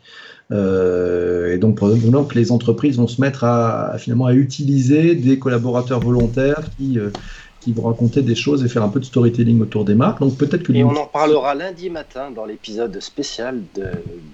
Euh, 0.53 1.55
et 1.55 1.59
donc, 1.59 1.77
probablement 1.77 2.25
que 2.25 2.35
les 2.35 2.53
entreprises 2.53 2.97
vont 2.97 3.07
se 3.07 3.21
mettre 3.21 3.45
à, 3.45 3.93
à, 3.93 3.99
finalement 3.99 4.27
à 4.27 4.35
utiliser 4.35 5.15
des 5.15 5.39
collaborateurs 5.39 6.01
volontaires 6.01 6.63
qui, 6.77 6.99
euh, 6.99 7.11
qui 7.61 7.73
vont 7.73 7.83
raconter 7.83 8.23
des 8.23 8.35
choses 8.35 8.65
et 8.65 8.69
faire 8.69 8.83
un 8.83 8.89
peu 8.89 9.01
de 9.01 9.05
storytelling 9.05 9.61
autour 9.61 9.85
des 9.85 9.95
marques. 9.95 10.21
Donc 10.21 10.37
peut-être 10.37 10.63
que 10.63 10.73
et 10.73 10.83
on 10.83 10.97
en 10.97 11.07
parlera 11.07 11.55
lundi 11.55 11.91
matin 11.91 12.31
dans 12.35 12.47
l'épisode 12.47 12.99
spécial 13.01 13.61
de 13.77 13.85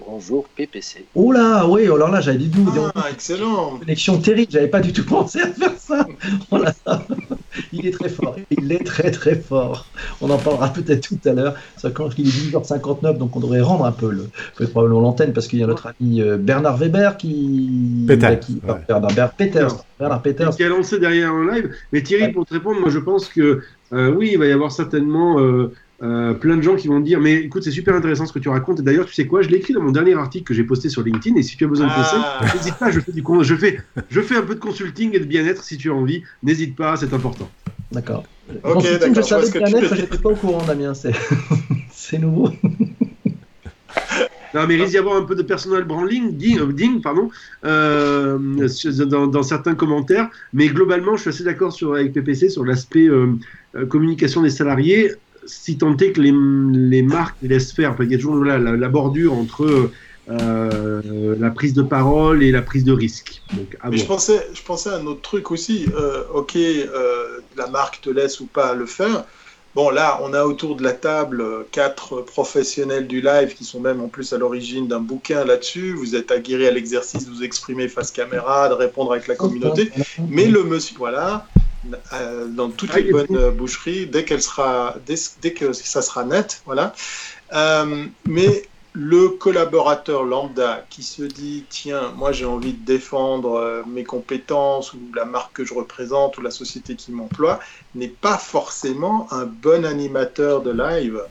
Bonjour 0.07 0.45
PPC. 0.55 1.05
Oh 1.13 1.31
là, 1.31 1.67
oui, 1.67 1.83
alors 1.83 2.09
là 2.09 2.21
j'avais 2.21 2.37
dit 2.37 2.47
d'où 2.47 2.65
Ah, 2.95 3.05
excellent. 3.11 3.77
Connexion 3.79 4.17
terrible, 4.19 4.51
j'avais 4.51 4.69
pas 4.69 4.79
du 4.79 4.93
tout 4.93 5.05
pensé 5.05 5.41
à 5.41 5.47
faire 5.47 5.77
ça. 5.77 6.07
Oh 6.49 6.57
là 6.57 6.73
là. 6.85 7.03
Il 7.73 7.85
est 7.87 7.91
très 7.91 8.09
fort, 8.09 8.35
il 8.51 8.71
est 8.71 8.83
très 8.85 9.11
très 9.11 9.35
fort. 9.35 9.85
On 10.21 10.29
en 10.29 10.37
parlera 10.37 10.69
peut-être 10.73 11.07
tout 11.07 11.29
à 11.29 11.33
l'heure. 11.33 11.55
Ça 11.77 11.89
quand 11.91 12.09
il 12.17 12.27
est 12.27 12.51
10h59, 12.51 13.17
donc 13.17 13.35
on 13.35 13.39
devrait 13.39 13.61
rendre 13.61 13.85
un 13.85 13.91
peu 13.91 14.09
le, 14.11 14.27
peut-être 14.55 14.71
probablement 14.71 15.01
l'antenne 15.01 15.33
parce 15.33 15.47
qu'il 15.47 15.59
y 15.59 15.63
a 15.63 15.67
notre 15.67 15.87
ami 15.87 16.21
euh, 16.21 16.37
Bernard 16.37 16.77
Weber 16.77 17.17
qui, 17.17 17.27
qui 18.07 18.07
ouais. 18.07 18.15
Bernard, 18.87 19.11
Bernard 19.13 19.33
Peters, 19.33 19.75
Bernard 19.99 20.21
Peters. 20.21 20.55
qui 20.55 20.63
a 20.63 20.69
lancé 20.69 20.99
derrière 20.99 21.31
un 21.31 21.51
live. 21.53 21.71
Mais 21.91 22.01
Thierry, 22.01 22.23
Ouais. 22.23 22.31
pour 22.31 22.45
te 22.45 22.53
répondre, 22.53 22.79
moi 22.79 22.89
je 22.89 22.99
pense 22.99 23.27
que 23.27 23.61
euh, 23.93 24.11
oui, 24.11 24.31
il 24.33 24.37
va 24.39 24.45
y 24.47 24.51
avoir 24.51 24.71
certainement 24.71 25.39
euh, 25.39 25.71
euh, 26.03 26.33
plein 26.33 26.57
de 26.57 26.61
gens 26.61 26.75
qui 26.75 26.87
vont 26.87 26.99
dire 26.99 27.19
Mais 27.19 27.33
écoute, 27.35 27.63
c'est 27.63 27.71
super 27.71 27.95
intéressant 27.95 28.25
ce 28.25 28.33
que 28.33 28.39
tu 28.39 28.49
racontes. 28.49 28.79
Et 28.79 28.83
d'ailleurs, 28.83 29.05
tu 29.07 29.13
sais 29.13 29.25
quoi 29.25 29.41
Je 29.41 29.49
l'ai 29.49 29.57
écrit 29.57 29.73
dans 29.73 29.81
mon 29.81 29.91
dernier 29.91 30.13
article 30.13 30.45
que 30.45 30.53
j'ai 30.53 30.63
posté 30.63 30.89
sur 30.89 31.01
LinkedIn. 31.03 31.35
Et 31.37 31.43
si 31.43 31.57
tu 31.57 31.65
as 31.65 31.67
besoin 31.67 31.87
de 31.87 31.91
Ah. 31.95 32.37
conseils, 32.41 32.55
n'hésite 32.57 32.75
pas. 32.75 32.91
Je 32.91 32.99
fais, 32.99 33.11
du, 33.11 33.23
con- 33.23 33.41
je, 33.43 33.55
fais, 33.55 33.79
je 34.09 34.21
fais 34.21 34.35
un 34.35 34.43
peu 34.43 34.55
de 34.55 34.59
consulting 34.59 35.15
et 35.15 35.19
de 35.19 35.25
bien-être 35.25 35.63
si 35.63 35.77
tu 35.77 35.89
as 35.89 35.93
envie. 35.93 36.23
N'hésite 36.43 36.75
pas, 36.75 36.95
c'est 36.97 37.13
important. 37.13 37.49
D'accord. 37.91 38.23
Ok, 38.63 38.73
Consulting, 38.73 39.15
je 39.15 39.21
savais 39.21 39.45
ce 39.45 39.51
que 39.51 39.57
bien 39.59 39.67
tu 39.67 39.75
être, 39.77 39.81
veux 39.81 39.87
dire. 39.95 40.05
j'étais 40.05 40.17
pas 40.21 40.29
au 40.29 40.35
courant, 40.35 40.63
Damien. 40.65 40.93
C'est 40.93 41.13
c'est 41.91 42.17
nouveau. 42.19 42.49
Non, 44.53 44.65
mais 44.65 44.75
il 44.75 44.81
risque 44.81 44.91
d'y 44.93 44.97
avoir 44.97 45.17
un 45.17 45.23
peu 45.23 45.35
de 45.35 45.41
personal 45.43 45.83
branding, 45.83 46.31
ding, 46.35 46.71
ding, 46.71 47.01
pardon, 47.01 47.29
euh, 47.65 48.37
dans, 49.05 49.27
dans 49.27 49.43
certains 49.43 49.75
commentaires. 49.75 50.29
Mais 50.53 50.67
globalement, 50.69 51.15
je 51.17 51.21
suis 51.21 51.29
assez 51.29 51.43
d'accord 51.43 51.73
sur- 51.73 51.93
avec 51.95 52.13
PPC 52.13 52.49
sur 52.49 52.63
l'aspect 52.63 53.07
euh, 53.07 53.33
communication 53.89 54.41
des 54.41 54.49
salariés. 54.49 55.11
Si 55.47 55.77
tant 55.77 55.95
est 55.97 56.11
que 56.11 56.21
les, 56.21 56.33
les 56.73 57.01
marques 57.01 57.37
les 57.41 57.47
laissent 57.49 57.73
faire. 57.73 57.95
Il 57.99 58.11
y 58.11 58.15
a 58.15 58.17
toujours 58.17 58.43
la, 58.43 58.57
la, 58.57 58.75
la 58.75 58.89
bordure 58.89 59.33
entre 59.33 59.91
euh, 60.29 61.35
la 61.39 61.49
prise 61.51 61.73
de 61.73 61.81
parole 61.81 62.43
et 62.43 62.51
la 62.51 62.61
prise 62.61 62.83
de 62.83 62.91
risque. 62.91 63.41
Donc, 63.53 63.77
à 63.81 63.89
Mais 63.89 63.97
je 63.97 64.05
pensais, 64.05 64.45
je 64.53 64.61
pensais 64.61 64.89
à 64.89 64.95
un 64.95 65.05
autre 65.05 65.21
truc 65.21 65.51
aussi. 65.51 65.87
Euh, 65.95 66.23
ok, 66.33 66.55
euh, 66.55 67.39
la 67.55 67.67
marque 67.67 68.01
te 68.01 68.09
laisse 68.09 68.41
ou 68.41 68.45
pas 68.45 68.73
le 68.73 68.85
faire. 68.85 69.23
Bon, 69.73 69.89
là, 69.89 70.19
on 70.23 70.33
a 70.33 70.43
autour 70.43 70.75
de 70.75 70.83
la 70.83 70.91
table 70.91 71.65
quatre 71.71 72.21
professionnels 72.21 73.07
du 73.07 73.21
live 73.21 73.53
qui 73.53 73.63
sont 73.63 73.79
même 73.79 74.01
en 74.01 74.07
plus 74.07 74.33
à 74.33 74.37
l'origine 74.37 74.87
d'un 74.87 74.99
bouquin 74.99 75.45
là-dessus. 75.45 75.93
Vous 75.93 76.15
êtes 76.15 76.31
aguerris 76.31 76.67
à 76.67 76.71
l'exercice 76.71 77.25
de 77.25 77.31
vous 77.31 77.43
exprimer 77.43 77.87
face 77.87 78.11
caméra, 78.11 78.69
de 78.69 78.73
répondre 78.73 79.11
avec 79.13 79.27
la 79.27 79.35
communauté. 79.35 79.91
Mais 80.29 80.47
le 80.47 80.63
monsieur, 80.63 80.95
voilà, 80.97 81.47
euh, 82.13 82.47
dans 82.47 82.71
toutes 82.71 82.93
Ah, 82.93 82.95
les 82.95 83.03
bonnes 83.03 83.51
boucheries, 83.51 84.07
dès 84.09 84.25
qu'elle 84.25 84.41
sera, 84.41 84.95
dès, 85.05 85.15
dès 85.37 85.53
que 85.53 85.73
ça 85.73 86.01
sera 86.01 86.23
net, 86.25 86.61
voilà. 86.65 86.93
Euh, 87.53 88.07
mais 88.25 88.71
le 88.93 89.29
collaborateur 89.29 90.23
lambda 90.23 90.87
qui 90.89 91.03
se 91.03 91.21
dit 91.23 91.67
tiens, 91.69 92.11
moi 92.13 92.31
j'ai 92.31 92.45
envie 92.45 92.73
de 92.73 92.83
défendre 92.85 93.53
euh, 93.55 93.83
mes 93.85 94.03
compétences 94.05 94.93
ou 94.93 95.11
la 95.15 95.25
marque 95.25 95.55
que 95.57 95.65
je 95.65 95.73
représente 95.73 96.37
ou 96.37 96.41
la 96.41 96.51
société 96.51 96.95
qui 96.95 97.11
m'emploie 97.11 97.59
n'est 97.93 98.09
pas 98.09 98.37
forcément 98.37 99.31
un 99.33 99.45
bon 99.45 99.85
animateur 99.85 100.63
de 100.63 100.71
live. 100.71 101.21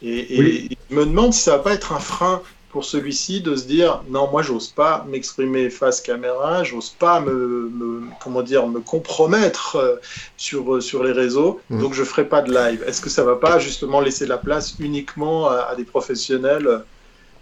Et, 0.00 0.62
et 0.62 0.68
Oui. 0.68 0.68
je 0.90 0.94
me 0.96 1.04
demande 1.06 1.32
si 1.34 1.40
ça 1.42 1.56
va 1.58 1.62
pas 1.62 1.74
être 1.74 1.92
un 1.92 2.00
frein 2.00 2.42
pour 2.70 2.84
celui-ci 2.84 3.42
de 3.42 3.56
se 3.56 3.66
dire 3.66 4.04
non 4.08 4.30
moi 4.30 4.42
j'ose 4.42 4.68
pas 4.72 5.04
m'exprimer 5.08 5.70
face 5.70 6.00
caméra 6.00 6.64
j'ose 6.64 6.90
pas 6.90 7.20
me, 7.20 7.68
me- 7.70 8.14
comment 8.18 8.42
dire 8.42 8.68
me 8.68 8.80
compromettre 8.80 9.76
euh, 9.76 9.96
sur 10.36 10.76
euh, 10.76 10.80
sur 10.80 11.04
les 11.04 11.12
réseaux 11.12 11.60
Mm. 11.68 11.78
donc 11.80 11.94
je 11.94 12.04
ferai 12.04 12.28
pas 12.28 12.42
de 12.42 12.52
live 12.52 12.82
est-ce 12.86 13.00
que 13.00 13.10
ça 13.10 13.24
va 13.24 13.36
pas 13.36 13.58
justement 13.58 14.00
laisser 14.00 14.26
la 14.26 14.38
place 14.38 14.76
uniquement 14.78 15.48
à, 15.48 15.56
à 15.62 15.76
des 15.76 15.84
professionnels 15.84 16.66
euh, 16.66 16.78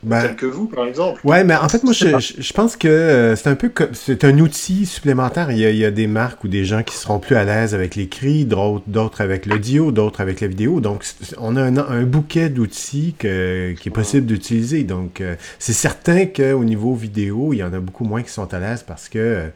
Ben, 0.04 0.22
tels 0.22 0.36
que 0.36 0.46
vous 0.46 0.66
par 0.66 0.86
exemple 0.86 1.20
Ouais, 1.24 1.42
mais 1.42 1.56
en 1.56 1.68
fait, 1.68 1.82
moi, 1.82 1.92
Je 1.92 2.06
je, 2.20 2.34
je- 2.40 2.52
pense 2.52 2.76
que 2.76 2.86
euh, 2.86 3.34
c'est 3.34 3.48
un 3.48 3.56
peu 3.56 3.68
comme 3.68 3.88
c'est 3.94 4.22
un 4.24 4.38
outil 4.38 4.86
supplémentaire. 4.86 5.50
Il 5.50 5.58
y, 5.58 5.66
a, 5.66 5.70
il 5.70 5.76
y 5.76 5.84
a 5.84 5.90
des 5.90 6.06
marques 6.06 6.44
ou 6.44 6.48
des 6.48 6.64
gens 6.64 6.84
qui 6.84 6.96
seront 6.96 7.18
plus 7.18 7.34
à 7.34 7.42
l'aise 7.44 7.74
avec 7.74 7.96
l'écrit, 7.96 8.44
d'autres 8.44 8.84
d'autres 8.86 9.20
avec 9.22 9.44
l'audio, 9.44 9.90
d'autres 9.90 10.20
avec 10.20 10.40
la 10.40 10.46
vidéo. 10.46 10.80
Donc, 10.80 11.02
on 11.38 11.56
a 11.56 11.62
un, 11.62 11.76
un 11.78 12.02
bouquet 12.04 12.48
d'outils 12.48 13.14
que- 13.18 13.72
qui 13.72 13.88
est 13.88 13.92
possible 13.92 14.26
d'utiliser. 14.26 14.84
Donc, 14.84 15.20
euh, 15.20 15.34
c'est 15.58 15.72
certain 15.72 16.26
qu'au 16.26 16.62
niveau 16.62 16.94
vidéo, 16.94 17.52
il 17.52 17.56
y 17.56 17.62
en 17.64 17.72
a 17.72 17.80
beaucoup 17.80 18.04
moins 18.04 18.22
qui 18.22 18.30
sont 18.30 18.54
à 18.54 18.60
l'aise 18.60 18.84
parce 18.86 19.08
que, 19.08 19.18
euh, 19.18 19.48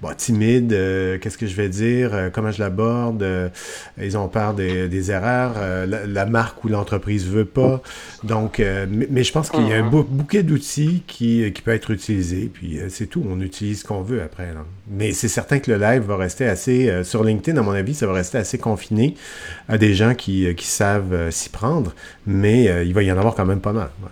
bon, 0.00 0.08
timide, 0.16 0.72
euh, 0.72 1.18
qu'est-ce 1.18 1.36
que 1.36 1.46
je 1.46 1.54
vais 1.56 1.68
dire, 1.68 2.14
euh, 2.14 2.30
comment 2.32 2.50
je 2.52 2.60
l'aborde, 2.60 3.22
euh, 3.22 3.48
ils 4.00 4.16
ont 4.16 4.28
peur 4.28 4.54
des, 4.54 4.88
des 4.88 5.10
erreurs, 5.10 5.54
euh, 5.58 5.84
la, 5.84 6.06
la 6.06 6.24
marque 6.24 6.64
ou 6.64 6.68
l'entreprise 6.68 7.26
veut 7.28 7.44
pas. 7.44 7.82
Donc, 8.24 8.60
euh, 8.60 8.86
mais, 8.90 9.06
mais 9.10 9.24
je 9.24 9.32
pense 9.32 9.50
qu'il 9.50 9.68
y 9.68 9.72
a 9.72 9.76
un 9.76 9.89
bou- 9.90 10.04
bouquet 10.08 10.42
d'outils 10.42 11.02
qui, 11.06 11.52
qui 11.52 11.62
peut 11.62 11.70
être 11.72 11.90
utilisé, 11.90 12.50
puis 12.52 12.78
euh, 12.78 12.86
c'est 12.88 13.06
tout. 13.06 13.22
On 13.28 13.40
utilise 13.40 13.80
ce 13.80 13.84
qu'on 13.84 14.02
veut 14.02 14.22
après. 14.22 14.52
là. 14.54 14.64
Mais 14.90 15.12
c'est 15.12 15.28
certain 15.28 15.58
que 15.58 15.70
le 15.70 15.78
live 15.78 16.02
va 16.02 16.16
rester 16.16 16.46
assez, 16.46 16.88
euh, 16.88 17.04
sur 17.04 17.24
LinkedIn, 17.24 17.58
à 17.58 17.62
mon 17.62 17.72
avis, 17.72 17.94
ça 17.94 18.06
va 18.06 18.12
rester 18.14 18.38
assez 18.38 18.58
confiné 18.58 19.14
à 19.68 19.78
des 19.78 19.94
gens 19.94 20.14
qui, 20.14 20.46
euh, 20.46 20.52
qui 20.54 20.66
savent 20.66 21.12
euh, 21.12 21.30
s'y 21.30 21.48
prendre, 21.50 21.94
mais 22.26 22.68
euh, 22.68 22.84
il 22.84 22.94
va 22.94 23.02
y 23.02 23.10
en 23.12 23.18
avoir 23.18 23.34
quand 23.34 23.46
même 23.46 23.60
pas 23.60 23.72
mal. 23.72 23.90
ouais. 24.02 24.08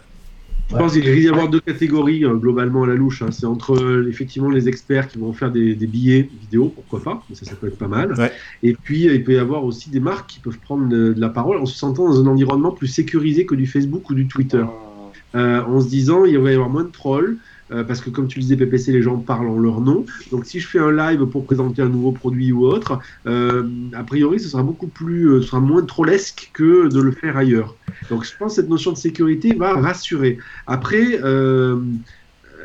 Je 0.71 0.77
pense 0.77 0.93
qu'il 0.93 1.01
risque 1.09 1.21
d'y 1.23 1.29
avoir 1.31 1.49
deux 1.49 1.61
catégories 1.61 2.27
euh, 2.27 2.35
globalement 2.35 2.83
à 2.83 2.89
la 2.89 2.95
louche. 2.95 3.23
hein. 3.23 3.31
C'est 3.31 3.47
entre 3.47 3.73
euh, 3.83 4.07
effectivement 4.11 4.51
les 4.51 4.69
experts 4.69 5.09
qui 5.09 5.17
vont 5.17 5.33
faire 5.33 5.51
des, 5.51 5.75
des 5.75 5.87
billets 5.87 6.29
vidéo, 6.43 6.71
pourquoi 6.75 7.03
pas, 7.03 7.25
mais 7.31 7.37
ça, 7.37 7.47
ça 7.47 7.55
peut 7.55 7.69
être 7.69 7.79
pas 7.79 7.89
mal. 7.89 8.13
Ouais. 8.19 8.31
Et 8.63 8.75
puis 8.75 9.09
euh, 9.09 9.15
il 9.15 9.25
peut 9.25 9.33
y 9.33 9.39
avoir 9.39 9.65
aussi 9.65 9.89
des 9.89 9.99
marques 10.01 10.29
qui 10.29 10.41
peuvent 10.41 10.59
prendre 10.59 10.87
de, 10.87 11.15
de 11.15 11.21
la 11.23 11.31
parole 11.31 11.57
en 11.57 11.65
se 11.65 11.75
sentant 11.75 12.07
dans 12.11 12.21
un 12.21 12.27
environnement 12.27 12.71
plus 12.71 12.87
sécurisé 12.89 13.47
que 13.47 13.55
du 13.55 13.67
Facebook 13.67 14.11
ou 14.11 14.15
du 14.15 14.29
Twitter. 14.29 14.59
Euh, 14.59 14.88
en 15.35 15.81
se 15.81 15.89
disant 15.89 16.25
il 16.25 16.39
va 16.39 16.51
y 16.51 16.55
avoir 16.55 16.71
moins 16.71 16.85
de 16.85 16.91
trolls. 16.91 17.39
euh, 17.71 17.85
parce 17.85 18.01
que 18.01 18.11
comme 18.11 18.29
tu 18.29 18.41
disais 18.41 18.57
PPC, 18.57 18.93
les 18.93 19.03
gens 19.03 19.19
parlent 19.21 19.49
en 19.49 19.59
leur 19.59 19.81
nom. 19.81 20.07
Donc 20.31 20.47
si 20.47 20.59
je 20.61 20.69
fais 20.69 20.79
un 20.79 20.91
live 20.93 21.27
pour 21.27 21.45
présenter 21.45 21.83
un 21.83 21.89
nouveau 21.91 22.13
produit 22.13 22.51
ou 22.53 22.65
autre, 22.67 22.99
euh, 23.27 23.91
a 23.93 24.05
priori 24.05 24.41
ce 24.41 24.49
sera 24.49 24.63
beaucoup 24.63 24.89
plus, 24.89 25.27
euh, 25.31 25.43
ce 25.43 25.49
sera 25.49 25.61
moins 25.61 25.85
trollesque 25.85 26.51
que 26.55 26.89
de 26.89 27.01
le 27.01 27.13
faire 27.13 27.37
ailleurs. 27.37 27.77
Donc 28.09 28.25
je 28.25 28.35
pense 28.39 28.53
que 28.57 28.63
cette 28.63 28.71
notion 28.71 28.93
de 28.93 28.97
sécurité 28.97 29.55
va 29.55 29.75
rassurer. 29.75 30.39
Après, 30.67 31.21
euh, 31.23 31.79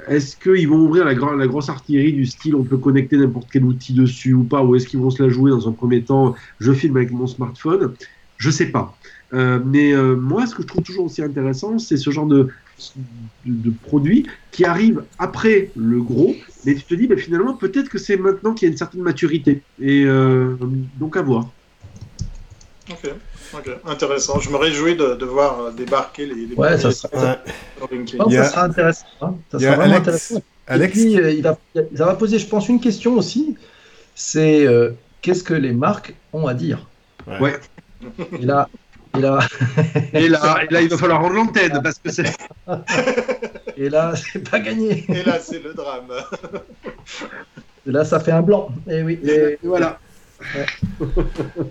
est-ce 0.07 0.36
qu'ils 0.38 0.68
vont 0.68 0.80
ouvrir 0.80 1.05
la, 1.05 1.14
la 1.14 1.47
grosse 1.47 1.70
artillerie 1.70 2.14
du 2.14 2.26
style 2.26 2.55
on 2.55 2.64
peut 2.66 2.78
connecter 2.78 3.18
n'importe 3.18 3.49
quel 3.51 3.64
outil 3.66 3.93
dessus 3.93 4.34
ou 4.34 4.43
pas 4.45 4.64
Ou 4.64 4.76
est-ce 4.76 4.88
qu'ils 4.88 4.99
vont 4.99 5.09
se 5.09 5.22
la 5.24 5.30
jouer 5.30 5.51
dans 5.51 5.68
un 5.70 5.72
premier 5.74 6.03
temps 6.03 6.36
Je 6.59 6.74
filme 6.74 6.97
avec 6.97 7.11
mon 7.11 7.28
smartphone? 7.28 7.95
Je 8.38 8.49
sais 8.49 8.72
pas. 8.72 8.97
Euh, 9.34 9.59
mais 9.65 9.93
euh, 9.93 10.15
moi, 10.15 10.45
ce 10.45 10.53
que 10.55 10.61
je 10.61 10.67
trouve 10.67 10.84
toujours 10.84 11.05
aussi 11.05 11.21
intéressant, 11.23 11.79
c'est 11.79 11.97
ce 11.97 12.09
genre 12.11 12.27
de, 12.27 12.49
de, 13.45 13.69
de 13.69 13.73
produit 13.86 14.27
qui 14.51 14.63
arrive 14.65 15.03
après 15.17 15.71
le 15.75 16.01
gros, 16.01 16.36
mais 16.65 16.75
tu 16.75 16.84
te 16.84 16.93
dis, 16.93 17.07
bah, 17.07 17.17
finalement, 17.17 17.55
peut-être 17.55 17.89
que 17.89 17.97
c'est 17.97 18.17
maintenant 18.17 18.53
qu'il 18.53 18.67
y 18.67 18.69
a 18.69 18.71
une 18.71 18.77
certaine 18.77 19.01
maturité. 19.01 19.63
Et 19.81 20.03
euh, 20.05 20.55
donc 20.99 21.17
à 21.17 21.21
voir. 21.23 21.49
ok 22.91 23.09
ok 23.55 23.69
intéressant 23.86 24.39
je 24.41 24.49
me 24.49 24.57
réjouis 24.57 24.95
de, 24.95 25.15
de 25.15 25.25
voir 25.25 25.71
débarquer 25.73 26.25
les, 26.25 26.45
les 26.47 26.55
Ouais, 26.55 26.77
ça 26.77 26.91
sera- 26.91 27.39
ça 28.51 28.63
intéressant. 28.63 29.05
hein. 29.21 29.36
Ça 29.51 29.59
sera 29.59 29.71
a 29.73 29.75
vraiment 29.77 29.93
Alex- 29.95 30.01
intéressant. 30.01 30.41
Alex, 30.67 30.97
Et 30.97 31.01
puis, 31.01 31.19
euh, 31.19 31.31
il, 31.31 31.41
va, 31.43 31.57
ça 31.95 32.05
va 32.05 32.15
poser, 32.15 32.39
je 32.39 32.47
pense, 32.47 32.69
une 32.69 32.79
question 32.79 33.15
aussi. 33.17 33.55
C'est 34.15 34.65
euh, 34.67 34.91
qu'est-ce 35.21 35.43
que 35.43 35.53
les 35.53 35.73
marques 35.73 36.13
ont 36.34 36.45
à 36.47 36.53
dire? 36.53 36.88
Ouais. 37.27 37.53
Et 38.39 38.45
là, 38.45 38.69
et 39.18 39.22
là, 39.22 39.39
Et 40.14 40.28
là, 40.30 40.57
et 40.70 40.74
là 40.74 40.82
il 40.82 40.89
va 40.89 40.97
falloir 40.97 41.22
rendre 41.22 41.36
l'antenne 41.36 41.80
parce 41.84 41.99
que 41.99 42.11
c'est. 42.11 42.32
et 43.78 43.89
là, 43.89 44.14
c'est 44.16 44.49
pas 44.49 44.59
gagné. 44.59 45.05
et 45.09 45.24
là 45.24 45.39
c'est 45.41 45.64
le 45.64 45.74
drame 45.74 46.07
Et 47.88 47.91
là, 47.91 48.05
ça 48.05 48.20
fait 48.20 48.32
un 48.32 48.41
blanc. 48.41 48.70
Et 48.89 49.01
oui. 49.03 49.20
Et 49.24 49.30
et- 49.30 49.57
voilà. 49.64 49.99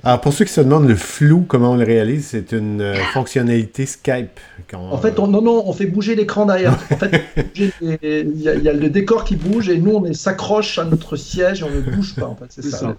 Alors, 0.03 0.21
pour 0.23 0.33
ceux 0.33 0.45
qui 0.47 0.53
se 0.53 0.61
demandent 0.63 0.89
le 0.89 0.97
flou, 0.97 1.45
comment 1.47 1.73
on 1.73 1.77
le 1.77 1.85
réalise, 1.85 2.27
c'est 2.29 2.53
une 2.53 2.81
euh, 2.81 2.95
fonctionnalité 3.13 3.85
Skype. 3.87 4.41
Quand, 4.71 4.81
En 4.91 4.99
fait, 4.99 5.19
on, 5.19 5.27
non, 5.27 5.43
non, 5.43 5.63
on 5.67 5.73
fait 5.75 5.87
bouger 5.87 6.15
l'écran 6.15 6.47
derrière. 6.47 6.73
En 6.91 6.97
fait, 6.97 7.23
il 7.55 7.71
y, 7.83 8.49
a- 8.49 8.55
il 8.55 8.63
y 8.63 8.69
a 8.69 8.73
le 8.73 8.89
décor 8.89 9.25
qui 9.25 9.37
bouge 9.37 9.69
et 9.69 9.79
nous, 9.79 9.93
on 9.97 10.13
s'accroche 10.15 10.79
à 10.79 10.85
notre 10.85 11.17
siège 11.17 11.61
et 11.61 11.65
on 11.65 11.71
ne 11.71 11.81
bouge 11.81 12.15
pas. 12.15 12.27
En 12.27 12.37
fait, 12.37 12.47
c'est 12.49 12.63
C'est 12.63 12.71
ça. 12.71 12.79
ça. 12.79 12.97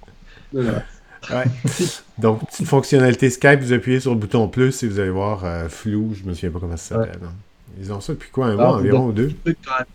Voilà. 0.51 0.83
Ouais. 1.31 1.45
Donc, 2.17 2.45
petite 2.47 2.67
fonctionnalité 2.67 3.29
Skype, 3.29 3.59
vous 3.61 3.73
appuyez 3.73 3.99
sur 3.99 4.11
le 4.11 4.17
bouton 4.17 4.47
plus 4.47 4.83
et 4.83 4.87
vous 4.87 4.99
allez 4.99 5.09
voir 5.09 5.45
euh, 5.45 5.69
flou, 5.69 6.13
je 6.13 6.27
me 6.27 6.33
souviens 6.33 6.51
pas 6.51 6.59
comment 6.59 6.77
ça 6.77 6.95
s'appelle. 6.95 7.19
hein. 7.23 7.31
Ils 7.79 7.91
ont 7.91 7.99
ça 8.01 8.13
depuis 8.13 8.29
quoi, 8.29 8.47
un 8.47 8.51
Ah, 8.51 8.55
mois 8.55 8.75
environ 8.77 9.05
ou 9.07 9.11
deux? 9.11 9.31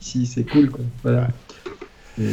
C'est 0.00 0.44
cool. 0.50 0.70
Quoi. 0.70 0.80
Voilà. 1.04 1.28
Et- 2.20 2.24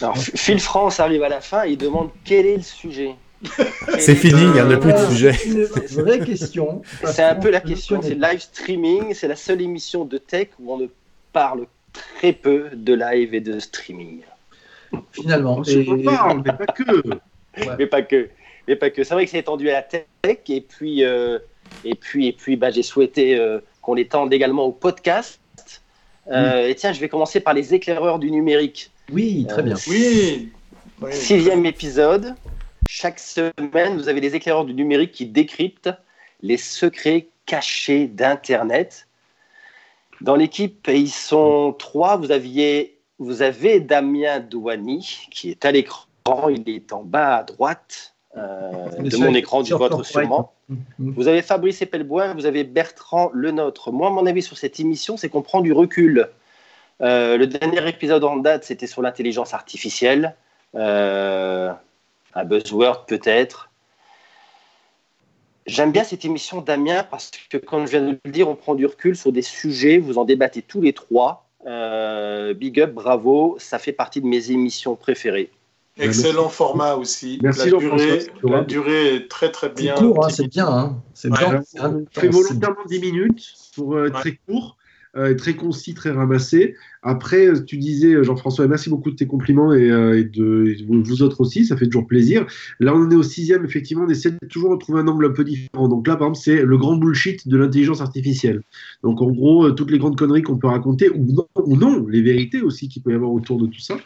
Alors, 0.00 0.16
Phil 0.16 0.60
France 0.60 0.98
arrive 1.00 1.22
à 1.22 1.28
la 1.28 1.40
fin 1.42 1.64
et 1.66 1.72
il 1.72 1.76
demande 1.78 2.08
quel 2.24 2.46
est 2.46 2.56
le 2.56 2.62
sujet. 2.62 3.16
C'est 3.98 4.14
fini, 4.14 4.40
il 4.42 4.56
y 4.56 4.60
en 4.60 4.70
a 4.70 4.76
plus 4.76 4.92
de 4.92 5.06
sujet. 5.10 5.32
C'est 5.32 5.94
une 5.94 6.02
vraie 6.02 6.20
question. 6.24 6.82
C'est 7.04 7.22
un 7.24 7.34
peu 7.34 7.50
la 7.50 7.60
question. 7.60 8.00
C'est 8.02 8.14
live 8.14 8.40
streaming. 8.40 9.12
C'est 9.14 9.28
la 9.28 9.36
seule 9.36 9.60
émission 9.62 10.04
de 10.04 10.18
tech 10.18 10.48
où 10.58 10.72
on 10.72 10.78
ne 10.78 10.86
parle 11.32 11.66
très 11.92 12.32
peu 12.32 12.66
de 12.74 12.94
live 12.94 13.34
et 13.34 13.40
de 13.40 13.58
streaming. 13.58 14.20
Finalement. 15.12 15.58
On 15.58 15.64
se 15.64 16.04
parle, 16.04 16.42
mais 16.44 16.52
pas 16.52 16.66
que. 16.72 17.02
Mais 17.78 17.86
pas 17.86 18.02
que. 18.02 18.28
Mais 18.68 18.76
pas 18.76 18.90
que. 18.90 19.02
C'est 19.04 19.14
vrai 19.14 19.24
que 19.24 19.30
c'est 19.30 19.38
étendu 19.38 19.70
à 19.70 19.74
la 19.74 19.82
tech. 19.82 20.06
Et 20.48 20.60
puis, 20.60 21.04
euh, 21.04 21.38
et 21.84 21.94
puis, 21.94 22.28
et 22.28 22.32
puis 22.32 22.56
bah, 22.56 22.70
j'ai 22.70 22.82
souhaité 22.82 23.36
euh, 23.36 23.60
qu'on 23.82 23.94
l'étende 23.94 24.32
également 24.32 24.64
au 24.64 24.72
podcast. 24.72 25.40
Euh, 26.28 26.68
Et 26.68 26.74
tiens, 26.74 26.92
je 26.92 27.00
vais 27.00 27.08
commencer 27.08 27.40
par 27.40 27.54
les 27.54 27.74
éclaireurs 27.74 28.18
du 28.18 28.30
numérique. 28.30 28.90
Oui, 29.12 29.46
très 29.48 29.62
bien. 29.62 29.74
oui, 29.88 30.52
oui. 31.02 31.12
Sixième 31.12 31.66
épisode. 31.66 32.34
Chaque 32.88 33.18
semaine, 33.18 33.96
vous 33.96 34.08
avez 34.08 34.20
les 34.20 34.34
éclaireurs 34.34 34.64
du 34.64 34.74
numérique 34.74 35.12
qui 35.12 35.26
décryptent 35.26 35.90
les 36.42 36.56
secrets 36.56 37.28
cachés 37.46 38.06
d'Internet. 38.06 39.08
Dans 40.20 40.36
l'équipe, 40.36 40.88
ils 40.88 41.10
sont 41.10 41.74
trois. 41.78 42.16
Vous, 42.16 42.30
aviez, 42.30 42.98
vous 43.18 43.42
avez 43.42 43.80
Damien 43.80 44.40
Douani 44.40 45.26
qui 45.30 45.50
est 45.50 45.64
à 45.64 45.72
l'écran. 45.72 46.04
Il 46.50 46.68
est 46.68 46.92
en 46.92 47.02
bas 47.02 47.38
à 47.38 47.42
droite 47.44 48.14
euh, 48.36 48.88
de 48.98 49.16
mon 49.16 49.34
écran, 49.34 49.62
du 49.62 49.72
vôtre 49.72 50.04
sûrement. 50.04 50.52
Mhm. 50.68 51.14
Vous 51.16 51.28
avez 51.28 51.42
Fabrice 51.42 51.82
Epelboin, 51.82 52.34
vous 52.34 52.46
avez 52.46 52.64
Bertrand 52.64 53.30
Lenôtre. 53.34 53.90
Moi, 53.90 54.10
mon 54.10 54.26
avis 54.26 54.42
sur 54.42 54.56
cette 54.56 54.78
émission, 54.78 55.16
c'est 55.16 55.28
qu'on 55.28 55.42
prend 55.42 55.60
du 55.60 55.72
recul. 55.72 56.28
Euh, 57.00 57.36
le 57.36 57.46
dernier 57.46 57.88
épisode 57.88 58.24
en 58.24 58.36
date, 58.36 58.64
c'était 58.64 58.86
sur 58.86 59.02
l'intelligence 59.02 59.54
artificielle. 59.54 60.36
Euh, 60.76 61.72
un 62.34 62.44
buzzword 62.44 63.06
peut-être. 63.06 63.70
J'aime 65.66 65.92
bien 65.92 66.04
cette 66.04 66.24
émission, 66.24 66.60
Damien, 66.60 67.04
parce 67.04 67.30
que, 67.48 67.56
comme 67.56 67.86
je 67.86 67.92
viens 67.92 68.02
de 68.02 68.18
le 68.24 68.30
dire, 68.30 68.48
on 68.48 68.54
prend 68.54 68.74
du 68.74 68.86
recul 68.86 69.16
sur 69.16 69.32
des 69.32 69.42
sujets, 69.42 69.98
vous 69.98 70.18
en 70.18 70.24
débattez 70.24 70.62
tous 70.62 70.80
les 70.80 70.92
trois. 70.92 71.46
Euh, 71.66 72.54
big 72.54 72.80
up, 72.80 72.92
bravo, 72.92 73.56
ça 73.58 73.78
fait 73.78 73.92
partie 73.92 74.20
de 74.20 74.26
mes 74.26 74.50
émissions 74.50 74.96
préférées. 74.96 75.50
Excellent 76.00 76.48
format 76.48 76.94
aussi. 76.94 77.38
Merci, 77.42 77.70
la, 77.70 77.78
durée, 77.78 78.20
c'est 78.20 78.48
la 78.48 78.62
durée 78.62 79.14
est 79.16 79.28
très 79.28 79.50
très 79.50 79.68
C'est 79.68 79.82
bien. 79.82 79.94
court, 79.94 80.24
hein, 80.24 80.28
c'est 80.30 80.46
bien. 80.48 80.66
Hein. 80.68 81.02
C'est 81.14 81.30
Ouais, 81.30 81.38
bien. 81.38 81.62
on 81.82 82.04
fait 82.10 82.20
c'est- 82.20 82.28
volontairement 82.28 82.84
10 82.88 83.00
minutes 83.00 83.54
pour 83.76 83.94
euh, 83.94 84.06
être 84.08 84.20
très 84.20 84.38
court, 84.48 84.76
euh, 84.78 84.79
très 85.36 85.54
concis, 85.54 85.94
très 85.94 86.10
ramassé. 86.10 86.76
Après, 87.02 87.46
euh, 87.48 87.64
tu 87.64 87.78
disais, 87.78 88.14
euh, 88.14 88.22
Jean-François, 88.22 88.68
merci 88.68 88.90
beaucoup 88.90 89.10
de 89.10 89.16
tes 89.16 89.26
compliments 89.26 89.72
et, 89.72 89.90
euh, 89.90 90.22
de, 90.22 90.76
vous- 90.86 91.22
autres 91.22 91.40
aussi, 91.40 91.64
ça 91.64 91.76
fait 91.76 91.86
toujours 91.86 92.06
plaisir. 92.06 92.46
Là, 92.78 92.94
on 92.94 93.10
est 93.10 93.14
au 93.16 93.22
sixième, 93.22 93.64
effectivement, 93.64 94.04
on 94.06 94.08
essaie 94.08 94.30
de 94.30 94.38
toujours 94.48 94.70
retrouver 94.70 95.00
un 95.00 95.08
angle 95.08 95.26
un 95.26 95.30
peu 95.30 95.44
différent. 95.44 95.88
Donc 95.88 96.06
là, 96.06 96.16
par 96.16 96.28
exemple, 96.28 96.44
c'est 96.44 96.64
le 96.64 96.78
grand 96.78 96.96
bullshit 96.96 97.48
de 97.48 97.56
l'intelligence 97.56 98.00
artificielle. 98.00 98.62
Donc 99.02 99.20
en 99.20 99.30
gros, 99.30 99.66
euh, 99.66 99.72
toutes 99.72 99.90
les 99.90 99.98
grandes 99.98 100.18
conneries 100.18 100.42
qu'on 100.42 100.58
peut 100.58 100.68
raconter, 100.68 101.10
ou 101.10 101.76
non, 101.76 102.06
les 102.06 102.22
vérités 102.22 102.60
aussi 102.62 102.88
qu'il 102.88 103.02
peut 103.02 103.12
y 103.12 103.14
avoir 103.14 103.32
autour 103.32 103.58
de 103.60 103.66
tout 103.66 103.80
ça. 103.80 103.96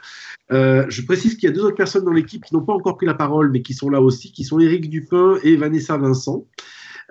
Euh, 0.52 0.84
je 0.88 1.02
précise 1.02 1.34
qu'il 1.36 1.48
y 1.48 1.52
a 1.52 1.54
deux 1.54 1.62
autres 1.62 1.76
personnes 1.76 2.04
dans 2.04 2.12
l'équipe 2.12 2.44
qui 2.44 2.54
n'ont 2.54 2.62
pas 2.62 2.74
encore 2.74 2.96
pris 2.96 3.06
la 3.06 3.14
parole, 3.14 3.50
mais 3.50 3.62
qui 3.62 3.74
sont 3.74 3.90
là 3.90 4.00
aussi, 4.00 4.30
qui 4.32 4.44
sont 4.44 4.60
Éric 4.60 4.90
Dupin 4.90 5.36
et 5.42 5.56
Vanessa 5.56 5.96
Vincent 5.96 6.44
euh, 6.44 6.44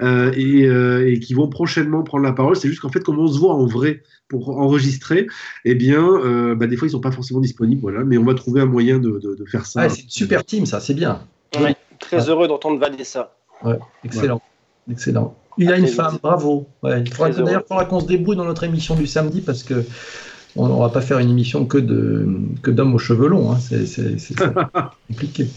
et, 0.02 0.66
euh, 0.66 1.10
et 1.12 1.20
qui 1.20 1.34
vont 1.34 1.48
prochainement 1.48 2.04
prendre 2.04 2.24
la 2.24 2.34
parole. 2.34 2.56
C'est 2.56 2.68
juste 2.68 2.82
qu'en 2.82 2.90
fait, 2.90 3.02
comme 3.02 3.20
on 3.20 3.28
se 3.28 3.38
voit 3.40 3.54
en 3.54 3.66
vrai 3.66 4.02
pour 4.28 4.50
enregistrer, 4.58 5.28
eh 5.66 5.76
bien, 5.76 6.04
euh, 6.04 6.56
bah, 6.56 6.68
des 6.68 6.76
fois, 6.78 6.88
ils 6.88 6.92
sont 6.92 7.00
pas 7.02 7.12
forcément 7.12 7.40
disponibles, 7.42 7.82
voilà. 7.82 8.04
Mais 8.04 8.18
on 8.18 8.24
va 8.26 8.34
trouver 8.34 8.62
un 8.62 8.66
moyen 8.66 8.98
de, 9.00 9.20
de- 9.20 9.36
de 9.36 9.46
faire 9.46 9.66
ça. 9.66 9.82
Ouais, 9.82 9.90
c'est 9.90 10.04
une 10.04 10.10
super 10.10 10.44
team, 10.44 10.66
ça, 10.66 10.80
c'est 10.80 10.94
bien. 10.96 11.22
Ouais, 11.60 11.76
très 12.00 12.30
heureux 12.30 12.48
d'entendre 12.48 12.80
Vanessa. 12.80 13.36
Ouais, 13.64 13.78
excellent. 14.04 14.42
Excellent. 14.92 15.36
Il 15.58 15.70
a 15.72 15.76
Ah, 15.76 15.78
une 15.78 15.88
femme, 15.88 16.18
bravo. 16.22 16.68
Ouais, 16.82 17.02
il 17.06 17.14
faudra 17.14 17.30
D'ailleurs, 17.30 17.48
heureux. 17.48 17.62
il 17.64 17.68
faudra 17.68 17.86
qu'on 17.86 18.00
se 18.00 18.08
débrouille 18.08 18.36
dans 18.36 18.46
notre 18.46 18.64
émission 18.64 18.96
du 18.96 19.06
samedi 19.06 19.40
parce 19.42 19.62
que 19.64 19.86
on 20.56 20.68
ne 20.68 20.80
va 20.80 20.90
pas 20.90 21.02
faire 21.02 21.20
une 21.20 21.30
émission 21.30 21.66
que 21.66 21.78
de 21.78 22.28
que 22.64 22.72
d'hommes 22.72 22.96
aux 22.96 23.00
cheveux 23.00 23.28
longs. 23.28 23.52
hein. 23.52 23.58
C'est 23.60 23.86
compliqué. 25.08 25.48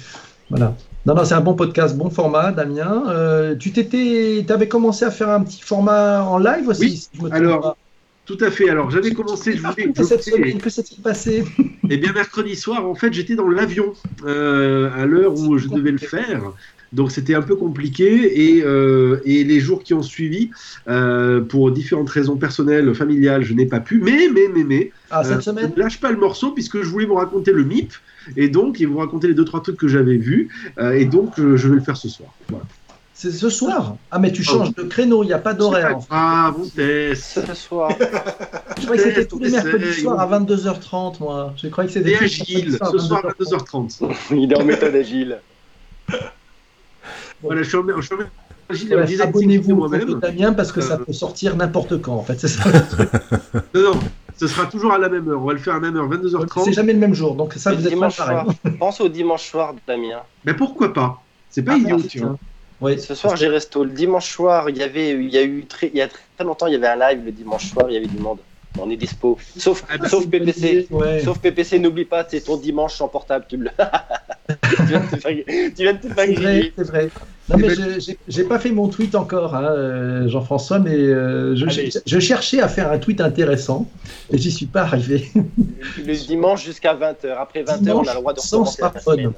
Voilà. 0.50 0.76
Non, 1.06 1.14
non, 1.14 1.24
c'est 1.24 1.34
un 1.34 1.40
bon 1.40 1.54
podcast, 1.54 1.96
bon 1.96 2.10
format, 2.10 2.50
Damien. 2.50 3.04
Euh, 3.08 3.54
tu 3.54 3.70
t'étais, 3.72 4.44
avais 4.48 4.66
commencé 4.66 5.04
à 5.04 5.10
faire 5.12 5.28
un 5.30 5.42
petit 5.44 5.62
format 5.62 6.22
en 6.24 6.38
live 6.38 6.66
aussi. 6.68 6.80
Oui, 6.82 6.96
si 6.96 7.08
je 7.14 7.22
me 7.22 7.28
trompe 7.28 7.32
alors, 7.40 7.60
pas. 7.60 7.76
Tout 8.24 8.38
à 8.40 8.50
fait. 8.50 8.68
Alors, 8.68 8.90
j'avais 8.90 9.12
commencé, 9.12 9.56
je 9.56 9.62
voulais. 9.62 9.92
Que 9.92 10.02
cette 10.02 10.24
je- 10.24 10.32
semaine, 10.32 10.58
que 10.58 10.68
s'est-il 10.68 11.00
passé? 11.00 11.44
Eh 11.88 11.96
bien, 11.96 12.12
mercredi 12.12 12.56
soir, 12.56 12.84
en 12.84 12.96
fait, 12.96 13.12
j'étais 13.12 13.36
dans 13.36 13.48
l'avion 13.48 13.92
euh, 14.24 14.90
à 14.96 15.06
l'heure 15.06 15.38
où 15.38 15.56
je 15.58 15.68
devais 15.68 15.92
le 15.92 15.98
faire. 15.98 16.42
Donc, 16.92 17.12
c'était 17.12 17.34
un 17.36 17.42
peu 17.42 17.54
compliqué. 17.54 18.56
Et, 18.56 18.64
euh, 18.64 19.20
et 19.24 19.44
les 19.44 19.60
jours 19.60 19.84
qui 19.84 19.94
ont 19.94 20.02
suivi, 20.02 20.50
euh, 20.88 21.40
pour 21.40 21.70
différentes 21.70 22.10
raisons 22.10 22.34
personnelles, 22.36 22.92
familiales, 22.96 23.44
je 23.44 23.54
n'ai 23.54 23.66
pas 23.66 23.78
pu. 23.78 24.00
Mais, 24.00 24.28
mais, 24.34 24.48
mais, 24.52 24.64
mais, 24.64 24.92
Ah, 25.12 25.20
euh, 25.20 25.28
cette 25.28 25.42
semaine 25.42 25.70
ne 25.76 25.80
lâche 25.80 26.00
pas 26.00 26.10
le 26.10 26.18
morceau 26.18 26.50
puisque 26.50 26.82
je 26.82 26.88
voulais 26.88 27.06
vous 27.06 27.14
raconter 27.14 27.52
le 27.52 27.62
MIP. 27.62 27.92
Et 28.36 28.48
donc, 28.48 28.80
et 28.80 28.86
vous 28.86 28.98
raconter 28.98 29.28
les 29.28 29.34
deux, 29.34 29.44
trois 29.44 29.62
trucs 29.62 29.76
que 29.76 29.88
j'avais 29.88 30.16
vus. 30.16 30.48
Euh, 30.78 30.92
et 30.92 31.04
donc, 31.04 31.38
euh, 31.38 31.56
je 31.56 31.68
vais 31.68 31.76
le 31.76 31.80
faire 31.80 31.96
ce 31.96 32.08
soir. 32.08 32.30
Voilà. 32.48 32.64
C'est 33.18 33.30
ce 33.30 33.48
soir? 33.48 33.96
Ah, 34.10 34.18
mais 34.18 34.30
tu 34.30 34.42
changes 34.42 34.74
de 34.74 34.82
créneau, 34.82 35.22
il 35.22 35.28
n'y 35.28 35.32
a 35.32 35.38
pas 35.38 35.54
d'horaire. 35.54 35.96
Ah, 36.10 36.52
bon 36.54 36.66
test. 36.68 37.40
Ce 37.46 37.54
soir. 37.54 37.90
Je 38.78 38.84
croyais 38.84 39.02
que 39.02 39.08
c'était 39.08 39.24
tous 39.26 39.38
les 39.38 39.50
mercredis 39.50 39.94
soirs 40.02 40.20
à 40.20 40.26
on- 40.26 40.30
22h30, 40.44 41.20
moi. 41.20 41.54
Je 41.56 41.68
croyais 41.68 41.88
que 41.88 41.94
c'était 41.94 42.10
Et 42.10 42.16
agile, 42.18 42.72
ce 42.92 42.98
soir 42.98 43.24
à 43.24 43.28
22h30. 43.30 44.00
22h30. 44.00 44.14
Il 44.36 44.52
est 44.52 44.60
en 44.60 44.64
méthode 44.64 44.94
agile. 44.94 45.38
Voilà, 47.42 47.62
je 47.62 47.68
suis 47.68 47.76
en, 47.78 47.84
je 47.96 48.02
suis 48.02 48.14
en 48.14 48.18
agile, 48.68 48.88
Voilà, 48.88 49.22
Abonnez-vous 49.22 49.72
au. 49.80 50.14
Damien 50.16 50.52
parce 50.52 50.72
que 50.72 50.80
ça 50.80 50.94
Euh, 50.94 51.04
peut 51.04 51.12
sortir 51.12 51.56
n'importe 51.56 52.00
quand, 52.02 52.14
en 52.16 52.22
fait. 52.22 52.38
C'est 52.40 52.48
ça. 52.48 52.64
Non, 53.74 53.80
non, 53.94 54.00
ce 54.36 54.46
sera 54.46 54.66
toujours 54.66 54.92
à 54.92 54.98
la 54.98 55.08
même 55.08 55.28
heure. 55.28 55.40
On 55.42 55.46
va 55.46 55.52
le 55.52 55.58
faire 55.58 55.74
à 55.74 55.80
la 55.80 55.90
même 55.90 55.96
heure, 55.96 56.08
C'est 56.10 56.18
22h30. 56.18 56.72
jamais 56.72 56.92
le 56.92 56.98
même 56.98 57.14
jour, 57.14 57.34
donc 57.34 57.54
ça, 57.54 57.70
Le 57.70 57.76
vous 57.76 57.86
êtes 57.86 57.92
dimanche 57.92 58.16
soir. 58.16 58.46
Pense 58.78 59.00
au 59.00 59.08
dimanche 59.08 59.48
soir, 59.50 59.74
Damien. 59.86 60.22
Mais 60.44 60.54
pourquoi 60.54 60.92
pas? 60.92 61.22
C'est 61.50 61.62
pas 61.62 61.72
Ah, 61.74 61.78
idiot, 61.78 62.00
tu 62.02 62.18
vois. 62.20 62.30
hein. 62.30 62.38
Oui. 62.82 63.00
Ce 63.00 63.14
soir, 63.14 63.36
j'ai 63.36 63.48
resto. 63.48 63.84
Le 63.84 63.90
dimanche 63.90 64.30
soir, 64.30 64.68
il 64.68 64.76
y 64.76 64.82
avait, 64.82 65.12
il 65.12 65.30
y 65.32 65.38
a 65.38 65.42
eu 65.42 65.64
très, 65.64 65.88
il 65.88 65.96
y 65.96 66.02
a 66.02 66.08
très 66.08 66.44
longtemps, 66.44 66.66
il 66.66 66.74
y 66.74 66.76
avait 66.76 66.88
un 66.88 66.96
live 66.96 67.24
le 67.24 67.32
dimanche 67.32 67.70
soir, 67.70 67.86
il 67.88 67.94
y 67.94 67.96
avait 67.96 68.06
du 68.06 68.18
monde. 68.18 68.38
On 68.78 68.90
est 68.90 68.96
dispo. 68.96 69.38
Sauf, 69.56 69.84
Ah 69.88 69.96
bah, 69.96 70.06
sauf 70.10 70.26
PPC. 70.28 70.86
Ouais. 70.90 71.20
Sauf 71.24 71.38
PPC, 71.38 71.78
n'oublie 71.78 72.04
pas, 72.04 72.26
c'est 72.28 72.42
ton 72.42 72.58
dimanche 72.58 72.94
sans 72.94 73.08
portable. 73.08 73.46
Tu, 73.48 73.56
me 73.56 73.64
le- 73.64 73.70
tu 74.76 74.82
viens 74.84 75.00
de 75.00 75.06
te 75.10 75.16
faire, 75.16 75.36
tu 75.76 75.82
viens 75.82 75.92
de 75.92 75.98
te 75.98 76.08
faire 76.08 76.14
C'est 76.16 76.32
vrai, 76.34 76.34
griller. 76.34 76.72
c'est 76.76 76.86
vrai. 76.86 77.08
Non, 77.48 77.56
mais 77.58 77.68
je- 77.70 78.12
j'ai- 78.26 78.44
pas 78.44 78.58
fait 78.58 78.72
mon 78.72 78.88
tweet 78.88 79.14
encore, 79.14 79.54
hein, 79.54 79.64
euh, 79.70 80.28
Jean-François, 80.28 80.80
mais 80.80 80.96
euh, 80.96 81.54
je, 81.54 81.66
Allez. 81.66 81.90
je- 81.92 81.98
je 82.04 82.18
cherchais 82.18 82.60
à 82.60 82.66
faire 82.68 82.90
un 82.90 82.98
tweet 82.98 83.20
intéressant 83.20 83.88
et 84.32 84.38
j'y 84.38 84.50
suis 84.50 84.66
pas 84.66 84.82
arrivé. 84.82 85.30
Le 86.04 86.26
dimanche 86.26 86.64
jusqu'à 86.64 86.94
20h. 86.94 87.36
Après 87.38 87.62
20h, 87.62 87.92
on 87.94 88.02
a 88.02 88.14
le 88.14 88.20
droit 88.20 88.32
de 88.32 88.40
sans 88.40 88.64
smartphone. 88.64 89.32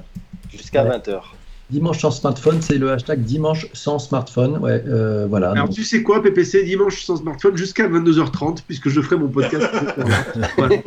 Jusqu'à 0.51 0.83
Ouais. 0.83 0.89
20h. 0.97 1.21
Dimanche 1.69 1.99
sans 1.99 2.09
smartphone, 2.09 2.61
c'est 2.61 2.79
le 2.79 2.91
hashtag 2.91 3.21
dimanche 3.21 3.67
sans 3.73 3.99
smartphone. 3.99 4.57
Ouais, 4.57 4.83
euh, 4.87 5.27
voilà. 5.29 5.51
Alors, 5.51 5.65
Donc, 5.65 5.75
tu 5.75 5.83
sais 5.83 6.01
quoi, 6.01 6.23
PPC, 6.23 6.63
dimanche 6.63 7.03
sans 7.03 7.17
smartphone 7.17 7.55
jusqu'à 7.55 7.87
22h30, 7.87 8.63
puisque 8.65 8.89
je 8.89 8.99
ferai 9.01 9.17
mon 9.17 9.27
podcast. 9.27 9.69
Voilà. 10.57 10.77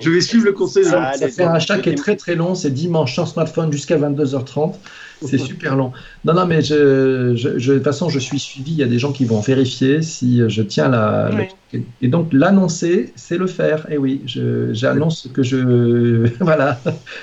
Je 0.00 0.10
vais 0.10 0.20
suivre 0.20 0.44
le 0.44 0.52
conseil 0.52 0.84
de 0.84 0.94
allez, 0.94 1.18
ça 1.18 1.28
fait 1.28 1.42
un 1.42 1.54
hashtag 1.54 1.82
qui 1.82 1.88
est 1.90 1.94
très 1.94 2.14
très 2.14 2.36
long, 2.36 2.54
c'est 2.54 2.70
dimanche 2.70 3.16
sans 3.16 3.26
smartphone 3.26 3.72
jusqu'à 3.72 3.98
22h30. 3.98 4.74
C'est 5.22 5.38
super 5.38 5.74
long. 5.76 5.92
Non, 6.24 6.34
non, 6.34 6.46
mais 6.46 6.62
je, 6.62 7.34
je- 7.34 7.58
je- 7.58 7.72
de 7.72 7.78
toute 7.78 7.84
façon, 7.84 8.08
je 8.08 8.18
suis 8.18 8.38
suivi. 8.38 8.72
Il 8.72 8.78
y 8.78 8.82
a 8.82 8.86
des 8.86 8.98
gens 8.98 9.12
qui 9.12 9.24
vont 9.24 9.40
vérifier 9.40 10.02
si 10.02 10.40
je 10.48 10.62
tiens 10.62 10.88
la. 10.88 11.30
Oui. 11.34 11.44
le- 11.72 11.82
Et 12.00 12.08
donc, 12.08 12.28
l'annoncer, 12.32 13.12
c'est 13.16 13.36
le 13.36 13.46
faire. 13.46 13.90
Et 13.90 13.98
oui, 13.98 14.22
je- 14.26 14.72
j'annonce 14.72 15.22
ce 15.22 15.28
que 15.28 15.42
je. 15.42 16.28
voilà, 16.40 16.80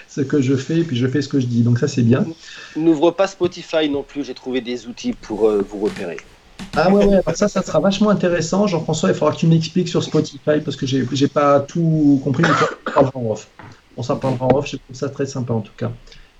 ce 0.10 0.22
que 0.22 0.42
je 0.42 0.56
fais, 0.56 0.84
puis 0.84 0.98
je 0.98 1.08
fais 1.08 1.22
ce 1.22 1.30
que 1.30 1.40
je 1.40 1.46
dis. 1.48 1.62
Donc, 1.62 1.80
ça, 1.80 1.88
c'est 1.88 2.04
bien. 2.04 2.26
N'ouvre 2.76 3.12
pas 3.12 3.28
Spotify 3.28 3.90
non 3.90 4.04
plus, 4.04 4.26
j'ai 4.26 4.34
trouvé 4.34 4.62
des 4.62 4.88
outils 4.88 5.14
pour 5.14 5.48
euh, 5.48 5.66
vous 5.68 5.80
repérer. 5.80 6.18
Ah 6.78 6.90
ouais, 6.92 7.06
ouais, 7.06 7.16
alors 7.26 7.36
ça, 7.38 7.48
ça 7.48 7.62
sera 7.62 7.80
vachement 7.80 8.10
intéressant. 8.10 8.68
Jean-François, 8.68 9.10
il 9.10 9.16
faudra 9.16 9.34
que 9.34 9.40
tu 9.40 9.48
m'expliques 9.48 9.88
sur 9.90 10.04
Spotify 10.04 10.60
parce 10.64 10.76
que 10.76 10.86
j'ai 10.86 11.06
j'ai 11.14 11.28
pas 11.28 11.60
tout 11.62 12.20
compris. 12.24 12.44
mais 12.44 12.50
on 12.50 12.54
s'en 12.58 12.92
parlera 12.94 13.18
en 13.20 13.32
off. 13.32 13.48
On 13.98 14.04
s'en 14.04 14.18
parlera 14.18 14.46
en 14.46 14.58
off. 14.58 14.68
Je 14.68 14.78
trouve 14.78 14.96
ça 14.96 15.10
très 15.10 15.26
sympa 15.26 15.54
en 15.54 15.62
tout 15.62 15.74
cas. 15.78 15.92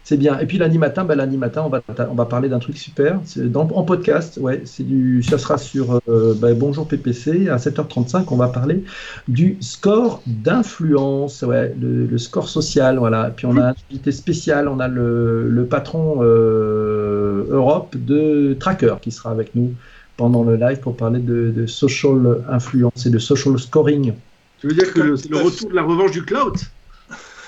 C'est 0.08 0.18
bien. 0.18 0.38
Et 0.38 0.46
puis 0.46 0.60
lundi 0.60 0.78
matin, 0.78 1.04
bah, 1.04 1.16
lundi 1.16 1.36
matin, 1.36 1.64
on 1.66 1.70
va, 1.70 1.82
on 2.12 2.14
va 2.14 2.26
parler 2.26 2.48
d'un 2.48 2.60
truc 2.60 2.78
super. 2.78 3.20
C'est 3.26 3.52
dans- 3.52 3.68
en 3.74 3.84
podcast, 3.84 4.38
ouais. 4.38 4.62
C'est 4.64 4.84
du, 4.84 5.24
ça 5.24 5.40
sera 5.40 5.58
sur 5.58 6.00
euh, 6.08 6.36
bah, 6.40 6.54
Bonjour 6.54 6.88
PPC 6.88 7.50
à 7.50 7.58
7h35. 7.58 8.26
On 8.30 8.36
va 8.38 8.50
parler 8.50 8.84
du 9.28 9.58
score 9.62 10.22
d'influence, 10.28 11.42
ouais, 11.42 11.74
le, 11.82 12.06
le 12.06 12.18
score 12.20 12.50
social, 12.50 13.00
voilà. 13.00 13.30
Et 13.30 13.32
puis 13.32 13.48
on 13.48 13.58
a 13.58 13.70
un 13.70 13.74
invité 13.90 14.12
spécial. 14.12 14.68
On 14.68 14.80
a 14.80 14.88
le, 14.88 15.50
le 15.50 15.66
patron 15.66 16.20
euh, 16.22 17.46
Europe 17.50 17.96
de 17.98 18.56
Tracker 18.60 18.98
qui 19.02 19.12
sera 19.12 19.32
avec 19.32 19.56
nous 19.56 19.74
pendant 20.18 20.44
le 20.44 20.56
live 20.56 20.82
pour 20.82 20.96
parler 20.96 21.20
de, 21.20 21.50
de 21.50 21.66
social 21.66 22.44
influence 22.48 23.08
et 23.08 23.10
de 23.10 23.18
social 23.18 23.58
scoring. 23.58 24.14
Tu 24.60 24.68
veux 24.68 24.74
dire 24.76 24.94
que 24.94 25.16
c'est 25.16 25.30
le 25.32 25.38
retour 25.38 25.70
de 25.72 25.76
la 25.76 25.82
revanche 25.84 26.12
du 26.12 26.24
cloud 26.24 26.54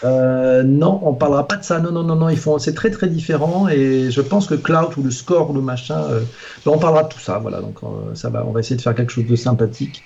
Euh, 0.03 0.63
non, 0.63 0.99
on 1.03 1.13
parlera 1.13 1.47
pas 1.47 1.57
de 1.57 1.63
ça. 1.63 1.79
Non, 1.79 1.91
non, 1.91 2.03
non, 2.03 2.15
non. 2.15 2.29
Ils 2.29 2.37
font, 2.37 2.59
c'est 2.59 2.73
très, 2.73 2.91
très 2.91 3.07
différent. 3.07 3.67
Et 3.67 4.11
je 4.11 4.21
pense 4.21 4.47
que 4.47 4.55
cloud 4.55 4.89
ou 4.97 5.03
le 5.03 5.11
score 5.11 5.49
ou 5.49 5.53
le 5.53 5.61
machin, 5.61 6.03
euh, 6.09 6.21
ben, 6.65 6.71
on 6.71 6.77
parlera 6.77 7.03
de 7.03 7.09
tout 7.09 7.19
ça. 7.19 7.39
Voilà. 7.39 7.61
Donc 7.61 7.77
euh, 7.83 8.15
ça 8.15 8.29
va. 8.29 8.45
On 8.45 8.51
va 8.51 8.59
essayer 8.59 8.75
de 8.75 8.81
faire 8.81 8.95
quelque 8.95 9.11
chose 9.11 9.25
de 9.25 9.35
sympathique. 9.35 10.03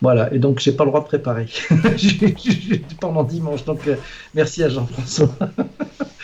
Voilà. 0.00 0.32
Et 0.32 0.38
donc 0.38 0.58
j'ai 0.58 0.72
pas 0.72 0.84
le 0.84 0.90
droit 0.90 1.00
de 1.00 1.06
préparer 1.06 1.46
pendant 3.00 3.22
dimanche. 3.22 3.64
Donc 3.64 3.88
merci 4.34 4.62
à 4.64 4.68
Jean-François. 4.68 5.28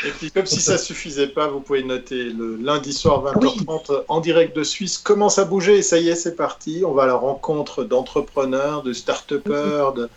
Et 0.06 0.10
puis, 0.10 0.30
comme 0.30 0.46
si 0.46 0.60
ça 0.60 0.78
suffisait 0.78 1.26
pas, 1.26 1.48
vous 1.48 1.60
pouvez 1.60 1.82
noter 1.82 2.30
le 2.30 2.56
lundi 2.56 2.92
soir 2.92 3.24
Ah 3.26 3.38
oui. 3.40 3.48
20h30 3.48 4.04
en 4.06 4.20
direct 4.20 4.54
de 4.56 4.62
Suisse 4.62 4.96
commence 4.96 5.38
à 5.38 5.44
bouger. 5.44 5.78
Et 5.78 5.82
ça 5.82 5.98
y 5.98 6.08
est, 6.08 6.14
c'est 6.14 6.36
parti. 6.36 6.82
On 6.86 6.92
va 6.92 7.02
à 7.04 7.06
la 7.06 7.14
rencontre 7.14 7.82
d'entrepreneurs, 7.82 8.82
de 8.82 8.92
start-upers, 8.92 9.92
de, 9.94 10.08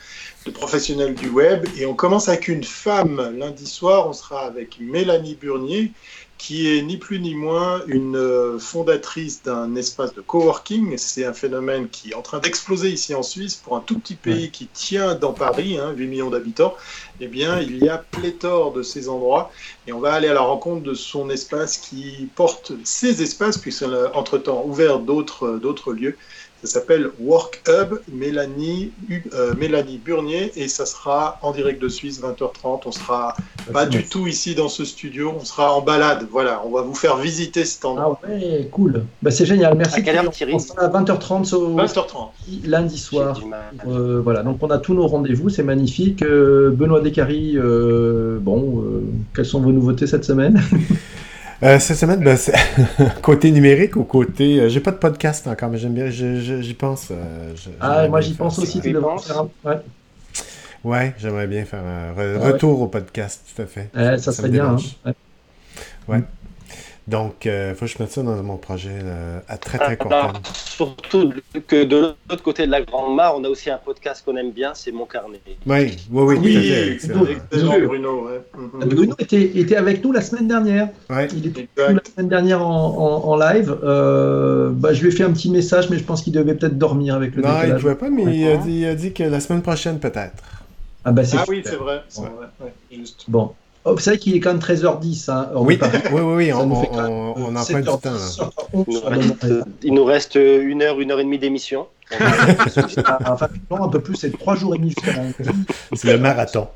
de 0.46 0.52
professionnels 0.52 1.16
du 1.16 1.30
web. 1.30 1.66
Et 1.78 1.86
on 1.86 1.94
commence 1.94 2.28
avec 2.28 2.48
une 2.48 2.64
femme. 2.64 3.36
Lundi 3.38 3.68
soir, 3.68 4.08
on 4.08 4.14
sera 4.14 4.42
avec 4.46 4.80
Mélanie 4.80 5.36
Burnier, 5.36 5.92
qui 6.38 6.76
est 6.76 6.82
ni 6.82 6.98
plus 6.98 7.20
ni 7.20 7.36
moins 7.36 7.84
une 7.86 8.16
euh, 8.16 8.58
fondatrice 8.58 9.44
d'un 9.44 9.76
espace 9.76 10.16
de 10.16 10.22
coworking. 10.22 10.98
C'est 10.98 11.24
un 11.24 11.34
phénomène 11.34 11.88
qui 11.88 12.12
est 12.12 12.16
en 12.16 12.24
train 12.24 12.40
d'exploser 12.40 12.90
ici 12.90 13.14
en 13.14 13.22
Suisse 13.22 13.56
pour 13.56 13.76
un 13.76 13.80
tout 13.82 14.00
petit 14.00 14.16
pays 14.16 14.50
qui 14.50 14.66
tient 14.66 15.14
dans 15.14 15.34
Paris, 15.34 15.78
hein, 15.78 15.94
8 15.96 16.08
millions 16.08 16.30
d'habitants. 16.32 16.76
Eh 17.20 17.28
bien, 17.28 17.60
il 17.60 17.78
y 17.78 17.90
a 17.90 18.00
pléthore 18.00 18.74
de 18.74 18.82
ces 18.82 19.08
endroits 19.08 19.52
et 19.86 19.94
on 19.94 20.00
va 20.00 20.14
aller 20.14 20.30
à 20.30 20.34
la 20.34 20.42
rencontre 20.42 20.82
de 20.82 20.96
son 20.96 21.30
espace 21.30 21.78
qui 21.78 22.28
porte 22.36 22.72
ces 22.84 23.22
espaces, 23.22 23.60
puisqu'elle 23.60 23.94
a 23.94 24.18
entre-temps 24.18 24.64
ouvert 24.66 24.98
d'autres 24.98 25.60
d'autres 25.60 25.94
lieux. 25.94 26.18
Ça 26.64 26.80
s'appelle 26.80 27.10
Work 27.20 27.64
Hub, 27.68 28.00
Mélanie, 28.12 28.92
euh, 29.34 29.54
Mélanie 29.58 29.98
Burnier, 29.98 30.52
et 30.56 30.68
ça 30.68 30.86
sera 30.86 31.40
en 31.42 31.52
direct 31.52 31.82
de 31.82 31.90
Suisse, 31.90 32.22
20h30. 32.22 32.82
On 32.86 32.92
sera 32.92 33.36
pas 33.74 33.88
du 33.88 34.04
tout 34.04 34.28
ici 34.28 34.54
dans 34.54 34.70
ce 34.70 34.86
studio, 34.86 35.34
on 35.40 35.44
sera 35.44 35.74
en 35.74 35.82
balade. 35.82 36.28
Voilà, 36.32 36.62
on 36.66 36.70
va 36.70 36.84
vous 36.84 36.94
faire 36.94 37.18
visiter 37.18 37.66
cet 37.66 37.84
endroit. 37.86 38.20
Ah 38.24 38.28
ouais, 38.28 38.70
cool. 38.72 39.06
Bah, 39.24 39.32
c'est 39.32 39.46
génial, 39.46 39.76
merci. 39.76 40.00
À 40.00 40.02
quelle 40.04 40.18
heure, 40.18 40.30
Thierry 40.30 40.54
On 40.54 40.60
sera 40.60 40.84
à 40.84 40.88
20h30 40.88 41.56
au 41.56 41.76
20h30. 41.76 42.30
lundi 42.66 42.98
soir. 42.98 43.40
Euh, 43.88 44.22
voilà, 44.24 44.44
donc 44.44 44.58
on 44.62 44.70
a 44.70 44.78
tous 44.78 44.94
nos 44.94 45.08
rendez-vous, 45.08 45.50
c'est 45.50 45.64
magnifique. 45.64 46.22
Euh, 46.22 46.70
Benoît 46.72 47.02
Descaries, 47.02 47.58
euh, 47.58 48.38
bon, 48.40 48.82
euh, 48.82 49.04
quelles 49.36 49.46
sont 49.46 49.62
vos 49.62 49.72
nouveautés 49.72 50.08
cette 50.08 50.26
semaine? 50.26 50.62
Euh, 51.64 51.78
cette 51.80 51.98
semaine, 51.98 52.22
ben, 52.24 52.38
côté 53.22 53.52
numérique 53.52 53.96
ou 53.96 54.04
côté. 54.04 54.60
euh, 54.62 54.70
J'ai 54.70 54.80
pas 54.80 54.92
de 54.92 54.98
podcast 54.98 55.46
encore, 55.48 55.70
mais 55.70 55.78
j'aime 55.78 55.94
bien. 55.94 56.10
J'y 56.10 56.74
pense. 56.74 57.10
euh, 57.12 57.54
Ah, 57.80 58.08
moi 58.08 58.20
j'y 58.22 58.34
pense 58.34 58.58
aussi, 58.60 58.82
Tu 58.82 58.94
penses 58.94 59.28
faire. 59.28 59.46
Ouais. 59.64 59.78
Ouais, 60.84 61.14
j'aimerais 61.20 61.46
bien 61.46 61.64
faire 61.66 61.84
un 61.84 62.14
re- 62.14 62.38
Ah 62.42 62.46
ouais. 62.46 62.52
retour 62.54 62.82
au 62.82 62.88
podcast, 62.88 63.44
tout 63.56 63.62
à 63.62 63.66
fait. 63.68 63.90
Ouais, 63.96 64.18
ça 64.18 64.32
serait 64.32 64.50
bien. 64.50 64.64
hein. 64.66 64.76
dérange. 65.06 65.16
Ouais. 66.08 66.22
Donc, 67.08 67.46
il 67.46 67.74
faut 67.76 67.86
que 67.86 67.92
je 67.92 67.98
mette 68.00 68.12
ça 68.12 68.22
dans 68.22 68.42
mon 68.44 68.58
projet 68.58 68.92
à 69.48 69.58
très 69.58 69.80
très 69.80 69.98
court 69.98 70.14
Alors, 70.14 70.32
terme. 70.34 70.44
surtout 70.54 71.34
que 71.68 71.84
de 71.84 71.98
l'autre 72.30 72.44
côté 72.44 72.66
de 72.68 72.72
la 72.72 72.82
Grande 72.82 73.16
Mare, 73.16 73.36
on 73.38 73.44
a 73.44 73.50
aussi 73.50 73.70
un 73.72 73.78
podcast 73.78 74.24
qu'on 74.24 74.38
aime 74.38 74.52
bien, 74.52 74.74
c'est 74.76 74.92
Mon 74.92 75.06
Carnet. 75.06 75.42
Oui, 75.66 75.98
oui, 76.12 76.38
oui, 76.38 77.00
Bruno. 77.86 78.28
Ouais. 78.28 78.42
Mhm. 78.58 78.90
Bruno 78.90 79.16
était, 79.20 79.42
était 79.58 79.76
avec 79.76 80.04
nous 80.04 80.12
la 80.12 80.22
semaine 80.22 80.48
dernière. 80.48 80.90
Ouais. 81.10 81.28
Il 81.36 81.48
était 81.48 81.68
avec 81.78 81.90
nous 81.92 81.96
la 81.98 82.04
semaine 82.14 82.30
dernière 82.30 82.66
en, 82.66 82.72
en- 83.26 83.30
en 83.32 83.36
live. 83.36 83.76
Euh, 83.84 84.70
bah, 84.72 84.94
je 84.94 85.02
lui 85.02 85.10
ai 85.10 85.12
fait 85.12 85.24
un 85.24 85.32
petit 85.32 85.50
message, 85.52 85.90
mais 85.90 85.98
je 85.98 86.04
pense 86.04 86.22
qu'il 86.22 86.34
devait 86.34 86.54
peut-être 86.56 86.78
dormir 86.78 87.16
avec 87.16 87.36
le 87.36 87.42
Non, 87.42 87.50
il 87.64 87.74
ne 87.74 87.80
pouvait 87.80 87.96
pas, 87.96 88.10
mais 88.10 88.24
il 88.38 88.48
a, 88.48 88.58
dit, 88.58 88.80
il 88.82 88.86
a 88.86 88.96
dit 88.96 89.14
que 89.14 89.24
la 89.24 89.40
semaine 89.40 89.62
prochaine, 89.62 90.00
peut-être. 90.00 90.44
Ah, 91.04 91.12
bah, 91.12 91.24
c'est 91.24 91.38
Ah 91.38 91.46
oui, 91.48 91.62
c'est 91.66 91.76
vrai. 91.78 92.04
c'est 92.10 92.22
Ouais. 92.22 92.28
vrai, 92.30 92.48
ouais, 92.62 92.74
juste. 92.96 93.26
Bon. 93.28 93.54
Oh, 93.84 93.94
vous 93.94 94.00
savez 94.00 94.20
qu'il 94.20 94.36
est 94.36 94.40
quand 94.40 94.52
même 94.54 94.62
13h10. 94.62 95.32
Hein, 95.32 95.50
de 95.54 95.58
Oui, 95.60 95.80
oui, 96.12 96.22
oui, 96.22 96.54
on, 96.54 96.72
on, 96.72 96.84
on, 96.94 97.34
on 97.38 97.56
emprunte 97.56 97.82
du 97.84 97.90
7h10, 97.90 98.38
temps. 98.38 98.46
Là. 98.46 98.50
11h11 98.76 98.84
Il 98.88 98.94
nous 98.94 99.02
reste, 99.04 99.48
bonne- 99.48 99.66
il 99.84 99.94
nous 99.94 100.04
reste 100.06 100.36
une 100.36 100.82
heure, 100.84 101.00
une 101.02 101.12
heure 101.12 101.20
et 101.20 101.24
demie 101.24 101.40
d'émission. 101.40 101.88
Ah, 102.20 103.20
Enfin, 103.28 103.48
non, 103.72 103.84
un 103.86 103.90
peu 103.90 104.00
plus, 104.02 104.16
c'est 104.16 104.38
3 104.38 104.56
jours 104.56 104.76
et 104.76 104.78
demi. 104.78 104.94
C'est 105.94 106.12
le 106.12 106.20
marathon. 106.20 106.68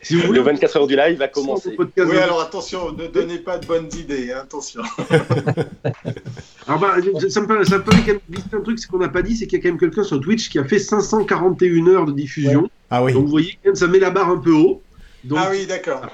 Si 0.00 0.14
vous 0.14 0.20
Le 0.20 0.26
voulez, 0.28 0.40
24 0.40 0.76
heures 0.76 0.86
du 0.86 0.94
live 0.96 1.18
va 1.18 1.26
commencer. 1.28 1.76
Oui, 1.76 2.16
alors 2.18 2.40
attention, 2.40 2.92
ne 2.92 3.08
donnez 3.08 3.38
pas 3.38 3.58
de 3.58 3.66
bonnes 3.66 3.88
idées, 3.98 4.30
hein, 4.32 4.40
attention. 4.44 4.82
Alors, 6.66 6.80
bah, 6.80 6.94
ça 7.28 7.40
me 7.40 7.46
paraît, 7.46 7.64
ça 7.64 7.78
me 7.78 7.82
paraît 7.82 8.00
quand 8.02 8.12
même 8.12 8.20
glisser 8.30 8.48
un 8.54 8.60
truc, 8.60 8.78
c'est 8.78 8.88
qu'on 8.88 8.98
n'a 8.98 9.08
pas 9.08 9.22
dit, 9.22 9.36
c'est 9.36 9.46
qu'il 9.46 9.58
y 9.58 9.60
a 9.60 9.62
quand 9.62 9.70
même 9.70 9.78
quelqu'un 9.80 10.04
sur 10.04 10.20
Twitch 10.20 10.48
qui 10.50 10.58
a 10.58 10.64
fait 10.64 10.78
541 10.78 11.88
heures 11.88 12.06
de 12.06 12.12
diffusion. 12.12 12.68
Ah 12.90 13.02
oui. 13.02 13.12
Donc, 13.12 13.24
vous 13.24 13.30
voyez, 13.30 13.52
quand 13.62 13.70
même, 13.70 13.74
ça 13.74 13.86
met 13.86 13.98
la 13.98 14.10
barre 14.10 14.30
un 14.30 14.38
peu 14.38 14.52
haut. 14.52 14.82
Donc, 15.24 15.38
Ah 15.42 15.48
oui, 15.50 15.66
d'accord. 15.66 16.06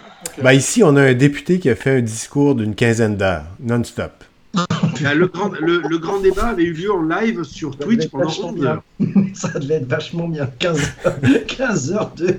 Ben, 0.42 0.52
ici, 0.52 0.82
on 0.82 0.96
a 0.96 1.02
un 1.02 1.14
député 1.14 1.58
qui 1.58 1.68
a 1.70 1.76
fait 1.76 1.98
un 1.98 2.00
discours 2.00 2.54
d'une 2.54 2.74
quinzaine 2.74 3.16
d'heures, 3.16 3.44
non-stop. 3.60 4.24
bah, 4.54 5.14
le, 5.14 5.26
grand, 5.26 5.50
le, 5.60 5.82
le 5.88 5.98
grand 5.98 6.20
débat 6.20 6.46
avait 6.46 6.62
eu 6.62 6.72
lieu 6.72 6.92
en 6.92 7.02
live 7.02 7.42
sur 7.42 7.74
Ça 7.74 7.80
Twitch 7.84 8.08
pendant 8.08 8.24
vachement 8.26 8.48
11 8.50 8.54
bien. 8.54 8.66
heures. 8.66 8.82
Ça 9.34 9.58
devait 9.58 9.74
être 9.74 9.88
vachement 9.88 10.28
bien. 10.28 10.48
15 10.58 10.80
heures, 11.04 11.20
15 11.48 11.92
heures 11.92 12.12
de. 12.14 12.36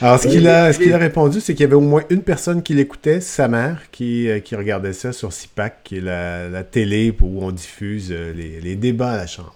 Alors, 0.00 0.18
ce 0.18 0.26
qu'il 0.26 0.48
a, 0.48 0.72
ce 0.72 0.78
qu'il 0.78 0.92
a 0.94 0.98
répondu, 0.98 1.40
c'est 1.40 1.52
qu'il 1.54 1.62
y 1.62 1.66
avait 1.66 1.74
au 1.74 1.80
moins 1.82 2.02
une 2.10 2.22
personne 2.22 2.62
qui 2.62 2.72
l'écoutait, 2.74 3.20
sa 3.20 3.46
mère, 3.48 3.82
qui, 3.92 4.28
euh, 4.30 4.40
qui 4.40 4.56
regardait 4.56 4.94
ça 4.94 5.12
sur 5.12 5.32
CIPAC, 5.32 5.84
qui 5.84 5.98
est 5.98 6.00
la, 6.00 6.48
la 6.48 6.64
télé 6.64 7.14
où 7.20 7.44
on 7.44 7.52
diffuse 7.52 8.08
euh, 8.10 8.32
les, 8.32 8.60
les 8.62 8.76
débats 8.76 9.12
à 9.12 9.16
la 9.18 9.26
Chambre. 9.26 9.54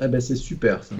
Eh 0.00 0.06
ben, 0.06 0.20
c'est 0.20 0.36
super 0.36 0.80
ça. 0.84 0.94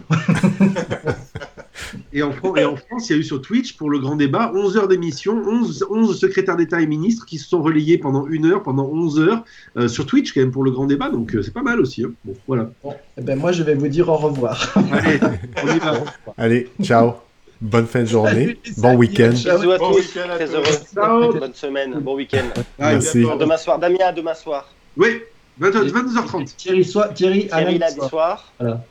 Et 2.12 2.22
en, 2.22 2.32
Fran- 2.32 2.56
et 2.56 2.64
en 2.64 2.76
France, 2.76 3.08
il 3.08 3.12
y 3.12 3.16
a 3.16 3.18
eu 3.18 3.24
sur 3.24 3.40
Twitch, 3.40 3.76
pour 3.76 3.90
le 3.90 3.98
grand 3.98 4.16
débat, 4.16 4.52
11 4.54 4.76
heures 4.76 4.88
d'émission, 4.88 5.42
11, 5.46 5.86
11 5.90 6.18
secrétaires 6.18 6.56
d'État 6.56 6.80
et 6.80 6.86
ministres 6.86 7.24
qui 7.26 7.38
se 7.38 7.48
sont 7.48 7.62
relayés 7.62 7.98
pendant 7.98 8.26
une 8.26 8.46
heure, 8.46 8.62
pendant 8.62 8.84
11 8.86 9.20
heures, 9.20 9.44
euh, 9.76 9.88
sur 9.88 10.06
Twitch, 10.06 10.32
quand 10.32 10.40
même, 10.40 10.50
pour 10.50 10.64
le 10.64 10.70
grand 10.70 10.86
débat. 10.86 11.10
Donc, 11.10 11.34
euh, 11.34 11.42
c'est 11.42 11.52
pas 11.54 11.62
mal 11.62 11.80
aussi. 11.80 12.04
hein. 12.04 12.10
Bon, 12.24 12.34
voilà. 12.46 12.70
Bon, 12.82 12.94
eh 13.16 13.22
ben, 13.22 13.38
moi, 13.38 13.52
je 13.52 13.62
vais 13.62 13.74
vous 13.74 13.88
dire 13.88 14.08
au 14.08 14.16
revoir. 14.16 14.72
Allez, 14.92 15.18
on 15.62 15.74
y 15.74 15.78
va. 15.78 16.04
Allez, 16.38 16.68
ciao. 16.82 17.12
Bonne 17.60 17.86
fin 17.86 18.02
de 18.02 18.06
journée. 18.06 18.56
Bon 18.76 18.94
week-end. 18.94 19.30
Bisous 19.30 19.48
à 19.72 19.78
Bon 19.78 19.90
tous, 19.92 19.96
week-end 19.98 20.30
à 20.30 20.36
très 20.36 20.46
tous. 20.46 20.54
heureux. 20.54 20.64
Ciao. 20.94 21.32
Bonne 21.32 21.54
semaine, 21.54 21.92
bon 22.00 22.14
week-end. 22.14 22.44
Ah, 22.78 22.92
Merci. 22.92 23.18
bientôt. 23.20 23.36
Demain 23.38 23.56
soir, 23.56 23.78
Damien, 23.80 23.98
à 24.06 24.12
demain 24.12 24.34
soir. 24.34 24.68
Oui, 24.96 25.22
20 25.58 25.70
22h30. 25.70 26.54
Thierry, 26.56 26.84
soit, 26.84 27.08
Thierry, 27.08 27.48
à 27.50 27.56
Thierry 27.58 27.78
lundi 27.78 27.96
lundi 27.96 28.08
soir. 28.08 28.52
Voilà. 28.60 28.84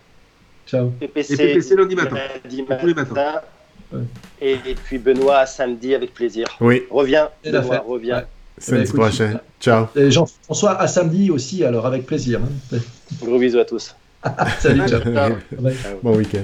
Ciao. 0.67 0.89
PPC, 0.99 1.33
Et 1.33 1.37
PPC 1.37 1.75
lundi 1.75 1.95
matin. 1.95 2.17
lundi 2.43 2.63
Tous 2.79 2.87
les 2.87 2.93
matins. 2.93 3.41
Ouais. 3.93 3.99
Et, 4.41 4.51
et 4.53 4.75
puis 4.75 4.97
Benoît 4.97 5.45
samedi 5.45 5.95
avec 5.95 6.13
plaisir. 6.13 6.45
Oui, 6.59 6.83
Reviens, 6.91 7.29
C'est 7.43 7.51
la 7.51 7.61
Benoît, 7.61 7.83
reviens. 7.87 8.17
Ouais. 8.17 8.25
samedi 8.57 8.91
prochain. 8.91 9.39
Ciao. 9.61 9.85
Et 9.95 10.11
Jean-François 10.11 10.79
à 10.79 10.87
samedi 10.87 11.31
aussi, 11.31 11.63
alors 11.63 11.85
avec 11.85 12.05
plaisir. 12.05 12.41
hein. 12.73 12.77
Gros 13.21 13.39
bisous 13.39 13.59
à 13.59 13.65
tous. 13.65 13.95
Salut, 14.59 14.81
ciao. 14.89 15.01
Ciao. 15.01 15.33
Bon 16.03 16.15
week-end. 16.17 16.43